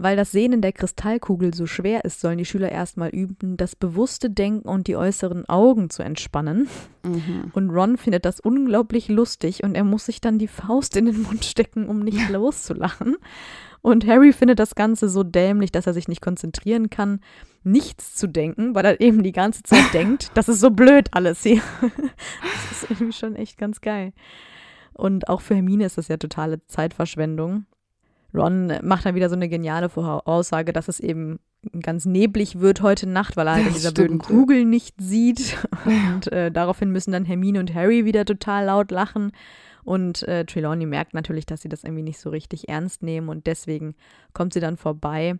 Weil 0.00 0.16
das 0.16 0.30
Sehnen 0.30 0.62
der 0.62 0.72
Kristallkugel 0.72 1.52
so 1.52 1.66
schwer 1.66 2.04
ist, 2.04 2.20
sollen 2.20 2.38
die 2.38 2.44
Schüler 2.44 2.70
erstmal 2.70 3.08
üben, 3.10 3.56
das 3.56 3.74
bewusste 3.74 4.30
Denken 4.30 4.68
und 4.68 4.86
die 4.86 4.94
äußeren 4.94 5.48
Augen 5.48 5.90
zu 5.90 6.04
entspannen. 6.04 6.68
Mhm. 7.02 7.50
Und 7.52 7.70
Ron 7.70 7.96
findet 7.96 8.24
das 8.24 8.38
unglaublich 8.38 9.08
lustig 9.08 9.64
und 9.64 9.74
er 9.74 9.82
muss 9.82 10.06
sich 10.06 10.20
dann 10.20 10.38
die 10.38 10.46
Faust 10.46 10.96
in 10.96 11.06
den 11.06 11.22
Mund 11.22 11.44
stecken, 11.44 11.88
um 11.88 11.98
nicht 11.98 12.28
loszulachen. 12.30 13.16
Und 13.82 14.06
Harry 14.06 14.32
findet 14.32 14.60
das 14.60 14.76
Ganze 14.76 15.08
so 15.08 15.24
dämlich, 15.24 15.72
dass 15.72 15.88
er 15.88 15.94
sich 15.94 16.06
nicht 16.06 16.20
konzentrieren 16.20 16.90
kann, 16.90 17.20
nichts 17.64 18.14
zu 18.14 18.28
denken, 18.28 18.76
weil 18.76 18.84
er 18.84 19.00
eben 19.00 19.24
die 19.24 19.32
ganze 19.32 19.64
Zeit 19.64 19.84
denkt, 19.92 20.30
das 20.34 20.48
ist 20.48 20.60
so 20.60 20.70
blöd 20.70 21.08
alles 21.10 21.42
hier. 21.42 21.60
das 21.80 22.82
ist 22.82 22.90
irgendwie 22.90 23.12
schon 23.12 23.34
echt 23.34 23.58
ganz 23.58 23.80
geil. 23.80 24.12
Und 24.94 25.28
auch 25.28 25.40
für 25.40 25.54
Hermine 25.54 25.86
ist 25.86 25.98
das 25.98 26.06
ja 26.06 26.16
totale 26.18 26.60
Zeitverschwendung. 26.66 27.66
Ron 28.34 28.72
macht 28.82 29.06
dann 29.06 29.14
wieder 29.14 29.28
so 29.28 29.36
eine 29.36 29.48
geniale 29.48 29.90
Aussage, 29.96 30.72
dass 30.72 30.88
es 30.88 31.00
eben 31.00 31.38
ganz 31.80 32.04
neblig 32.04 32.60
wird 32.60 32.82
heute 32.82 33.08
Nacht, 33.08 33.36
weil 33.36 33.46
er 33.46 33.54
halt 33.54 33.66
in 33.68 33.72
dieser 33.74 33.92
blöden 33.92 34.18
Kugel 34.18 34.64
nicht 34.64 34.96
sieht. 35.00 35.56
Und 35.84 36.30
äh, 36.32 36.50
daraufhin 36.50 36.90
müssen 36.90 37.12
dann 37.12 37.24
Hermine 37.24 37.60
und 37.60 37.74
Harry 37.74 38.04
wieder 38.04 38.24
total 38.24 38.66
laut 38.66 38.90
lachen. 38.90 39.32
Und 39.82 40.22
äh, 40.28 40.44
Trelawney 40.44 40.84
merkt 40.84 41.14
natürlich, 41.14 41.46
dass 41.46 41.62
sie 41.62 41.70
das 41.70 41.84
irgendwie 41.84 42.02
nicht 42.02 42.18
so 42.18 42.28
richtig 42.28 42.68
ernst 42.68 43.02
nehmen 43.02 43.30
und 43.30 43.46
deswegen 43.46 43.94
kommt 44.34 44.52
sie 44.52 44.60
dann 44.60 44.76
vorbei 44.76 45.36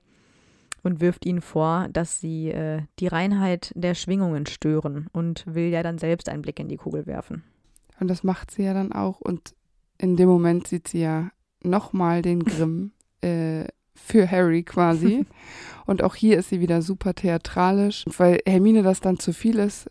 und 0.82 1.00
wirft 1.00 1.26
ihnen 1.26 1.42
vor, 1.42 1.88
dass 1.92 2.20
sie 2.20 2.48
äh, 2.50 2.82
die 2.98 3.08
Reinheit 3.08 3.72
der 3.74 3.94
Schwingungen 3.94 4.46
stören 4.46 5.08
und 5.12 5.44
will 5.46 5.68
ja 5.68 5.82
dann 5.82 5.98
selbst 5.98 6.30
einen 6.30 6.40
Blick 6.40 6.58
in 6.60 6.68
die 6.68 6.78
Kugel 6.78 7.04
werfen. 7.06 7.44
Und 8.00 8.08
das 8.08 8.24
macht 8.24 8.50
sie 8.50 8.62
ja 8.62 8.72
dann 8.72 8.92
auch 8.92 9.20
und 9.20 9.54
in 9.98 10.16
dem 10.16 10.28
Moment 10.28 10.66
sieht 10.66 10.88
sie 10.88 11.02
ja 11.02 11.30
nochmal 11.68 12.22
den 12.22 12.44
Grimm 12.44 12.92
äh, 13.20 13.64
für 13.94 14.30
Harry 14.30 14.62
quasi. 14.62 15.26
und 15.86 16.02
auch 16.02 16.14
hier 16.14 16.38
ist 16.38 16.50
sie 16.50 16.60
wieder 16.60 16.82
super 16.82 17.14
theatralisch. 17.14 18.04
Weil 18.16 18.40
Hermine 18.46 18.82
das 18.82 19.00
dann 19.00 19.18
zu 19.18 19.32
viel 19.32 19.58
ist, 19.58 19.90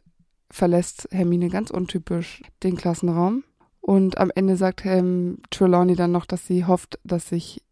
verlässt 0.49 1.07
Hermine 1.11 1.49
ganz 1.49 1.71
untypisch 1.71 2.41
den 2.63 2.77
Klassenraum 2.77 3.43
und 3.87 4.17
am 4.17 4.31
Ende 4.35 4.57
sagt 4.57 4.85
ähm, 4.85 5.37
Trelawney 5.49 5.95
dann 5.95 6.11
noch, 6.11 6.25
dass 6.25 6.45
sie 6.45 6.65
hofft, 6.65 6.99
dass 7.05 7.29
sich 7.29 7.63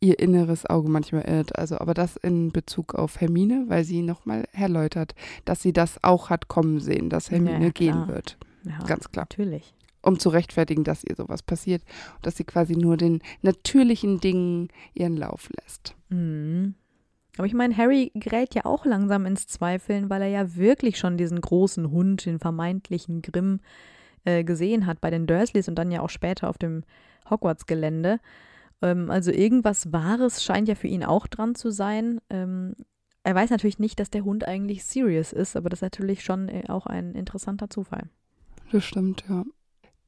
ihr 0.00 0.18
inneres 0.18 0.66
Auge 0.66 0.88
manchmal 0.88 1.22
irrt. 1.22 1.56
Also, 1.56 1.78
aber 1.78 1.94
das 1.94 2.16
in 2.16 2.50
Bezug 2.50 2.96
auf 2.96 3.20
Hermine, 3.20 3.66
weil 3.68 3.84
sie 3.84 4.02
nochmal 4.02 4.48
erläutert, 4.52 5.14
dass 5.44 5.62
sie 5.62 5.72
das 5.72 6.02
auch 6.02 6.28
hat 6.28 6.48
kommen 6.48 6.80
sehen, 6.80 7.08
dass 7.08 7.30
Hermine 7.30 7.66
ja, 7.66 7.70
gehen 7.70 8.08
wird. 8.08 8.36
Ja, 8.64 8.78
Ganz 8.84 9.12
klar. 9.12 9.26
Natürlich. 9.30 9.72
Um 10.02 10.18
zu 10.18 10.30
rechtfertigen, 10.30 10.84
dass 10.84 11.04
ihr 11.04 11.14
sowas 11.14 11.42
passiert 11.42 11.82
und 12.16 12.26
dass 12.26 12.36
sie 12.36 12.44
quasi 12.44 12.74
nur 12.74 12.96
den 12.96 13.20
natürlichen 13.42 14.20
Dingen 14.20 14.68
ihren 14.94 15.16
Lauf 15.16 15.50
lässt. 15.60 15.94
Mhm. 16.08 16.74
Aber 17.36 17.46
ich 17.46 17.54
meine, 17.54 17.76
Harry 17.76 18.10
gerät 18.14 18.54
ja 18.54 18.64
auch 18.64 18.84
langsam 18.84 19.26
ins 19.26 19.46
Zweifeln, 19.46 20.10
weil 20.10 20.22
er 20.22 20.28
ja 20.28 20.56
wirklich 20.56 20.98
schon 20.98 21.16
diesen 21.16 21.40
großen 21.40 21.90
Hund, 21.90 22.26
den 22.26 22.38
vermeintlichen 22.38 23.22
Grimm, 23.22 23.60
äh, 24.24 24.44
gesehen 24.44 24.86
hat 24.86 25.00
bei 25.00 25.10
den 25.10 25.26
Dursleys 25.26 25.68
und 25.68 25.76
dann 25.76 25.90
ja 25.90 26.02
auch 26.02 26.10
später 26.10 26.48
auf 26.48 26.58
dem 26.58 26.82
Hogwarts-Gelände. 27.30 28.20
Ähm, 28.82 29.10
also 29.10 29.30
irgendwas 29.30 29.92
Wahres 29.92 30.42
scheint 30.42 30.68
ja 30.68 30.74
für 30.74 30.88
ihn 30.88 31.04
auch 31.04 31.26
dran 31.26 31.54
zu 31.54 31.70
sein. 31.70 32.20
Ähm, 32.28 32.74
er 33.22 33.34
weiß 33.34 33.50
natürlich 33.50 33.78
nicht, 33.78 34.00
dass 34.00 34.10
der 34.10 34.24
Hund 34.24 34.46
eigentlich 34.46 34.84
Sirius 34.84 35.32
ist, 35.32 35.56
aber 35.56 35.68
das 35.70 35.78
ist 35.78 35.82
natürlich 35.82 36.22
schon 36.22 36.48
äh, 36.48 36.64
auch 36.68 36.86
ein 36.86 37.14
interessanter 37.14 37.70
Zufall. 37.70 38.08
Das 38.72 38.84
stimmt, 38.84 39.24
ja. 39.28 39.44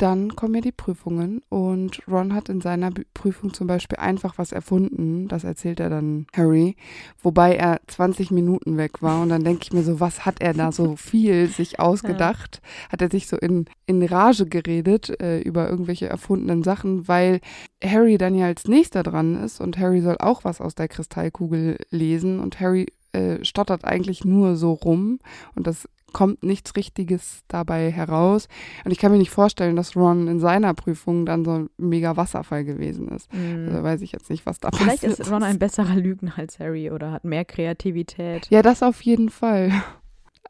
Dann 0.03 0.35
kommen 0.35 0.57
ja 0.57 0.61
die 0.61 0.73
Prüfungen 0.73 1.43
und 1.49 2.03
Ron 2.09 2.35
hat 2.35 2.49
in 2.49 2.61
seiner 2.61 2.91
Prüfung 3.15 3.55
zum 3.55 3.69
Beispiel 3.69 3.99
einfach 3.99 4.37
was 4.37 4.51
erfunden, 4.51 5.29
das 5.29 5.45
erzählt 5.45 5.79
er 5.79 5.91
dann 5.91 6.27
Harry, 6.35 6.75
wobei 7.23 7.55
er 7.55 7.81
20 7.87 8.33
Minuten 8.33 8.77
weg 8.79 9.01
war 9.01 9.23
und 9.23 9.29
dann 9.29 9.45
denke 9.45 9.61
ich 9.63 9.73
mir 9.73 9.85
so, 9.85 10.01
was 10.01 10.27
hat 10.27 10.41
er 10.41 10.55
da 10.55 10.73
so 10.73 10.97
viel 10.97 11.47
sich 11.47 11.79
ausgedacht? 11.79 12.61
Hat 12.91 13.01
er 13.01 13.11
sich 13.11 13.29
so 13.29 13.37
in, 13.37 13.67
in 13.87 14.03
Rage 14.03 14.47
geredet 14.47 15.21
äh, 15.23 15.39
über 15.39 15.71
irgendwelche 15.71 16.09
erfundenen 16.09 16.65
Sachen, 16.65 17.07
weil 17.07 17.41
Harry 17.81 18.19
dann 18.19 18.35
ja 18.35 18.47
als 18.47 18.67
nächster 18.67 19.05
dran 19.05 19.41
ist 19.41 19.61
und 19.61 19.79
Harry 19.79 20.01
soll 20.01 20.17
auch 20.19 20.43
was 20.43 20.61
aus 20.61 20.75
der 20.75 20.89
Kristallkugel 20.89 21.77
lesen 21.91 22.41
und 22.41 22.59
Harry 22.59 22.87
äh, 23.13 23.45
stottert 23.45 23.85
eigentlich 23.85 24.25
nur 24.25 24.57
so 24.57 24.73
rum 24.73 25.21
und 25.55 25.69
das 25.69 25.87
kommt 26.13 26.43
nichts 26.43 26.77
Richtiges 26.77 27.43
dabei 27.49 27.91
heraus. 27.91 28.49
Und 28.85 28.91
ich 28.93 28.99
kann 28.99 29.13
mir 29.13 29.19
nicht 29.19 29.31
vorstellen, 29.31 29.77
dass 29.77 29.97
Ron 29.97 30.29
in 30.29 30.41
seiner 30.41 30.75
Prüfung 30.75 31.27
dann 31.27 31.45
so 31.45 31.53
ein 31.53 31.71
mega 31.77 32.17
Wasserfall 32.17 32.65
gewesen 32.65 33.09
ist. 33.09 33.33
Mm. 33.33 33.69
Also 33.69 33.83
weiß 33.83 34.03
ich 34.03 34.13
jetzt 34.13 34.31
nicht, 34.31 34.47
was 34.47 34.61
da 34.61 34.71
Vielleicht 34.71 35.03
passiert 35.03 35.19
ist 35.19 35.31
Ron 35.31 35.43
ein 35.43 35.59
besserer 35.59 35.95
Lügner 35.95 36.33
als 36.37 36.59
Harry 36.59 36.91
oder 36.91 37.13
hat 37.13 37.25
mehr 37.25 37.45
Kreativität. 37.45 38.49
Ja, 38.51 38.63
das 38.63 38.83
auf 38.83 39.03
jeden 39.03 39.29
Fall. 39.29 39.73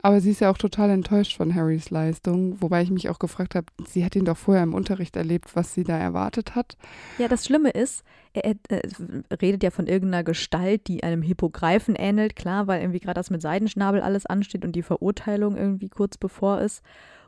Aber 0.01 0.21
sie 0.21 0.31
ist 0.31 0.41
ja 0.41 0.51
auch 0.51 0.59
total 0.59 0.91
enttäuscht 0.91 1.37
von 1.37 1.55
Harrys 1.55 1.91
Leistung, 1.91 2.61
wobei 2.61 2.83
ich 2.83 2.91
mich 2.91 3.09
auch 3.09 3.19
gefragt 3.19 3.55
habe, 3.55 3.67
sie 3.87 4.05
hat 4.05 4.17
ihn 4.17 4.25
doch 4.25 4.37
vorher 4.37 4.63
im 4.63 4.75
Unterricht 4.75 5.15
erlebt, 5.17 5.55
was 5.55 5.75
sie 5.75 5.85
da 5.85 5.97
erwartet 5.97 6.55
hat. 6.55 6.77
Ja, 7.19 7.29
das 7.29 7.45
Schlimme 7.45 7.71
ist, 7.71 8.03
er, 8.33 8.45
er, 8.45 8.57
er 8.69 9.43
redet 9.43 9.63
ja 9.63 9.71
von 9.71 9.87
irgendeiner 9.87 10.25
Gestalt, 10.25 10.89
die 10.89 11.05
einem 11.05 11.23
Hippogreifen 11.23 11.95
ähnelt, 11.95 12.35
klar, 12.35 12.67
weil 12.67 12.81
irgendwie 12.81 13.01
gerade 13.01 13.21
das 13.21 13.31
mit 13.31 13.43
Seidenschnabel 13.43 14.01
alles 14.01 14.27
ansteht 14.27 14.65
und 14.65 14.73
die 14.73 14.83
Verurteilung 14.83 15.57
irgendwie 15.57 15.89
kurz 15.89 16.17
bevor 16.17 16.61
ist. 16.61 16.83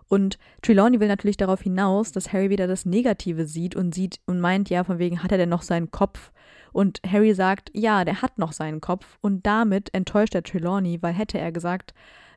Und 0.08 0.38
Trelawney 0.62 1.00
will 1.00 1.08
natürlich 1.08 1.36
darauf 1.36 1.62
hinaus, 1.62 2.12
dass 2.12 2.32
Harry 2.32 2.50
wieder 2.50 2.66
das 2.66 2.84
Negative 2.84 3.46
sieht 3.46 3.74
und 3.74 3.94
sieht 3.94 4.20
und 4.26 4.40
meint, 4.40 4.68
ja, 4.68 4.84
von 4.84 4.98
wegen, 4.98 5.22
hat 5.22 5.32
er 5.32 5.38
denn 5.38 5.48
noch 5.48 5.62
seinen 5.62 5.90
Kopf? 5.90 6.30
Und 6.72 7.00
Harry 7.06 7.34
sagt, 7.34 7.70
ja, 7.72 8.04
der 8.04 8.20
hat 8.20 8.36
noch 8.36 8.52
seinen 8.52 8.80
Kopf. 8.80 9.18
Und 9.20 9.46
damit 9.46 9.94
enttäuscht 9.94 10.34
er 10.34 10.42
Trelawney, 10.42 11.00
weil 11.02 11.14
hätte 11.14 11.38
er 11.38 11.52
gesagt, 11.52 11.94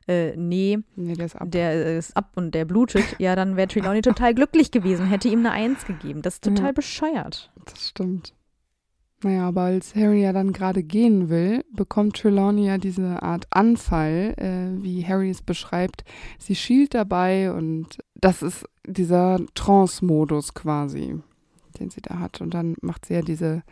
äh, 0.08 0.34
nee, 0.36 0.78
nee, 0.96 1.14
der 1.14 1.26
ist 1.26 1.36
ab. 1.36 1.50
Der 1.50 1.96
ist 1.98 2.16
ab 2.16 2.32
und 2.34 2.54
der 2.54 2.64
blutet, 2.64 3.04
ja, 3.18 3.36
dann 3.36 3.56
wäre 3.56 3.68
Trelawney 3.68 4.00
total 4.00 4.34
glücklich 4.34 4.70
gewesen, 4.70 5.06
hätte 5.06 5.28
ihm 5.28 5.40
eine 5.40 5.52
Eins 5.52 5.84
gegeben. 5.84 6.22
Das 6.22 6.34
ist 6.34 6.44
total 6.44 6.66
ja, 6.66 6.72
bescheuert. 6.72 7.50
Das 7.66 7.88
stimmt. 7.88 8.32
Naja, 9.22 9.48
aber 9.48 9.62
als 9.62 9.96
Harry 9.96 10.22
ja 10.22 10.32
dann 10.32 10.52
gerade 10.52 10.84
gehen 10.84 11.28
will, 11.28 11.64
bekommt 11.72 12.16
Trelawney 12.16 12.66
ja 12.66 12.78
diese 12.78 13.20
Art 13.22 13.46
Anfall, 13.50 14.34
äh, 14.36 14.82
wie 14.82 15.04
Harry 15.04 15.30
es 15.30 15.42
beschreibt. 15.42 16.04
Sie 16.38 16.54
schielt 16.54 16.94
dabei 16.94 17.52
und 17.52 17.98
das 18.14 18.42
ist 18.42 18.64
dieser 18.86 19.40
Trance-Modus 19.54 20.54
quasi, 20.54 21.20
den 21.80 21.90
sie 21.90 22.00
da 22.00 22.20
hat. 22.20 22.40
Und 22.40 22.54
dann 22.54 22.76
macht 22.80 23.06
sie 23.06 23.14
ja 23.14 23.22
diese 23.22 23.64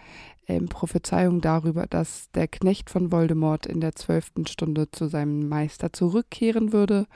ähm, 0.48 0.68
Prophezeiung 0.68 1.40
darüber, 1.40 1.86
dass 1.86 2.30
der 2.32 2.48
Knecht 2.48 2.90
von 2.90 3.10
Voldemort 3.12 3.66
in 3.66 3.80
der 3.80 3.94
zwölften 3.94 4.46
Stunde 4.46 4.90
zu 4.90 5.08
seinem 5.08 5.48
Meister 5.48 5.92
zurückkehren 5.92 6.72
würde. 6.72 7.06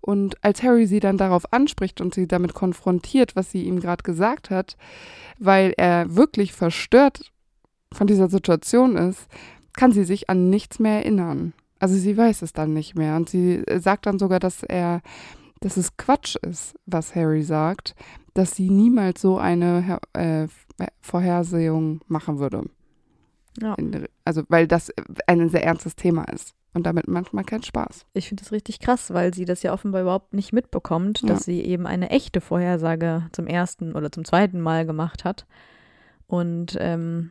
Und 0.00 0.42
als 0.42 0.62
Harry 0.62 0.86
sie 0.86 1.00
dann 1.00 1.16
darauf 1.16 1.52
anspricht 1.52 2.00
und 2.00 2.12
sie 2.14 2.26
damit 2.26 2.54
konfrontiert, 2.54 3.36
was 3.36 3.50
sie 3.50 3.62
ihm 3.64 3.78
gerade 3.78 4.02
gesagt 4.02 4.50
hat, 4.50 4.76
weil 5.38 5.74
er 5.76 6.16
wirklich 6.16 6.52
verstört 6.52 7.30
von 7.92 8.06
dieser 8.06 8.28
Situation 8.28 8.96
ist, 8.96 9.28
kann 9.74 9.92
sie 9.92 10.04
sich 10.04 10.28
an 10.28 10.50
nichts 10.50 10.78
mehr 10.78 10.96
erinnern. 10.96 11.52
Also 11.78 11.94
sie 11.94 12.16
weiß 12.16 12.42
es 12.42 12.52
dann 12.52 12.72
nicht 12.72 12.96
mehr. 12.96 13.16
Und 13.16 13.28
sie 13.28 13.62
sagt 13.78 14.06
dann 14.06 14.18
sogar, 14.18 14.40
dass 14.40 14.62
er, 14.62 15.02
dass 15.60 15.76
es 15.76 15.96
Quatsch 15.96 16.36
ist, 16.36 16.74
was 16.86 17.14
Harry 17.14 17.42
sagt, 17.42 17.94
dass 18.34 18.56
sie 18.56 18.70
niemals 18.70 19.20
so 19.20 19.38
eine 19.38 20.00
äh, 20.14 20.48
Vorhersehung 21.00 22.00
machen 22.06 22.38
würde. 22.38 22.64
Ja. 23.60 23.76
Also, 24.24 24.42
weil 24.48 24.66
das 24.66 24.92
ein 25.26 25.48
sehr 25.48 25.64
ernstes 25.64 25.94
Thema 25.94 26.24
ist 26.24 26.54
und 26.74 26.86
damit 26.86 27.06
manchmal 27.06 27.44
kein 27.44 27.62
Spaß. 27.62 28.06
Ich 28.14 28.28
finde 28.28 28.42
das 28.42 28.52
richtig 28.52 28.80
krass, 28.80 29.12
weil 29.12 29.34
sie 29.34 29.44
das 29.44 29.62
ja 29.62 29.72
offenbar 29.72 30.02
überhaupt 30.02 30.32
nicht 30.32 30.52
mitbekommt, 30.52 31.20
ja. 31.22 31.28
dass 31.28 31.44
sie 31.44 31.60
eben 31.60 31.86
eine 31.86 32.10
echte 32.10 32.40
Vorhersage 32.40 33.26
zum 33.32 33.46
ersten 33.46 33.94
oder 33.94 34.10
zum 34.10 34.24
zweiten 34.24 34.60
Mal 34.60 34.86
gemacht 34.86 35.24
hat. 35.24 35.46
Und 36.26 36.76
ähm, 36.80 37.30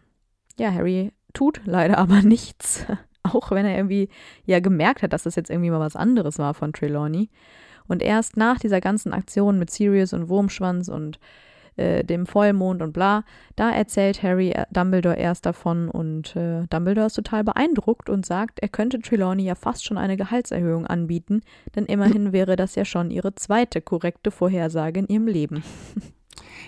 ja, 0.60 0.72
Harry 0.72 1.12
tut 1.34 1.62
leider 1.66 1.98
aber 1.98 2.22
nichts, 2.22 2.86
auch 3.24 3.52
wenn 3.52 3.66
er 3.66 3.76
irgendwie 3.76 4.10
ja 4.46 4.60
gemerkt 4.60 5.02
hat, 5.02 5.14
dass 5.14 5.24
das 5.24 5.36
jetzt 5.36 5.50
irgendwie 5.50 5.72
mal 5.72 5.80
was 5.80 5.96
anderes 5.96 6.38
war 6.38 6.54
von 6.54 6.74
Trelawney. 6.74 7.30
Und 7.88 8.04
erst 8.04 8.38
nach 8.38 8.60
dieser 8.60 8.80
ganzen 8.80 9.12
Aktion 9.12 9.58
mit 9.58 9.72
Sirius 9.72 10.14
und 10.14 10.30
Wurmschwanz 10.30 10.88
und 10.88 11.20
äh, 11.78 12.04
dem 12.04 12.26
Vollmond 12.26 12.82
und 12.82 12.94
bla, 12.94 13.24
da 13.56 13.72
erzählt 13.72 14.24
Harry 14.24 14.52
äh, 14.52 14.66
Dumbledore 14.72 15.16
erst 15.16 15.46
davon 15.46 15.90
und 15.90 16.36
äh, 16.36 16.66
Dumbledore 16.70 17.08
ist 17.08 17.16
total 17.16 17.44
beeindruckt 17.44 18.10
und 18.10 18.26
sagt, 18.26 18.60
er 18.60 18.70
könnte 18.70 19.00
Trelawney 19.00 19.44
ja 19.44 19.56
fast 19.56 19.86
schon 19.86 19.98
eine 19.98 20.18
Gehaltserhöhung 20.18 20.86
anbieten, 20.86 21.42
denn 21.76 21.86
immerhin 21.86 22.32
wäre 22.34 22.56
das 22.56 22.76
ja 22.76 22.86
schon 22.86 23.12
ihre 23.12 23.36
zweite 23.36 23.82
korrekte 23.82 24.32
Vorhersage 24.32 25.00
in 25.00 25.08
ihrem 25.08 25.28
Leben. 25.28 25.64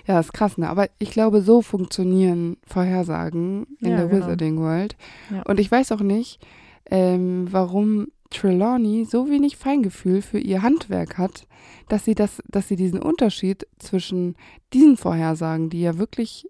Ja, 0.06 0.20
ist 0.20 0.34
krass, 0.34 0.58
ne? 0.58 0.70
Aber 0.70 0.90
ich 1.00 1.12
glaube, 1.12 1.42
so 1.42 1.62
funktionieren 1.62 2.58
Vorhersagen 2.66 3.66
in 3.80 3.92
ja, 3.92 3.98
der 3.98 4.08
genau. 4.08 4.26
Wizarding 4.26 4.60
World. 4.60 4.98
Ja. 5.32 5.44
Und 5.44 5.60
ich 5.60 5.72
weiß 5.72 5.94
auch 5.94 6.02
nicht, 6.02 6.46
ähm, 6.90 7.48
warum 7.50 8.08
Trelawney 8.30 9.06
so 9.06 9.30
wenig 9.30 9.58
Feingefühl 9.58 10.22
für 10.22 10.40
ihr 10.40 10.62
Handwerk 10.62 11.18
hat, 11.18 11.48
dass 11.90 12.06
sie 12.06 12.16
das, 12.16 12.42
dass 12.48 12.68
sie 12.68 12.76
diesen 12.76 13.02
Unterschied 13.02 13.68
zwischen 13.80 14.36
diesen 14.74 14.98
Vorhersagen, 14.98 15.70
die 15.70 15.82
ja 15.82 15.98
wirklich 15.98 16.48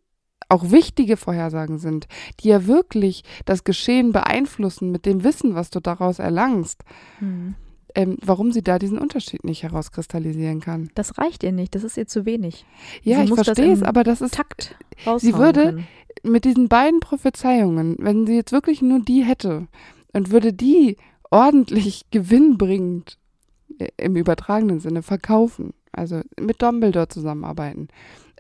auch 0.50 0.72
wichtige 0.72 1.18
Vorhersagen 1.18 1.80
sind, 1.80 2.08
die 2.40 2.50
ja 2.50 2.68
wirklich 2.68 3.24
das 3.46 3.64
Geschehen 3.64 4.12
beeinflussen 4.12 4.92
mit 4.92 5.06
dem 5.06 5.24
Wissen, 5.24 5.56
was 5.56 5.70
du 5.70 5.80
daraus 5.80 6.20
erlangst, 6.20 6.84
mhm. 7.20 7.56
ähm, 7.96 8.18
warum 8.24 8.52
sie 8.52 8.62
da 8.62 8.78
diesen 8.78 9.00
Unterschied 9.00 9.44
nicht 9.44 9.64
herauskristallisieren 9.64 10.60
kann. 10.60 10.90
Das 10.96 11.18
reicht 11.18 11.44
ihr 11.44 11.52
nicht, 11.52 11.76
das 11.76 11.84
ist 11.84 11.98
ihr 11.98 12.08
zu 12.08 12.26
wenig. 12.26 12.66
Ja, 13.02 13.18
Sie 13.18 13.24
ich 13.26 13.34
verstehe 13.34 13.72
es, 13.72 13.84
aber 13.84 14.04
das 14.04 14.22
ist 14.22 14.36
Takt 14.36 14.76
sie 15.18 15.34
würde- 15.36 15.64
können. 15.64 15.88
mit 16.24 16.46
diesen 16.46 16.68
beiden 16.70 17.00
Prophezeiungen, 17.00 17.96
wenn 18.00 18.28
sie 18.28 18.36
jetzt 18.36 18.52
wirklich 18.52 18.82
nur 18.82 19.00
die 19.00 19.24
hätte 19.24 19.68
und 20.12 20.32
würde 20.32 20.54
die 20.54 20.98
ordentlich 21.32 22.06
gewinnbringend 22.12 23.18
im 23.98 24.16
übertragenen 24.16 24.80
Sinne 24.80 25.02
verkaufen, 25.02 25.74
also 25.92 26.22
mit 26.40 26.62
Dumbledore 26.62 27.08
zusammenarbeiten, 27.08 27.88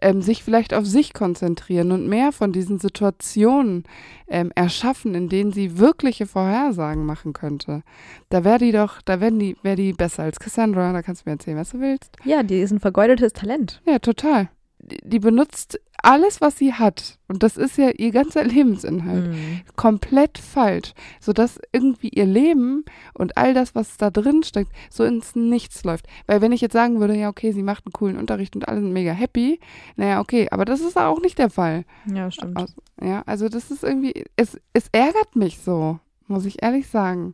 ähm, 0.01 0.21
sich 0.21 0.43
vielleicht 0.43 0.73
auf 0.73 0.86
sich 0.86 1.13
konzentrieren 1.13 1.91
und 1.91 2.07
mehr 2.07 2.31
von 2.31 2.51
diesen 2.51 2.79
Situationen 2.79 3.84
ähm, 4.27 4.51
erschaffen, 4.55 5.15
in 5.15 5.29
denen 5.29 5.53
sie 5.53 5.79
wirkliche 5.79 6.25
Vorhersagen 6.25 7.05
machen 7.05 7.34
könnte. 7.34 7.84
Da 8.29 8.43
wäre 8.43 8.59
die 8.59 8.71
doch, 8.71 9.01
da 9.01 9.21
wäre 9.21 9.31
die, 9.31 9.55
wär 9.63 9.75
die 9.75 9.93
besser 9.93 10.23
als 10.23 10.39
Cassandra, 10.39 10.91
da 10.91 11.01
kannst 11.01 11.25
du 11.25 11.29
mir 11.29 11.36
erzählen, 11.36 11.57
was 11.57 11.71
du 11.71 11.79
willst. 11.79 12.17
Ja, 12.25 12.43
die 12.43 12.59
ist 12.59 12.71
ein 12.71 12.79
vergeudetes 12.79 13.34
Talent. 13.34 13.81
Ja, 13.86 13.99
total. 13.99 14.49
Die, 14.86 15.19
benutzt 15.19 15.79
alles, 16.01 16.41
was 16.41 16.57
sie 16.57 16.73
hat. 16.73 17.17
Und 17.29 17.41
das 17.43 17.55
ist 17.55 17.77
ja 17.77 17.89
ihr 17.91 18.11
ganzer 18.11 18.43
Lebensinhalt 18.43 19.27
Mhm. 19.27 19.61
komplett 19.77 20.38
falsch, 20.38 20.93
sodass 21.21 21.59
irgendwie 21.71 22.09
ihr 22.09 22.25
Leben 22.25 22.84
und 23.13 23.38
all 23.38 23.53
das, 23.53 23.73
was 23.75 23.95
da 23.97 24.09
drin 24.09 24.43
steckt, 24.43 24.71
so 24.89 25.05
ins 25.05 25.36
Nichts 25.36 25.84
läuft. 25.86 26.07
Weil 26.27 26.41
wenn 26.41 26.51
ich 26.51 26.59
jetzt 26.61 26.73
sagen 26.73 26.99
würde, 26.99 27.15
ja, 27.15 27.29
okay, 27.29 27.53
sie 27.53 27.63
macht 27.63 27.86
einen 27.86 27.93
coolen 27.93 28.17
Unterricht 28.17 28.55
und 28.57 28.67
alle 28.67 28.81
sind 28.81 28.91
mega 28.91 29.13
happy, 29.13 29.59
naja, 29.95 30.19
okay, 30.19 30.47
aber 30.51 30.65
das 30.65 30.81
ist 30.81 30.97
auch 30.97 31.21
nicht 31.21 31.38
der 31.39 31.49
Fall. 31.49 31.86
Ja, 32.13 32.29
stimmt. 32.29 32.57
Aus- 32.57 32.75
Ja, 33.01 33.23
also 33.25 33.47
das 33.47 33.71
ist 33.71 33.84
irgendwie, 33.84 34.25
es, 34.36 34.59
es 34.73 34.88
ärgert 34.91 35.36
mich 35.38 35.59
so, 35.59 35.99
muss 36.27 36.45
ich 36.45 36.61
ehrlich 36.61 36.88
sagen. 36.88 37.34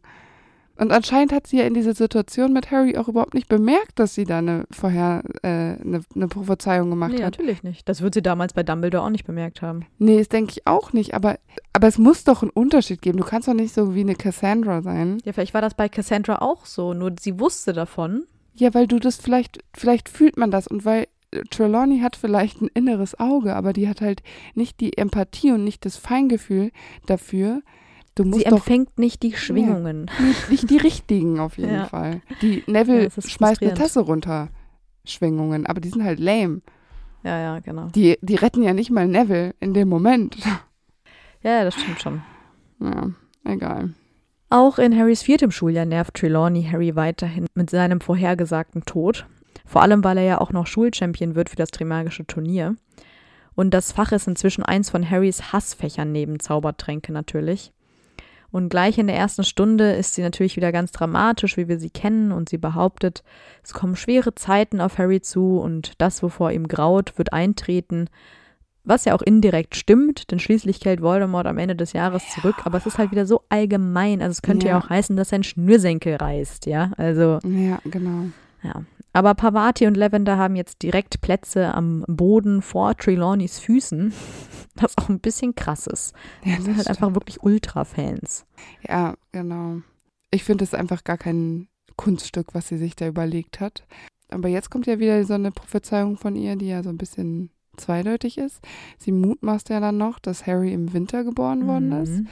Und 0.79 0.91
anscheinend 0.93 1.33
hat 1.33 1.45
sie 1.45 1.57
ja 1.57 1.65
in 1.65 1.73
dieser 1.73 1.93
Situation 1.93 2.53
mit 2.53 2.71
Harry 2.71 2.97
auch 2.97 3.09
überhaupt 3.09 3.33
nicht 3.33 3.49
bemerkt, 3.49 3.99
dass 3.99 4.15
sie 4.15 4.23
da 4.23 4.37
eine 4.37 4.65
vorher 4.71 5.23
äh, 5.43 5.47
eine, 5.47 6.01
eine 6.15 6.27
Prophezeiung 6.29 6.89
gemacht 6.89 7.11
Nee, 7.11 7.17
hat. 7.17 7.37
natürlich 7.37 7.63
nicht. 7.63 7.89
Das 7.89 8.01
wird 8.01 8.13
sie 8.13 8.21
damals 8.21 8.53
bei 8.53 8.63
Dumbledore 8.63 9.03
auch 9.03 9.09
nicht 9.09 9.25
bemerkt 9.25 9.61
haben. 9.61 9.85
Nee, 9.97 10.17
das 10.17 10.29
denke 10.29 10.53
ich 10.53 10.65
auch 10.67 10.93
nicht, 10.93 11.13
aber, 11.13 11.37
aber 11.73 11.87
es 11.87 11.97
muss 11.97 12.23
doch 12.23 12.41
einen 12.43 12.51
Unterschied 12.51 13.01
geben. 13.01 13.17
Du 13.17 13.25
kannst 13.25 13.47
doch 13.49 13.53
nicht 13.53 13.73
so 13.73 13.93
wie 13.93 14.01
eine 14.01 14.15
Cassandra 14.15 14.81
sein. 14.81 15.17
Ja, 15.25 15.33
vielleicht 15.33 15.53
war 15.53 15.61
das 15.61 15.73
bei 15.73 15.89
Cassandra 15.89 16.37
auch 16.37 16.65
so, 16.65 16.93
nur 16.93 17.13
sie 17.19 17.39
wusste 17.39 17.73
davon. 17.73 18.23
Ja, 18.55 18.73
weil 18.73 18.87
du 18.87 18.99
das 18.99 19.17
vielleicht, 19.17 19.59
vielleicht 19.75 20.07
fühlt 20.07 20.37
man 20.37 20.49
das 20.49 20.67
und 20.67 20.85
weil 20.85 21.07
Trelawney 21.51 21.99
hat 21.99 22.15
vielleicht 22.15 22.61
ein 22.61 22.69
inneres 22.73 23.19
Auge, 23.19 23.55
aber 23.55 23.73
die 23.73 23.87
hat 23.87 24.01
halt 24.01 24.23
nicht 24.55 24.79
die 24.79 24.97
Empathie 24.97 25.51
und 25.51 25.63
nicht 25.63 25.85
das 25.85 25.97
Feingefühl 25.97 26.71
dafür. 27.05 27.61
Du 28.19 28.23
Sie 28.25 28.29
musst 28.31 28.47
doch 28.47 28.51
empfängt 28.57 28.99
nicht 28.99 29.23
die 29.23 29.31
Schwingungen. 29.31 30.07
nicht, 30.19 30.49
nicht 30.49 30.69
die 30.69 30.77
richtigen 30.83 31.39
auf 31.39 31.57
jeden 31.57 31.73
Ja. 31.73 31.85
Fall. 31.85 32.21
Die 32.41 32.65
Neville 32.67 33.03
Ja, 33.03 33.09
schmeißt 33.25 33.61
eine. 33.61 33.73
Tasse 33.75 34.01
runter. 34.01 34.49
Schwingungen, 35.05 35.65
aber 35.65 35.79
die 35.79 35.87
sind 35.87 36.03
halt 36.03 36.19
lame. 36.19 36.59
Ja, 37.23 37.39
ja, 37.39 37.59
genau. 37.59 37.87
Die, 37.95 38.17
die 38.21 38.35
retten 38.35 38.61
ja 38.61 38.73
nicht 38.73 38.91
mal 38.91 39.07
Neville 39.07 39.55
in 39.61 39.73
dem 39.73 39.87
Moment. 39.87 40.37
Ja, 41.41 41.51
ja, 41.59 41.63
das 41.63 41.75
stimmt 41.75 42.01
schon. 42.01 42.21
Ja, 42.81 43.11
egal. 43.45 43.93
Auch 44.49 44.77
in 44.77 44.93
Harrys 44.99 45.21
viertem 45.21 45.51
Schuljahr 45.51 45.85
nervt 45.85 46.15
Trelawney 46.15 46.63
Harry 46.69 46.97
weiterhin 46.97 47.45
mit 47.53 47.69
seinem 47.69 48.01
vorhergesagten 48.01 48.83
Tod. 48.83 49.25
Vor 49.65 49.81
allem, 49.81 50.03
weil 50.03 50.17
er 50.17 50.25
ja 50.25 50.41
auch 50.41 50.51
noch 50.51 50.67
Schulchampion 50.67 51.35
wird 51.35 51.49
für 51.49 51.55
das 51.55 51.71
Trimagische 51.71 52.27
Turnier. 52.27 52.75
Und 53.55 53.73
das 53.73 53.93
Fach 53.93 54.11
ist 54.11 54.27
inzwischen 54.27 54.63
eins 54.63 54.89
von 54.89 55.09
Harrys 55.09 55.53
Hassfächern 55.53 56.11
neben 56.11 56.41
Zaubertränke 56.41 57.13
natürlich. 57.13 57.71
Und 58.51 58.69
gleich 58.69 58.97
in 58.97 59.07
der 59.07 59.15
ersten 59.15 59.43
Stunde 59.43 59.91
ist 59.93 60.15
sie 60.15 60.21
natürlich 60.23 60.55
wieder 60.55 60.71
ganz 60.71 60.91
dramatisch, 60.91 61.55
wie 61.57 61.67
wir 61.67 61.79
sie 61.79 61.89
kennen, 61.91 62.31
und 62.31 62.49
sie 62.49 62.57
behauptet, 62.57 63.23
es 63.63 63.73
kommen 63.73 63.95
schwere 63.95 64.33
Zeiten 64.35 64.81
auf 64.81 64.97
Harry 64.97 65.21
zu 65.21 65.59
und 65.59 65.93
das, 65.99 66.23
wovor 66.23 66.51
ihm 66.51 66.67
graut, 66.67 67.17
wird 67.17 67.31
eintreten. 67.33 68.07
Was 68.85 69.05
ja 69.05 69.13
auch 69.13 69.21
indirekt 69.21 69.75
stimmt, 69.75 70.31
denn 70.31 70.39
schließlich 70.39 70.79
kehrt 70.79 71.01
Voldemort 71.01 71.45
am 71.45 71.59
Ende 71.59 71.75
des 71.75 71.93
Jahres 71.93 72.23
zurück, 72.29 72.55
aber 72.63 72.77
es 72.79 72.87
ist 72.87 72.97
halt 72.97 73.11
wieder 73.11 73.25
so 73.27 73.41
allgemein. 73.49 74.21
Also 74.21 74.31
es 74.31 74.41
könnte 74.41 74.65
ja, 74.67 74.77
Ja. 74.77 74.79
auch 74.83 74.89
heißen, 74.89 75.15
dass 75.15 75.29
sein 75.29 75.43
Schnürsenkel 75.43 76.15
reißt, 76.15 76.65
ja. 76.65 76.91
Also, 76.97 77.39
Ja, 77.43 77.79
genau. 77.83 78.27
ja. 78.63 78.81
Aber 79.13 79.33
Pavati 79.33 79.87
und 79.87 79.97
Lavender 79.97 80.37
haben 80.37 80.55
jetzt 80.55 80.83
direkt 80.83 81.21
Plätze 81.21 81.73
am 81.73 82.05
Boden 82.07 82.61
vor 82.61 82.95
Trelawneys 82.95 83.59
Füßen, 83.59 84.13
was 84.75 84.97
auch 84.97 85.09
ein 85.09 85.19
bisschen 85.19 85.55
krass 85.55 85.87
ist. 85.87 86.13
Ja, 86.45 86.55
Die 86.57 86.61
sind 86.63 86.77
halt 86.77 86.87
das 86.87 86.97
einfach 86.97 87.15
wirklich 87.15 87.41
Ultra-Fans. 87.41 88.45
Ja, 88.87 89.15
genau. 89.31 89.77
Ich 90.31 90.43
finde 90.43 90.63
es 90.63 90.73
einfach 90.75 91.03
gar 91.03 91.17
kein 91.17 91.67
Kunststück, 91.95 92.53
was 92.53 92.67
sie 92.67 92.77
sich 92.77 92.95
da 92.95 93.07
überlegt 93.07 93.59
hat. 93.59 93.83
Aber 94.29 94.47
jetzt 94.47 94.69
kommt 94.69 94.85
ja 94.85 94.99
wieder 94.99 95.23
so 95.25 95.33
eine 95.33 95.51
Prophezeiung 95.51 96.15
von 96.17 96.35
ihr, 96.35 96.55
die 96.55 96.67
ja 96.67 96.83
so 96.83 96.89
ein 96.89 96.97
bisschen 96.99 97.49
zweideutig 97.77 98.37
ist. 98.37 98.59
Sie 98.99 99.11
mutmaßt 99.11 99.69
ja 99.69 99.79
dann 99.79 99.97
noch, 99.97 100.19
dass 100.19 100.45
Harry 100.45 100.71
im 100.71 100.93
Winter 100.93 101.23
geboren 101.23 101.65
worden 101.65 101.91
ist 101.93 102.11
Mhm. 102.11 102.27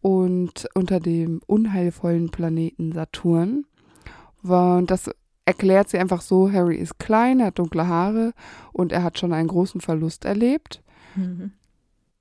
und 0.00 0.68
unter 0.74 0.98
dem 0.98 1.40
unheilvollen 1.46 2.30
Planeten 2.30 2.90
Saturn. 2.92 3.64
Und 4.42 4.90
das 4.90 5.10
erklärt 5.46 5.88
sie 5.88 5.98
einfach 5.98 6.20
so, 6.20 6.52
Harry 6.52 6.76
ist 6.76 6.98
klein, 6.98 7.40
er 7.40 7.46
hat 7.46 7.58
dunkle 7.58 7.86
Haare 7.86 8.32
und 8.72 8.92
er 8.92 9.02
hat 9.02 9.18
schon 9.18 9.32
einen 9.32 9.48
großen 9.48 9.80
Verlust 9.80 10.26
erlebt. 10.26 10.82
Mhm. 11.14 11.52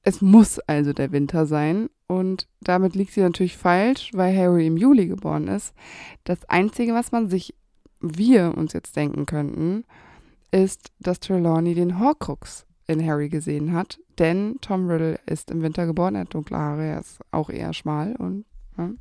Es 0.03 0.21
muss 0.21 0.59
also 0.59 0.93
der 0.93 1.11
Winter 1.11 1.45
sein. 1.45 1.89
Und 2.07 2.47
damit 2.61 2.93
liegt 2.93 3.11
sie 3.13 3.21
natürlich 3.21 3.57
falsch, 3.57 4.11
weil 4.13 4.37
Harry 4.37 4.67
im 4.67 4.77
Juli 4.77 5.07
geboren 5.07 5.47
ist. 5.47 5.73
Das 6.23 6.47
Einzige, 6.47 6.93
was 6.93 7.11
man 7.11 7.27
sich, 7.29 7.55
wir 7.99 8.55
uns 8.55 8.73
jetzt 8.73 8.95
denken 8.95 9.25
könnten, 9.25 9.83
ist, 10.51 10.91
dass 10.99 11.19
Trelawney 11.19 11.73
den 11.73 11.99
Horcrux 11.99 12.67
in 12.85 13.03
Harry 13.03 13.29
gesehen 13.29 13.73
hat. 13.73 13.99
Denn 14.19 14.57
Tom 14.61 14.87
Riddle 14.87 15.19
ist 15.25 15.49
im 15.49 15.63
Winter 15.63 15.87
geboren, 15.87 16.13
er 16.13 16.21
hat 16.21 16.33
dunkle 16.35 16.57
Haare, 16.57 16.85
er 16.85 16.99
ist 16.99 17.19
auch 17.31 17.49
eher 17.49 17.73
schmal 17.73 18.15
und 18.17 18.45
Ja, 18.77 18.91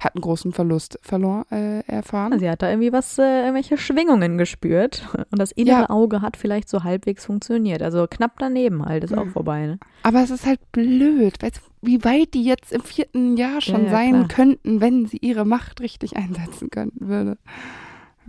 hat 0.00 0.14
einen 0.14 0.22
großen 0.22 0.52
Verlust 0.52 0.98
verloren, 1.02 1.44
äh, 1.50 1.80
erfahren. 1.86 2.38
Sie 2.38 2.48
hat 2.48 2.62
da 2.62 2.68
irgendwie 2.70 2.92
was, 2.92 3.18
äh, 3.18 3.40
irgendwelche 3.42 3.78
Schwingungen 3.78 4.38
gespürt. 4.38 5.06
Und 5.30 5.38
das 5.38 5.52
innere 5.52 5.80
Ja. 5.82 5.90
Auge 5.90 6.22
hat 6.22 6.36
vielleicht 6.36 6.68
so 6.68 6.84
halbwegs 6.84 7.24
funktioniert. 7.26 7.82
Also 7.82 8.06
knapp 8.08 8.38
daneben 8.38 8.84
halt, 8.84 9.04
ist 9.04 9.16
auch 9.16 9.24
Mhm. 9.26 9.30
vorbei. 9.32 9.66
Ne? 9.66 9.78
Aber 10.02 10.22
es 10.22 10.30
ist 10.30 10.46
halt 10.46 10.60
blöd, 10.72 11.42
weißt 11.42 11.60
wie 11.82 12.02
weit 12.04 12.34
die 12.34 12.42
jetzt 12.42 12.72
im 12.72 12.80
vierten 12.82 13.36
Jahr 13.36 13.60
schon 13.60 13.84
ja, 13.84 13.90
sein 13.90 14.10
klar. 14.12 14.28
könnten, 14.28 14.80
wenn 14.80 15.06
sie 15.06 15.18
ihre 15.18 15.44
Macht 15.44 15.80
richtig 15.80 16.16
einsetzen 16.16 16.68
könnten 16.70 17.06
würde. 17.08 17.38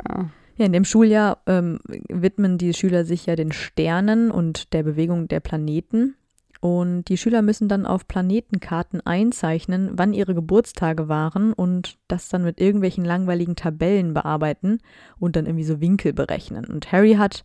Ja. 0.07 0.30
Ja, 0.57 0.65
in 0.65 0.73
dem 0.73 0.86
Schuljahr 0.86 1.38
ähm, 1.45 1.80
widmen 2.09 2.57
die 2.57 2.73
Schüler 2.73 3.05
sich 3.05 3.28
ja 3.28 3.36
den 3.36 3.51
Sternen 3.51 4.32
und 4.32 4.73
der 4.73 4.82
Bewegung 4.84 5.28
der 5.28 5.39
Planeten. 5.39 6.15
Und 6.60 7.05
die 7.05 7.18
Schüler 7.18 7.41
müssen 7.41 7.68
dann 7.68 7.86
auf 7.86 8.08
Planetenkarten 8.08 9.05
einzeichnen, 9.05 9.91
wann 9.93 10.14
ihre 10.14 10.34
Geburtstage 10.34 11.08
waren 11.08 11.53
und 11.53 11.97
das 12.08 12.30
dann 12.30 12.43
mit 12.43 12.60
irgendwelchen 12.60 13.05
langweiligen 13.05 13.55
Tabellen 13.55 14.14
bearbeiten 14.14 14.80
und 15.20 15.36
dann 15.36 15.45
irgendwie 15.45 15.66
so 15.66 15.82
Winkel 15.82 16.14
berechnen. 16.14 16.66
Und 16.66 16.91
Harry 16.91 17.14
hat 17.14 17.43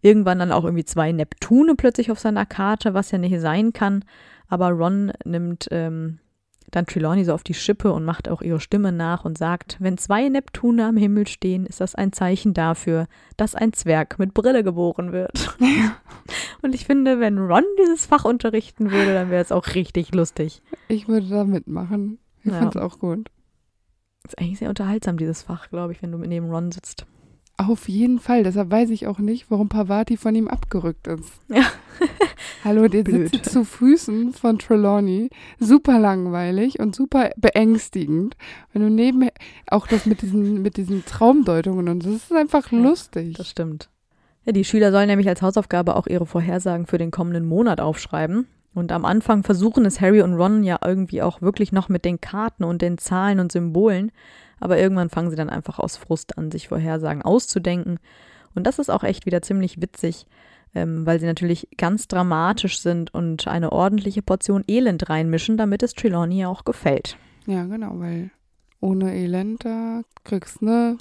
irgendwann 0.00 0.38
dann 0.38 0.52
auch 0.52 0.64
irgendwie 0.64 0.84
zwei 0.84 1.12
Neptune 1.12 1.74
plötzlich 1.76 2.10
auf 2.10 2.18
seiner 2.18 2.46
Karte, 2.46 2.94
was 2.94 3.10
ja 3.10 3.18
nicht 3.18 3.40
sein 3.40 3.72
kann. 3.72 4.04
Aber 4.48 4.70
Ron 4.70 5.12
nimmt 5.24 5.68
ähm, 5.70 6.18
dann 6.72 6.86
Trelawney 6.86 7.24
so 7.24 7.32
auf 7.34 7.44
die 7.44 7.54
Schippe 7.54 7.92
und 7.92 8.04
macht 8.04 8.28
auch 8.28 8.42
ihre 8.42 8.58
Stimme 8.58 8.90
nach 8.92 9.24
und 9.24 9.38
sagt, 9.38 9.76
wenn 9.78 9.96
zwei 9.98 10.28
Neptune 10.28 10.84
am 10.86 10.96
Himmel 10.96 11.26
stehen, 11.28 11.64
ist 11.66 11.80
das 11.80 11.94
ein 11.94 12.12
Zeichen 12.12 12.54
dafür, 12.54 13.06
dass 13.36 13.54
ein 13.54 13.72
Zwerg 13.72 14.18
mit 14.18 14.34
Brille 14.34 14.64
geboren 14.64 15.12
wird. 15.12 15.56
und 16.62 16.74
ich 16.74 16.84
finde, 16.86 17.20
wenn 17.20 17.38
Ron 17.38 17.64
dieses 17.78 18.06
Fach 18.06 18.24
unterrichten 18.24 18.90
würde, 18.90 19.14
dann 19.14 19.30
wäre 19.30 19.42
es 19.42 19.52
auch 19.52 19.74
richtig 19.74 20.14
lustig. 20.14 20.62
Ich 20.88 21.06
würde 21.08 21.28
da 21.28 21.44
mitmachen. 21.44 22.18
Ich 22.42 22.50
Ja. 22.52 22.58
find's 22.58 22.76
auch 22.76 22.98
gut. 22.98 23.28
Ist 24.26 24.38
eigentlich 24.38 24.58
sehr 24.58 24.68
unterhaltsam, 24.68 25.16
dieses 25.16 25.42
Fach, 25.42 25.68
glaube 25.68 25.92
ich, 25.92 26.02
wenn 26.02 26.12
du 26.12 26.18
neben 26.18 26.50
Ron 26.50 26.72
sitzt. 26.72 27.06
Auf 27.56 27.88
jeden 27.88 28.18
Fall. 28.18 28.42
Deshalb 28.42 28.70
weiß 28.70 28.90
ich 28.90 29.06
auch 29.06 29.18
nicht, 29.18 29.50
warum 29.50 29.68
Pavati 29.68 30.16
von 30.16 30.34
ihm 30.34 30.48
abgerückt 30.48 31.06
ist. 31.06 31.40
Ja. 31.48 31.62
Hallo, 32.64 32.88
der 32.88 33.04
Blöd. 33.04 33.30
sitzt 33.30 33.50
zu 33.52 33.64
Füßen 33.64 34.32
von 34.32 34.58
Trelawney. 34.58 35.30
Super 35.60 35.98
langweilig 35.98 36.80
und 36.80 36.94
super 36.96 37.30
beängstigend. 37.36 38.36
Wenn 38.72 38.82
du 38.82 38.90
neben 38.90 39.28
auch 39.68 39.86
das 39.86 40.06
mit 40.06 40.22
diesen, 40.22 40.62
mit 40.62 40.76
diesen 40.76 41.04
Traumdeutungen 41.04 41.88
und 41.88 42.04
das 42.04 42.14
ist 42.14 42.32
einfach 42.32 42.72
Ja, 42.72 42.78
lustig. 42.78 43.36
Das 43.36 43.48
stimmt. 43.48 43.88
Ja, 44.44 44.52
die 44.52 44.64
Schüler 44.64 44.90
sollen 44.90 45.06
nämlich 45.08 45.28
als 45.28 45.42
Hausaufgabe 45.42 45.94
auch 45.94 46.08
ihre 46.08 46.26
Vorhersagen 46.26 46.86
für 46.86 46.98
den 46.98 47.12
kommenden 47.12 47.46
Monat 47.46 47.80
aufschreiben. 47.80 48.46
Und 48.74 48.90
am 48.90 49.04
Anfang 49.04 49.42
versuchen 49.42 49.84
es 49.84 50.00
Harry 50.00 50.22
und 50.22 50.34
Ron 50.34 50.64
ja 50.64 50.78
irgendwie 50.84 51.22
auch 51.22 51.42
wirklich 51.42 51.72
noch 51.72 51.88
mit 51.88 52.04
den 52.04 52.20
Karten 52.20 52.64
und 52.64 52.80
den 52.82 52.98
Zahlen 52.98 53.38
und 53.38 53.52
Symbolen. 53.52 54.10
Aber 54.62 54.78
irgendwann 54.78 55.10
fangen 55.10 55.28
sie 55.28 55.34
dann 55.34 55.50
einfach 55.50 55.80
aus 55.80 55.96
Frust 55.96 56.38
an, 56.38 56.52
sich 56.52 56.68
Vorhersagen 56.68 57.22
auszudenken. 57.22 57.98
Und 58.54 58.64
das 58.64 58.78
ist 58.78 58.90
auch 58.90 59.02
echt 59.02 59.26
wieder 59.26 59.42
ziemlich 59.42 59.82
witzig, 59.82 60.24
ähm, 60.72 61.04
weil 61.04 61.18
sie 61.18 61.26
natürlich 61.26 61.66
ganz 61.76 62.06
dramatisch 62.06 62.80
sind 62.80 63.12
und 63.12 63.48
eine 63.48 63.72
ordentliche 63.72 64.22
Portion 64.22 64.62
Elend 64.68 65.10
reinmischen, 65.10 65.56
damit 65.56 65.82
es 65.82 65.94
Trelawney 65.94 66.46
auch 66.46 66.62
gefällt. 66.62 67.16
Ja, 67.46 67.64
genau, 67.64 67.98
weil 67.98 68.30
ohne 68.78 69.12
Elend, 69.16 69.64
da 69.64 70.02
kriegst 70.22 70.60
du 70.60 70.66
eine 70.66 70.98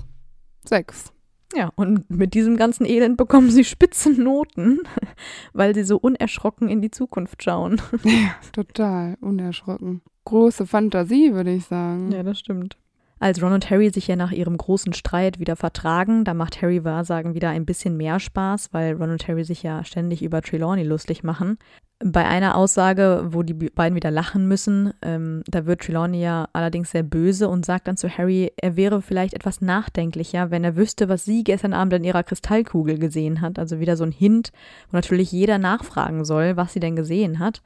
6. 0.65 1.13
Ja, 1.55 1.69
und 1.75 2.09
mit 2.09 2.33
diesem 2.33 2.57
ganzen 2.57 2.87
Elend 2.87 3.15
bekommen 3.15 3.51
sie 3.51 3.63
spitzen 3.63 4.23
Noten, 4.23 4.79
weil 5.53 5.75
sie 5.75 5.83
so 5.83 5.97
unerschrocken 5.97 6.67
in 6.67 6.81
die 6.81 6.89
Zukunft 6.89 7.43
schauen. 7.43 7.79
Ja, 8.03 8.33
total 8.53 9.19
unerschrocken. 9.21 10.01
Große 10.25 10.65
Fantasie, 10.65 11.31
würde 11.33 11.53
ich 11.53 11.65
sagen. 11.65 12.11
Ja, 12.11 12.23
das 12.23 12.39
stimmt. 12.39 12.75
Als 13.21 13.39
Ron 13.39 13.53
und 13.53 13.69
Harry 13.69 13.91
sich 13.91 14.07
ja 14.07 14.15
nach 14.15 14.31
ihrem 14.31 14.57
großen 14.57 14.93
Streit 14.93 15.37
wieder 15.37 15.55
vertragen, 15.55 16.23
da 16.23 16.33
macht 16.33 16.63
Harry 16.63 16.83
Wahrsagen 16.83 17.35
wieder 17.35 17.49
ein 17.49 17.67
bisschen 17.67 17.95
mehr 17.95 18.19
Spaß, 18.19 18.69
weil 18.71 18.95
Ron 18.95 19.11
und 19.11 19.27
Harry 19.27 19.43
sich 19.43 19.61
ja 19.61 19.83
ständig 19.83 20.23
über 20.23 20.41
Trelawney 20.41 20.81
lustig 20.81 21.23
machen. 21.23 21.59
Bei 22.03 22.25
einer 22.25 22.55
Aussage, 22.55 23.27
wo 23.27 23.43
die 23.43 23.53
beiden 23.53 23.95
wieder 23.95 24.09
lachen 24.09 24.47
müssen, 24.47 24.95
ähm, 25.03 25.43
da 25.45 25.67
wird 25.67 25.81
Trelawney 25.81 26.19
ja 26.19 26.47
allerdings 26.53 26.89
sehr 26.89 27.03
böse 27.03 27.47
und 27.47 27.63
sagt 27.63 27.87
dann 27.87 27.95
zu 27.95 28.09
Harry, 28.09 28.53
er 28.57 28.75
wäre 28.75 29.03
vielleicht 29.03 29.35
etwas 29.35 29.61
nachdenklicher, 29.61 30.49
wenn 30.49 30.63
er 30.63 30.75
wüsste, 30.75 31.07
was 31.07 31.23
sie 31.23 31.43
gestern 31.43 31.73
Abend 31.73 31.93
in 31.93 32.03
ihrer 32.03 32.23
Kristallkugel 32.23 32.97
gesehen 32.97 33.39
hat. 33.39 33.59
Also 33.59 33.79
wieder 33.79 33.97
so 33.97 34.03
ein 34.03 34.11
Hint, 34.11 34.51
wo 34.89 34.97
natürlich 34.97 35.31
jeder 35.31 35.59
nachfragen 35.59 36.25
soll, 36.25 36.57
was 36.57 36.73
sie 36.73 36.79
denn 36.79 36.95
gesehen 36.95 37.37
hat. 37.37 37.61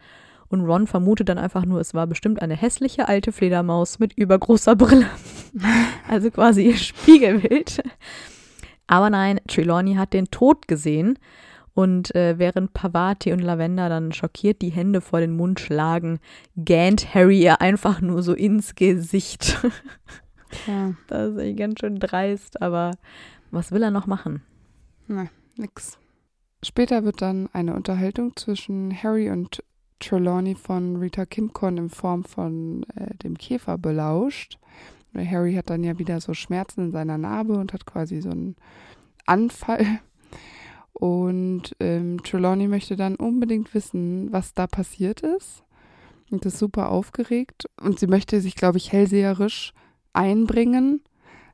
Und 0.48 0.62
Ron 0.62 0.88
vermutet 0.88 1.30
dann 1.30 1.38
einfach 1.38 1.66
nur, 1.66 1.80
es 1.80 1.93
war 1.93 2.08
bestimmt 2.08 2.41
eine 2.41 2.56
hässliche 2.56 3.08
alte 3.08 3.32
Fledermaus 3.32 4.00
mit 4.00 4.14
übergroßer 4.14 4.76
Brille. 4.76 5.08
also 6.08 6.30
quasi 6.32 6.68
ihr 6.68 6.78
Spiegelbild. 6.78 7.82
Aber 8.88 9.10
nein, 9.10 9.39
Trelawney 9.48 9.96
hat 9.96 10.14
den 10.14 10.26
Tod 10.26 10.68
gesehen. 10.68 11.18
Und 11.74 12.16
äh, 12.16 12.39
während 12.39 12.74
Pavati 12.74 13.34
und 13.34 13.39
Lavender 13.39 13.89
dann 13.89 14.14
schockiert 14.14 14.62
die 14.62 14.70
Hände 14.70 15.02
vor 15.02 15.20
den 15.20 15.36
Mund 15.36 15.60
schlagen, 15.60 16.20
gähnt 16.56 17.14
Harry 17.14 17.41
ihr 17.41 17.60
einfach 17.60 18.00
nur 18.00 18.24
so 18.24 18.34
ins 18.34 18.76
Gesicht. 18.76 19.60
Ja. 20.68 20.93
Das 21.08 21.34
ist 21.34 21.38
echt 21.38 21.58
ganz 21.58 21.82
schön 21.82 22.00
dreist, 22.00 22.62
aber 22.62 22.91
was 23.52 23.74
will 23.74 23.84
er 23.84 23.91
noch 23.91 24.08
machen? 24.08 24.41
Na, 25.08 25.28
nix. 25.58 25.98
Später 26.64 27.04
wird 27.04 27.22
dann 27.22 27.50
eine 27.52 27.76
Unterhaltung 27.76 28.38
zwischen 28.38 29.04
Harry 29.04 29.30
und 29.30 29.62
Trelawney 30.00 30.56
von 30.56 30.98
Rita 30.98 31.26
Kimcorn 31.26 31.78
in 31.78 31.89
Form 31.89 32.24
von 32.24 32.84
äh, 32.96 33.16
dem 33.16 33.38
Käfer 33.38 33.78
belauscht. 33.78 34.58
Harry 35.16 35.54
hat 35.54 35.70
dann 35.70 35.84
ja 35.84 35.98
wieder 35.98 36.20
so 36.20 36.34
Schmerzen 36.34 36.86
in 36.86 36.91
seiner 36.91 37.18
Narbe 37.18 37.54
und 37.54 37.72
hat 37.72 37.86
quasi 37.86 38.22
so 38.22 38.30
einen 38.30 38.56
Anfall. 39.26 39.86
Und 40.93 41.76
ähm, 41.82 42.24
Trelawney 42.24 42.68
möchte 42.68 42.96
dann 42.96 43.16
unbedingt 43.16 43.74
wissen, 43.74 44.32
was 44.32 44.54
da 44.54 44.66
passiert 44.66 45.22
ist. 45.22 45.64
Und 46.32 46.46
ist 46.46 46.58
super 46.58 46.89
aufgeregt. 46.89 47.66
Und 47.80 48.00
sie 48.00 48.08
möchte 48.08 48.39
sich, 48.41 48.56
glaube 48.56 48.78
ich, 48.78 48.91
hellseherisch 48.91 49.74
einbringen. 50.14 51.02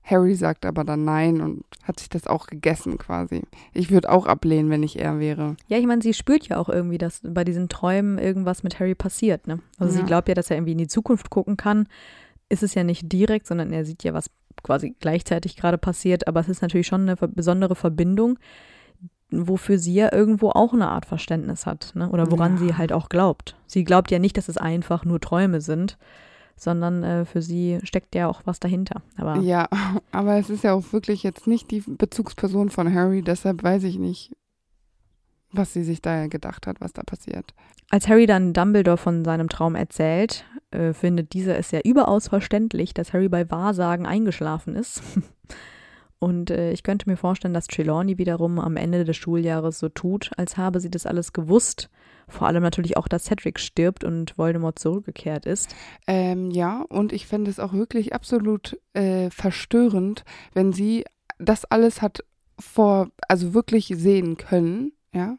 Harry 0.03 0.33
sagt 0.35 0.65
aber 0.65 0.83
dann 0.83 1.05
nein 1.05 1.41
und 1.41 1.63
hat 1.83 1.99
sich 1.99 2.09
das 2.09 2.25
auch 2.27 2.47
gegessen 2.47 2.97
quasi. 2.97 3.43
Ich 3.73 3.91
würde 3.91 4.09
auch 4.09 4.25
ablehnen, 4.25 4.69
wenn 4.69 4.83
ich 4.83 4.99
er 4.99 5.19
wäre. 5.19 5.55
Ja, 5.67 5.77
ich 5.77 5.85
meine, 5.85 6.01
sie 6.01 6.13
spürt 6.13 6.47
ja 6.47 6.57
auch 6.57 6.69
irgendwie, 6.69 6.97
dass 6.97 7.21
bei 7.23 7.43
diesen 7.43 7.69
Träumen 7.69 8.17
irgendwas 8.17 8.63
mit 8.63 8.79
Harry 8.79 8.95
passiert. 8.95 9.47
Ne? 9.47 9.59
Also 9.77 9.93
Ja. 9.93 9.99
sie 9.99 10.05
glaubt 10.05 10.27
ja, 10.27 10.33
dass 10.33 10.49
er 10.49 10.57
irgendwie 10.57 10.71
in 10.73 10.79
die 10.79 10.87
Zukunft 10.87 11.29
gucken 11.29 11.55
kann. 11.55 11.87
Ist 12.49 12.63
es 12.63 12.73
ja 12.73 12.83
nicht 12.83 13.11
direkt, 13.11 13.45
sondern 13.47 13.71
er 13.71 13.85
sieht 13.85 14.03
ja, 14.03 14.13
was 14.13 14.29
quasi 14.63 14.95
gleichzeitig 14.99 15.55
gerade 15.55 15.77
passiert. 15.77 16.27
Aber 16.27 16.39
es 16.39 16.49
ist 16.49 16.61
natürlich 16.61 16.87
schon 16.87 17.01
eine 17.07 17.15
besondere 17.15 17.75
Verbindung, 17.75 18.37
wofür 19.29 19.77
sie 19.77 19.93
ja 19.93 20.11
irgendwo 20.11 20.49
auch 20.49 20.73
eine 20.73 20.89
Art 20.89 21.05
Verständnis 21.05 21.65
hat. 21.65 21.91
Ne? 21.95 22.09
Oder 22.09 22.29
woran 22.31 22.53
Ja. 22.53 22.57
sie 22.59 22.75
halt 22.75 22.91
auch 22.91 23.07
glaubt. 23.07 23.55
Sie 23.67 23.83
glaubt 23.83 24.11
ja 24.11 24.19
nicht, 24.19 24.35
dass 24.37 24.49
es 24.49 24.57
einfach 24.57 25.05
nur 25.05 25.21
Träume 25.21 25.61
sind, 25.61 25.97
sondern 26.61 27.03
äh, 27.03 27.25
für 27.25 27.41
sie 27.41 27.79
steckt 27.81 28.13
ja 28.13 28.27
auch 28.27 28.41
was 28.45 28.59
dahinter. 28.59 29.01
Aber 29.17 29.37
Ja, 29.37 29.67
aber 30.11 30.37
es 30.37 30.51
ist 30.51 30.63
ja 30.63 30.73
auch 30.73 30.93
wirklich 30.93 31.23
jetzt 31.23 31.47
nicht 31.47 31.71
die 31.71 31.81
Bezugsperson 31.85 32.69
von 32.69 32.93
Harry, 32.93 33.23
deshalb 33.23 33.63
weiß 33.63 33.83
ich 33.83 33.97
nicht, 33.97 34.31
was 35.51 35.73
sie 35.73 35.83
sich 35.83 36.01
da 36.01 36.27
gedacht 36.27 36.67
hat, 36.67 36.79
was 36.79 36.93
da 36.93 37.01
passiert. 37.01 37.55
Als 37.89 38.07
Harry 38.07 38.27
dann 38.27 38.53
Dumbledore 38.53 38.97
von 38.97 39.25
seinem 39.25 39.49
Traum 39.49 39.73
erzählt, 39.73 40.45
äh, 40.69 40.93
findet 40.93 41.33
dieser 41.33 41.57
es 41.57 41.71
ja 41.71 41.79
überaus 41.83 42.27
verständlich, 42.27 42.93
dass 42.93 43.11
Harry 43.11 43.27
bei 43.27 43.49
Wahrsagen 43.49 44.05
eingeschlafen 44.05 44.75
ist. 44.75 45.01
Und 46.19 46.51
äh, 46.51 46.71
ich 46.71 46.83
könnte 46.83 47.09
mir 47.09 47.17
vorstellen, 47.17 47.55
dass 47.55 47.65
Trelawney 47.65 48.19
wiederum 48.19 48.59
am 48.59 48.77
Ende 48.77 49.03
des 49.03 49.17
Schuljahres 49.17 49.79
so 49.79 49.89
tut, 49.89 50.29
als 50.37 50.55
habe 50.55 50.79
sie 50.79 50.91
das 50.91 51.07
alles 51.07 51.33
gewusst. 51.33 51.89
Vor 52.31 52.47
allem 52.47 52.63
natürlich 52.63 52.97
auch, 52.97 53.07
dass 53.07 53.25
Cedric 53.25 53.59
stirbt 53.59 54.03
und 54.03 54.37
Voldemort 54.37 54.79
zurückgekehrt 54.79 55.45
ist. 55.45 55.75
Ähm, 56.07 56.49
ja, 56.49 56.81
und 56.89 57.11
ich 57.11 57.27
fände 57.27 57.51
es 57.51 57.59
auch 57.59 57.73
wirklich 57.73 58.13
absolut 58.13 58.79
äh, 58.93 59.29
verstörend, 59.29 60.23
wenn 60.53 60.71
sie 60.73 61.03
das 61.37 61.65
alles 61.65 62.01
hat 62.01 62.23
vor, 62.57 63.09
also 63.27 63.53
wirklich 63.53 63.87
sehen 63.95 64.37
können, 64.37 64.93
ja, 65.13 65.37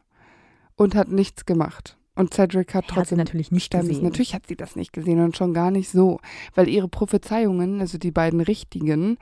und 0.75 0.95
hat 0.95 1.07
nichts 1.09 1.45
gemacht. 1.45 1.97
Und 2.15 2.31
Cedric 2.33 2.75
hat 2.75 2.75
Er 2.75 2.77
hat 2.77 2.89
sie 2.89 2.93
trotzdem 2.95 3.17
natürlich 3.17 3.51
nicht 3.51 3.73
ist. 3.73 3.79
gesehen. 3.81 4.03
Natürlich 4.03 4.35
hat 4.35 4.45
sie 4.47 4.55
das 4.55 4.75
nicht 4.75 4.93
gesehen 4.93 5.19
und 5.23 5.35
schon 5.35 5.53
gar 5.53 5.71
nicht 5.71 5.89
so, 5.89 6.19
weil 6.53 6.69
ihre 6.69 6.87
Prophezeiungen, 6.87 7.81
also 7.81 7.97
die 7.97 8.11
beiden 8.11 8.39
richtigen, 8.39 9.17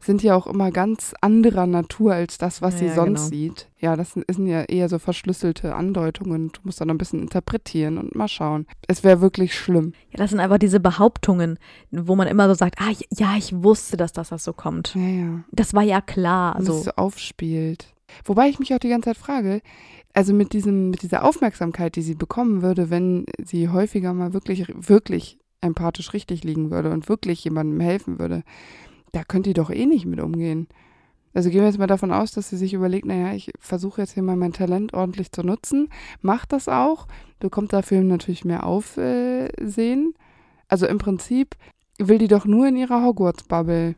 sind 0.00 0.22
ja 0.22 0.36
auch 0.36 0.46
immer 0.46 0.70
ganz 0.70 1.12
anderer 1.20 1.66
Natur 1.66 2.12
als 2.14 2.38
das, 2.38 2.62
was 2.62 2.74
Ja, 2.74 2.78
sie 2.80 2.86
ja, 2.86 2.94
sonst 2.94 3.18
genau. 3.18 3.28
sieht. 3.30 3.68
Ja, 3.78 3.96
das 3.96 4.12
sind- 4.12 4.46
ja 4.46 4.62
eher 4.62 4.88
so 4.88 4.98
verschlüsselte 5.00 5.74
Andeutungen. 5.74 6.50
Du 6.52 6.60
musst 6.64 6.80
dann 6.80 6.88
ein 6.90 6.98
bisschen 6.98 7.20
interpretieren 7.20 7.98
und 7.98 8.14
mal 8.14 8.28
schauen. 8.28 8.66
Es 8.86 9.02
wäre 9.02 9.20
wirklich 9.20 9.52
schlimm. 9.58 9.92
Ja, 10.12 10.18
das 10.18 10.30
sind 10.30 10.38
einfach 10.38 10.58
diese 10.58 10.78
Behauptungen, 10.78 11.58
wo 11.90 12.14
man 12.14 12.28
immer 12.28 12.46
so 12.48 12.54
sagt, 12.54 12.76
ah 12.80 12.92
ja, 13.16 13.34
ich 13.36 13.52
wusste, 13.62 13.96
dass 13.96 14.12
das, 14.12 14.28
das 14.28 14.44
so 14.44 14.52
kommt. 14.52 14.94
Ja, 14.94 15.00
ja. 15.02 15.44
Das 15.50 15.74
war 15.74 15.82
ja 15.82 16.00
klar. 16.00 16.54
Also, 16.54 16.74
es 16.78 16.84
so 16.84 16.90
aufspielt. 16.92 17.92
Wobei 18.24 18.48
ich 18.48 18.60
mich 18.60 18.72
auch 18.72 18.78
die 18.78 18.88
ganze 18.88 19.10
Zeit 19.10 19.16
frage, 19.16 19.60
also 20.16 20.32
mit 20.32 20.54
diesem, 20.54 20.88
mit 20.88 21.02
dieser 21.02 21.24
Aufmerksamkeit, 21.24 21.94
die 21.94 22.00
sie 22.00 22.14
bekommen 22.14 22.62
würde, 22.62 22.88
wenn 22.88 23.26
sie 23.38 23.68
häufiger 23.68 24.14
mal 24.14 24.32
wirklich, 24.32 24.72
wirklich 24.74 25.38
empathisch 25.60 26.14
richtig 26.14 26.42
liegen 26.42 26.70
würde 26.70 26.90
und 26.90 27.10
wirklich 27.10 27.44
jemandem 27.44 27.80
helfen 27.80 28.18
würde, 28.18 28.42
da 29.12 29.24
könnte 29.24 29.50
die 29.50 29.54
doch 29.54 29.68
eh 29.68 29.84
nicht 29.84 30.06
mit 30.06 30.20
umgehen. 30.20 30.68
Also 31.34 31.50
gehen 31.50 31.60
wir 31.60 31.66
jetzt 31.66 31.78
mal 31.78 31.86
davon 31.86 32.12
aus, 32.12 32.32
dass 32.32 32.48
sie 32.48 32.56
sich 32.56 32.72
überlegt, 32.72 33.04
naja, 33.04 33.34
ich 33.34 33.50
versuche 33.58 34.00
jetzt 34.00 34.14
hier 34.14 34.22
mal 34.22 34.36
mein 34.36 34.54
Talent 34.54 34.94
ordentlich 34.94 35.32
zu 35.32 35.42
nutzen, 35.42 35.90
macht 36.22 36.54
das 36.54 36.66
auch, 36.66 37.08
bekommt 37.38 37.74
dafür 37.74 38.00
natürlich 38.00 38.46
mehr 38.46 38.64
Aufsehen. 38.64 40.14
Also 40.66 40.86
im 40.86 40.96
Prinzip 40.96 41.56
will 41.98 42.16
die 42.16 42.28
doch 42.28 42.46
nur 42.46 42.68
in 42.68 42.76
ihrer 42.76 43.04
Hogwarts-Bubble 43.04 43.96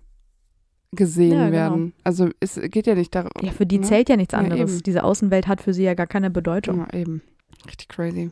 gesehen 0.92 1.32
Ja, 1.32 1.44
genau. 1.46 1.52
werden. 1.52 1.92
Also 2.04 2.30
es 2.40 2.58
geht 2.60 2.86
ja 2.86 2.94
nicht 2.94 3.14
darum. 3.14 3.30
ja, 3.42 3.52
für 3.52 3.66
die 3.66 3.78
ne? 3.78 3.84
zählt 3.86 4.08
ja 4.08 4.16
nichts 4.16 4.32
Ja, 4.32 4.38
anderes. 4.38 4.72
eben. 4.74 4.82
Diese 4.84 5.04
Außenwelt 5.04 5.46
hat 5.46 5.60
für 5.60 5.74
sie 5.74 5.84
ja 5.84 5.94
gar 5.94 6.06
keine 6.06 6.30
Bedeutung. 6.30 6.86
Ja, 6.90 6.98
eben. 6.98 7.22
Richtig 7.66 7.88
crazy. 7.88 8.30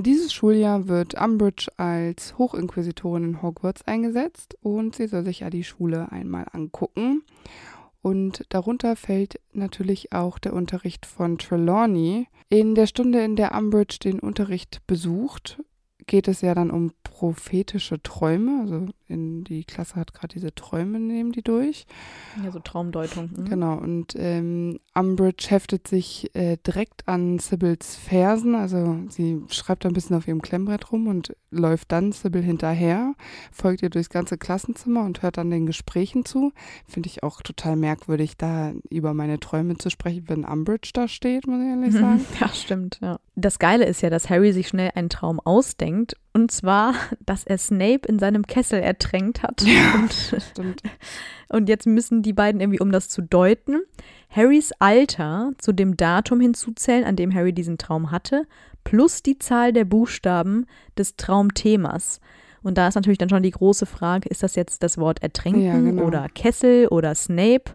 Dieses 0.00 0.32
Schuljahr 0.32 0.86
wird 0.86 1.20
Umbridge 1.20 1.66
als 1.76 2.38
Hochinquisitorin 2.38 3.24
in 3.24 3.42
Hogwarts 3.42 3.82
eingesetzt 3.82 4.56
und 4.62 4.94
sie 4.94 5.08
soll 5.08 5.24
sich 5.24 5.40
ja 5.40 5.50
die 5.50 5.64
Schule 5.64 6.12
einmal 6.12 6.46
angucken. 6.52 7.22
Und 8.00 8.44
darunter 8.50 8.94
fällt 8.94 9.40
natürlich 9.52 10.12
auch 10.12 10.38
der 10.38 10.52
Unterricht 10.52 11.04
von 11.04 11.36
Trelawney. 11.36 12.28
In 12.48 12.76
der 12.76 12.86
Stunde, 12.86 13.22
in 13.24 13.34
der 13.34 13.52
Umbridge 13.56 13.98
den 14.02 14.20
Unterricht 14.20 14.86
besucht, 14.86 15.60
geht 16.08 16.26
es 16.26 16.40
ja 16.40 16.54
dann 16.54 16.72
um 16.72 16.90
prophetische 17.02 18.02
Träume. 18.02 18.60
Also 18.62 18.86
in 19.08 19.44
die 19.44 19.64
Klasse 19.64 19.96
hat 19.96 20.14
gerade 20.14 20.34
diese 20.34 20.54
Träume, 20.54 21.00
nehmen 21.00 21.32
die 21.32 21.42
durch. 21.42 21.86
Ja, 22.44 22.50
so 22.50 22.58
Traumdeutung. 22.58 23.30
Mhm. 23.36 23.44
Genau, 23.46 23.76
und 23.78 24.14
ähm, 24.16 24.78
Umbridge 24.94 25.46
heftet 25.48 25.88
sich 25.88 26.34
äh, 26.34 26.56
direkt 26.66 27.08
an 27.08 27.38
Sibyls 27.38 27.96
Fersen. 27.96 28.54
Also 28.54 28.98
sie 29.08 29.42
schreibt 29.48 29.84
ein 29.86 29.92
bisschen 29.92 30.16
auf 30.16 30.28
ihrem 30.28 30.42
Klemmbrett 30.42 30.92
rum 30.92 31.08
und 31.08 31.34
läuft 31.50 31.92
dann 31.92 32.12
Sibyl 32.12 32.42
hinterher, 32.42 33.14
folgt 33.50 33.82
ihr 33.82 33.90
durchs 33.90 34.10
ganze 34.10 34.38
Klassenzimmer 34.38 35.04
und 35.04 35.22
hört 35.22 35.38
dann 35.38 35.50
den 35.50 35.66
Gesprächen 35.66 36.24
zu. 36.24 36.52
Finde 36.86 37.08
ich 37.08 37.22
auch 37.22 37.42
total 37.42 37.76
merkwürdig, 37.76 38.36
da 38.36 38.72
über 38.90 39.14
meine 39.14 39.40
Träume 39.40 39.76
zu 39.78 39.90
sprechen, 39.90 40.24
wenn 40.28 40.44
Umbridge 40.44 40.90
da 40.92 41.08
steht, 41.08 41.46
muss 41.46 41.60
ich 41.60 41.68
ehrlich 41.68 41.92
sagen. 41.94 42.24
Ja, 42.40 42.48
stimmt. 42.48 42.98
Ja. 43.02 43.18
Das 43.34 43.58
Geile 43.58 43.86
ist 43.86 44.02
ja, 44.02 44.10
dass 44.10 44.28
Harry 44.30 44.52
sich 44.52 44.68
schnell 44.68 44.90
einen 44.94 45.08
Traum 45.08 45.40
ausdenkt. 45.40 45.97
Und 46.32 46.50
zwar, 46.50 46.94
dass 47.26 47.44
er 47.44 47.58
Snape 47.58 48.06
in 48.06 48.18
seinem 48.18 48.46
Kessel 48.46 48.80
ertränkt 48.80 49.42
hat. 49.42 49.62
Ja. 49.62 49.94
Und, 49.94 50.12
Stimmt. 50.12 50.82
und 51.48 51.68
jetzt 51.68 51.86
müssen 51.86 52.22
die 52.22 52.32
beiden 52.32 52.60
irgendwie, 52.60 52.80
um 52.80 52.92
das 52.92 53.08
zu 53.08 53.22
deuten, 53.22 53.80
Harrys 54.30 54.72
Alter 54.78 55.52
zu 55.58 55.72
dem 55.72 55.96
Datum 55.96 56.40
hinzuzählen, 56.40 57.04
an 57.04 57.16
dem 57.16 57.34
Harry 57.34 57.52
diesen 57.52 57.78
Traum 57.78 58.10
hatte, 58.10 58.46
plus 58.84 59.22
die 59.22 59.38
Zahl 59.38 59.72
der 59.72 59.84
Buchstaben 59.84 60.66
des 60.96 61.16
Traumthemas. 61.16 62.20
Und 62.62 62.76
da 62.76 62.88
ist 62.88 62.96
natürlich 62.96 63.18
dann 63.18 63.28
schon 63.30 63.42
die 63.42 63.50
große 63.50 63.86
Frage, 63.86 64.28
ist 64.28 64.42
das 64.42 64.54
jetzt 64.54 64.82
das 64.82 64.98
Wort 64.98 65.22
ertränken 65.22 65.62
Ja, 65.62 65.72
genau. 65.78 66.02
oder 66.04 66.28
Kessel 66.28 66.88
oder 66.88 67.14
Snape? 67.14 67.72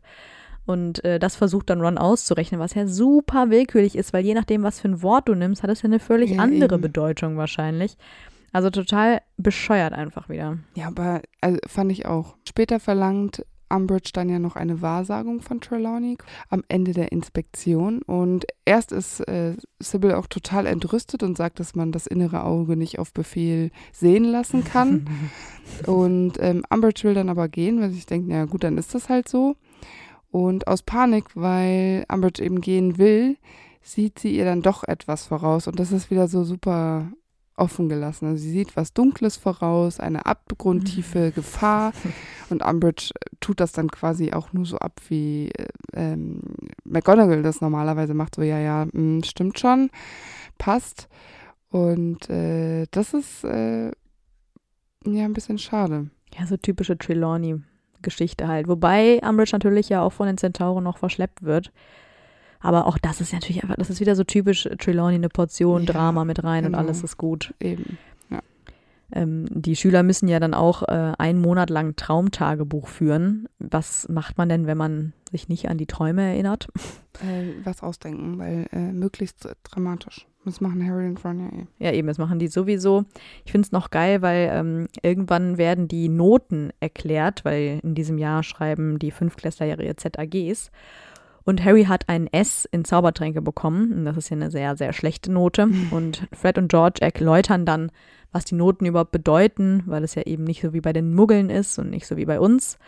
Und 0.66 1.04
äh, 1.04 1.20
das 1.20 1.36
versucht 1.36 1.70
dann 1.70 1.82
Ron 1.82 1.98
auszurechnen, 1.98 2.60
was 2.60 2.74
ja 2.74 2.88
super 2.88 3.50
willkürlich 3.50 3.98
ist, 3.98 4.14
weil 4.14 4.24
je 4.24 4.34
nachdem, 4.34 4.64
was 4.64 4.80
für 4.80 4.88
ein 4.88 5.02
Wort 5.02 5.28
du 5.28 5.36
nimmst, 5.36 5.64
hat 5.64 5.70
es 5.70 5.82
ja 5.82 5.88
eine 5.88 6.00
völlig 6.00 6.32
Ja, 6.32 6.42
andere 6.42 6.76
eben. 6.76 6.82
Bedeutung 6.82 7.38
wahrscheinlich. 7.38 7.98
Also 8.54 8.70
total 8.70 9.22
bescheuert 9.38 9.94
einfach 9.94 10.30
wieder. 10.30 10.60
Ja, 10.76 10.88
aber 10.88 11.22
also, 11.42 11.60
fand 11.68 11.92
ich 11.92 12.06
auch. 12.06 12.36
Später 12.48 12.80
verlangt 12.80 13.44
Umbridge 13.74 14.12
dann 14.14 14.30
ja 14.30 14.40
noch 14.40 14.56
eine 14.56 14.82
Wahrsagung 14.82 15.42
von 15.42 15.60
Trelawney 15.60 16.18
am 16.50 16.64
Ende 16.68 16.94
der 16.94 17.12
Inspektion. 17.12 18.04
Und 18.04 18.46
erst 18.66 18.92
ist 18.92 19.22
äh, 19.22 19.56
Sybil 19.80 20.14
auch 20.14 20.28
total 20.28 20.68
entrüstet 20.68 21.24
und 21.24 21.36
sagt, 21.36 21.60
dass 21.60 21.76
man 21.76 21.92
das 21.92 22.06
innere 22.06 22.44
Auge 22.44 22.78
nicht 22.78 23.00
auf 23.00 23.12
Befehl 23.12 23.72
sehen 23.92 24.26
lassen 24.26 24.64
kann. 24.64 25.08
und 25.88 26.34
ähm, 26.40 26.64
Umbridge 26.70 27.04
will 27.04 27.16
dann 27.16 27.30
aber 27.30 27.50
gehen, 27.50 27.82
weil 27.82 27.90
sie 27.90 28.06
denkt, 28.06 28.28
na 28.30 28.46
gut, 28.46 28.64
dann 28.64 28.78
ist 28.78 28.94
das 28.94 29.10
halt 29.10 29.28
so. 29.28 29.56
Und 30.34 30.68
aus 30.68 30.82
Panik, 30.82 31.26
weil 31.36 32.06
Umbridge 32.12 32.44
eben 32.44 32.60
gehen 32.60 32.98
will, 32.98 33.38
sieht 33.84 34.18
sie 34.18 34.36
ihr 34.36 34.46
dann 34.46 34.64
doch 34.64 34.84
etwas 34.84 35.28
voraus. 35.28 35.68
Und 35.68 35.80
das 35.80 35.92
ist 35.92 36.10
wieder 36.10 36.28
so 36.28 36.44
super 36.44 37.12
offen 37.56 37.88
gelassen. 37.88 38.26
Also 38.26 38.42
sie 38.42 38.50
sieht 38.50 38.76
was 38.76 38.96
Dunkles 38.96 39.38
voraus, 39.38 40.00
eine 40.00 40.26
abgrundtiefe 40.26 41.28
mhm. 41.28 41.34
Gefahr 41.36 41.94
und 42.50 42.66
Umbridge 42.66 43.12
tut 43.42 43.60
das 43.60 43.74
dann 43.74 43.92
quasi 43.92 44.34
auch 44.34 44.54
nur 44.54 44.66
so 44.66 44.80
ab, 44.80 45.02
wie 45.08 45.50
äh, 45.50 45.68
ähm, 45.94 46.42
McGonagall 46.84 47.44
das 47.44 47.62
normalerweise 47.62 48.16
macht. 48.16 48.34
So, 48.34 48.42
ja, 48.42 48.58
ja, 48.58 48.86
mh, 48.86 48.92
hm, 48.94 49.24
stimmt 49.24 49.60
schon, 49.60 49.92
passt. 50.58 51.10
Und 51.70 52.28
äh, 52.32 52.88
das 52.90 53.14
ist 53.14 53.44
äh, 53.44 53.92
ja 55.06 55.26
ein 55.26 55.34
bisschen 55.34 55.60
schade. 55.60 56.10
Ja, 56.36 56.48
so 56.48 56.58
typische 56.58 56.98
Trelawney-Geschichte 58.04 58.48
halt. 58.48 58.68
Wobei 58.68 59.20
Umbridge 59.28 59.52
natürlich 59.54 59.90
ja 59.90 60.02
auch 60.02 60.14
von 60.14 60.28
den 60.28 60.38
Zentauren 60.38 60.84
noch 60.84 60.98
verschleppt 60.98 61.44
wird. 61.44 61.72
Aber 62.60 62.88
auch 62.88 62.98
das 62.98 63.20
ist 63.20 63.34
natürlich 63.34 63.64
einfach, 63.64 63.76
das 63.76 63.90
ist 63.90 64.00
wieder 64.00 64.16
so 64.16 64.24
typisch 64.24 64.70
Trelawney, 64.80 65.16
eine 65.16 65.30
Portion 65.30 65.84
ja, 65.84 65.94
Drama 65.94 66.24
mit 66.24 66.44
rein 66.44 66.64
genau. 66.64 66.78
und 66.78 66.84
alles 66.84 67.04
ist 67.04 67.18
gut. 67.18 67.54
Eben. 67.60 67.98
Ja. 68.30 68.40
Ähm, 69.12 69.48
die 69.50 69.76
Schüler 69.76 70.02
müssen 70.04 70.30
ja 70.30 70.40
dann 70.40 70.54
auch 70.54 70.84
äh, 70.84 71.14
einen 71.18 71.42
Monat 71.42 71.70
lang 71.70 71.96
Traumtagebuch 71.96 72.88
führen. 72.88 73.50
Was 73.60 74.08
macht 74.08 74.38
man 74.38 74.48
denn, 74.48 74.66
wenn 74.66 74.78
man 74.78 75.14
sich 75.30 75.50
nicht 75.50 75.68
an 75.68 75.78
die 75.78 75.88
Träume 75.88 76.22
erinnert? 76.22 76.68
Äh, 77.22 77.52
was 77.64 77.84
ausdenken, 77.84 78.40
weil 78.40 78.68
äh, 78.72 78.92
möglichst 78.92 79.48
dramatisch. 79.64 80.26
Das 80.46 80.60
machen 80.60 80.86
Harry 80.86 81.08
und 81.08 81.24
Ron 81.24 81.40
ja 81.40 81.48
eh. 81.48 81.66
Ja, 81.80 81.92
eben, 81.94 82.08
das 82.08 82.18
machen 82.18 82.38
die 82.38 82.48
sowieso. 82.48 83.06
Ich 83.46 83.52
finde 83.52 83.66
es 83.66 83.72
noch 83.72 83.92
geil, 83.92 84.22
weil 84.22 84.50
ähm, 84.52 84.88
irgendwann 85.02 85.58
werden 85.58 85.88
die 85.88 86.10
Noten 86.10 86.72
erklärt, 86.80 87.46
weil 87.46 87.80
in 87.82 87.96
diesem 87.96 88.18
Jahr 88.18 88.44
schreiben 88.44 89.00
die 89.00 89.12
Fünfklässler 89.12 89.68
ihre 89.68 89.96
ZAGs. 89.96 90.72
Und 91.46 91.64
Harry 91.64 91.86
hat 91.86 92.08
ein 92.08 92.28
S 92.32 92.68
in 92.72 92.86
Zaubertränke 92.86 93.42
bekommen. 93.42 93.92
Und 93.92 94.06
das 94.06 94.18
ist 94.18 94.30
ja 94.30 94.36
eine 94.36 94.52
sehr, 94.52 94.76
sehr 94.76 94.94
schlechte 94.94 95.32
Note. 95.32 95.70
Und 95.92 96.28
Fred 96.34 96.58
und 96.58 96.70
George 96.70 97.02
erläutern 97.02 97.66
dann, 97.66 97.92
was 98.32 98.46
die 98.46 98.56
Noten 98.56 98.86
überhaupt 98.86 99.12
bedeuten, 99.12 99.84
weil 99.86 100.04
es 100.04 100.16
ja 100.16 100.24
eben 100.24 100.44
nicht 100.44 100.62
so 100.62 100.74
wie 100.74 100.82
bei 100.82 100.92
den 100.92 101.14
Muggeln 101.14 101.50
ist 101.50 101.78
und 101.78 101.92
nicht 101.92 102.08
so 102.08 102.18
wie 102.18 102.26
bei 102.26 102.40
uns. 102.40 102.80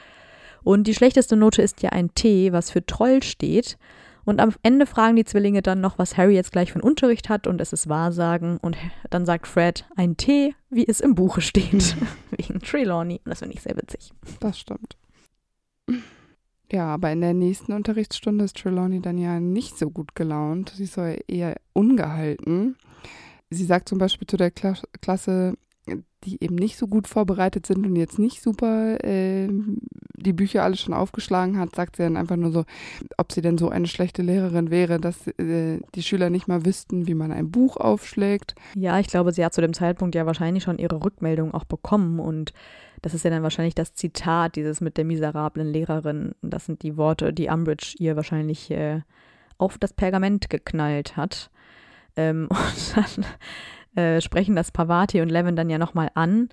Und 0.63 0.87
die 0.87 0.95
schlechteste 0.95 1.35
Note 1.35 1.61
ist 1.61 1.83
ja 1.83 1.91
ein 1.91 2.15
T, 2.15 2.51
was 2.51 2.71
für 2.71 2.83
Troll 2.83 3.21
steht. 3.21 3.77
Und 4.25 4.39
am 4.39 4.53
Ende 4.63 4.87
fragen 4.87 5.15
die 5.15 5.23
Zwillinge 5.23 5.61
dann 5.61 5.81
noch, 5.81 5.99
was 5.99 6.17
Harry 6.17 6.33
jetzt 6.33 6.51
gleich 6.51 6.71
für 6.71 6.79
einen 6.79 6.89
Unterricht 6.89 7.29
hat 7.29 7.47
und 7.47 7.61
es 7.61 7.73
ist 7.73 7.87
Wahrsagen. 7.87 8.57
Und 8.57 8.75
dann 9.09 9.25
sagt 9.25 9.47
Fred, 9.47 9.85
ein 9.95 10.17
T, 10.17 10.55
wie 10.69 10.87
es 10.87 10.99
im 10.99 11.15
Buche 11.15 11.41
steht. 11.41 11.95
Wegen 12.31 12.59
Trelawney. 12.59 13.21
Das 13.25 13.39
finde 13.39 13.55
ich 13.55 13.61
sehr 13.61 13.77
witzig. 13.77 14.11
Das 14.39 14.59
stimmt. 14.59 14.97
Ja, 16.71 16.87
aber 16.87 17.11
in 17.11 17.21
der 17.21 17.33
nächsten 17.33 17.73
Unterrichtsstunde 17.73 18.45
ist 18.45 18.57
Trelawney 18.57 18.99
dann 18.99 19.19
ja 19.19 19.39
nicht 19.39 19.77
so 19.77 19.91
gut 19.91 20.15
gelaunt. 20.15 20.73
Sie 20.75 20.85
ist 20.85 20.93
so 20.93 21.03
eher 21.03 21.55
ungehalten. 21.73 22.75
Sie 23.51 23.65
sagt 23.65 23.87
zum 23.87 23.99
Beispiel 23.99 24.27
zu 24.27 24.37
der 24.37 24.49
Kla 24.49 24.75
Klasse, 25.01 25.53
die 26.23 26.43
eben 26.43 26.55
nicht 26.55 26.77
so 26.77 26.87
gut 26.87 27.07
vorbereitet 27.07 27.65
sind 27.65 27.85
und 27.85 27.95
jetzt 27.95 28.17
nicht 28.17 28.41
super 28.41 29.03
äh, 29.03 29.47
die 30.15 30.33
Bücher 30.33 30.63
alle 30.63 30.75
schon 30.75 30.93
aufgeschlagen 30.93 31.59
hat, 31.59 31.75
sagt 31.75 31.97
sie 31.97 32.03
dann 32.03 32.17
einfach 32.17 32.35
nur 32.35 32.51
so, 32.51 32.65
ob 33.17 33.31
sie 33.31 33.41
denn 33.41 33.57
so 33.57 33.69
eine 33.69 33.87
schlechte 33.87 34.21
Lehrerin 34.21 34.71
wäre, 34.71 34.99
dass 34.99 35.27
äh, 35.27 35.79
die 35.93 36.03
Schüler 36.03 36.29
nicht 36.29 36.47
mal 36.47 36.65
wüssten, 36.65 37.07
wie 37.07 37.13
man 37.13 37.31
ein 37.31 37.51
Buch 37.51 37.77
aufschlägt. 37.77 38.55
Ja, 38.75 38.99
ich 38.99 39.07
glaube, 39.07 39.31
sie 39.31 39.45
hat 39.45 39.53
zu 39.53 39.61
dem 39.61 39.73
Zeitpunkt 39.73 40.15
ja 40.15 40.25
wahrscheinlich 40.25 40.63
schon 40.63 40.79
ihre 40.79 41.03
Rückmeldung 41.03 41.53
auch 41.53 41.65
bekommen 41.65 42.19
und 42.19 42.53
das 43.01 43.13
ist 43.13 43.23
ja 43.23 43.29
dann 43.29 43.43
wahrscheinlich 43.43 43.75
das 43.75 43.93
Zitat, 43.93 44.55
dieses 44.55 44.81
mit 44.81 44.97
der 44.97 45.05
miserablen 45.05 45.67
Lehrerin. 45.67 46.33
Das 46.41 46.65
sind 46.65 46.81
die 46.81 46.97
Worte, 46.97 47.33
die 47.33 47.49
Umbridge 47.49 47.93
ihr 47.99 48.15
wahrscheinlich 48.15 48.71
äh, 48.71 49.01
auf 49.59 49.77
das 49.77 49.93
Pergament 49.93 50.49
geknallt 50.49 51.15
hat. 51.15 51.51
Ähm, 52.15 52.47
und 52.49 52.97
dann 52.97 53.25
äh, 53.95 54.21
sprechen 54.21 54.55
das 54.55 54.71
Pavati 54.71 55.21
und 55.21 55.29
Levin 55.29 55.55
dann 55.55 55.69
ja 55.69 55.77
nochmal 55.77 56.09
an. 56.13 56.49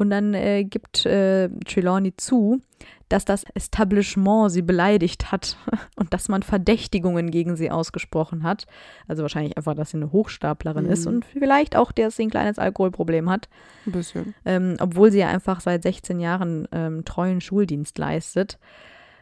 Und 0.00 0.08
dann 0.08 0.32
äh, 0.32 0.64
gibt 0.64 1.04
äh, 1.04 1.50
Trelawney 1.66 2.16
zu, 2.16 2.62
dass 3.10 3.26
das 3.26 3.44
Establishment 3.54 4.50
sie 4.50 4.62
beleidigt 4.62 5.30
hat 5.30 5.58
und 5.96 6.14
dass 6.14 6.28
man 6.28 6.42
Verdächtigungen 6.42 7.30
gegen 7.30 7.54
sie 7.54 7.70
ausgesprochen 7.70 8.42
hat. 8.42 8.66
Also 9.08 9.22
wahrscheinlich 9.22 9.58
einfach, 9.58 9.74
dass 9.74 9.90
sie 9.90 9.98
eine 9.98 10.10
Hochstaplerin 10.10 10.86
mhm. 10.86 10.90
ist 10.90 11.06
und 11.06 11.26
vielleicht 11.26 11.76
auch, 11.76 11.92
dass 11.92 12.16
sie 12.16 12.22
ein 12.22 12.30
kleines 12.30 12.58
Alkoholproblem 12.58 13.28
hat. 13.28 13.50
Ein 13.84 13.92
bisschen. 13.92 14.34
Ähm, 14.46 14.76
obwohl 14.80 15.12
sie 15.12 15.18
ja 15.18 15.28
einfach 15.28 15.60
seit 15.60 15.82
16 15.82 16.18
Jahren 16.18 16.66
ähm, 16.72 17.04
treuen 17.04 17.42
Schuldienst 17.42 17.98
leistet. 17.98 18.58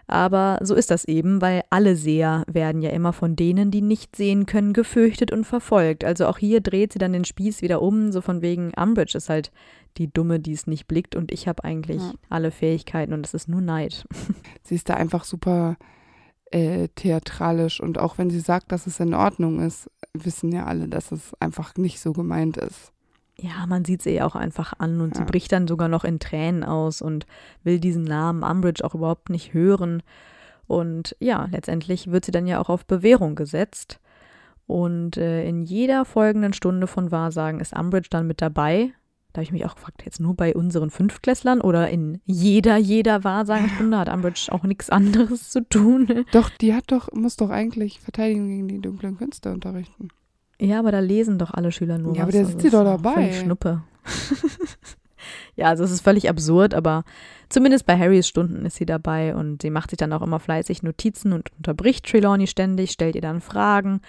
Aber 0.09 0.59
so 0.63 0.75
ist 0.75 0.91
das 0.91 1.05
eben, 1.05 1.43
weil 1.43 1.63
alle 1.69 1.95
Seher 1.95 2.43
werden 2.51 2.81
ja 2.81 2.91
immer 2.91 3.13
von 3.13 3.37
denen, 3.37 3.71
die 3.71 3.83
nicht 3.83 4.17
sehen 4.17 4.47
können, 4.47 4.73
gefürchtet 4.73 5.31
und 5.31 5.45
verfolgt. 5.45 6.03
Also 6.03 6.27
auch 6.27 6.39
hier 6.39 6.63
dreht 6.63 6.95
sie 6.95 6.99
dann 6.99 7.13
den 7.13 7.27
Spieß 7.27 7.61
wieder 7.61 7.83
um, 7.83 8.11
so 8.11 8.23
von 8.23 8.41
wegen 8.41 8.73
Umbridge 8.75 9.19
ist 9.19 9.29
halt 9.29 9.53
die 9.99 10.11
Dumme, 10.11 10.41
die 10.41 10.53
es 10.53 10.67
nicht 10.67 10.89
blickt 10.89 11.15
und 11.15 11.31
ich 11.31 11.47
habe 11.47 11.63
eigentlich 11.63 12.01
ja. 12.01 12.13
alle 12.31 12.51
Fähigkeiten 12.51 13.13
und 13.13 13.27
es 13.27 13.35
ist 13.35 13.49
nur 13.49 13.61
Neid. 13.61 14.07
Sie 14.63 14.75
ist 14.75 14.89
da 14.89 14.95
einfach 14.95 15.25
super 15.25 15.77
äh, 16.51 16.89
theatralisch 16.95 17.81
und 17.81 17.99
auch 17.99 18.17
wenn 18.17 18.31
sie 18.31 18.41
sagt, 18.41 18.73
dass 18.73 18.87
es 18.87 19.01
in 19.01 19.13
Ordnung 19.13 19.61
ist, 19.61 19.91
wissen 20.15 20.51
ja 20.53 20.65
alle, 20.65 20.89
dass 20.89 21.13
es 21.13 21.35
einfach 21.41 21.75
nicht 21.77 22.01
so 22.01 22.13
gemeint 22.13 22.57
ist. 22.57 22.93
Ja, 23.41 23.67
man 23.67 23.85
sieht 23.85 24.03
sie 24.03 24.21
auch 24.21 24.35
einfach 24.35 24.73
an 24.79 25.01
und 25.01 25.15
ja. 25.15 25.21
sie 25.21 25.25
bricht 25.27 25.53
dann 25.53 25.69
sogar 25.69 25.89
noch 25.89 26.05
in 26.05 26.19
Tränen 26.19 26.65
aus 26.65 27.01
und 27.01 27.27
will 27.63 27.79
diesen 27.79 28.03
Namen 28.03 28.43
Umbridge 28.43 28.85
auch 28.85 28.95
überhaupt 28.95 29.31
nicht 29.31 29.55
hören. 29.55 30.03
Und 30.67 31.17
ja, 31.21 31.49
letztendlich 31.51 32.11
wird 32.11 32.25
sie 32.25 32.33
dann 32.33 32.47
ja 32.47 32.61
auch 32.61 32.69
auf 32.69 32.85
Bewährung 32.85 33.37
gesetzt. 33.37 34.01
Und 34.67 35.17
äh, 35.17 35.49
in 35.49 35.63
jeder 35.63 36.05
folgenden 36.05 36.53
Stunde 36.53 36.87
von 36.87 37.11
Wahrsagen 37.11 37.61
ist 37.61 37.73
Umbridge 37.73 38.09
dann 38.11 38.27
mit 38.27 38.43
dabei. 38.43 38.93
Da 39.33 39.39
habe 39.39 39.45
ich 39.45 39.53
mich 39.53 39.65
auch 39.67 39.77
gefragt, 39.77 40.03
jetzt 40.05 40.21
nur 40.21 40.35
bei 40.35 40.55
unseren 40.55 40.91
Fünftklässlern 40.91 41.61
oder 41.61 41.89
in 41.89 42.21
jeder, 42.25 42.77
jeder 42.77 43.25
Wahrsagenstunde 43.25 43.99
hat 43.99 44.09
Umbridge 44.09 44.49
auch 44.51 44.65
nichts 44.65 44.91
anderes 44.91 45.51
zu 45.51 45.67
tun. 45.69 46.25
Doch, 46.33 46.51
die 46.51 46.75
hat 46.75 46.85
doch, 46.89 47.13
muss 47.13 47.37
doch 47.37 47.51
eigentlich 47.51 48.01
Verteidigung 48.01 48.49
gegen 48.49 48.69
die 48.69 48.81
dunklen 48.81 49.17
Künste 49.17 49.53
unterrichten. 49.53 50.09
Ja, 50.61 50.81
aber 50.81 50.93
da 50.93 50.99
lesen 50.99 51.39
doch 51.39 51.53
alle 51.53 51.71
Schüler 51.73 51.99
nur 51.99 52.15
ja, 52.15 52.19
was. 52.19 52.19
Ja, 52.19 52.23
aber 52.25 52.33
der 52.33 52.47
sitzt 52.47 52.61
sie 52.63 52.71
doch 52.71 52.85
dabei. 52.85 53.33
Schnuppe. 53.33 53.83
ja, 55.57 55.67
also 55.67 55.85
es 55.85 55.91
ist 55.91 56.01
völlig 56.01 56.29
absurd, 56.29 56.75
aber 56.75 57.05
zumindest 57.49 57.87
bei 57.87 57.97
Harrys 57.97 58.27
Stunden 58.27 58.67
ist 58.67 58.77
sie 58.77 58.87
dabei 58.87 59.35
und 59.35 59.63
sie 59.63 59.71
macht 59.71 59.91
sich 59.91 59.99
dann 59.99 60.13
auch 60.13 60.23
immer 60.23 60.41
fleißig 60.41 60.83
Notizen 60.83 61.33
und 61.33 61.51
unterbricht 61.57 62.07
Trelawney 62.07 62.47
ständig, 62.47 62.91
stellt 62.91 63.15
ihr 63.15 63.23
dann 63.23 63.41
Fragen 63.41 64.01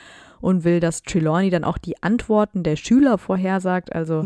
und 0.41 0.63
will, 0.63 0.79
dass 0.79 1.03
Trelawney 1.03 1.49
dann 1.49 1.63
auch 1.63 1.77
die 1.77 2.01
Antworten 2.01 2.63
der 2.63 2.77
Schüler 2.77 3.17
vorhersagt. 3.17 3.93
Also 3.93 4.23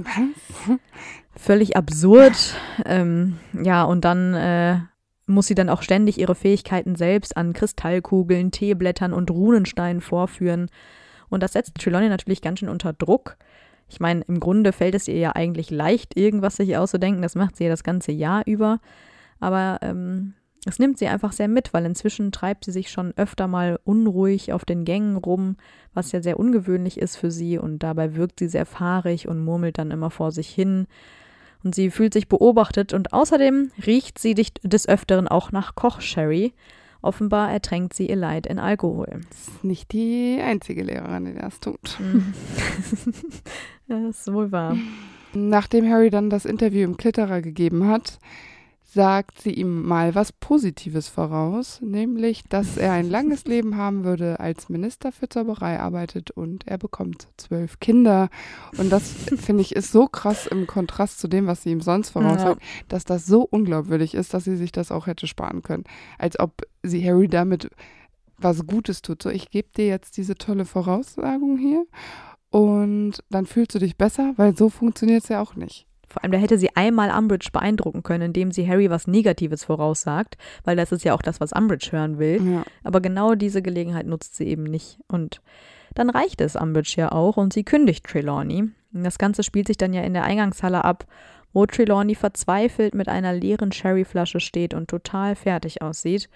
völlig 1.36 1.76
absurd. 1.76 2.56
Ähm, 2.86 3.38
ja, 3.62 3.84
und 3.84 4.06
dann 4.06 4.34
äh, 4.34 4.78
muss 5.26 5.48
sie 5.48 5.56
dann 5.56 5.70
auch 5.70 5.82
ständig 5.82 6.20
ihre 6.20 6.36
Fähigkeiten 6.36 6.96
selbst 6.96 7.36
an 7.36 7.54
Kristallkugeln, 7.54 8.52
Teeblättern 8.52 9.14
und 9.14 9.32
Runensteinen 9.32 10.02
vorführen. 10.02 10.70
Und 11.34 11.44
das 11.44 11.54
setzt 11.54 11.76
Trelawney 11.76 12.10
natürlich 12.10 12.42
ganz 12.42 12.60
schön 12.60 12.70
unter 12.70 12.94
Druck. 12.94 13.38
Ich 13.90 14.00
meine, 14.00 14.22
im 14.28 14.40
Grunde 14.40 14.72
fällt 14.72 14.96
es 14.96 15.08
ihr 15.08 15.18
ja 15.18 15.32
eigentlich 15.36 15.70
leicht, 15.70 16.18
irgendwas 16.18 16.56
sich 16.56 16.78
auszudenken. 16.78 17.22
Das 17.22 17.36
macht 17.36 17.56
sie 17.58 17.66
ja 17.66 17.70
das 17.70 17.84
ganze 17.84 18.12
Jahr 18.12 18.44
über. 18.46 18.80
Aber 19.40 19.80
ähm, 19.82 20.34
es 20.66 20.80
nimmt 20.80 20.98
sie 20.98 21.08
einfach 21.08 21.32
sehr 21.34 21.48
mit, 21.48 21.74
weil 21.74 21.86
inzwischen 21.86 22.32
treibt 22.32 22.66
sie 22.66 22.72
sich 22.72 22.90
schon 22.90 23.14
öfter 23.18 23.48
mal 23.48 23.80
unruhig 23.84 24.54
auf 24.54 24.64
den 24.64 24.86
Gängen 24.86 25.18
rum, 25.18 25.58
was 25.94 26.12
ja 26.12 26.22
sehr 26.22 26.40
ungewöhnlich 26.40 27.00
ist 27.00 27.18
für 27.18 27.32
sie. 27.32 27.58
Und 27.58 27.80
dabei 27.80 28.16
wirkt 28.16 28.40
sie 28.40 28.48
sehr 28.48 28.66
fahrig 28.66 29.28
und 29.28 29.44
murmelt 29.44 29.78
dann 29.78 29.92
immer 29.92 30.10
vor 30.10 30.32
sich 30.32 30.50
hin. 30.50 30.88
Und 31.64 31.76
sie 31.76 31.92
fühlt 31.92 32.14
sich 32.14 32.28
beobachtet 32.28 32.94
und 32.94 33.14
außerdem 33.14 33.72
riecht 33.86 34.20
sie 34.20 34.34
des 34.36 34.88
Öfteren 34.88 35.28
auch 35.28 35.52
nach 35.52 35.76
Kochsherry. 35.76 36.54
Offenbar 37.04 37.52
ertränkt 37.52 37.94
sie 37.94 38.08
ihr 38.08 38.16
Leid 38.16 38.48
in 38.48 38.60
Alkohol. 38.60 39.22
Das 39.30 39.50
ist 39.50 39.64
nicht 39.66 39.92
die 39.92 40.40
einzige 40.42 40.84
Lehrerin, 40.84 41.26
die 41.26 41.34
das 41.34 41.60
tut. 41.60 42.00
Mhm. 42.00 42.34
das 43.90 44.20
ist 44.22 44.34
wohl 44.34 44.54
wahr. 44.54 44.78
Nachdem 45.34 45.90
Harry 45.90 46.10
dann 46.10 46.30
das 46.30 46.46
Interview 46.46 46.86
im 46.86 46.96
Klitterer 46.96 47.42
gegeben 47.42 47.88
hat, 47.88 48.20
sagt 48.94 49.42
sie 49.42 49.52
ihm 49.52 49.82
mal 49.84 50.14
was 50.14 50.32
Positives 50.32 51.08
voraus, 51.08 51.82
nämlich, 51.82 52.44
dass 52.50 52.78
er 52.78 52.94
ein 52.94 53.10
langes 53.10 53.46
Leben 53.46 53.76
haben 53.76 54.04
würde, 54.04 54.40
als 54.40 54.70
Minister 54.70 55.12
für 55.12 55.28
Zauberei 55.28 55.80
arbeitet 55.80 56.32
und 56.32 56.68
er 56.68 56.78
bekommt 56.78 57.28
zwölf 57.38 57.80
Kinder. 57.80 58.30
Und 58.78 58.92
das, 58.92 59.12
finde 59.38 59.62
ich, 59.62 59.76
ist 59.76 59.92
so 59.92 60.08
krass 60.08 60.46
im 60.46 60.68
Kontrast 60.68 61.20
zu 61.20 61.28
dem, 61.28 61.48
was 61.48 61.64
sie 61.64 61.72
ihm 61.72 61.82
sonst 61.82 62.12
voraussagt, 62.12 62.62
ja. 62.62 62.68
dass 62.88 63.04
das 63.04 63.26
so 63.26 63.42
unglaubwürdig 63.42 64.14
ist, 64.14 64.34
dass 64.34 64.44
sie 64.44 64.58
sich 64.58 64.72
das 64.72 64.92
auch 64.92 65.08
hätte 65.08 65.28
sparen 65.28 65.64
können. 65.64 65.86
Als 66.20 66.40
ob 66.40 66.62
sie 66.84 67.04
Harry 67.08 67.28
damit 67.28 67.70
was 68.38 68.68
Gutes 68.68 69.02
tut. 69.02 69.24
So, 69.24 69.30
ich 69.30 69.50
gebe 69.50 69.70
dir 69.76 69.88
jetzt 69.88 70.18
diese 70.18 70.36
tolle 70.36 70.66
Voraussagung 70.66 71.58
hier 71.58 71.86
und 72.50 73.24
dann 73.30 73.46
fühlst 73.46 73.74
du 73.74 73.80
dich 73.80 73.98
besser, 73.98 74.34
weil 74.36 74.56
so 74.56 74.70
funktioniert 74.70 75.24
es 75.24 75.30
ja 75.30 75.42
auch 75.42 75.56
nicht. 75.56 75.88
Vor 76.14 76.24
allem, 76.24 76.32
da 76.32 76.38
hätte 76.38 76.60
sie 76.60 76.76
einmal 76.76 77.10
Umbridge 77.10 77.50
beeindrucken 77.52 78.04
können, 78.04 78.26
indem 78.26 78.52
sie 78.52 78.68
Harry 78.68 78.92
was 78.92 79.08
Negatives 79.08 79.64
voraussagt, 79.64 80.38
weil 80.64 80.76
das 80.76 80.92
ist 80.92 81.04
ja 81.04 81.16
auch 81.16 81.24
das, 81.24 81.42
was 81.42 81.54
Umbridge 81.54 81.92
hören 81.92 82.20
will. 82.20 82.40
Ja. 82.40 82.64
Aber 82.84 83.02
genau 83.02 83.34
diese 83.34 83.64
Gelegenheit 83.64 84.06
nutzt 84.06 84.36
sie 84.36 84.48
eben 84.48 84.62
nicht. 84.62 85.00
Und 85.08 85.42
dann 85.96 86.12
reicht 86.12 86.40
es 86.40 86.56
Umbridge 86.56 86.94
ja 86.98 87.12
auch 87.12 87.38
und 87.38 87.52
sie 87.52 87.64
kündigt 87.64 88.06
Trelawney. 88.06 88.66
Das 88.92 89.18
Ganze 89.18 89.42
spielt 89.42 89.66
sich 89.66 89.78
dann 89.78 89.92
ja 89.92 90.04
in 90.04 90.14
der 90.14 90.24
Eingangshalle 90.24 90.86
ab, 90.86 91.08
wo 91.52 91.66
Trelawney 91.66 92.14
verzweifelt 92.14 92.94
mit 92.94 93.10
einer 93.10 93.34
leeren 93.34 93.72
Sherryflasche 93.72 94.40
steht 94.40 94.76
und 94.76 94.88
total 94.88 95.36
fertig 95.36 95.82
aussieht. 95.82 96.30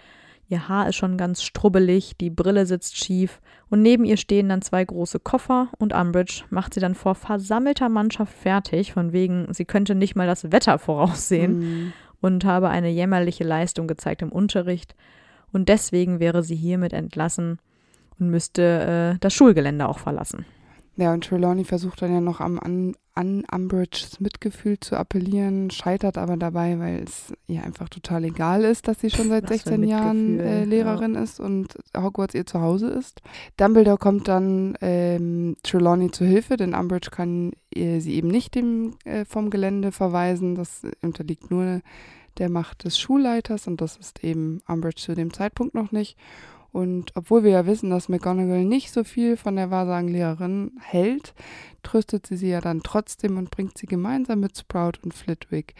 Ihr 0.49 0.69
Haar 0.69 0.87
ist 0.87 0.95
schon 0.95 1.17
ganz 1.17 1.43
strubbelig, 1.43 2.15
die 2.17 2.29
Brille 2.29 2.65
sitzt 2.65 2.97
schief 2.97 3.41
und 3.69 3.81
neben 3.81 4.05
ihr 4.05 4.15
stehen 4.15 4.47
dann 4.47 4.61
zwei 4.61 4.83
große 4.85 5.19
Koffer 5.19 5.67
und 5.77 5.93
Umbridge 5.93 6.43
macht 6.49 6.73
sie 6.73 6.79
dann 6.79 6.95
vor 6.95 7.15
versammelter 7.15 7.89
Mannschaft 7.89 8.33
fertig, 8.33 8.93
von 8.93 9.11
wegen, 9.11 9.53
sie 9.53 9.65
könnte 9.65 9.93
nicht 9.93 10.15
mal 10.15 10.27
das 10.27 10.51
Wetter 10.51 10.79
voraussehen 10.79 11.59
mhm. 11.59 11.93
und 12.21 12.45
habe 12.45 12.69
eine 12.69 12.89
jämmerliche 12.89 13.43
Leistung 13.43 13.87
gezeigt 13.87 14.21
im 14.21 14.31
Unterricht 14.31 14.95
und 15.51 15.67
deswegen 15.67 16.21
wäre 16.21 16.43
sie 16.43 16.55
hiermit 16.55 16.93
entlassen 16.93 17.59
und 18.17 18.29
müsste 18.29 19.15
äh, 19.15 19.19
das 19.19 19.33
Schulgelände 19.33 19.87
auch 19.87 19.99
verlassen. 19.99 20.45
Ja, 20.99 21.13
und 21.13 21.23
Trelawney 21.23 21.63
versucht 21.63 22.01
dann 22.01 22.11
ja 22.11 22.21
noch 22.21 22.39
am, 22.39 22.57
an, 22.57 22.95
an 23.13 23.43
Umbridges 23.53 24.19
Mitgefühl 24.19 24.79
zu 24.79 24.97
appellieren, 24.97 25.69
scheitert 25.69 26.17
aber 26.17 26.37
dabei, 26.37 26.79
weil 26.79 27.03
es 27.03 27.31
ihr 27.45 27.63
einfach 27.63 27.87
total 27.87 28.23
egal 28.23 28.63
ist, 28.63 28.87
dass 28.87 28.99
sie 28.99 29.11
schon 29.11 29.29
seit 29.29 29.47
16 29.47 29.83
Jahren 29.83 30.39
äh, 30.39 30.65
Lehrerin 30.65 31.13
ja. 31.13 31.21
ist 31.21 31.39
und 31.39 31.77
Hogwarts 31.95 32.33
ihr 32.33 32.47
Zuhause 32.47 32.87
ist. 32.87 33.21
Dumbledore 33.57 33.99
kommt 33.99 34.27
dann 34.27 34.75
ähm, 34.81 35.55
Trelawney 35.61 36.09
zu 36.09 36.25
Hilfe, 36.25 36.57
denn 36.57 36.73
Umbridge 36.73 37.11
kann 37.11 37.51
äh, 37.75 37.99
sie 37.99 38.15
eben 38.15 38.29
nicht 38.29 38.55
dem, 38.55 38.95
äh, 39.05 39.23
vom 39.23 39.51
Gelände 39.51 39.91
verweisen. 39.91 40.55
Das 40.55 40.81
unterliegt 41.03 41.51
nur 41.51 41.81
der 42.39 42.49
Macht 42.49 42.85
des 42.85 42.97
Schulleiters 42.97 43.67
und 43.67 43.81
das 43.81 43.97
ist 43.97 44.23
eben 44.23 44.61
Umbridge 44.67 45.01
zu 45.01 45.13
dem 45.13 45.31
Zeitpunkt 45.31 45.75
noch 45.75 45.91
nicht. 45.91 46.17
Und 46.77 47.13
obwohl 47.15 47.43
wir 47.43 47.49
ja 47.49 47.65
wissen, 47.65 47.89
dass 47.89 48.07
McGonagall 48.07 48.63
nicht 48.63 48.93
so 48.93 49.03
viel 49.03 49.35
von 49.35 49.55
der 49.55 49.71
Wahrsagenlehrerin 49.71 50.73
hält, 50.79 51.33
tröstet 51.81 52.27
sie 52.27 52.37
sie 52.37 52.49
ja 52.49 52.61
dann 52.61 52.83
trotzdem 52.83 53.39
und 53.39 53.49
bringt 53.49 53.79
sie 53.79 53.87
gemeinsam 53.87 54.41
mit 54.41 54.55
Sprout 54.55 54.99
und 55.01 55.15
Flitwick 55.15 55.73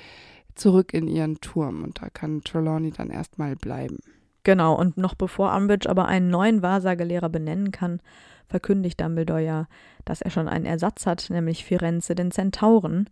zurück 0.55 0.95
in 0.95 1.07
ihren 1.07 1.39
Turm. 1.39 1.83
Und 1.83 2.01
da 2.01 2.09
kann 2.09 2.41
Trelawney 2.41 2.89
dann 2.89 3.11
erstmal 3.11 3.55
bleiben. 3.55 3.99
Genau, 4.41 4.73
und 4.73 4.97
noch 4.97 5.13
bevor 5.13 5.55
Umbridge 5.55 5.87
aber 5.87 6.07
einen 6.07 6.31
neuen 6.31 6.63
Wahrsagelehrer 6.63 7.29
benennen 7.29 7.69
kann, 7.69 8.01
verkündigt 8.47 8.99
Dumbledore 8.99 9.43
ja, 9.43 9.67
dass 10.03 10.23
er 10.23 10.31
schon 10.31 10.47
einen 10.47 10.65
Ersatz 10.65 11.05
hat, 11.05 11.29
nämlich 11.29 11.63
Firenze, 11.63 12.15
den 12.15 12.31
Zentauren. 12.31 13.07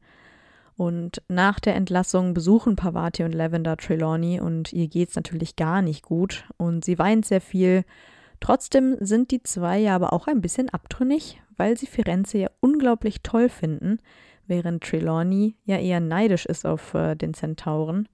Und 0.78 1.22
nach 1.30 1.60
der 1.60 1.76
Entlassung 1.76 2.34
besuchen 2.34 2.76
Pavati 2.76 3.24
und 3.24 3.34
Lavender 3.34 3.78
Trelawney 3.78 4.42
und 4.42 4.74
ihr 4.74 4.88
geht's 4.88 5.16
natürlich 5.16 5.56
gar 5.56 5.82
nicht 5.82 6.04
gut 6.04 6.46
und 6.58 6.84
sie 6.84 7.00
weint 7.00 7.26
sehr 7.26 7.42
viel. 7.42 7.86
Trotzdem 8.42 8.98
sind 9.00 9.32
die 9.32 9.42
zwei 9.42 9.80
ja 9.80 9.96
aber 9.96 10.12
auch 10.12 10.28
ein 10.28 10.42
bisschen 10.42 10.70
abtrünnig, 10.70 11.42
weil 11.56 11.78
sie 11.78 11.88
Firenze 11.88 12.38
ja 12.40 12.50
unglaublich 12.60 13.22
toll 13.24 13.48
finden, 13.48 14.00
während 14.48 14.84
Trelawney 14.84 15.56
ja 15.64 15.78
eher 15.78 16.02
neidisch 16.02 16.46
ist 16.46 16.66
auf 16.66 16.94
äh, 16.94 17.16
den 17.16 17.34
Zentauren. 17.34 18.10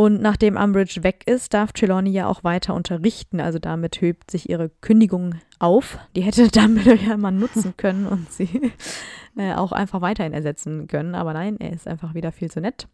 Und 0.00 0.22
nachdem 0.22 0.56
Umbridge 0.56 1.02
weg 1.02 1.24
ist, 1.26 1.54
darf 1.54 1.72
Trelawney 1.72 2.10
ja 2.10 2.28
auch 2.28 2.44
weiter 2.44 2.72
unterrichten. 2.72 3.40
Also 3.40 3.58
damit 3.58 4.00
hebt 4.00 4.30
sich 4.30 4.48
ihre 4.48 4.68
Kündigung 4.80 5.34
auf. 5.58 5.98
Die 6.14 6.20
hätte 6.20 6.46
Dumbledore 6.52 7.00
ja 7.04 7.16
mal 7.16 7.32
nutzen 7.32 7.74
können 7.76 8.06
und 8.06 8.30
sie 8.30 8.70
äh, 9.36 9.54
auch 9.54 9.72
einfach 9.72 10.00
weiterhin 10.00 10.32
ersetzen 10.32 10.86
können. 10.86 11.16
Aber 11.16 11.32
nein, 11.32 11.56
er 11.58 11.72
ist 11.72 11.88
einfach 11.88 12.14
wieder 12.14 12.30
viel 12.30 12.48
zu 12.48 12.60
nett. 12.60 12.86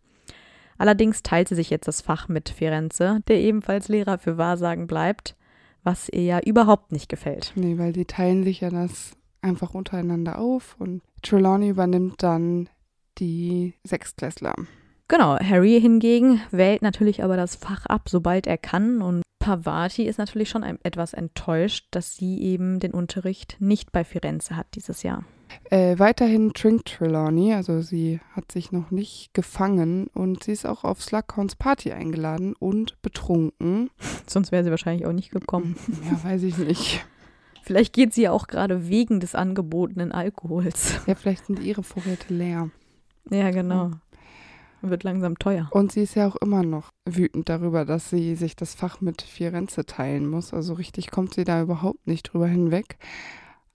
Allerdings 0.79 1.23
teilt 1.23 1.49
sie 1.49 1.57
sich 1.57 1.69
jetzt 1.69 1.89
das 1.89 2.01
Fach 2.01 2.29
mit 2.29 2.49
Firenze, 2.49 3.21
der 3.29 3.37
ebenfalls 3.37 3.89
Lehrer 3.89 4.17
für 4.17 4.39
Wahrsagen 4.39 4.87
bleibt, 4.87 5.37
was 5.83 6.09
ihr 6.09 6.23
ja 6.23 6.41
überhaupt 6.41 6.91
nicht 6.91 7.11
gefällt. 7.11 7.53
Nee, 7.55 7.77
weil 7.77 7.93
die 7.93 8.07
teilen 8.07 8.45
sich 8.45 8.63
ja 8.63 8.71
das 8.71 9.13
einfach 9.43 9.75
untereinander 9.75 10.39
auf 10.39 10.75
und 10.79 11.03
Trelawney 11.21 11.69
übernimmt 11.69 12.23
dann 12.23 12.71
die 13.19 13.75
Sechstklässler. 13.85 14.55
Genau, 15.09 15.39
Harry 15.39 15.81
hingegen 15.81 16.41
wählt 16.51 16.83
natürlich 16.83 17.23
aber 17.23 17.37
das 17.37 17.57
Fach 17.57 17.85
ab, 17.87 18.09
sobald 18.09 18.47
er 18.47 18.59
kann 18.59 19.03
und 19.03 19.23
Pavati 19.45 20.05
ist 20.05 20.19
natürlich 20.19 20.49
schon 20.49 20.65
ein, 20.65 20.79
etwas 20.85 21.13
enttäuscht, 21.13 21.89
dass 21.91 22.17
sie 22.17 22.41
eben 22.41 22.81
den 22.81 22.93
Unterricht 22.93 23.57
nicht 23.61 23.93
bei 23.93 24.03
Firenze 24.03 24.57
hat 24.57 24.69
dieses 24.75 25.03
Jahr. 25.03 25.25
Äh, 25.69 25.99
weiterhin 25.99 26.55
trinkt 26.55 26.89
Trelawney, 26.89 27.53
also 27.53 27.83
sie 27.83 28.21
hat 28.33 28.51
sich 28.51 28.73
noch 28.73 28.91
nicht 28.91 29.35
gefangen 29.35 30.07
und 30.15 30.45
sie 30.45 30.53
ist 30.53 30.65
auch 30.65 30.83
auf 30.83 31.03
Slughorns 31.03 31.57
Party 31.57 31.93
eingeladen 31.93 32.55
und 32.59 33.01
betrunken. 33.03 33.91
Sonst 34.27 34.51
wäre 34.51 34.65
sie 34.65 34.71
wahrscheinlich 34.71 35.07
auch 35.07 35.13
nicht 35.13 35.31
gekommen. 35.31 35.77
Ja, 36.11 36.25
weiß 36.25 36.43
ich 36.45 36.57
nicht. 36.57 37.05
Vielleicht 37.63 37.93
geht 37.93 38.15
sie 38.15 38.23
ja 38.23 38.33
auch 38.33 38.47
gerade 38.47 38.89
wegen 38.89 39.21
des 39.21 39.35
angebotenen 39.35 40.13
Alkohols. 40.13 41.01
Ja, 41.07 41.15
vielleicht 41.15 41.47
sind 41.47 41.61
ihre 41.61 41.83
Vorräte 41.83 42.35
leer. 42.35 42.69
Ja, 43.31 43.51
genau 43.53 43.93
wird 44.90 45.05
langsam 45.05 45.39
teuer. 45.39 45.69
Und 45.70 45.93
sie 45.93 46.02
ist 46.02 46.15
ja 46.15 46.27
auch 46.27 46.36
immer 46.36 46.62
noch 46.62 46.89
wütend 47.09 47.48
darüber, 47.48 47.85
dass 47.85 48.11
sie 48.11 48.35
sich 48.35 48.56
das 48.56 48.74
Fach 48.74 49.01
mit 49.01 49.23
Firenze 49.23 49.85
teilen 49.86 50.28
muss. 50.28 50.55
Also 50.55 50.74
richtig 50.74 51.11
kommt 51.11 51.35
sie 51.35 51.44
da 51.44 51.62
überhaupt 51.62 52.06
nicht 52.06 52.32
drüber 52.32 52.47
hinweg. 52.47 52.97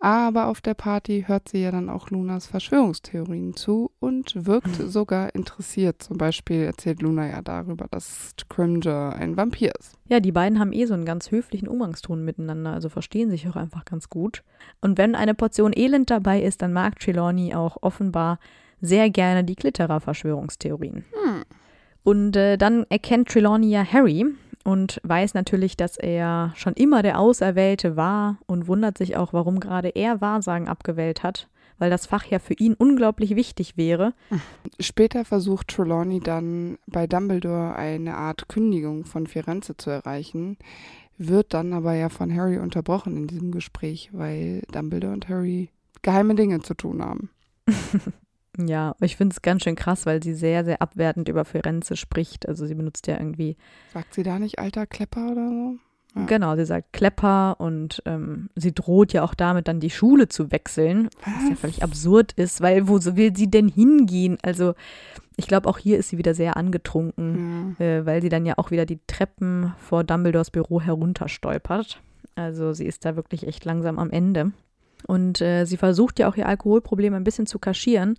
Aber 0.02 0.48
auf 0.48 0.62
der 0.62 0.76
Party 0.76 1.26
hört 1.28 1.50
sie 1.50 1.62
ja 1.62 1.72
dann 1.72 1.90
auch 1.90 2.10
Lunas 2.10 2.48
Verschwörungstheorien 2.48 3.54
zu 3.54 3.92
und 4.00 4.46
wirkt 4.46 4.80
mhm. 4.80 4.88
sogar 4.88 5.36
interessiert. 5.36 6.02
Zum 6.02 6.18
Beispiel 6.18 6.64
erzählt 6.64 7.02
Luna 7.02 7.30
ja 7.30 7.42
darüber, 7.42 7.86
dass 7.92 8.34
Scrimger 8.40 9.14
ein 9.14 9.36
Vampir 9.36 9.74
ist. 9.78 9.98
Ja, 10.08 10.22
die 10.22 10.32
beiden 10.32 10.58
haben 10.58 10.72
eh 10.72 10.86
so 10.86 10.94
einen 10.94 11.04
ganz 11.04 11.32
höflichen 11.32 11.68
Umgangston 11.68 12.24
miteinander, 12.24 12.72
also 12.72 12.88
verstehen 12.88 13.30
sich 13.30 13.50
auch 13.50 13.58
einfach 13.58 13.84
ganz 13.84 14.10
gut. 14.10 14.44
Und 14.80 14.98
wenn 14.98 15.16
eine 15.16 15.36
Portion 15.36 15.74
Elend 15.76 16.10
dabei 16.10 16.42
ist, 16.42 16.62
dann 16.62 16.72
mag 16.72 16.98
Trelawney 17.00 17.54
auch 17.54 17.78
offenbar 17.82 18.40
sehr 18.82 19.10
gerne 19.10 19.44
die 19.44 19.56
Glitterer-Verschwörungstheorien. 19.56 21.06
Hm. 21.12 21.44
Und 22.04 22.36
äh, 22.36 22.58
dann 22.58 22.86
erkennt 22.90 23.30
Trelawney 23.30 23.70
ja 23.70 23.84
Harry 23.84 24.26
und 24.64 25.00
weiß 25.04 25.34
natürlich, 25.34 25.78
dass 25.78 25.98
er 25.98 26.54
schon 26.56 26.74
immer 26.74 27.02
der 27.02 27.20
Auserwählte 27.20 27.96
war 27.96 28.40
und 28.46 28.68
wundert 28.68 28.98
sich 28.98 29.18
auch, 29.18 29.34
warum 29.34 29.60
gerade 29.60 29.90
er 29.90 30.22
Wahrsagen 30.22 30.68
abgewählt 30.68 31.24
hat, 31.24 31.50
weil 31.78 31.90
das 31.90 32.06
Fach 32.06 32.26
ja 32.26 32.40
für 32.40 32.54
ihn 32.54 32.74
unglaublich 32.74 33.36
wichtig 33.36 33.78
wäre. 33.78 34.14
Später 34.80 35.26
versucht 35.26 35.70
Trelawney 35.70 36.20
dann 36.20 36.78
bei 36.88 37.08
Dumbledore 37.08 37.76
eine 37.76 38.16
Art 38.16 38.50
Kündigung 38.50 39.06
von 39.06 39.28
Firenze 39.28 39.78
zu 39.78 39.90
erreichen, 39.90 40.58
wird 41.18 41.54
dann 41.54 41.74
aber 41.74 41.94
ja 41.94 42.10
von 42.10 42.34
Harry 42.34 42.58
unterbrochen 42.58 43.18
in 43.18 43.28
diesem 43.28 43.52
Gespräch, 43.52 44.10
weil 44.14 44.62
Dumbledore 44.72 45.14
und 45.14 45.28
Harry 45.30 45.70
geheime 46.02 46.36
Dinge 46.36 46.62
zu 46.62 46.74
tun 46.74 47.04
haben. 47.04 47.30
Ja, 48.68 48.96
ich 49.00 49.16
finde 49.16 49.34
es 49.34 49.42
ganz 49.42 49.64
schön 49.64 49.76
krass, 49.76 50.06
weil 50.06 50.22
sie 50.22 50.34
sehr, 50.34 50.66
sehr 50.66 50.82
abwertend 50.82 51.30
über 51.30 51.46
Firenze 51.46 51.96
spricht. 51.96 52.48
Also 52.48 52.66
sie 52.66 52.76
benutzt 52.76 53.08
ja 53.08 53.18
irgendwie. 53.18 53.56
Sagt 53.94 54.14
sie 54.14 54.24
da 54.24 54.38
nicht 54.38 54.60
alter 54.60 54.86
Klepper 54.86 55.32
oder 55.32 55.50
so? 55.50 55.76
Ja. 56.16 56.26
Genau, 56.26 56.56
sie 56.56 56.66
sagt 56.66 56.92
Klepper 56.92 57.56
und 57.60 58.02
ähm, 58.06 58.50
sie 58.56 58.74
droht 58.74 59.14
ja 59.14 59.24
auch 59.24 59.36
damit, 59.36 59.68
dann 59.68 59.80
die 59.80 59.92
Schule 59.92 60.28
zu 60.28 60.52
wechseln, 60.52 61.10
was, 61.24 61.34
was 61.36 61.50
ja 61.50 61.56
völlig 61.56 61.84
absurd 61.84 62.34
ist, 62.34 62.62
weil 62.62 62.88
wo 62.88 63.00
will 63.16 63.36
sie 63.36 63.50
denn 63.50 63.68
hingehen? 63.68 64.38
Also 64.42 64.74
ich 65.36 65.48
glaube, 65.48 65.70
auch 65.70 65.78
hier 65.78 66.00
ist 66.00 66.10
sie 66.10 66.18
wieder 66.18 66.34
sehr 66.34 66.58
angetrunken, 66.58 67.76
ja. 67.80 67.86
äh, 67.86 68.06
weil 68.06 68.22
sie 68.22 68.30
dann 68.30 68.46
ja 68.46 68.56
auch 68.58 68.72
wieder 68.72 68.86
die 68.86 69.00
Treppen 69.06 69.74
vor 69.78 70.04
Dumbledores 70.04 70.50
Büro 70.50 70.82
herunterstolpert. 70.82 72.02
Also 72.36 72.74
sie 72.74 72.86
ist 72.86 73.06
da 73.06 73.16
wirklich 73.16 73.48
echt 73.48 73.64
langsam 73.66 74.00
am 74.00 74.10
Ende. 74.10 74.52
Und 75.08 75.42
äh, 75.42 75.66
sie 75.66 75.78
versucht 75.78 76.20
ja 76.20 76.28
auch 76.28 76.36
ihr 76.36 76.48
Alkoholproblem 76.48 77.14
ein 77.14 77.24
bisschen 77.24 77.46
zu 77.46 77.60
kaschieren, 77.60 78.18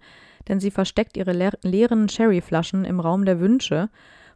denn 0.49 0.61
sie 0.61 0.71
versteckt 0.71 1.17
ihre 1.17 1.33
leer 1.33 1.53
leeren 1.63 2.09
Sherryflaschen 2.09 2.85
im 2.85 3.01
Raum 3.01 3.25
der 3.25 3.41
Wünsche, 3.41 3.91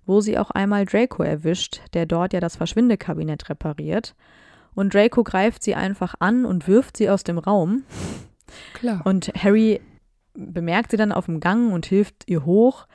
wo 0.06 0.20
sie 0.20 0.39
auch 0.39 0.51
einmal 0.51 0.85
Draco 0.85 1.22
erwischt, 1.22 1.81
der 1.94 2.06
dort 2.06 2.32
ja 2.32 2.40
das 2.40 2.56
Verschwindekabinett 2.56 3.48
repariert. 3.48 4.14
Und 4.74 4.93
Draco 4.93 5.22
greift 5.22 5.62
sie 5.62 5.74
einfach 5.74 6.14
an 6.18 6.44
und 6.44 6.68
wirft 6.68 6.97
sie 6.97 7.09
aus 7.09 7.24
dem 7.24 7.39
Raum. 7.39 7.85
Klar. 8.74 9.02
Und 9.05 9.32
Harry 9.36 9.81
bemerkt 10.35 10.90
sie 10.90 10.97
dann 10.97 11.12
auf 11.12 11.26
dem 11.26 11.40
Gang 11.40 11.72
und 11.72 11.86
hilft 11.86 12.24
ihr 12.26 12.44
hoch. 12.44 12.86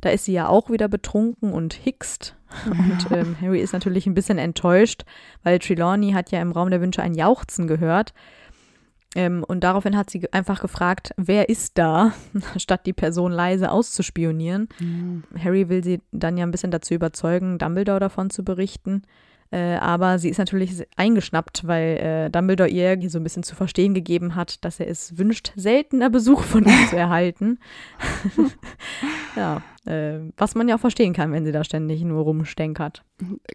Da 0.00 0.10
ist 0.10 0.24
sie 0.26 0.32
ja 0.32 0.48
auch 0.48 0.70
wieder 0.70 0.88
betrunken 0.88 1.52
und 1.52 1.74
hickst. 1.74 2.36
Und 2.66 3.10
ähm, 3.10 3.36
Harry 3.40 3.60
ist 3.60 3.72
natürlich 3.72 4.06
ein 4.06 4.14
bisschen 4.14 4.38
enttäuscht, 4.38 5.04
weil 5.42 5.58
Trelawney 5.58 6.12
hat 6.12 6.30
ja 6.30 6.40
im 6.40 6.52
Raum 6.52 6.70
der 6.70 6.80
Wünsche 6.80 7.02
ein 7.02 7.14
Jauchzen 7.14 7.66
gehört. 7.66 8.14
Ähm, 9.14 9.44
und 9.46 9.62
daraufhin 9.62 9.96
hat 9.96 10.10
sie 10.10 10.32
einfach 10.32 10.60
gefragt, 10.60 11.12
wer 11.16 11.48
ist 11.48 11.78
da, 11.78 12.12
statt 12.56 12.86
die 12.86 12.92
Person 12.92 13.32
leise 13.32 13.70
auszuspionieren. 13.70 14.68
Mhm. 14.80 15.24
Harry 15.38 15.68
will 15.68 15.84
sie 15.84 16.00
dann 16.12 16.36
ja 16.36 16.44
ein 16.44 16.50
bisschen 16.50 16.70
dazu 16.70 16.94
überzeugen, 16.94 17.58
Dumbledore 17.58 18.00
davon 18.00 18.30
zu 18.30 18.44
berichten. 18.44 19.02
Äh, 19.50 19.76
aber 19.76 20.18
sie 20.18 20.30
ist 20.30 20.38
natürlich 20.38 20.84
eingeschnappt, 20.96 21.66
weil 21.66 21.96
äh, 21.98 22.30
Dumbledore 22.30 22.68
ihr 22.68 22.98
so 23.08 23.18
ein 23.18 23.22
bisschen 23.22 23.44
zu 23.44 23.54
verstehen 23.54 23.94
gegeben 23.94 24.34
hat, 24.34 24.64
dass 24.64 24.80
er 24.80 24.88
es 24.88 25.16
wünscht, 25.16 25.52
seltener 25.54 26.10
Besuch 26.10 26.42
von 26.42 26.64
ihr 26.64 26.88
zu 26.90 26.96
erhalten. 26.96 27.60
ja, 29.36 29.62
äh, 29.86 30.20
was 30.36 30.54
man 30.54 30.68
ja 30.68 30.76
auch 30.76 30.80
verstehen 30.80 31.12
kann, 31.12 31.32
wenn 31.32 31.44
sie 31.44 31.52
da 31.52 31.64
ständig 31.64 32.02
nur 32.02 32.22
rumstenkert. 32.22 33.04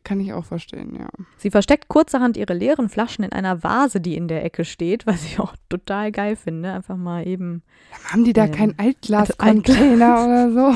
Kann 0.03 0.19
ich 0.19 0.33
auch 0.33 0.45
verstehen, 0.45 0.95
ja. 0.95 1.07
Sie 1.37 1.51
versteckt 1.51 1.87
kurzerhand 1.87 2.37
ihre 2.37 2.53
leeren 2.53 2.89
Flaschen 2.89 3.23
in 3.23 3.31
einer 3.31 3.63
Vase, 3.63 3.99
die 3.99 4.15
in 4.15 4.27
der 4.27 4.43
Ecke 4.43 4.65
steht, 4.65 5.05
was 5.07 5.23
ich 5.23 5.39
auch 5.39 5.55
total 5.69 6.11
geil 6.11 6.35
finde. 6.35 6.71
Einfach 6.71 6.97
mal 6.97 7.27
eben. 7.27 7.63
Haben 8.11 8.23
die 8.23 8.33
da 8.33 8.45
ähm, 8.45 8.51
keinen 8.51 8.79
Altglas-Container 8.79 10.25
oder 10.25 10.51
so? 10.51 10.75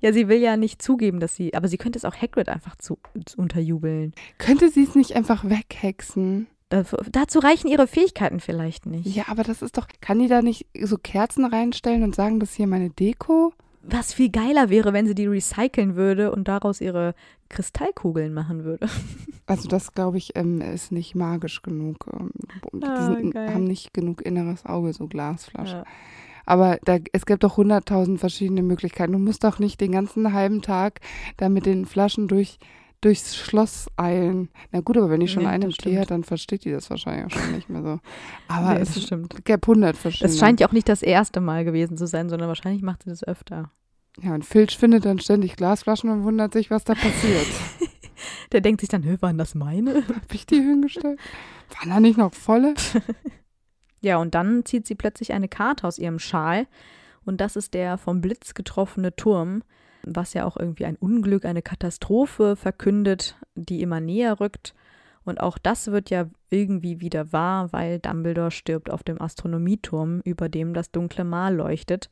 Ja, 0.00 0.12
sie 0.12 0.28
will 0.28 0.38
ja 0.38 0.56
nicht 0.56 0.82
zugeben, 0.82 1.20
dass 1.20 1.36
sie, 1.36 1.54
aber 1.54 1.68
sie 1.68 1.78
könnte 1.78 1.96
es 1.96 2.04
auch 2.04 2.16
Hagrid 2.16 2.48
einfach 2.48 2.76
zu, 2.76 2.98
zu 3.24 3.38
unterjubeln. 3.38 4.12
Könnte 4.38 4.68
sie 4.68 4.82
es 4.82 4.94
nicht 4.94 5.14
einfach 5.14 5.44
weghexen? 5.44 6.48
dazu 7.10 7.38
reichen 7.38 7.68
ihre 7.68 7.86
Fähigkeiten 7.86 8.40
vielleicht 8.40 8.86
nicht. 8.86 9.14
Ja, 9.14 9.24
aber 9.28 9.42
das 9.42 9.60
ist 9.60 9.76
doch, 9.76 9.86
kann 10.00 10.18
die 10.18 10.28
da 10.28 10.40
nicht 10.40 10.66
so 10.80 10.96
Kerzen 10.96 11.44
reinstellen 11.44 12.02
und 12.02 12.14
sagen, 12.14 12.40
das 12.40 12.50
ist 12.50 12.56
hier 12.56 12.66
meine 12.66 12.88
Deko? 12.88 13.52
Was 13.84 14.14
viel 14.14 14.30
geiler 14.30 14.70
wäre, 14.70 14.92
wenn 14.92 15.06
sie 15.06 15.14
die 15.14 15.26
recyceln 15.26 15.96
würde 15.96 16.32
und 16.32 16.48
daraus 16.48 16.80
ihre 16.80 17.14
Kristallkugeln 17.48 18.32
machen 18.32 18.64
würde. 18.64 18.86
Also 19.44 19.68
das, 19.68 19.92
glaube 19.92 20.18
ich, 20.18 20.34
ähm, 20.36 20.60
ist 20.60 20.92
nicht 20.92 21.16
magisch 21.16 21.62
genug. 21.62 22.06
Ähm, 22.12 22.30
die 22.72 22.86
ah, 22.86 23.06
sind, 23.06 23.34
haben 23.34 23.64
nicht 23.64 23.92
genug 23.92 24.22
inneres 24.22 24.64
Auge, 24.64 24.92
so 24.92 25.08
Glasflaschen. 25.08 25.80
Ja. 25.80 25.84
Aber 26.46 26.78
da, 26.84 26.98
es 27.12 27.26
gibt 27.26 27.44
doch 27.44 27.56
hunderttausend 27.56 28.20
verschiedene 28.20 28.62
Möglichkeiten. 28.62 29.12
Du 29.12 29.18
musst 29.18 29.44
doch 29.44 29.58
nicht 29.58 29.80
den 29.80 29.92
ganzen 29.92 30.32
halben 30.32 30.62
Tag 30.62 31.00
da 31.36 31.48
mit 31.48 31.66
den 31.66 31.86
Flaschen 31.86 32.28
durch, 32.28 32.58
durchs 33.02 33.36
Schloss 33.36 33.88
eilen. 33.96 34.48
Na 34.70 34.80
gut, 34.80 34.96
aber 34.96 35.10
wenn 35.10 35.20
die 35.20 35.28
schon 35.28 35.42
nee, 35.42 35.48
eine 35.48 35.68
hat, 35.68 36.10
dann 36.10 36.24
versteht 36.24 36.64
die 36.64 36.70
das 36.70 36.88
wahrscheinlich 36.88 37.26
auch 37.26 37.38
schon 37.38 37.52
nicht 37.52 37.68
mehr 37.68 37.82
so. 37.82 38.00
Aber 38.48 38.74
nee, 38.74 38.80
es 38.80 39.02
stimmt. 39.02 39.44
gäbe 39.44 39.66
hundert 39.66 39.96
verschiedene. 39.96 40.32
Es 40.32 40.38
scheint 40.38 40.60
ja 40.60 40.68
auch 40.68 40.72
nicht 40.72 40.88
das 40.88 41.02
erste 41.02 41.40
Mal 41.40 41.64
gewesen 41.64 41.96
zu 41.96 42.06
sein, 42.06 42.30
sondern 42.30 42.48
wahrscheinlich 42.48 42.82
macht 42.82 43.02
sie 43.02 43.10
das 43.10 43.22
öfter. 43.22 43.70
Ja, 44.20 44.34
und 44.34 44.44
Filch 44.44 44.78
findet 44.78 45.04
dann 45.04 45.18
ständig 45.18 45.56
Glasflaschen 45.56 46.10
und 46.10 46.24
wundert 46.24 46.52
sich, 46.52 46.70
was 46.70 46.84
da 46.84 46.94
passiert. 46.94 47.46
Der 48.52 48.60
denkt 48.60 48.80
sich 48.80 48.88
dann, 48.88 49.04
waren 49.20 49.38
das 49.38 49.54
meine? 49.54 49.94
Hab 50.08 50.32
ich 50.32 50.46
die 50.46 50.56
hingestellt? 50.56 51.18
Waren 51.78 51.90
da 51.90 52.00
nicht 52.00 52.18
noch 52.18 52.32
volle? 52.34 52.74
Ja, 54.04 54.16
und 54.16 54.34
dann 54.34 54.64
zieht 54.64 54.88
sie 54.88 54.96
plötzlich 54.96 55.32
eine 55.32 55.46
Karte 55.46 55.86
aus 55.86 55.96
ihrem 55.96 56.18
Schal 56.18 56.66
und 57.24 57.40
das 57.40 57.54
ist 57.54 57.72
der 57.72 57.98
vom 57.98 58.20
Blitz 58.20 58.52
getroffene 58.52 59.14
Turm, 59.14 59.62
was 60.04 60.34
ja 60.34 60.44
auch 60.44 60.56
irgendwie 60.56 60.84
ein 60.84 60.96
Unglück, 60.96 61.44
eine 61.44 61.62
Katastrophe 61.62 62.56
verkündet, 62.56 63.36
die 63.54 63.82
immer 63.82 64.00
näher 64.00 64.40
rückt. 64.40 64.74
Und 65.24 65.40
auch 65.40 65.58
das 65.58 65.88
wird 65.88 66.10
ja 66.10 66.28
irgendwie 66.50 67.00
wieder 67.00 67.32
wahr, 67.32 67.72
weil 67.72 67.98
Dumbledore 68.00 68.50
stirbt 68.50 68.90
auf 68.90 69.02
dem 69.02 69.20
Astronomieturm, 69.20 70.20
über 70.24 70.48
dem 70.48 70.74
das 70.74 70.90
dunkle 70.90 71.24
Mal 71.24 71.54
leuchtet. 71.54 72.10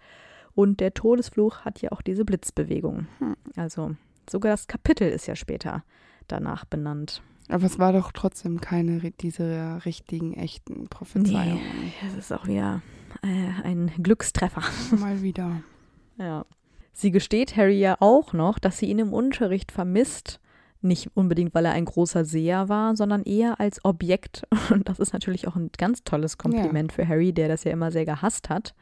Und 0.55 0.81
der 0.81 0.95
Todesfluch 0.95 1.61
hat 1.61 1.83
ja 1.83 1.93
auch 1.93 2.03
diese 2.03 2.25
Blitzbewegung. 2.25 3.07
Hm. 3.19 3.37
Also 3.57 3.97
sogar 4.29 4.53
das 4.53 4.69
Kapitel 4.69 5.09
ist 5.09 5.27
ja 5.27 5.35
später 5.35 5.85
danach 6.29 6.65
benannt. 6.65 7.23
Aber 7.49 7.65
es 7.65 7.81
war 7.81 7.93
doch 7.93 8.13
trotzdem 8.13 8.61
keine 8.61 9.11
dieser 9.11 9.85
richtigen, 9.85 10.35
echten 10.35 10.89
Prophezeiungen. 10.89 11.57
Nee, 11.81 11.93
das 12.03 12.15
ist 12.15 12.33
auch 12.33 12.47
wieder 12.47 12.81
äh, 13.23 13.65
ein 13.65 13.91
Glückstreffer. 14.01 14.63
Mal 14.97 15.21
wieder. 15.23 15.63
ja. 16.17 16.45
Sie 16.93 17.11
gesteht 17.11 17.57
Harry 17.57 17.79
ja 17.79 17.97
auch 18.01 18.33
noch, 18.33 18.59
dass 18.59 18.79
sie 18.79 18.87
ihn 18.87 18.99
im 18.99 19.13
Unterricht 19.13 19.73
vermisst. 19.73 20.41
Nicht 20.83 21.11
unbedingt, 21.15 21.55
weil 21.55 21.67
er 21.67 21.73
ein 21.73 21.85
großer 21.85 22.25
Seher 22.25 22.69
war, 22.69 22.97
sondern 22.97 23.23
eher 23.23 23.61
als 23.61 23.85
Objekt. 23.85 24.47
Und 24.71 24.89
das 24.89 24.99
ist 24.99 25.13
natürlich 25.13 25.47
auch 25.47 25.57
ein 25.57 25.71
ganz 25.77 26.05
tolles 26.05 26.39
Kompliment 26.39 26.93
ja. 26.93 26.97
für 26.97 27.09
Harry, 27.09 27.33
der 27.33 27.49
das 27.49 27.65
ja 27.65 27.73
immer 27.73 27.93
sehr 27.93 28.07
gehasst 28.07 28.49
hat. 28.49 28.75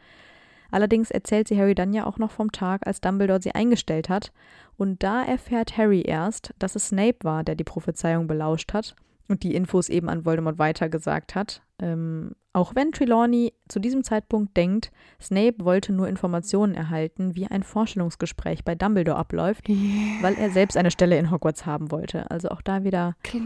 Allerdings 0.70 1.10
erzählt 1.10 1.48
sie 1.48 1.58
Harry 1.58 1.74
dann 1.74 1.92
ja 1.92 2.06
auch 2.06 2.18
noch 2.18 2.30
vom 2.30 2.52
Tag, 2.52 2.86
als 2.86 3.00
Dumbledore 3.00 3.42
sie 3.42 3.54
eingestellt 3.54 4.08
hat. 4.08 4.32
Und 4.76 5.02
da 5.02 5.22
erfährt 5.24 5.76
Harry 5.76 6.02
erst, 6.02 6.54
dass 6.58 6.76
es 6.76 6.88
Snape 6.88 7.18
war, 7.22 7.42
der 7.42 7.54
die 7.54 7.64
Prophezeiung 7.64 8.26
belauscht 8.26 8.72
hat 8.74 8.94
und 9.28 9.42
die 9.42 9.54
Infos 9.54 9.88
eben 9.88 10.08
an 10.08 10.24
Voldemort 10.24 10.58
weitergesagt 10.58 11.34
hat. 11.34 11.62
Ähm, 11.80 12.32
auch 12.52 12.74
wenn 12.74 12.92
Trelawney 12.92 13.52
zu 13.68 13.78
diesem 13.78 14.02
Zeitpunkt 14.02 14.56
denkt, 14.56 14.90
Snape 15.20 15.56
wollte 15.60 15.92
nur 15.92 16.08
Informationen 16.08 16.74
erhalten, 16.74 17.36
wie 17.36 17.46
ein 17.46 17.62
Vorstellungsgespräch 17.62 18.64
bei 18.64 18.74
Dumbledore 18.74 19.16
abläuft, 19.16 19.68
yeah. 19.68 19.76
weil 20.22 20.34
er 20.34 20.50
selbst 20.50 20.76
eine 20.76 20.90
Stelle 20.90 21.18
in 21.18 21.30
Hogwarts 21.30 21.66
haben 21.66 21.90
wollte. 21.92 22.30
Also 22.30 22.48
auch 22.48 22.62
da 22.62 22.82
wieder, 22.82 23.14
Klar. 23.22 23.42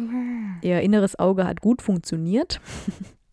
ihr 0.62 0.80
inneres 0.80 1.18
Auge 1.18 1.46
hat 1.46 1.60
gut 1.60 1.82
funktioniert. 1.82 2.60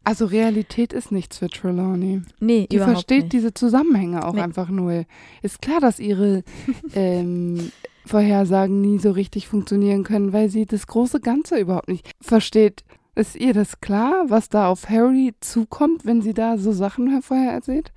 Also 0.06 0.26
Realität 0.26 0.92
ist 0.92 1.12
nichts 1.12 1.38
für 1.38 1.50
Trelawney. 1.50 2.24
Nee, 2.40 2.68
Die 2.72 2.80
versteht 2.80 3.24
nicht. 3.24 3.34
diese 3.34 3.54
Zusammenhänge 3.54 4.26
auch 4.26 4.34
nee. 4.34 4.42
einfach 4.42 4.70
null. 4.70 5.06
Ist 5.44 5.62
klar, 5.62 5.82
dass 5.82 6.00
ihre 6.00 6.44
ähm, 6.96 7.72
Vorhersagen 8.06 8.82
nie 8.82 8.98
so 8.98 9.12
richtig 9.12 9.48
funktionieren 9.48 10.04
können, 10.04 10.34
weil 10.34 10.50
sie 10.50 10.66
das 10.66 10.88
große 10.88 11.20
Ganze 11.20 11.60
überhaupt 11.60 11.90
nicht 11.90 12.10
versteht. 12.20 12.84
Ist 13.20 13.36
ihr 13.36 13.54
das 13.54 13.82
klar, 13.82 14.30
was 14.30 14.48
da 14.48 14.70
auf 14.70 14.88
Harry 14.88 15.34
zukommt, 15.42 16.06
wenn 16.06 16.22
sie 16.22 16.34
da 16.34 16.58
so 16.58 16.72
Sachen 16.72 17.22
vorher 17.22 17.52
erzählt? 17.52 17.92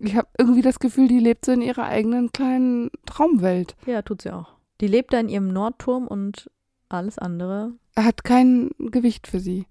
Ich 0.00 0.16
habe 0.16 0.26
irgendwie 0.36 0.62
das 0.62 0.80
Gefühl, 0.80 1.06
die 1.06 1.20
lebt 1.20 1.44
so 1.44 1.52
in 1.52 1.62
ihrer 1.62 1.84
eigenen 1.84 2.32
kleinen 2.32 2.90
Traumwelt. 3.06 3.76
Ja, 3.86 4.02
tut 4.02 4.22
sie 4.22 4.32
auch. 4.32 4.54
Die 4.80 4.88
lebt 4.88 5.12
da 5.12 5.20
in 5.20 5.28
ihrem 5.28 5.46
Nordturm 5.46 6.08
und 6.08 6.50
alles 6.88 7.20
andere. 7.20 7.74
Hat 7.96 8.24
kein 8.24 8.70
Gewicht 8.80 9.28
für 9.28 9.38
sie. 9.38 9.66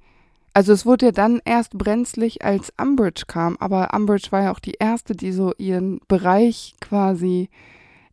Also 0.54 0.72
es 0.72 0.86
wurde 0.86 1.08
ja 1.08 1.12
dann 1.12 1.42
erst 1.44 1.78
brenzlig, 1.78 2.46
als 2.46 2.72
Umbridge 2.82 3.24
kam, 3.28 3.58
aber 3.60 3.94
Umbridge 3.94 4.32
war 4.32 4.44
ja 4.44 4.52
auch 4.54 4.60
die 4.60 4.78
erste, 4.80 5.18
die 5.18 5.34
so 5.34 5.52
ihren 5.58 6.00
Bereich 6.08 6.76
quasi 6.80 7.50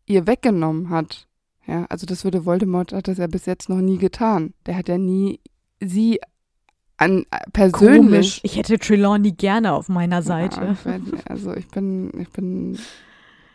ihr 0.06 0.26
weggenommen 0.26 0.90
hat. 0.90 1.28
Ja, 1.68 1.84
also 1.84 2.04
das 2.04 2.24
würde 2.24 2.44
Voldemort 2.44 2.92
hat 2.92 3.06
das 3.06 3.18
ja 3.18 3.28
bis 3.28 3.46
jetzt 3.46 3.68
noch 3.68 3.80
nie 3.80 3.98
getan. 3.98 4.54
Der 4.66 4.76
hat 4.76 4.88
ja 4.88 4.98
nie 4.98 5.38
sie 5.80 6.18
an 6.96 7.24
persönlich. 7.52 7.98
Komisch. 7.98 8.40
Ich 8.42 8.56
hätte 8.56 8.78
Trelawney 8.78 9.32
gerne 9.32 9.72
auf 9.72 9.88
meiner 9.88 10.22
Seite. 10.22 10.76
Ja, 10.84 10.92
also 11.26 11.54
ich 11.54 11.68
bin, 11.68 12.12
ich 12.18 12.30
bin 12.30 12.78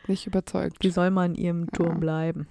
nicht 0.10 0.28
überzeugt. 0.28 0.84
Die 0.84 0.90
soll 0.90 1.12
mal 1.12 1.28
in 1.28 1.36
ihrem 1.36 1.72
Turm 1.72 1.94
ja. 1.94 2.00
bleiben. 2.00 2.48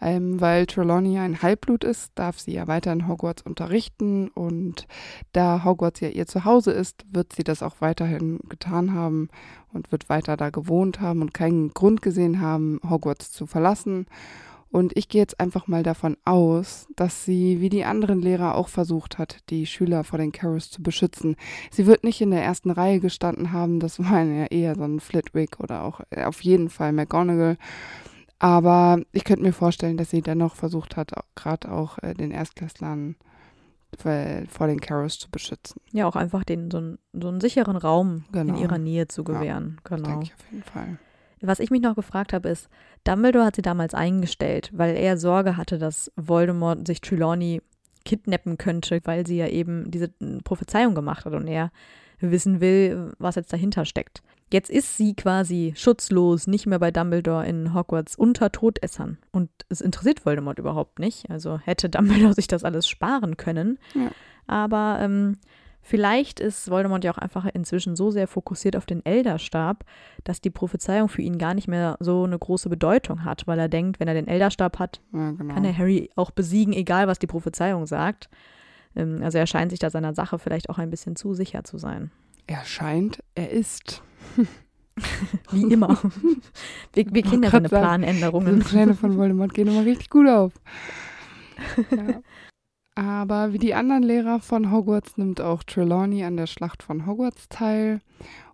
Ähm, 0.00 0.40
weil 0.40 0.66
Trelawney 0.66 1.18
ein 1.18 1.42
Halbblut 1.42 1.84
ist, 1.84 2.12
darf 2.14 2.38
sie 2.38 2.54
ja 2.54 2.66
weiter 2.68 2.92
in 2.92 3.06
Hogwarts 3.06 3.42
unterrichten 3.42 4.28
und 4.28 4.86
da 5.32 5.64
Hogwarts 5.64 6.00
ja 6.00 6.08
ihr 6.08 6.26
Zuhause 6.26 6.70
ist, 6.70 7.04
wird 7.12 7.34
sie 7.34 7.44
das 7.44 7.62
auch 7.62 7.76
weiterhin 7.80 8.38
getan 8.48 8.94
haben 8.94 9.28
und 9.72 9.92
wird 9.92 10.08
weiter 10.08 10.36
da 10.36 10.50
gewohnt 10.50 11.00
haben 11.00 11.20
und 11.20 11.34
keinen 11.34 11.74
Grund 11.74 12.00
gesehen 12.00 12.40
haben, 12.40 12.80
Hogwarts 12.88 13.32
zu 13.32 13.46
verlassen. 13.46 14.06
Und 14.72 14.96
ich 14.96 15.08
gehe 15.08 15.20
jetzt 15.20 15.40
einfach 15.40 15.66
mal 15.66 15.82
davon 15.82 16.16
aus, 16.24 16.86
dass 16.94 17.24
sie, 17.24 17.60
wie 17.60 17.68
die 17.68 17.84
anderen 17.84 18.20
Lehrer, 18.20 18.54
auch 18.54 18.68
versucht 18.68 19.18
hat, 19.18 19.38
die 19.50 19.66
Schüler 19.66 20.04
vor 20.04 20.18
den 20.18 20.30
Carrots 20.30 20.70
zu 20.70 20.82
beschützen. 20.82 21.36
Sie 21.70 21.86
wird 21.86 22.04
nicht 22.04 22.20
in 22.20 22.30
der 22.30 22.44
ersten 22.44 22.70
Reihe 22.70 23.00
gestanden 23.00 23.52
haben, 23.52 23.80
das 23.80 23.98
war 23.98 24.22
ja 24.22 24.46
eher 24.46 24.76
so 24.76 24.84
ein 24.84 25.00
Flitwick 25.00 25.58
oder 25.58 25.82
auch 25.82 26.00
äh, 26.10 26.24
auf 26.24 26.40
jeden 26.42 26.70
Fall 26.70 26.92
McGonagall. 26.92 27.56
Aber 28.38 29.02
ich 29.12 29.24
könnte 29.24 29.42
mir 29.42 29.52
vorstellen, 29.52 29.96
dass 29.96 30.10
sie 30.10 30.22
dennoch 30.22 30.54
versucht 30.54 30.96
hat, 30.96 31.12
gerade 31.34 31.70
auch 31.70 31.98
äh, 31.98 32.14
den 32.14 32.30
Erstklässlern 32.30 33.16
vor 33.98 34.68
den 34.68 34.80
Carrots 34.80 35.18
zu 35.18 35.30
beschützen. 35.30 35.80
Ja, 35.90 36.06
auch 36.06 36.14
einfach 36.14 36.44
den, 36.44 36.70
so, 36.70 36.78
einen, 36.78 36.98
so 37.12 37.26
einen 37.26 37.40
sicheren 37.40 37.76
Raum 37.76 38.24
genau. 38.30 38.54
in 38.54 38.62
ihrer 38.62 38.78
Nähe 38.78 39.08
zu 39.08 39.24
gewähren. 39.24 39.80
Ja, 39.84 39.96
genau. 39.96 40.08
Denke 40.08 40.24
ich 40.26 40.34
auf 40.34 40.52
jeden 40.52 40.62
Fall. 40.62 40.98
Was 41.40 41.60
ich 41.60 41.70
mich 41.70 41.80
noch 41.80 41.94
gefragt 41.94 42.32
habe, 42.32 42.48
ist, 42.48 42.68
Dumbledore 43.04 43.46
hat 43.46 43.56
sie 43.56 43.62
damals 43.62 43.94
eingestellt, 43.94 44.70
weil 44.72 44.96
er 44.96 45.16
Sorge 45.16 45.56
hatte, 45.56 45.78
dass 45.78 46.12
Voldemort 46.16 46.86
sich 46.86 47.00
Trelawney 47.00 47.62
kidnappen 48.04 48.58
könnte, 48.58 49.00
weil 49.04 49.26
sie 49.26 49.36
ja 49.36 49.48
eben 49.48 49.90
diese 49.90 50.08
Prophezeiung 50.44 50.94
gemacht 50.94 51.24
hat 51.24 51.34
und 51.34 51.46
er 51.46 51.70
wissen 52.20 52.60
will, 52.60 53.12
was 53.18 53.36
jetzt 53.36 53.52
dahinter 53.52 53.84
steckt. 53.84 54.22
Jetzt 54.52 54.68
ist 54.68 54.96
sie 54.96 55.14
quasi 55.14 55.72
schutzlos, 55.76 56.46
nicht 56.46 56.66
mehr 56.66 56.80
bei 56.80 56.90
Dumbledore 56.90 57.46
in 57.46 57.72
Hogwarts 57.72 58.16
unter 58.16 58.50
Todessern. 58.50 59.18
Und 59.30 59.48
es 59.68 59.80
interessiert 59.80 60.26
Voldemort 60.26 60.58
überhaupt 60.58 60.98
nicht. 60.98 61.30
Also 61.30 61.58
hätte 61.58 61.88
Dumbledore 61.88 62.34
sich 62.34 62.48
das 62.48 62.64
alles 62.64 62.88
sparen 62.88 63.36
können. 63.36 63.78
Ja. 63.94 64.10
Aber 64.48 64.98
ähm, 65.00 65.36
Vielleicht 65.82 66.40
ist 66.40 66.70
Voldemort 66.70 67.02
ja 67.04 67.12
auch 67.12 67.18
einfach 67.18 67.46
inzwischen 67.52 67.96
so 67.96 68.10
sehr 68.10 68.28
fokussiert 68.28 68.76
auf 68.76 68.86
den 68.86 69.04
Elderstab, 69.04 69.84
dass 70.24 70.40
die 70.40 70.50
Prophezeiung 70.50 71.08
für 71.08 71.22
ihn 71.22 71.38
gar 71.38 71.54
nicht 71.54 71.68
mehr 71.68 71.96
so 72.00 72.24
eine 72.24 72.38
große 72.38 72.68
Bedeutung 72.68 73.24
hat, 73.24 73.46
weil 73.46 73.58
er 73.58 73.68
denkt, 73.68 73.98
wenn 73.98 74.06
er 74.08 74.14
den 74.14 74.28
Elderstab 74.28 74.78
hat, 74.78 75.00
Ja, 75.12 75.30
genau. 75.32 75.54
kann 75.54 75.64
er 75.64 75.76
Harry 75.76 76.10
auch 76.16 76.30
besiegen, 76.30 76.72
egal 76.74 77.08
was 77.08 77.18
die 77.18 77.26
Prophezeiung 77.26 77.86
sagt. 77.86 78.28
Ähm, 78.94 79.20
Also 79.22 79.38
er 79.38 79.46
scheint 79.46 79.70
sich 79.70 79.78
da 79.80 79.90
seiner 79.90 80.14
Sache 80.14 80.38
vielleicht 80.38 80.68
auch 80.70 80.78
ein 80.78 80.90
bisschen 80.90 81.16
zu 81.16 81.34
sicher 81.34 81.64
zu 81.64 81.78
sein. 81.78 82.10
er 82.46 82.64
scheint, 82.64 83.22
er 83.34 83.50
ist. 83.50 84.02
Wie 85.50 85.72
immer. 85.72 85.98
wir, 86.92 87.06
wir 87.10 87.22
kennen 87.22 87.42
ja 87.42 87.50
so 87.50 87.56
eine 87.56 87.68
Planänderungen. 87.68 88.56
Diese 88.56 88.68
Pläne 88.68 88.94
von 88.94 89.16
Voldemort 89.16 89.54
gehen 89.54 89.68
immer 89.68 89.84
richtig 89.84 90.10
gut 90.10 90.28
auf. 90.28 90.52
ja. 91.90 92.20
Aber 93.00 93.54
wie 93.54 93.58
die 93.58 93.72
anderen 93.72 94.02
Lehrer 94.02 94.40
von 94.40 94.70
Hogwarts 94.70 95.16
nimmt 95.16 95.40
auch 95.40 95.62
Trelawney 95.62 96.22
an 96.22 96.36
der 96.36 96.46
Schlacht 96.46 96.82
von 96.82 97.06
Hogwarts 97.06 97.48
teil. 97.48 98.02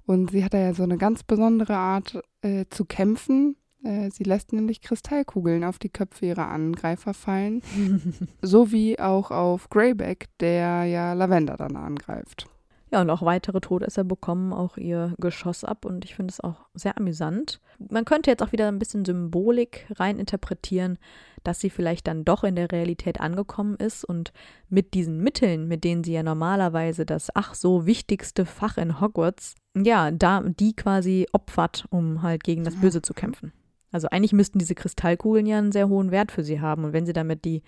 Und 0.07 0.31
sie 0.31 0.45
hat 0.45 0.55
da 0.55 0.59
ja 0.59 0.73
so 0.73 0.85
eine 0.85 0.99
ganz 0.99 1.25
besondere 1.25 1.75
Art 1.75 2.23
äh, 2.43 2.65
zu 2.71 2.85
kämpfen. 2.85 3.57
Äh, 3.83 4.09
sie 4.13 4.23
lässt 4.23 4.53
nämlich 4.53 4.83
Kristallkugeln 4.83 5.65
auf 5.65 5.81
die 5.81 5.89
Köpfe 5.89 6.27
ihrer 6.27 6.47
Angreifer 6.49 7.13
fallen. 7.13 7.61
sowie 8.41 9.01
auch 9.01 9.33
auf 9.33 9.69
Greyback, 9.69 10.29
der 10.39 10.85
ja 10.85 11.13
Lavender 11.15 11.57
dann 11.57 11.75
angreift. 11.75 12.47
Ja, 12.93 13.01
und 13.01 13.11
auch 13.11 13.23
weitere 13.23 13.61
Todesser 13.61 14.05
bekommen 14.05 14.53
auch 14.53 14.77
ihr 14.77 15.15
Geschoss 15.19 15.65
ab 15.65 15.85
und 15.85 16.05
ich 16.05 16.15
finde 16.15 16.31
es 16.31 16.41
auch 16.41 16.67
sehr 16.73 16.97
amüsant. 16.97 17.61
Man 17.79 18.05
könnte 18.05 18.31
jetzt 18.31 18.45
auch 18.45 18.53
wieder 18.53 18.69
ein 18.69 18.79
bisschen 18.79 19.05
Symbolik 19.05 19.87
rein 19.97 20.21
interpretieren, 20.21 20.99
dass 21.47 21.61
sie 21.61 21.71
vielleicht 21.71 22.07
dann 22.07 22.25
doch 22.25 22.45
in 22.45 22.57
der 22.57 22.71
Realität 22.73 23.21
angekommen 23.21 23.77
ist 23.77 24.05
und 24.05 24.33
mit 24.69 24.95
diesen 24.95 25.19
Mitteln, 25.19 25.69
mit 25.69 25.85
denen 25.85 26.03
sie 26.05 26.13
ja 26.13 26.23
normalerweise 26.23 27.07
das 27.07 27.29
ach 27.35 27.55
so 27.55 27.87
wichtigste 27.87 28.45
Fach 28.47 28.77
in 28.79 29.01
Hogwarts, 29.01 29.55
ja, 29.77 30.11
da 30.11 30.41
die 30.43 30.75
quasi 30.75 31.27
opfert, 31.33 31.87
um 31.91 32.23
halt 32.23 32.45
gegen 32.45 32.65
das 32.65 32.77
Böse 32.77 33.03
zu 33.03 33.15
kämpfen. 33.15 33.53
Also 33.93 34.09
eigentlich 34.09 34.33
müssten 34.33 34.59
diese 34.59 34.75
Kristallkugeln 34.75 35.47
ja 35.47 35.59
einen 35.59 35.73
sehr 35.73 35.89
hohen 35.89 36.11
Wert 36.11 36.33
für 36.33 36.43
sie 36.45 36.61
haben 36.61 36.85
und 36.85 36.93
wenn 36.93 37.07
sie 37.07 37.13
damit 37.13 37.45
die 37.45 37.63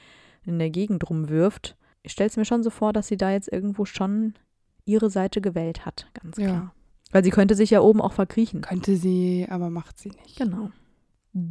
in 0.44 0.58
der 0.58 0.70
Gegend 0.70 1.08
rumwirft, 1.08 1.76
ich 2.02 2.12
stelle 2.12 2.28
es 2.28 2.36
mir 2.36 2.44
schon 2.44 2.62
so 2.62 2.70
vor, 2.70 2.92
dass 2.92 3.08
sie 3.08 3.16
da 3.16 3.30
jetzt 3.30 3.50
irgendwo 3.52 3.84
schon 3.84 4.34
ihre 4.84 5.10
Seite 5.10 5.40
gewählt 5.40 5.84
hat, 5.84 6.06
ganz 6.14 6.36
Ja. 6.38 6.46
klar. 6.46 6.74
Weil 7.10 7.24
sie 7.24 7.30
könnte 7.30 7.54
sich 7.54 7.70
ja 7.70 7.80
oben 7.80 8.02
auch 8.02 8.12
verkriechen. 8.12 8.60
Könnte 8.60 8.96
sie, 8.96 9.46
aber 9.48 9.70
macht 9.70 9.98
sie 9.98 10.10
nicht. 10.10 10.36
Genau. 10.36 10.70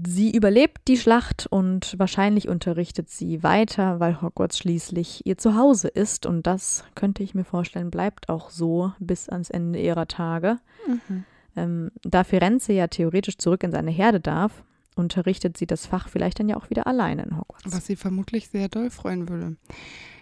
Sie 0.05 0.31
überlebt 0.35 0.88
die 0.88 0.97
Schlacht 0.97 1.47
und 1.49 1.95
wahrscheinlich 1.97 2.47
unterrichtet 2.47 3.09
sie 3.09 3.43
weiter, 3.43 3.99
weil 3.99 4.22
Hogwarts 4.22 4.57
schließlich 4.57 5.26
ihr 5.26 5.38
Zuhause 5.38 5.88
ist. 5.88 6.26
Und 6.26 6.47
das 6.47 6.84
könnte 6.95 7.23
ich 7.23 7.35
mir 7.35 7.43
vorstellen, 7.43 7.91
bleibt 7.91 8.30
auch 8.30 8.49
so 8.49 8.91
bis 8.99 9.30
ans 9.30 9.49
Ende 9.49 9.80
ihrer 9.80 10.07
Tage. 10.07 10.57
Mhm. 10.88 11.23
Ähm, 11.55 11.91
da 12.03 12.23
Firenze 12.23 12.73
ja 12.73 12.88
theoretisch 12.88 13.38
zurück 13.38 13.64
in 13.64 13.72
seine 13.72 13.91
Herde 13.91 14.19
darf, 14.19 14.64
unterrichtet 14.95 15.57
sie 15.57 15.68
das 15.68 15.85
Fach 15.85 16.09
vielleicht 16.09 16.39
dann 16.39 16.49
ja 16.49 16.57
auch 16.57 16.69
wieder 16.69 16.88
alleine 16.88 17.23
in 17.23 17.38
Hogwarts. 17.38 17.65
Was 17.72 17.85
sie 17.85 17.95
vermutlich 17.95 18.49
sehr 18.49 18.69
doll 18.69 18.89
freuen 18.89 19.30
würde. 19.30 19.55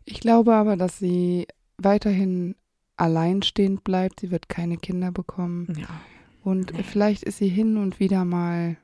Ich 0.05 0.19
glaube 0.19 0.53
aber, 0.53 0.75
dass 0.77 0.99
sie 0.99 1.47
weiterhin 1.77 2.55
alleinstehend 2.97 3.83
bleibt. 3.83 4.19
Sie 4.21 4.31
wird 4.31 4.49
keine 4.49 4.77
Kinder 4.77 5.11
bekommen. 5.11 5.73
Ja. 5.77 5.87
Und 6.43 6.73
Nee. 6.73 6.83
vielleicht 6.83 7.23
ist 7.23 7.39
sie 7.39 7.47
hin 7.49 7.77
und 7.77 7.99
wieder 7.99 8.23
mal, 8.23 8.77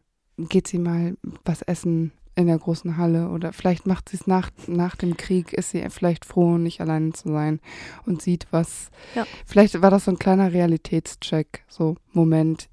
geht 0.49 0.67
sie 0.67 0.79
mal 0.79 1.17
was 1.45 1.61
essen 1.61 2.11
in 2.35 2.47
der 2.47 2.57
großen 2.57 2.97
Halle 2.97 3.29
oder 3.29 3.51
vielleicht 3.51 3.85
macht 3.85 4.09
sie 4.09 4.17
es 4.17 4.27
nach, 4.27 4.51
nach 4.67 4.95
dem 4.95 5.17
Krieg, 5.17 5.53
ist 5.53 5.71
sie 5.71 5.85
vielleicht 5.89 6.25
froh, 6.25 6.57
nicht 6.57 6.79
alleine 6.79 7.11
zu 7.11 7.29
sein 7.29 7.59
und 8.05 8.21
sieht 8.21 8.47
was. 8.51 8.89
Ja. 9.15 9.25
Vielleicht 9.45 9.81
war 9.81 9.91
das 9.91 10.05
so 10.05 10.11
ein 10.11 10.19
kleiner 10.19 10.53
Realitätscheck, 10.53 11.63
so 11.67 11.95
Moment, 12.13 12.69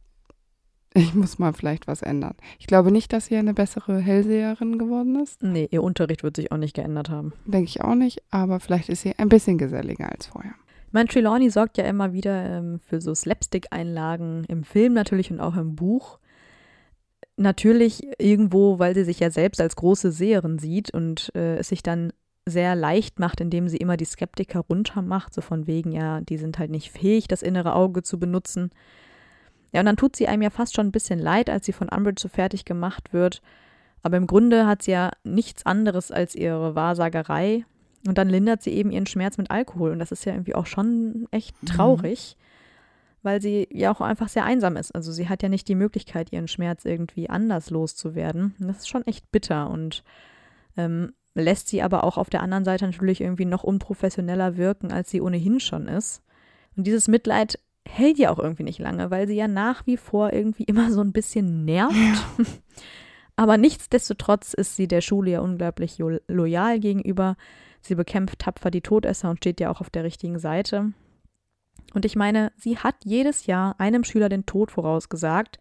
ich 0.94 1.14
muss 1.14 1.38
mal 1.38 1.52
vielleicht 1.52 1.86
was 1.86 2.02
ändern. 2.02 2.34
Ich 2.58 2.66
glaube 2.66 2.90
nicht, 2.90 3.12
dass 3.12 3.26
sie 3.26 3.36
eine 3.36 3.54
bessere 3.54 3.98
Hellseherin 3.98 4.78
geworden 4.78 5.20
ist. 5.20 5.42
Nee, 5.42 5.68
ihr 5.70 5.82
Unterricht 5.82 6.22
wird 6.22 6.36
sich 6.36 6.50
auch 6.50 6.56
nicht 6.56 6.74
geändert 6.74 7.10
haben. 7.10 7.32
Denke 7.46 7.68
ich 7.68 7.82
auch 7.82 7.94
nicht, 7.94 8.22
aber 8.30 8.60
vielleicht 8.60 8.88
ist 8.88 9.02
sie 9.02 9.18
ein 9.18 9.28
bisschen 9.28 9.58
geselliger 9.58 10.10
als 10.10 10.26
vorher. 10.26 10.54
Ich 10.86 10.92
meine, 10.92 11.08
Trelawney 11.08 11.50
sorgt 11.50 11.76
ja 11.76 11.84
immer 11.84 12.14
wieder 12.14 12.58
ähm, 12.58 12.80
für 12.80 13.00
so 13.00 13.14
Slapstick-Einlagen 13.14 14.44
im 14.48 14.64
Film 14.64 14.94
natürlich 14.94 15.30
und 15.30 15.40
auch 15.40 15.56
im 15.56 15.76
Buch. 15.76 16.18
Natürlich 17.40 18.02
irgendwo, 18.18 18.80
weil 18.80 18.94
sie 18.94 19.04
sich 19.04 19.20
ja 19.20 19.30
selbst 19.30 19.60
als 19.60 19.76
große 19.76 20.10
Seherin 20.10 20.58
sieht 20.58 20.92
und 20.92 21.30
äh, 21.36 21.56
es 21.56 21.68
sich 21.68 21.84
dann 21.84 22.12
sehr 22.46 22.74
leicht 22.74 23.20
macht, 23.20 23.40
indem 23.40 23.68
sie 23.68 23.76
immer 23.76 23.96
die 23.96 24.04
Skeptiker 24.04 24.60
runtermacht, 24.60 25.32
so 25.32 25.40
von 25.40 25.66
wegen, 25.66 25.92
ja, 25.92 26.20
die 26.20 26.36
sind 26.36 26.58
halt 26.58 26.70
nicht 26.70 26.90
fähig, 26.90 27.28
das 27.28 27.42
innere 27.42 27.74
Auge 27.74 28.02
zu 28.02 28.18
benutzen. 28.18 28.70
Ja, 29.72 29.80
und 29.80 29.86
dann 29.86 29.96
tut 29.96 30.16
sie 30.16 30.26
einem 30.26 30.42
ja 30.42 30.50
fast 30.50 30.74
schon 30.74 30.88
ein 30.88 30.92
bisschen 30.92 31.18
leid, 31.18 31.48
als 31.48 31.66
sie 31.66 31.72
von 31.72 31.88
Umbridge 31.88 32.22
so 32.22 32.28
fertig 32.28 32.64
gemacht 32.64 33.12
wird. 33.12 33.40
Aber 34.02 34.16
im 34.16 34.26
Grunde 34.26 34.66
hat 34.66 34.82
sie 34.82 34.92
ja 34.92 35.10
nichts 35.24 35.64
anderes 35.66 36.10
als 36.10 36.34
ihre 36.34 36.74
Wahrsagerei. 36.74 37.64
Und 38.06 38.16
dann 38.16 38.28
lindert 38.28 38.62
sie 38.62 38.70
eben 38.70 38.90
ihren 38.90 39.06
Schmerz 39.06 39.38
mit 39.38 39.50
Alkohol. 39.50 39.92
Und 39.92 39.98
das 39.98 40.12
ist 40.12 40.24
ja 40.24 40.32
irgendwie 40.32 40.54
auch 40.54 40.66
schon 40.66 41.26
echt 41.30 41.54
traurig, 41.66 42.36
weil 43.22 43.42
sie 43.42 43.68
ja 43.72 43.92
auch 43.92 44.00
einfach 44.00 44.28
sehr 44.28 44.44
einsam 44.44 44.76
ist. 44.76 44.94
Also 44.94 45.12
sie 45.12 45.28
hat 45.28 45.42
ja 45.42 45.48
nicht 45.48 45.68
die 45.68 45.74
Möglichkeit, 45.74 46.32
ihren 46.32 46.48
Schmerz 46.48 46.84
irgendwie 46.84 47.28
anders 47.28 47.70
loszuwerden. 47.70 48.54
Das 48.58 48.78
ist 48.78 48.88
schon 48.88 49.06
echt 49.06 49.30
bitter 49.30 49.70
und 49.70 50.04
ähm, 50.76 51.12
lässt 51.34 51.68
sie 51.68 51.82
aber 51.82 52.04
auch 52.04 52.16
auf 52.16 52.30
der 52.30 52.42
anderen 52.42 52.64
Seite 52.64 52.86
natürlich 52.86 53.20
irgendwie 53.20 53.44
noch 53.44 53.64
unprofessioneller 53.64 54.56
wirken, 54.56 54.92
als 54.92 55.10
sie 55.10 55.20
ohnehin 55.20 55.60
schon 55.60 55.88
ist. 55.88 56.22
Und 56.76 56.86
dieses 56.86 57.08
Mitleid 57.08 57.58
hält 57.86 58.18
ja 58.18 58.30
auch 58.30 58.38
irgendwie 58.38 58.64
nicht 58.64 58.78
lange, 58.78 59.10
weil 59.10 59.26
sie 59.26 59.36
ja 59.36 59.48
nach 59.48 59.86
wie 59.86 59.96
vor 59.96 60.32
irgendwie 60.32 60.64
immer 60.64 60.92
so 60.92 61.00
ein 61.00 61.12
bisschen 61.12 61.64
nervt. 61.64 61.94
Aber 63.36 63.56
nichtsdestotrotz 63.56 64.52
ist 64.52 64.76
sie 64.76 64.88
der 64.88 65.00
Schule 65.00 65.30
ja 65.30 65.40
unglaublich 65.40 65.98
loyal 66.26 66.80
gegenüber. 66.80 67.36
Sie 67.80 67.94
bekämpft 67.94 68.40
tapfer 68.40 68.70
die 68.70 68.80
Todesser 68.80 69.30
und 69.30 69.38
steht 69.38 69.60
ja 69.60 69.70
auch 69.70 69.80
auf 69.80 69.90
der 69.90 70.04
richtigen 70.04 70.38
Seite. 70.38 70.92
Und 71.94 72.04
ich 72.04 72.16
meine, 72.16 72.52
sie 72.56 72.78
hat 72.78 72.96
jedes 73.04 73.46
Jahr 73.46 73.76
einem 73.78 74.04
Schüler 74.04 74.28
den 74.28 74.46
Tod 74.46 74.70
vorausgesagt. 74.70 75.58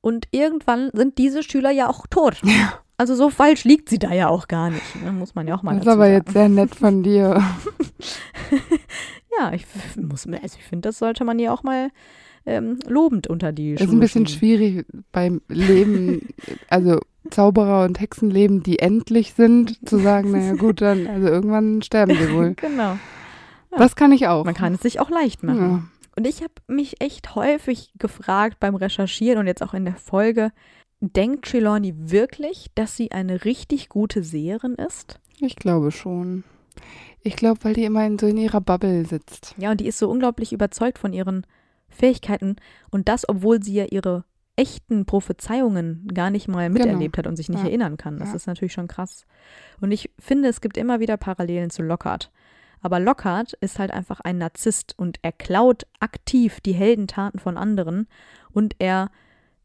Und 0.00 0.28
irgendwann 0.32 0.90
sind 0.92 1.18
diese 1.18 1.42
Schüler 1.42 1.70
ja 1.70 1.88
auch 1.88 2.06
tot. 2.06 2.42
Also 2.96 3.14
so 3.14 3.30
falsch 3.30 3.64
liegt 3.64 3.88
sie 3.88 3.98
da 3.98 4.12
ja 4.12 4.28
auch 4.28 4.46
gar 4.46 4.70
nicht, 4.70 5.02
ne? 5.02 5.10
muss 5.10 5.34
man 5.34 5.48
ja 5.48 5.56
auch 5.56 5.62
mal 5.62 5.74
Das 5.74 5.82
ist 5.82 5.88
aber 5.88 6.04
sagen. 6.04 6.14
jetzt 6.14 6.32
sehr 6.32 6.48
nett 6.48 6.74
von 6.74 7.02
dir. 7.02 7.42
Ja, 9.38 9.52
ich 9.52 9.66
muss, 9.96 10.26
also 10.26 10.58
ich 10.58 10.64
finde, 10.64 10.88
das 10.88 10.98
sollte 10.98 11.24
man 11.24 11.38
ja 11.38 11.52
auch 11.52 11.62
mal 11.62 11.90
ähm, 12.46 12.78
lobend 12.86 13.26
unter 13.26 13.52
die 13.52 13.74
Es 13.74 13.80
ist 13.80 13.90
ein 13.92 14.00
bisschen 14.00 14.26
schwierig 14.26 14.86
beim 15.12 15.40
Leben, 15.48 16.28
also 16.68 17.00
Zauberer 17.30 17.84
und 17.84 18.00
Hexenleben, 18.00 18.62
die 18.62 18.78
endlich 18.78 19.34
sind, 19.34 19.88
zu 19.88 19.98
sagen, 19.98 20.30
naja 20.30 20.54
gut, 20.54 20.82
dann, 20.82 21.06
also 21.06 21.26
irgendwann 21.26 21.82
sterben 21.82 22.14
sie 22.14 22.32
wohl. 22.32 22.54
Genau. 22.60 22.98
Das 23.78 23.96
kann 23.96 24.12
ich 24.12 24.26
auch. 24.28 24.44
Man 24.44 24.54
kann 24.54 24.74
es 24.74 24.80
sich 24.80 25.00
auch 25.00 25.10
leicht 25.10 25.42
machen. 25.42 25.70
Ja. 25.70 25.82
Und 26.16 26.26
ich 26.26 26.42
habe 26.42 26.52
mich 26.68 27.00
echt 27.00 27.34
häufig 27.34 27.92
gefragt 27.98 28.58
beim 28.60 28.74
Recherchieren 28.76 29.38
und 29.38 29.46
jetzt 29.46 29.62
auch 29.62 29.74
in 29.74 29.84
der 29.84 29.96
Folge, 29.96 30.52
denkt 31.00 31.46
Trelawney 31.50 31.92
wirklich, 31.96 32.70
dass 32.74 32.96
sie 32.96 33.10
eine 33.12 33.44
richtig 33.44 33.88
gute 33.88 34.22
Seherin 34.22 34.74
ist? 34.74 35.20
Ich 35.40 35.56
glaube 35.56 35.90
schon. 35.90 36.44
Ich 37.22 37.36
glaube, 37.36 37.58
weil 37.64 37.74
die 37.74 37.84
immer 37.84 38.06
in, 38.06 38.18
so 38.18 38.26
in 38.26 38.36
ihrer 38.36 38.60
Bubble 38.60 39.04
sitzt. 39.06 39.54
Ja, 39.58 39.70
und 39.70 39.80
die 39.80 39.86
ist 39.86 39.98
so 39.98 40.08
unglaublich 40.10 40.52
überzeugt 40.52 40.98
von 40.98 41.12
ihren 41.12 41.46
Fähigkeiten 41.88 42.56
und 42.90 43.08
das, 43.08 43.28
obwohl 43.28 43.62
sie 43.62 43.74
ja 43.74 43.84
ihre 43.86 44.24
echten 44.56 45.04
Prophezeiungen 45.06 46.06
gar 46.14 46.30
nicht 46.30 46.46
mal 46.48 46.70
miterlebt 46.70 47.18
hat 47.18 47.26
und 47.26 47.36
sich 47.36 47.48
nicht 47.48 47.60
Ja. 47.62 47.66
erinnern 47.66 47.96
kann. 47.96 48.18
Das 48.18 48.28
Ja. 48.30 48.36
ist 48.36 48.46
natürlich 48.46 48.72
schon 48.72 48.86
krass. 48.88 49.26
Und 49.80 49.90
ich 49.90 50.10
finde, 50.18 50.48
es 50.48 50.60
gibt 50.60 50.76
immer 50.76 51.00
wieder 51.00 51.16
Parallelen 51.16 51.70
zu 51.70 51.82
Lockhart. 51.82 52.30
Aber 52.84 53.00
Lockhart 53.00 53.54
ist 53.62 53.78
halt 53.78 53.92
einfach 53.92 54.20
ein 54.20 54.36
Narzisst 54.36 54.92
und 54.98 55.18
er 55.22 55.32
klaut 55.32 55.86
aktiv 56.00 56.60
die 56.60 56.74
Heldentaten 56.74 57.40
von 57.40 57.56
anderen 57.56 58.06
und 58.52 58.76
er 58.78 59.10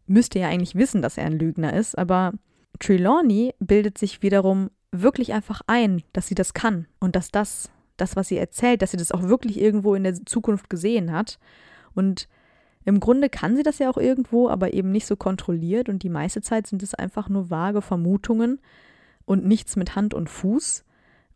müsste 0.07 0.39
ja 0.39 0.47
eigentlich 0.47 0.75
wissen, 0.75 1.01
dass 1.01 1.17
er 1.17 1.25
ein 1.25 1.37
Lügner 1.37 1.73
ist, 1.73 1.97
aber 1.97 2.31
Trelawney 2.79 3.53
bildet 3.59 3.97
sich 3.97 4.21
wiederum 4.21 4.69
wirklich 4.93 5.33
einfach 5.33 5.59
ein, 5.67 6.01
dass 6.13 6.27
sie 6.27 6.35
das 6.35 6.53
kann 6.53 6.87
und 7.01 7.17
dass 7.17 7.29
das, 7.29 7.69
das, 7.97 8.15
was 8.15 8.29
sie 8.29 8.37
erzählt, 8.37 8.81
dass 8.81 8.91
sie 8.91 8.97
das 8.97 9.11
auch 9.11 9.23
wirklich 9.23 9.59
irgendwo 9.59 9.95
in 9.95 10.05
der 10.05 10.25
Zukunft 10.25 10.69
gesehen 10.69 11.11
hat. 11.11 11.39
Und 11.93 12.29
im 12.85 13.01
Grunde 13.01 13.27
kann 13.27 13.57
sie 13.57 13.63
das 13.63 13.79
ja 13.79 13.89
auch 13.89 13.97
irgendwo, 13.97 14.47
aber 14.47 14.73
eben 14.73 14.91
nicht 14.91 15.05
so 15.05 15.17
kontrolliert 15.17 15.89
und 15.89 16.03
die 16.03 16.09
meiste 16.09 16.41
Zeit 16.41 16.67
sind 16.67 16.83
es 16.83 16.95
einfach 16.95 17.27
nur 17.27 17.49
vage 17.49 17.81
Vermutungen 17.81 18.61
und 19.25 19.45
nichts 19.45 19.75
mit 19.75 19.97
Hand 19.97 20.13
und 20.13 20.29
Fuß. 20.29 20.85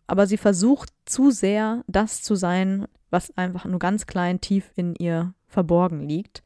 Aber 0.07 0.27
sie 0.27 0.37
versucht 0.37 0.89
zu 1.05 1.31
sehr, 1.31 1.83
das 1.87 2.21
zu 2.21 2.35
sein, 2.35 2.87
was 3.09 3.35
einfach 3.37 3.65
nur 3.65 3.79
ganz 3.79 4.05
klein 4.05 4.41
tief 4.41 4.71
in 4.75 4.95
ihr 4.95 5.33
verborgen 5.47 6.01
liegt. 6.01 6.43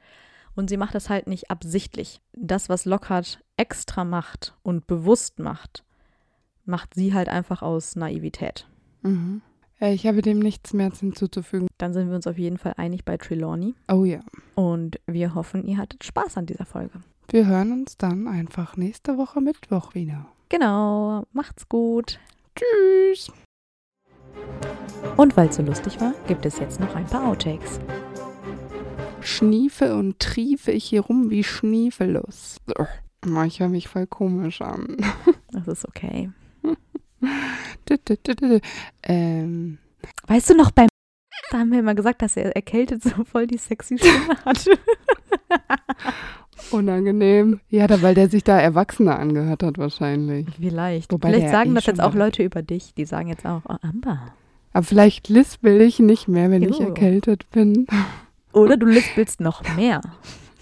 Und 0.56 0.70
sie 0.70 0.78
macht 0.78 0.96
das 0.96 1.10
halt 1.10 1.28
nicht 1.28 1.52
absichtlich. 1.52 2.22
Das, 2.34 2.68
was 2.70 2.86
Lockhart 2.86 3.40
extra 3.58 4.04
macht 4.04 4.56
und 4.64 4.88
bewusst 4.88 5.40
macht, 5.40 5.84
macht 6.66 6.94
sie 6.96 7.14
halt 7.14 7.30
einfach 7.30 7.62
aus 7.62 7.96
Naivität. 7.96 8.68
Mhm. 9.04 9.42
Äh, 9.80 9.94
Ich 9.94 10.06
habe 10.08 10.22
dem 10.22 10.40
nichts 10.40 10.74
mehr 10.74 10.92
hinzuzufügen. 10.92 11.68
Dann 11.78 11.94
sind 11.94 12.10
wir 12.10 12.16
uns 12.16 12.28
auf 12.28 12.38
jeden 12.38 12.58
Fall 12.58 12.74
einig 12.78 13.06
bei 13.06 13.18
Trelawney. 13.18 13.76
Oh 13.92 14.04
ja. 14.04 14.20
Und 14.56 15.00
wir 15.06 15.36
hoffen, 15.36 15.64
ihr 15.66 15.78
hattet 15.78 16.04
Spaß 16.04 16.38
an 16.38 16.48
dieser 16.48 16.66
Folge. 16.66 17.02
Wir 17.30 17.46
hören 17.46 17.72
uns 17.72 17.98
dann 17.98 18.28
einfach 18.28 18.78
nächste 18.78 19.18
Woche 19.18 19.42
Mittwoch 19.42 19.94
wieder. 19.94 20.26
Genau, 20.50 21.24
macht's 21.34 21.68
gut. 21.70 22.20
Tschüss. 22.56 23.32
Und 25.15 25.35
weil 25.35 25.49
es 25.49 25.55
so 25.55 25.64
lustig 25.64 25.99
war, 25.99 26.14
gibt 26.27 26.45
es 26.45 26.59
jetzt 26.59 26.80
noch 26.80 26.95
ein 26.95 27.05
paar 27.05 27.27
Outtakes. 27.27 27.80
Schniefe 29.22 29.95
und 29.95 30.19
triefe 30.19 30.72
ich 30.72 30.85
hier 30.85 31.01
rum 31.01 31.30
wie 31.30 31.43
Schniefelus. 31.43 32.57
Oh, 32.77 32.85
Ich 33.45 33.59
höre 33.59 33.69
mich 33.69 33.88
voll 33.88 34.07
komisch 34.07 34.61
an. 34.61 34.97
Das 35.51 35.68
ist 35.68 35.88
okay. 35.88 36.30
Ähm, 39.03 39.77
Weißt 40.27 40.49
du 40.51 40.55
noch 40.55 40.69
beim 40.72 40.88
da 41.49 41.59
haben 41.59 41.72
wir 41.72 41.80
immer 41.80 41.95
gesagt, 41.95 42.22
dass 42.22 42.35
er 42.35 42.55
erkältet 42.55 43.03
so 43.03 43.23
voll 43.23 43.47
die 43.47 43.57
sexy 43.57 43.97
Stimme 43.97 44.38
hat. 44.43 44.65
unangenehm. 46.72 47.60
Ja, 47.70 47.88
da, 47.88 48.02
weil 48.02 48.16
der 48.16 48.30
sich 48.30 48.44
da 48.44 48.60
Erwachsener 48.60 49.18
angehört 49.20 49.64
hat 49.64 49.78
wahrscheinlich. 49.78 50.48
Vielleicht. 50.60 51.12
Wobei 51.12 51.30
Vielleicht 51.34 51.50
sagen 51.52 51.72
eh 51.72 51.76
das 51.76 51.86
jetzt 51.86 52.02
auch 52.02 52.14
Leute 52.14 52.44
über 52.44 52.62
dich. 52.62 52.94
Die 52.94 53.06
sagen 53.06 53.30
jetzt 53.30 53.46
auch, 53.46 53.62
oh, 53.68 53.76
Amber. 53.82 54.34
Aber 54.74 54.84
vielleicht 54.84 55.30
lispel 55.30 55.82
ich 55.82 56.00
nicht 56.00 56.28
mehr, 56.28 56.52
wenn 56.52 56.62
ich 56.62 56.78
Jo. 56.78 56.88
erkältet 56.88 57.50
bin. 57.52 57.88
Oder 58.54 58.78
du 58.78 58.86
lispelst 58.86 59.40
noch 59.40 59.64
mehr. 59.76 60.02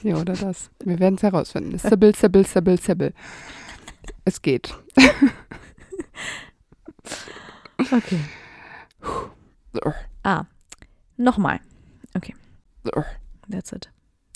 Ja, 0.04 0.18
oder 0.18 0.34
das. 0.34 0.70
Wir 0.84 1.00
werden 1.00 1.16
es 1.16 1.24
herausfinden. 1.24 1.78
Sibyl, 1.78 2.14
Sibyl, 2.16 2.46
Sibyl, 2.46 2.80
Sibyl. 2.80 3.14
Es 4.24 4.42
geht. 4.42 4.76
Okay. 7.80 8.20
Ah, 10.24 10.46
nochmal. 11.18 11.60
Okay, 12.16 12.34
that's 13.50 13.72
it. 13.72 13.92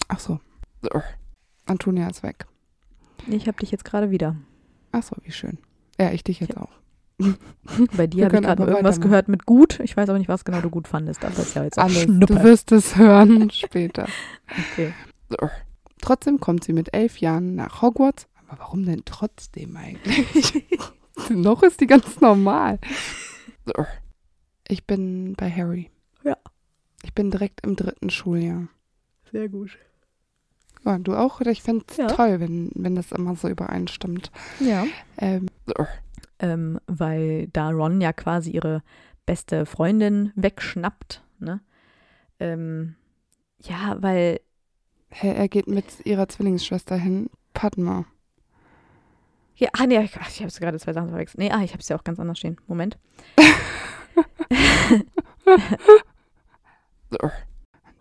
Ach 0.07 0.19
so. 0.19 0.39
Antonia 1.69 2.07
ist 2.09 2.23
weg. 2.23 2.45
Ich 3.27 3.47
habe 3.47 3.57
dich 3.59 3.71
jetzt 3.71 3.85
gerade 3.85 4.11
wieder. 4.11 4.35
Ach 4.91 5.03
so, 5.03 5.15
wie 5.23 5.31
schön. 5.31 5.57
Ja, 5.99 6.11
ich 6.11 6.23
dich 6.23 6.39
jetzt 6.39 6.57
auch. 6.57 6.71
Bei 7.97 8.07
dir 8.07 8.25
habe 8.25 8.37
ich 8.37 8.43
gerade 8.43 8.63
irgendwas 8.63 9.01
gehört 9.01 9.27
mit 9.27 9.45
gut. 9.45 9.79
Ich 9.81 9.97
weiß 9.97 10.09
aber 10.09 10.17
nicht, 10.17 10.29
was 10.29 10.45
genau 10.45 10.61
du 10.61 10.69
gut 10.69 10.87
fandest. 10.87 11.23
Aber 11.25 11.37
ist 11.37 11.53
ja 11.53 11.63
jetzt 11.63 11.77
Alles. 11.77 12.03
Schnuppe. 12.03 12.33
Du 12.33 12.43
wirst 12.43 12.71
es 12.71 12.95
hören 12.95 13.49
später. 13.51 14.07
Okay. 14.71 14.93
Trotzdem 16.01 16.39
kommt 16.39 16.63
sie 16.63 16.73
mit 16.73 16.93
elf 16.93 17.17
Jahren 17.17 17.55
nach 17.55 17.81
Hogwarts. 17.81 18.27
Aber 18.47 18.59
warum 18.59 18.85
denn 18.85 19.03
trotzdem 19.05 19.75
eigentlich? 19.75 20.65
Noch 21.29 21.61
ist 21.63 21.81
die 21.81 21.87
ganz 21.87 22.21
normal. 22.21 22.79
Ich 24.67 24.85
bin 24.87 25.33
bei 25.35 25.51
Harry. 25.51 25.91
Ja. 26.23 26.37
Ich 27.03 27.13
bin 27.13 27.31
direkt 27.31 27.65
im 27.65 27.75
dritten 27.75 28.09
Schuljahr. 28.09 28.69
Sehr 29.31 29.49
gut. 29.49 29.77
Ja, 30.85 30.97
du 30.97 31.13
auch? 31.15 31.41
Ich 31.41 31.61
fände 31.61 31.83
es 31.89 31.97
Ja. 31.97 32.07
toll, 32.07 32.39
wenn, 32.39 32.71
wenn 32.75 32.95
das 32.95 33.11
immer 33.11 33.35
so 33.35 33.49
übereinstimmt. 33.49 34.31
Ja. 34.59 34.85
Ähm, 35.17 35.47
Ähm, 36.41 36.79
weil 36.87 37.47
da 37.49 37.69
Ron 37.69 37.99
ja 37.99 38.13
quasi 38.13 38.51
ihre 38.51 38.81
beste 39.25 39.65
Freundin 39.65 40.31
wegschnappt. 40.35 41.21
Ne? 41.39 41.59
Ähm, 42.39 42.95
ja, 43.61 44.01
weil 44.01 44.39
Hä, 45.11 45.33
er 45.33 45.47
geht 45.49 45.67
mit 45.67 46.05
ihrer 46.05 46.29
Zwillingsschwester 46.29 46.95
hin, 46.95 47.29
Padma. 47.53 48.05
Ja, 49.55 49.69
ah, 49.73 49.85
nee, 49.87 49.99
ich, 50.01 50.15
ach, 50.17 50.29
ich 50.29 50.41
habe 50.41 50.51
gerade 50.53 50.79
zwei 50.79 50.93
Sachen 50.93 51.09
verwechselt. 51.09 51.39
Nee, 51.39 51.51
ah, 51.51 51.61
ich 51.63 51.71
habe 51.71 51.81
es 51.81 51.89
ja 51.89 51.97
auch 51.97 52.03
ganz 52.03 52.19
anders 52.19 52.37
stehen. 52.37 52.57
Moment. 52.67 52.97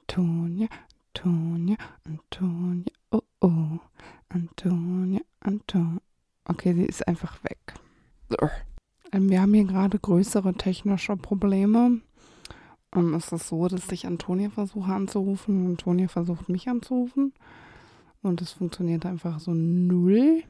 Antonia, 0.08 0.68
Antonia, 1.14 1.76
Antonia, 2.04 2.92
oh 3.10 3.22
oh. 3.40 3.78
Antonia, 4.28 5.20
Antonia. 5.40 6.00
Okay, 6.44 6.74
sie 6.74 6.84
ist 6.84 7.08
einfach 7.08 7.42
weg. 7.44 7.74
Ähm, 9.12 9.30
wir 9.30 9.40
haben 9.40 9.54
hier 9.54 9.64
gerade 9.64 9.98
größere 9.98 10.54
technische 10.54 11.16
Probleme. 11.16 12.00
Ähm, 12.94 13.14
es 13.14 13.32
ist 13.32 13.48
so, 13.48 13.68
dass 13.68 13.90
ich 13.90 14.06
Antonia 14.06 14.50
versuche 14.50 14.92
anzurufen 14.92 15.64
und 15.64 15.70
Antonia 15.72 16.08
versucht 16.08 16.48
mich 16.48 16.68
anzurufen. 16.68 17.32
Und 18.22 18.42
es 18.42 18.52
funktioniert 18.52 19.06
einfach 19.06 19.40
so 19.40 19.54
null. 19.54 20.42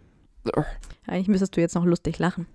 Eigentlich 1.07 1.29
müsstest 1.29 1.57
du 1.57 1.61
jetzt 1.61 1.75
noch 1.75 1.85
lustig 1.85 2.19
lachen. 2.19 2.47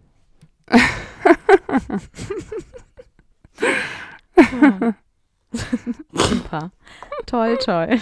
Ja. 4.51 4.93
Super. 6.13 6.71
Toll, 7.25 7.57
toll. 7.57 7.99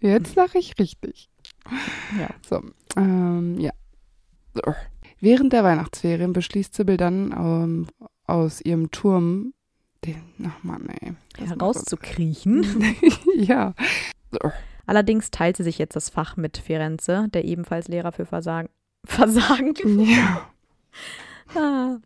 Jetzt 0.00 0.34
lache 0.34 0.58
ich 0.58 0.78
richtig. 0.78 1.28
Ja. 2.18 2.28
So, 2.48 2.62
ähm, 2.96 3.58
ja. 3.58 3.72
Während 5.20 5.52
der 5.52 5.64
Weihnachtsferien 5.64 6.32
beschließt 6.32 6.74
Sibyl 6.74 6.96
dann 6.96 7.32
ähm, 7.32 7.86
aus 8.26 8.60
ihrem 8.60 8.90
Turm 8.90 9.52
den, 10.04 10.22
ach 10.46 10.62
Mann, 10.62 10.88
ey. 10.88 11.14
Herauszukriechen. 11.38 12.64
ja. 13.34 13.74
Allerdings 14.86 15.30
teilt 15.30 15.56
sie 15.56 15.64
sich 15.64 15.78
jetzt 15.78 15.96
das 15.96 16.10
Fach 16.10 16.36
mit 16.36 16.58
Firenze, 16.58 17.28
der 17.32 17.44
ebenfalls 17.44 17.88
Lehrer 17.88 18.12
für 18.12 18.26
Versagen. 18.26 18.68
Versagen? 19.04 19.74
Ja. 20.00 20.50
Ah. 21.54 21.98